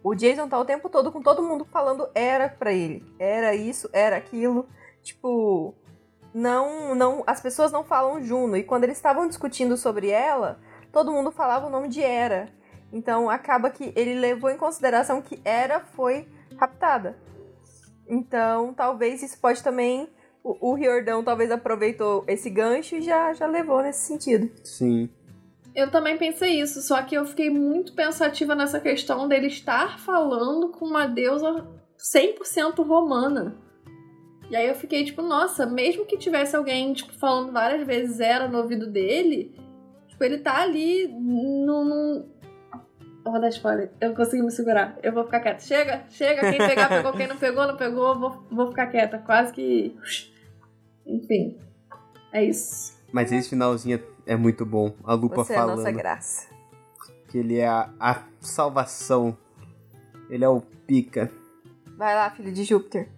o 0.03 0.15
Jason 0.15 0.47
tá 0.47 0.59
o 0.59 0.65
tempo 0.65 0.89
todo 0.89 1.11
com 1.11 1.21
todo 1.21 1.43
mundo 1.43 1.65
falando 1.65 2.09
era 2.15 2.49
pra 2.49 2.73
ele. 2.73 3.05
Era 3.19 3.53
isso, 3.53 3.89
era 3.93 4.15
aquilo. 4.15 4.67
Tipo, 5.03 5.75
não, 6.33 6.95
não, 6.95 7.23
as 7.27 7.39
pessoas 7.39 7.71
não 7.71 7.83
falam 7.83 8.23
Juno. 8.23 8.57
E 8.57 8.63
quando 8.63 8.85
eles 8.85 8.97
estavam 8.97 9.27
discutindo 9.27 9.77
sobre 9.77 10.09
ela, 10.09 10.59
todo 10.91 11.11
mundo 11.11 11.31
falava 11.31 11.67
o 11.67 11.69
nome 11.69 11.87
de 11.87 12.01
Era. 12.01 12.49
Então 12.91 13.29
acaba 13.29 13.69
que 13.69 13.93
ele 13.95 14.15
levou 14.15 14.49
em 14.49 14.57
consideração 14.57 15.21
que 15.21 15.39
Era 15.45 15.79
foi 15.79 16.27
raptada. 16.57 17.17
Então 18.07 18.73
talvez 18.73 19.23
isso 19.23 19.39
pode 19.39 19.63
também. 19.63 20.09
O, 20.43 20.71
o 20.71 20.73
Riordão 20.73 21.23
talvez 21.23 21.51
aproveitou 21.51 22.23
esse 22.27 22.49
gancho 22.49 22.95
e 22.95 23.01
já, 23.01 23.33
já 23.33 23.45
levou 23.45 23.81
nesse 23.81 24.07
sentido. 24.07 24.51
Sim. 24.63 25.09
Eu 25.73 25.89
também 25.89 26.17
pensei 26.17 26.59
isso, 26.59 26.81
só 26.81 27.01
que 27.01 27.15
eu 27.15 27.25
fiquei 27.25 27.49
muito 27.49 27.93
pensativa 27.93 28.53
nessa 28.53 28.79
questão 28.79 29.27
dele 29.27 29.47
estar 29.47 29.99
falando 29.99 30.69
com 30.69 30.85
uma 30.85 31.05
deusa 31.05 31.65
100% 31.97 32.85
romana. 32.85 33.55
E 34.49 34.55
aí 34.55 34.67
eu 34.67 34.75
fiquei 34.75 35.05
tipo, 35.05 35.21
nossa, 35.21 35.65
mesmo 35.65 36.05
que 36.05 36.17
tivesse 36.17 36.57
alguém 36.57 36.91
tipo 36.91 37.13
falando 37.13 37.53
várias 37.53 37.87
vezes 37.87 38.19
era 38.19 38.49
no 38.49 38.57
ouvido 38.57 38.85
dele, 38.91 39.55
tipo, 40.09 40.21
ele 40.21 40.39
tá 40.39 40.61
ali 40.61 41.07
num, 41.07 42.29
eu 43.23 43.31
vou 43.31 43.39
dar 43.39 43.49
spoiler. 43.49 43.91
Eu 43.99 44.15
consegui 44.15 44.41
me 44.41 44.51
segurar. 44.51 44.97
Eu 45.03 45.13
vou 45.13 45.23
ficar 45.23 45.39
quieta. 45.41 45.59
Chega, 45.59 46.03
chega. 46.09 46.41
Quem 46.49 46.57
pegar, 46.57 46.89
pegou. 46.89 47.13
Quem 47.13 47.27
não 47.27 47.37
pegou, 47.37 47.67
não 47.67 47.77
pegou. 47.77 48.19
Vou, 48.19 48.43
vou 48.51 48.67
ficar 48.69 48.87
quieta. 48.87 49.19
Quase 49.19 49.53
que. 49.53 49.95
Enfim. 51.05 51.57
É 52.31 52.43
isso. 52.43 52.99
Mas 53.11 53.31
esse 53.31 53.49
finalzinho 53.49 54.01
é 54.25 54.35
muito 54.35 54.65
bom. 54.65 54.93
A 55.03 55.13
Lupa 55.13 55.43
Você 55.43 55.53
falando. 55.53 55.69
É 55.69 55.73
a 55.73 55.77
nossa 55.77 55.91
graça. 55.91 56.47
Que 57.29 57.37
ele 57.37 57.57
é 57.57 57.67
a, 57.67 57.89
a 57.99 58.23
salvação. 58.39 59.37
Ele 60.29 60.43
é 60.43 60.49
o 60.49 60.61
pica. 60.61 61.29
Vai 61.97 62.15
lá, 62.15 62.31
filho 62.31 62.51
de 62.51 62.63
Júpiter. 62.63 63.09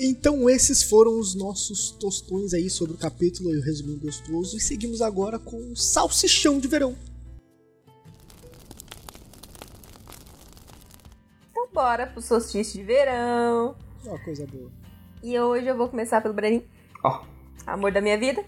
Então 0.00 0.48
esses 0.48 0.84
foram 0.84 1.18
os 1.18 1.34
nossos 1.34 1.90
tostões 1.90 2.54
aí 2.54 2.70
sobre 2.70 2.94
o 2.94 2.98
capítulo 2.98 3.52
e 3.52 3.58
o 3.58 3.62
resumo 3.62 3.98
gostoso. 3.98 4.56
E 4.56 4.60
seguimos 4.60 5.02
agora 5.02 5.40
com 5.40 5.56
o 5.72 5.76
salsichão 5.76 6.60
de 6.60 6.68
verão. 6.68 6.96
Então 11.50 11.68
bora 11.72 12.06
pro 12.06 12.22
solstício 12.22 12.78
de 12.78 12.84
verão. 12.84 13.74
Ó, 14.06 14.14
oh, 14.14 14.18
coisa 14.20 14.46
boa. 14.46 14.70
E 15.20 15.38
hoje 15.38 15.66
eu 15.66 15.76
vou 15.76 15.88
começar 15.88 16.20
pelo 16.20 16.32
Brenin. 16.32 16.62
Ó. 17.02 17.20
Oh. 17.20 17.38
Amor 17.68 17.90
da 17.90 18.00
minha 18.00 18.16
vida. 18.16 18.44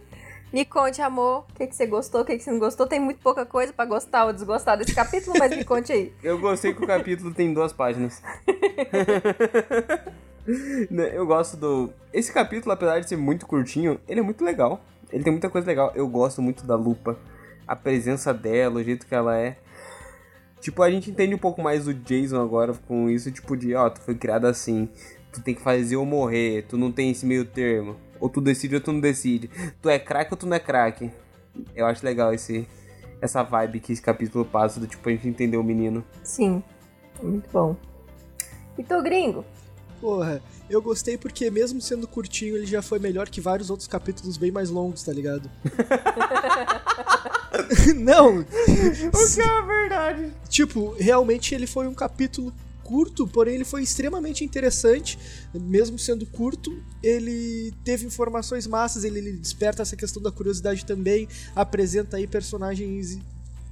Me 0.52 0.64
conte, 0.64 1.02
amor, 1.02 1.46
o 1.50 1.54
que, 1.54 1.66
que 1.66 1.76
você 1.76 1.86
gostou, 1.86 2.22
o 2.22 2.24
que, 2.24 2.36
que 2.36 2.42
você 2.42 2.50
não 2.50 2.58
gostou. 2.58 2.86
Tem 2.86 3.00
muito 3.00 3.20
pouca 3.20 3.44
coisa 3.44 3.72
para 3.72 3.84
gostar 3.84 4.26
ou 4.26 4.32
desgostar 4.32 4.78
desse 4.78 4.94
capítulo, 4.94 5.36
mas 5.38 5.54
me 5.54 5.64
conte 5.64 5.92
aí. 5.92 6.12
Eu 6.22 6.38
gostei 6.38 6.74
que 6.74 6.82
o 6.82 6.86
capítulo 6.86 7.32
tem 7.34 7.52
duas 7.52 7.72
páginas. 7.72 8.22
Né, 10.90 11.10
eu 11.12 11.26
gosto 11.26 11.56
do. 11.56 11.92
Esse 12.12 12.32
capítulo, 12.32 12.72
apesar 12.72 13.00
de 13.00 13.08
ser 13.08 13.16
muito 13.16 13.46
curtinho, 13.46 14.00
ele 14.08 14.20
é 14.20 14.22
muito 14.22 14.44
legal. 14.44 14.82
Ele 15.12 15.22
tem 15.22 15.32
muita 15.32 15.50
coisa 15.50 15.66
legal. 15.66 15.92
Eu 15.94 16.08
gosto 16.08 16.40
muito 16.40 16.66
da 16.66 16.76
lupa. 16.76 17.18
A 17.66 17.76
presença 17.76 18.32
dela, 18.32 18.80
o 18.80 18.82
jeito 18.82 19.06
que 19.06 19.14
ela 19.14 19.36
é. 19.36 19.56
Tipo, 20.60 20.82
a 20.82 20.90
gente 20.90 21.10
entende 21.10 21.34
um 21.34 21.38
pouco 21.38 21.62
mais 21.62 21.84
do 21.84 21.94
Jason 21.94 22.40
agora 22.40 22.74
com 22.86 23.08
isso, 23.08 23.30
tipo, 23.30 23.56
de, 23.56 23.74
ó, 23.74 23.88
tu 23.88 24.00
foi 24.00 24.14
criado 24.14 24.46
assim. 24.46 24.88
Tu 25.32 25.40
tem 25.42 25.54
que 25.54 25.62
fazer 25.62 25.96
ou 25.96 26.04
morrer. 26.04 26.64
Tu 26.68 26.76
não 26.76 26.90
tem 26.90 27.10
esse 27.10 27.24
meio 27.24 27.44
termo. 27.44 27.96
Ou 28.18 28.28
tu 28.28 28.40
decide 28.40 28.74
ou 28.74 28.80
tu 28.80 28.92
não 28.92 29.00
decide. 29.00 29.48
Tu 29.80 29.88
é 29.88 29.98
craque 29.98 30.32
ou 30.32 30.36
tu 30.36 30.46
não 30.46 30.56
é 30.56 30.60
craque. 30.60 31.10
Eu 31.74 31.86
acho 31.86 32.04
legal 32.04 32.34
esse, 32.34 32.66
essa 33.20 33.42
vibe 33.42 33.80
que 33.80 33.92
esse 33.92 34.02
capítulo 34.02 34.44
passa, 34.44 34.80
do 34.80 34.86
tipo, 34.86 35.08
a 35.08 35.12
gente 35.12 35.28
entender 35.28 35.56
o 35.56 35.64
menino. 35.64 36.04
Sim, 36.22 36.62
muito 37.22 37.48
bom. 37.52 37.76
E 38.76 38.82
tu, 38.82 39.02
gringo? 39.02 39.44
Porra, 40.00 40.42
eu 40.68 40.80
gostei 40.80 41.18
porque 41.18 41.50
mesmo 41.50 41.80
sendo 41.80 42.08
curtinho, 42.08 42.56
ele 42.56 42.66
já 42.66 42.80
foi 42.80 42.98
melhor 42.98 43.28
que 43.28 43.40
vários 43.40 43.68
outros 43.68 43.86
capítulos 43.86 44.36
bem 44.36 44.50
mais 44.50 44.70
longos, 44.70 45.02
tá 45.02 45.12
ligado? 45.12 45.50
Não! 47.96 48.40
O 48.40 48.44
que 49.34 49.40
é 49.42 49.62
verdade? 49.62 50.32
Tipo, 50.48 50.94
realmente 50.98 51.54
ele 51.54 51.66
foi 51.66 51.86
um 51.86 51.94
capítulo 51.94 52.52
curto, 52.82 53.26
porém 53.26 53.54
ele 53.54 53.64
foi 53.64 53.82
extremamente 53.82 54.42
interessante, 54.42 55.16
mesmo 55.54 55.96
sendo 55.96 56.26
curto, 56.26 56.82
ele 57.02 57.72
teve 57.84 58.04
informações 58.04 58.66
massas, 58.66 59.04
ele, 59.04 59.18
ele 59.20 59.32
desperta 59.34 59.82
essa 59.82 59.94
questão 59.94 60.20
da 60.20 60.32
curiosidade 60.32 60.84
também, 60.84 61.28
apresenta 61.54 62.16
aí 62.16 62.26
personagens 62.26 63.16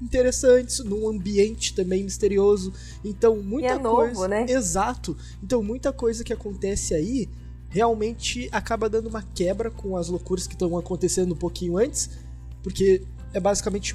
interessantes, 0.00 0.78
num 0.80 1.08
ambiente 1.08 1.74
também 1.74 2.04
misterioso. 2.04 2.72
Então, 3.04 3.36
muita 3.36 3.74
é 3.74 3.78
coisa. 3.78 4.12
Novo, 4.12 4.26
né? 4.26 4.46
Exato. 4.48 5.16
Então, 5.42 5.62
muita 5.62 5.92
coisa 5.92 6.22
que 6.22 6.32
acontece 6.32 6.94
aí 6.94 7.28
realmente 7.68 8.48
acaba 8.50 8.88
dando 8.88 9.08
uma 9.08 9.22
quebra 9.22 9.70
com 9.70 9.96
as 9.96 10.08
loucuras 10.08 10.46
que 10.46 10.54
estão 10.54 10.76
acontecendo 10.78 11.32
um 11.32 11.36
pouquinho 11.36 11.76
antes, 11.76 12.10
porque 12.62 13.02
é 13.32 13.40
basicamente 13.40 13.94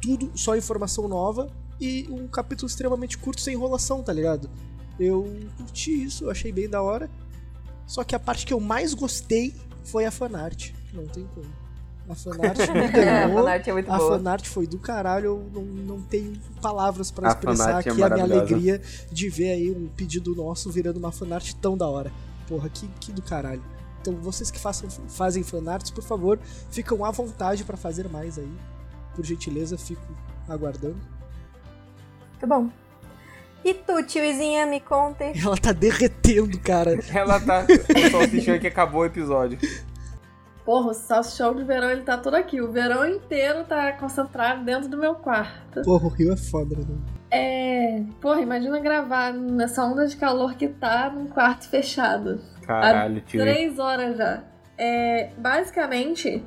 tudo 0.00 0.30
só 0.34 0.56
informação 0.56 1.06
nova 1.06 1.48
e 1.80 2.06
um 2.10 2.26
capítulo 2.26 2.68
extremamente 2.68 3.16
curto 3.16 3.40
sem 3.40 3.54
enrolação, 3.54 4.02
tá 4.02 4.12
ligado? 4.12 4.50
Eu 4.98 5.36
curti 5.56 6.04
isso, 6.04 6.24
eu 6.24 6.30
achei 6.30 6.52
bem 6.52 6.68
da 6.68 6.82
hora. 6.82 7.08
Só 7.86 8.04
que 8.04 8.14
a 8.14 8.18
parte 8.18 8.46
que 8.46 8.52
eu 8.52 8.60
mais 8.60 8.94
gostei 8.94 9.54
foi 9.84 10.04
a 10.04 10.10
fanart. 10.10 10.70
Não 10.92 11.06
tem 11.06 11.26
como. 11.34 11.61
A 12.12 12.14
fanart 12.14 12.58
me 12.58 12.88
ganhou. 12.92 13.38
a 13.38 13.42
fanart 13.42 13.68
é 13.68 13.72
muito 13.72 13.90
a 13.90 13.96
boa. 13.96 14.18
fanart 14.18 14.46
foi 14.46 14.66
do 14.66 14.78
caralho. 14.78 15.24
Eu 15.24 15.50
não, 15.52 15.62
não 15.62 16.02
tenho 16.02 16.34
palavras 16.60 17.10
para 17.10 17.28
expressar 17.30 17.70
é 17.70 17.74
aqui 17.78 18.02
a 18.02 18.10
minha 18.10 18.24
alegria 18.24 18.82
de 19.10 19.28
ver 19.30 19.52
aí 19.52 19.70
um 19.70 19.88
pedido 19.88 20.34
nosso 20.34 20.70
virando 20.70 20.98
uma 20.98 21.10
fanart 21.10 21.54
tão 21.54 21.76
da 21.76 21.88
hora. 21.88 22.12
Porra, 22.46 22.68
que, 22.68 22.86
que 23.00 23.12
do 23.12 23.22
caralho. 23.22 23.62
Então 24.02 24.14
vocês 24.16 24.50
que 24.50 24.58
façam, 24.58 24.90
fazem 25.08 25.42
fanarts, 25.42 25.90
por 25.90 26.04
favor, 26.04 26.38
ficam 26.70 27.02
à 27.04 27.10
vontade 27.10 27.64
para 27.64 27.76
fazer 27.76 28.08
mais 28.08 28.38
aí. 28.38 28.52
Por 29.14 29.24
gentileza, 29.24 29.78
fico 29.78 30.02
aguardando. 30.46 31.00
Tá 32.38 32.46
bom. 32.46 32.68
E 33.64 33.72
tu, 33.72 34.02
tiozinha, 34.02 34.66
me 34.66 34.80
conte. 34.80 35.32
Ela 35.40 35.56
tá 35.56 35.72
derretendo, 35.72 36.58
cara. 36.58 36.98
Ela 37.14 37.40
tá. 37.40 37.64
O 37.64 38.10
salsichão 38.10 38.58
que 38.58 38.66
acabou 38.66 39.02
o 39.02 39.06
episódio. 39.06 39.58
Porra, 40.64 40.90
o 40.90 40.94
salsichão 40.94 41.54
de 41.54 41.64
verão 41.64 41.90
ele 41.90 42.02
tá 42.02 42.16
todo 42.16 42.34
aqui. 42.34 42.60
O 42.60 42.70
verão 42.70 43.06
inteiro 43.06 43.64
tá 43.64 43.92
concentrado 43.92 44.64
dentro 44.64 44.88
do 44.88 44.96
meu 44.96 45.14
quarto. 45.16 45.82
Porra, 45.82 46.06
o 46.06 46.08
Rio 46.08 46.32
é 46.32 46.36
foda, 46.36 46.76
né? 46.76 46.98
É. 47.30 48.02
Porra, 48.20 48.40
imagina 48.40 48.78
gravar 48.78 49.32
nessa 49.32 49.84
onda 49.84 50.06
de 50.06 50.16
calor 50.16 50.54
que 50.54 50.68
tá 50.68 51.10
num 51.10 51.26
quarto 51.26 51.68
fechado. 51.68 52.40
Caralho, 52.64 53.20
tio. 53.22 53.40
Três 53.40 53.78
horas 53.78 54.16
já. 54.16 54.44
É. 54.78 55.30
Basicamente. 55.36 56.44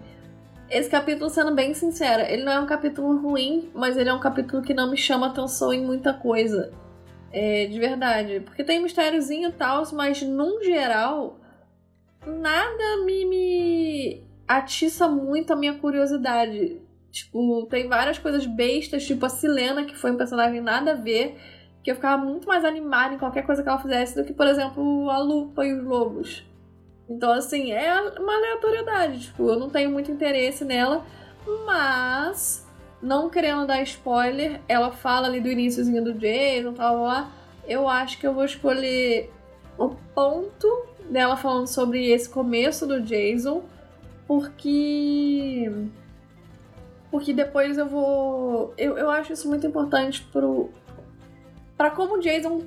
Esse 0.68 0.89
capítulo, 0.89 1.30
sendo 1.30 1.53
bem 1.53 1.76
sincera, 1.76 2.28
ele 2.32 2.43
não 2.43 2.51
é 2.51 2.59
um 2.59 2.66
capítulo 2.66 3.16
ruim, 3.22 3.70
mas 3.72 3.97
ele 3.97 4.09
é 4.09 4.13
um 4.13 4.20
capítulo 4.20 4.63
que 4.63 4.74
não 4.74 4.89
me 4.89 4.97
chama 4.97 5.28
atenção 5.28 5.72
em 5.72 5.86
muita 5.86 6.11
coisa. 6.11 6.72
É, 7.32 7.68
de 7.68 7.80
verdade. 7.80 8.39
Porque 8.39 8.63
tem 8.63 8.82
mistériozinho 8.82 9.49
e 9.49 9.51
tal, 9.51 9.84
mas 9.93 10.24
num 10.24 10.63
geral, 10.63 11.38
nada 12.30 13.03
me, 13.05 13.26
me 13.26 14.23
atiça 14.47 15.07
muito 15.07 15.53
a 15.53 15.55
minha 15.55 15.76
curiosidade. 15.76 16.80
Tipo, 17.11 17.65
tem 17.67 17.88
várias 17.88 18.17
coisas 18.17 18.45
bestas, 18.45 19.05
tipo 19.05 19.26
a 19.26 19.30
Silena, 19.30 19.86
que 19.86 19.95
foi 19.95 20.11
um 20.11 20.17
personagem 20.17 20.59
nada 20.59 20.91
a 20.91 20.95
ver, 20.95 21.38
que 21.82 21.89
eu 21.89 21.95
ficava 21.95 22.21
muito 22.21 22.47
mais 22.47 22.65
animada 22.65 23.13
em 23.13 23.17
qualquer 23.17 23.45
coisa 23.45 23.63
que 23.63 23.69
ela 23.69 23.82
fizesse 23.82 24.15
do 24.15 24.26
que, 24.26 24.34
por 24.34 24.47
exemplo, 24.47 25.09
a 25.09 25.17
Lupa 25.19 25.65
e 25.65 25.73
os 25.73 25.84
Lobos. 25.84 26.45
Então, 27.09 27.32
assim, 27.32 27.71
é 27.71 27.93
uma 28.19 28.36
aleatoriedade. 28.36 29.28
Tipo, 29.28 29.49
eu 29.49 29.59
não 29.59 29.69
tenho 29.69 29.91
muito 29.91 30.11
interesse 30.11 30.65
nela, 30.65 31.05
mas, 31.65 32.67
não 33.01 33.30
querendo 33.30 33.65
dar 33.65 33.82
spoiler, 33.84 34.59
ela 34.67 34.91
fala 34.91 35.28
ali 35.28 35.39
do 35.39 35.47
iníciozinho 35.47 36.03
do 36.03 36.13
Jason, 36.13 36.73
tal, 36.73 37.03
lá. 37.03 37.32
Eu 37.67 37.88
acho 37.88 38.19
que 38.19 38.28
eu 38.28 38.34
vou 38.34 38.43
escolher 38.43 39.32
o 39.78 39.89
ponto 40.13 40.95
dela 41.10 41.38
falando 41.38 41.68
sobre 41.68 42.10
esse 42.10 42.30
começo 42.30 42.86
do 42.86 43.01
Jason, 43.01 43.64
porque. 44.28 45.72
Porque 47.12 47.34
depois 47.34 47.78
eu 47.78 47.88
vou. 47.88 48.74
Eu, 48.78 48.97
eu 48.97 49.10
acho 49.10 49.34
isso 49.34 49.47
muito 49.47 49.66
importante 49.66 50.22
pro. 50.32 50.70
Pra 51.78 51.91
como 51.91 52.16
o 52.16 52.20
Jason 52.20 52.62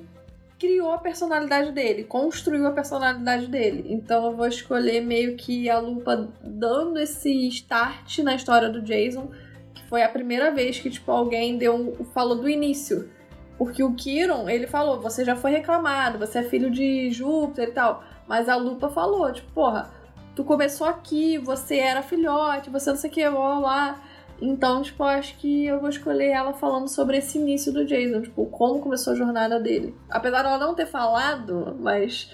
criou 0.59 0.91
a 0.91 0.97
personalidade 0.97 1.71
dele, 1.71 2.03
construiu 2.03 2.67
a 2.67 2.71
personalidade 2.71 3.47
dele. 3.47 3.85
Então 3.87 4.25
eu 4.25 4.35
vou 4.35 4.45
escolher 4.45 5.01
meio 5.01 5.37
que 5.37 5.69
a 5.69 5.79
lupa 5.79 6.29
dando 6.43 6.99
esse 6.99 7.47
start 7.47 8.19
na 8.19 8.35
história 8.35 8.69
do 8.69 8.81
Jason, 8.81 9.31
que 9.73 9.83
foi 9.87 10.03
a 10.03 10.09
primeira 10.09 10.51
vez 10.51 10.77
que 10.77 10.89
tipo 10.89 11.09
alguém 11.11 11.57
deu 11.57 12.05
falou 12.13 12.35
do 12.35 12.49
início. 12.49 13.09
Porque 13.57 13.83
o 13.83 13.93
Kiron, 13.93 14.47
ele 14.49 14.67
falou, 14.67 15.01
você 15.01 15.25
já 15.25 15.35
foi 15.35 15.51
reclamado, 15.51 16.17
você 16.17 16.39
é 16.39 16.43
filho 16.43 16.71
de 16.71 17.11
Júpiter 17.11 17.69
e 17.69 17.71
tal. 17.71 18.03
Mas 18.29 18.47
a 18.47 18.55
Lupa 18.55 18.89
falou, 18.89 19.33
tipo, 19.33 19.51
porra, 19.53 19.89
tu 20.35 20.43
começou 20.43 20.85
aqui, 20.85 21.39
você 21.39 21.77
era 21.77 22.03
filhote, 22.03 22.69
você 22.69 22.91
não 22.91 22.97
sei 22.97 23.09
o 23.09 23.13
que, 23.13 23.27
blá 23.27 23.39
blá 23.39 23.59
blá. 23.59 24.03
Então, 24.39 24.83
tipo, 24.83 25.03
acho 25.03 25.35
que 25.39 25.65
eu 25.65 25.79
vou 25.79 25.89
escolher 25.89 26.27
ela 26.27 26.53
falando 26.53 26.87
sobre 26.87 27.17
esse 27.17 27.39
início 27.39 27.73
do 27.73 27.83
Jason, 27.83 28.21
tipo, 28.21 28.45
como 28.45 28.81
começou 28.81 29.13
a 29.13 29.15
jornada 29.15 29.59
dele. 29.59 29.95
Apesar 30.07 30.43
dela 30.43 30.59
não 30.59 30.75
ter 30.75 30.85
falado, 30.85 31.75
mas 31.79 32.31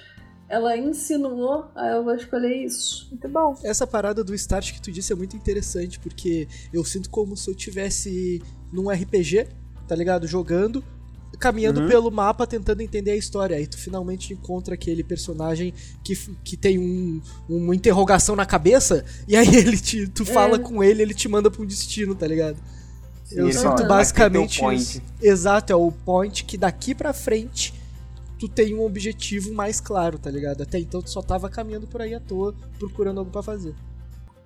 ela 0.50 0.76
insinuou, 0.76 1.72
aí 1.74 1.94
eu 1.94 2.04
vou 2.04 2.14
escolher 2.14 2.54
isso. 2.54 3.08
Muito 3.10 3.30
bom. 3.30 3.56
Essa 3.64 3.88
parada 3.88 4.22
do 4.22 4.36
start 4.36 4.74
que 4.74 4.82
tu 4.82 4.92
disse 4.92 5.14
é 5.14 5.16
muito 5.16 5.38
interessante, 5.38 5.98
porque 5.98 6.46
eu 6.74 6.84
sinto 6.84 7.10
como 7.10 7.38
se 7.38 7.50
eu 7.50 7.56
tivesse 7.56 8.44
num 8.70 8.90
RPG, 8.92 9.48
tá 9.88 9.96
ligado? 9.96 10.28
Jogando, 10.28 10.84
caminhando 11.38 11.82
uhum. 11.82 11.88
pelo 11.88 12.12
mapa 12.12 12.46
tentando 12.48 12.82
entender 12.82 13.12
a 13.12 13.16
história. 13.16 13.58
Aí 13.58 13.68
tu 13.68 13.78
finalmente 13.78 14.34
encontra 14.34 14.74
aquele 14.74 15.04
personagem 15.04 15.74
que, 16.04 16.16
que 16.44 16.58
tem 16.58 16.80
um, 16.80 17.22
uma 17.48 17.76
interrogação 17.76 18.36
na 18.36 18.46
cabeça, 18.46 19.06
e 19.28 19.36
aí 19.36 19.48
ele 19.56 19.78
te, 19.78 20.08
tu 20.08 20.26
fala 20.26 20.58
é. 20.58 20.60
com 20.60 20.84
ele 20.84 21.02
ele 21.02 21.14
te 21.14 21.28
manda 21.28 21.50
pra 21.50 21.62
um 21.62 21.66
destino, 21.66 22.16
tá 22.16 22.28
ligado? 22.28 22.58
Sim, 23.26 23.40
Eu 23.40 23.52
sinto 23.52 23.84
é 23.84 23.88
basicamente 23.88 24.64
isso. 24.74 25.02
Exato, 25.22 25.74
é 25.74 25.76
o 25.76 25.92
point 25.92 26.46
que 26.46 26.58
daqui 26.58 26.94
pra 26.94 27.12
frente 27.12 27.74
tu 28.40 28.48
tem 28.48 28.76
um 28.76 28.84
objetivo 28.84 29.54
mais 29.54 29.80
claro, 29.80 30.20
tá 30.20 30.30
ligado? 30.30 30.62
Até 30.62 30.80
então 30.80 31.02
tu 31.02 31.10
só 31.10 31.22
tava 31.22 31.50
caminhando 31.50 31.88
por 31.88 32.02
aí 32.02 32.14
à 32.14 32.20
toa, 32.20 32.54
procurando 32.78 33.20
algo 33.20 33.32
para 33.32 33.42
fazer. 33.42 33.74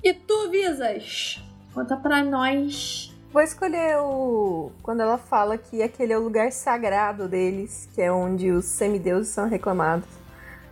E 0.03 0.13
tu, 0.13 0.49
Visas? 0.49 1.43
Conta 1.73 1.97
pra 1.97 2.23
nós. 2.23 3.08
Vou 3.31 3.41
escolher 3.43 3.97
o. 3.97 4.71
Quando 4.81 5.01
ela 5.01 5.17
fala 5.17 5.57
que 5.57 5.83
aquele 5.83 6.13
é 6.13 6.17
o 6.17 6.23
lugar 6.23 6.51
sagrado 6.51 7.27
deles, 7.27 7.87
que 7.93 8.01
é 8.01 8.11
onde 8.11 8.51
os 8.51 8.65
semideuses 8.65 9.31
são 9.31 9.47
reclamados. 9.47 10.07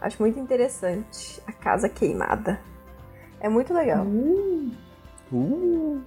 Acho 0.01 0.21
muito 0.21 0.39
interessante. 0.39 1.41
A 1.45 1.51
casa 1.51 1.87
queimada. 1.87 2.59
É 3.39 3.47
muito 3.47 3.73
legal. 3.73 4.05
Uh. 4.05 4.71
Uh. 5.31 6.01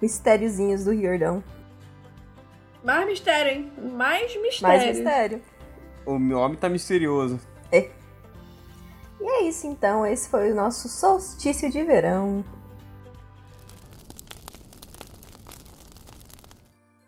Mistériozinhos 0.00 0.84
do 0.84 0.92
Riordão. 0.92 1.42
Mais 2.84 3.06
mistério, 3.06 3.52
hein? 3.52 3.72
Mais 3.96 4.40
mistério. 4.40 4.62
Mais 4.62 4.96
mistério. 4.96 5.42
O 6.06 6.18
meu 6.18 6.38
homem 6.38 6.56
tá 6.56 6.68
misterioso. 6.68 7.40
É. 7.72 7.90
E 9.20 9.24
é 9.24 9.42
isso 9.42 9.66
então, 9.66 10.06
esse 10.06 10.28
foi 10.28 10.52
o 10.52 10.54
nosso 10.54 10.88
solstício 10.88 11.68
de 11.70 11.82
verão. 11.82 12.44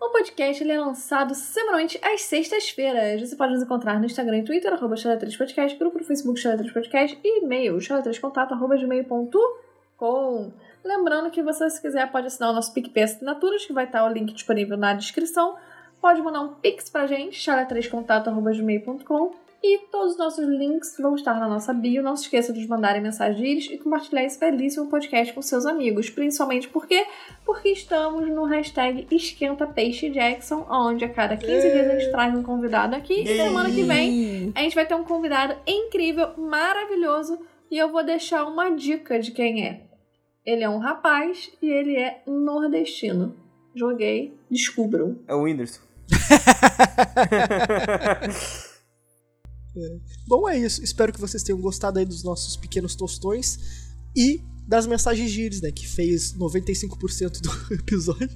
O 0.00 0.08
podcast 0.08 0.68
é 0.68 0.80
lançado 0.80 1.34
semanalmente 1.34 2.00
às 2.02 2.22
sextas-feiras. 2.22 3.20
Você 3.20 3.36
pode 3.36 3.52
nos 3.52 3.62
encontrar 3.62 3.98
no 3.98 4.06
Instagram 4.06 4.38
e 4.38 4.44
Twitter, 4.44 4.72
arroba 4.72 4.94
Podcast, 4.96 5.78
grupo 5.78 5.98
no 5.98 6.04
Facebook 6.04 6.40
Xaletrês 6.40 6.72
Podcast 6.72 7.20
e 7.22 7.44
e-mail, 7.44 7.78
xaletrescontato, 7.78 8.54
arroba 8.54 8.78
gmail.com. 8.78 10.52
Lembrando 10.82 11.30
que 11.30 11.42
você, 11.42 11.68
se 11.68 11.82
quiser, 11.82 12.10
pode 12.10 12.28
assinar 12.28 12.50
o 12.50 12.54
nosso 12.54 12.72
PicPay 12.72 13.02
Assinaturas, 13.02 13.66
que 13.66 13.74
vai 13.74 13.84
estar 13.84 14.06
o 14.06 14.08
link 14.08 14.32
disponível 14.32 14.78
na 14.78 14.94
descrição. 14.94 15.56
Pode 16.00 16.22
mandar 16.22 16.40
um 16.40 16.54
pix 16.54 16.88
pra 16.88 17.06
gente, 17.06 17.38
xaletrescontato.gmail.com 17.38 19.49
e 19.62 19.78
todos 19.90 20.12
os 20.12 20.18
nossos 20.18 20.48
links 20.48 20.96
vão 20.98 21.14
estar 21.14 21.38
na 21.38 21.46
nossa 21.46 21.74
bio. 21.74 22.02
Não 22.02 22.16
se 22.16 22.24
esqueça 22.24 22.52
de 22.52 22.66
mandarem 22.66 23.02
mensagens 23.02 23.68
e 23.70 23.76
compartilhar 23.76 24.24
esse 24.24 24.40
belíssimo 24.40 24.86
podcast 24.86 25.34
com 25.34 25.42
seus 25.42 25.66
amigos. 25.66 26.08
Principalmente 26.08 26.68
porque, 26.68 27.06
porque 27.44 27.68
estamos 27.68 28.26
no 28.28 28.44
hashtag 28.44 29.06
Esquenta 29.10 29.66
Peixe 29.66 30.08
Jackson, 30.08 30.66
onde 30.70 31.04
a 31.04 31.08
cada 31.08 31.36
15 31.36 31.70
dias 31.70 31.90
a 31.90 31.98
gente 31.98 32.10
traz 32.10 32.34
um 32.34 32.42
convidado 32.42 32.96
aqui. 32.96 33.22
E 33.22 33.36
semana 33.36 33.70
que 33.70 33.82
vem 33.82 34.52
a 34.54 34.62
gente 34.62 34.74
vai 34.74 34.86
ter 34.86 34.94
um 34.94 35.04
convidado 35.04 35.54
incrível, 35.66 36.30
maravilhoso. 36.38 37.38
E 37.70 37.76
eu 37.76 37.92
vou 37.92 38.02
deixar 38.02 38.44
uma 38.44 38.70
dica 38.70 39.20
de 39.20 39.30
quem 39.30 39.66
é. 39.66 39.82
Ele 40.44 40.64
é 40.64 40.68
um 40.68 40.78
rapaz 40.78 41.52
e 41.62 41.70
ele 41.70 41.96
é 41.96 42.22
nordestino. 42.26 43.36
Joguei, 43.74 44.34
descubram. 44.50 45.18
É 45.28 45.34
o 45.34 45.42
Whindersson. 45.42 45.82
é. 49.76 49.96
Bom, 50.26 50.48
é 50.48 50.58
isso. 50.58 50.82
Espero 50.82 51.12
que 51.12 51.20
vocês 51.20 51.42
tenham 51.42 51.60
gostado 51.60 51.98
aí 51.98 52.04
dos 52.04 52.22
nossos 52.22 52.56
pequenos 52.56 52.94
tostões 52.94 53.58
e 54.16 54.40
das 54.66 54.86
mensagens 54.86 55.30
de 55.30 55.42
Iris, 55.42 55.60
né? 55.60 55.72
Que 55.72 55.86
fez 55.86 56.32
95% 56.34 57.40
do 57.40 57.74
episódio. 57.74 58.30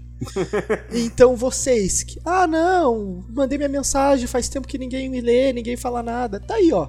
então 0.92 1.36
vocês 1.36 2.02
que. 2.02 2.20
Ah, 2.24 2.46
não! 2.46 3.24
Mandei 3.28 3.56
minha 3.58 3.68
mensagem, 3.68 4.26
faz 4.26 4.48
tempo 4.48 4.66
que 4.66 4.78
ninguém 4.78 5.08
me 5.08 5.20
lê, 5.20 5.52
ninguém 5.52 5.76
fala 5.76 6.02
nada. 6.02 6.40
Tá 6.40 6.54
aí, 6.54 6.72
ó. 6.72 6.88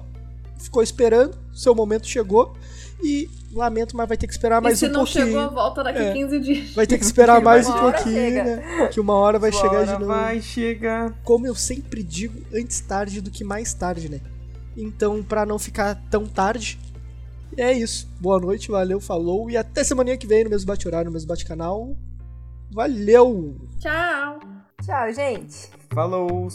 Ficou 0.58 0.82
esperando, 0.82 1.36
seu 1.54 1.74
momento 1.74 2.06
chegou. 2.06 2.56
E 3.04 3.28
lamento, 3.52 3.94
mas 3.94 4.08
vai 4.08 4.16
ter 4.16 4.26
que 4.26 4.32
esperar 4.32 4.60
mais 4.60 4.82
um 4.82 4.88
pouquinho. 4.88 5.06
se 5.06 5.18
não 5.20 5.26
chegou, 5.26 5.54
volta 5.54 5.84
daqui 5.84 5.98
é. 5.98 6.12
15 6.14 6.40
dias. 6.40 6.70
Vai 6.74 6.86
ter 6.86 6.98
que 6.98 7.04
esperar 7.04 7.40
mais 7.44 7.68
um 7.68 7.78
pouquinho, 7.78 8.42
né? 8.42 8.88
Que 8.90 8.98
uma 8.98 9.14
hora 9.14 9.38
vai 9.38 9.50
uma 9.50 9.60
chegar 9.60 9.76
hora 9.76 9.86
de 9.86 9.92
novo. 9.92 10.06
vai 10.06 10.40
chegar. 10.40 11.12
Como 11.22 11.46
eu 11.46 11.54
sempre 11.54 12.02
digo, 12.02 12.40
antes 12.54 12.80
tarde 12.80 13.20
do 13.20 13.30
que 13.30 13.44
mais 13.44 13.74
tarde, 13.74 14.08
né? 14.08 14.20
Então, 14.76 15.22
para 15.22 15.46
não 15.46 15.58
ficar 15.58 15.94
tão 16.10 16.26
tarde, 16.26 16.78
é 17.56 17.72
isso. 17.72 18.08
Boa 18.20 18.38
noite, 18.38 18.70
valeu, 18.70 19.00
falou 19.00 19.50
e 19.50 19.56
até 19.56 19.82
semana 19.82 20.16
que 20.16 20.26
vem 20.26 20.44
no 20.44 20.50
mesmo 20.50 20.66
bate-horário, 20.66 21.06
no 21.06 21.14
mesmo 21.14 21.28
bate-canal. 21.28 21.96
Valeu! 22.70 23.56
Tchau! 23.78 24.40
Tchau, 24.82 25.12
gente! 25.12 25.70
Falou! 25.92 26.48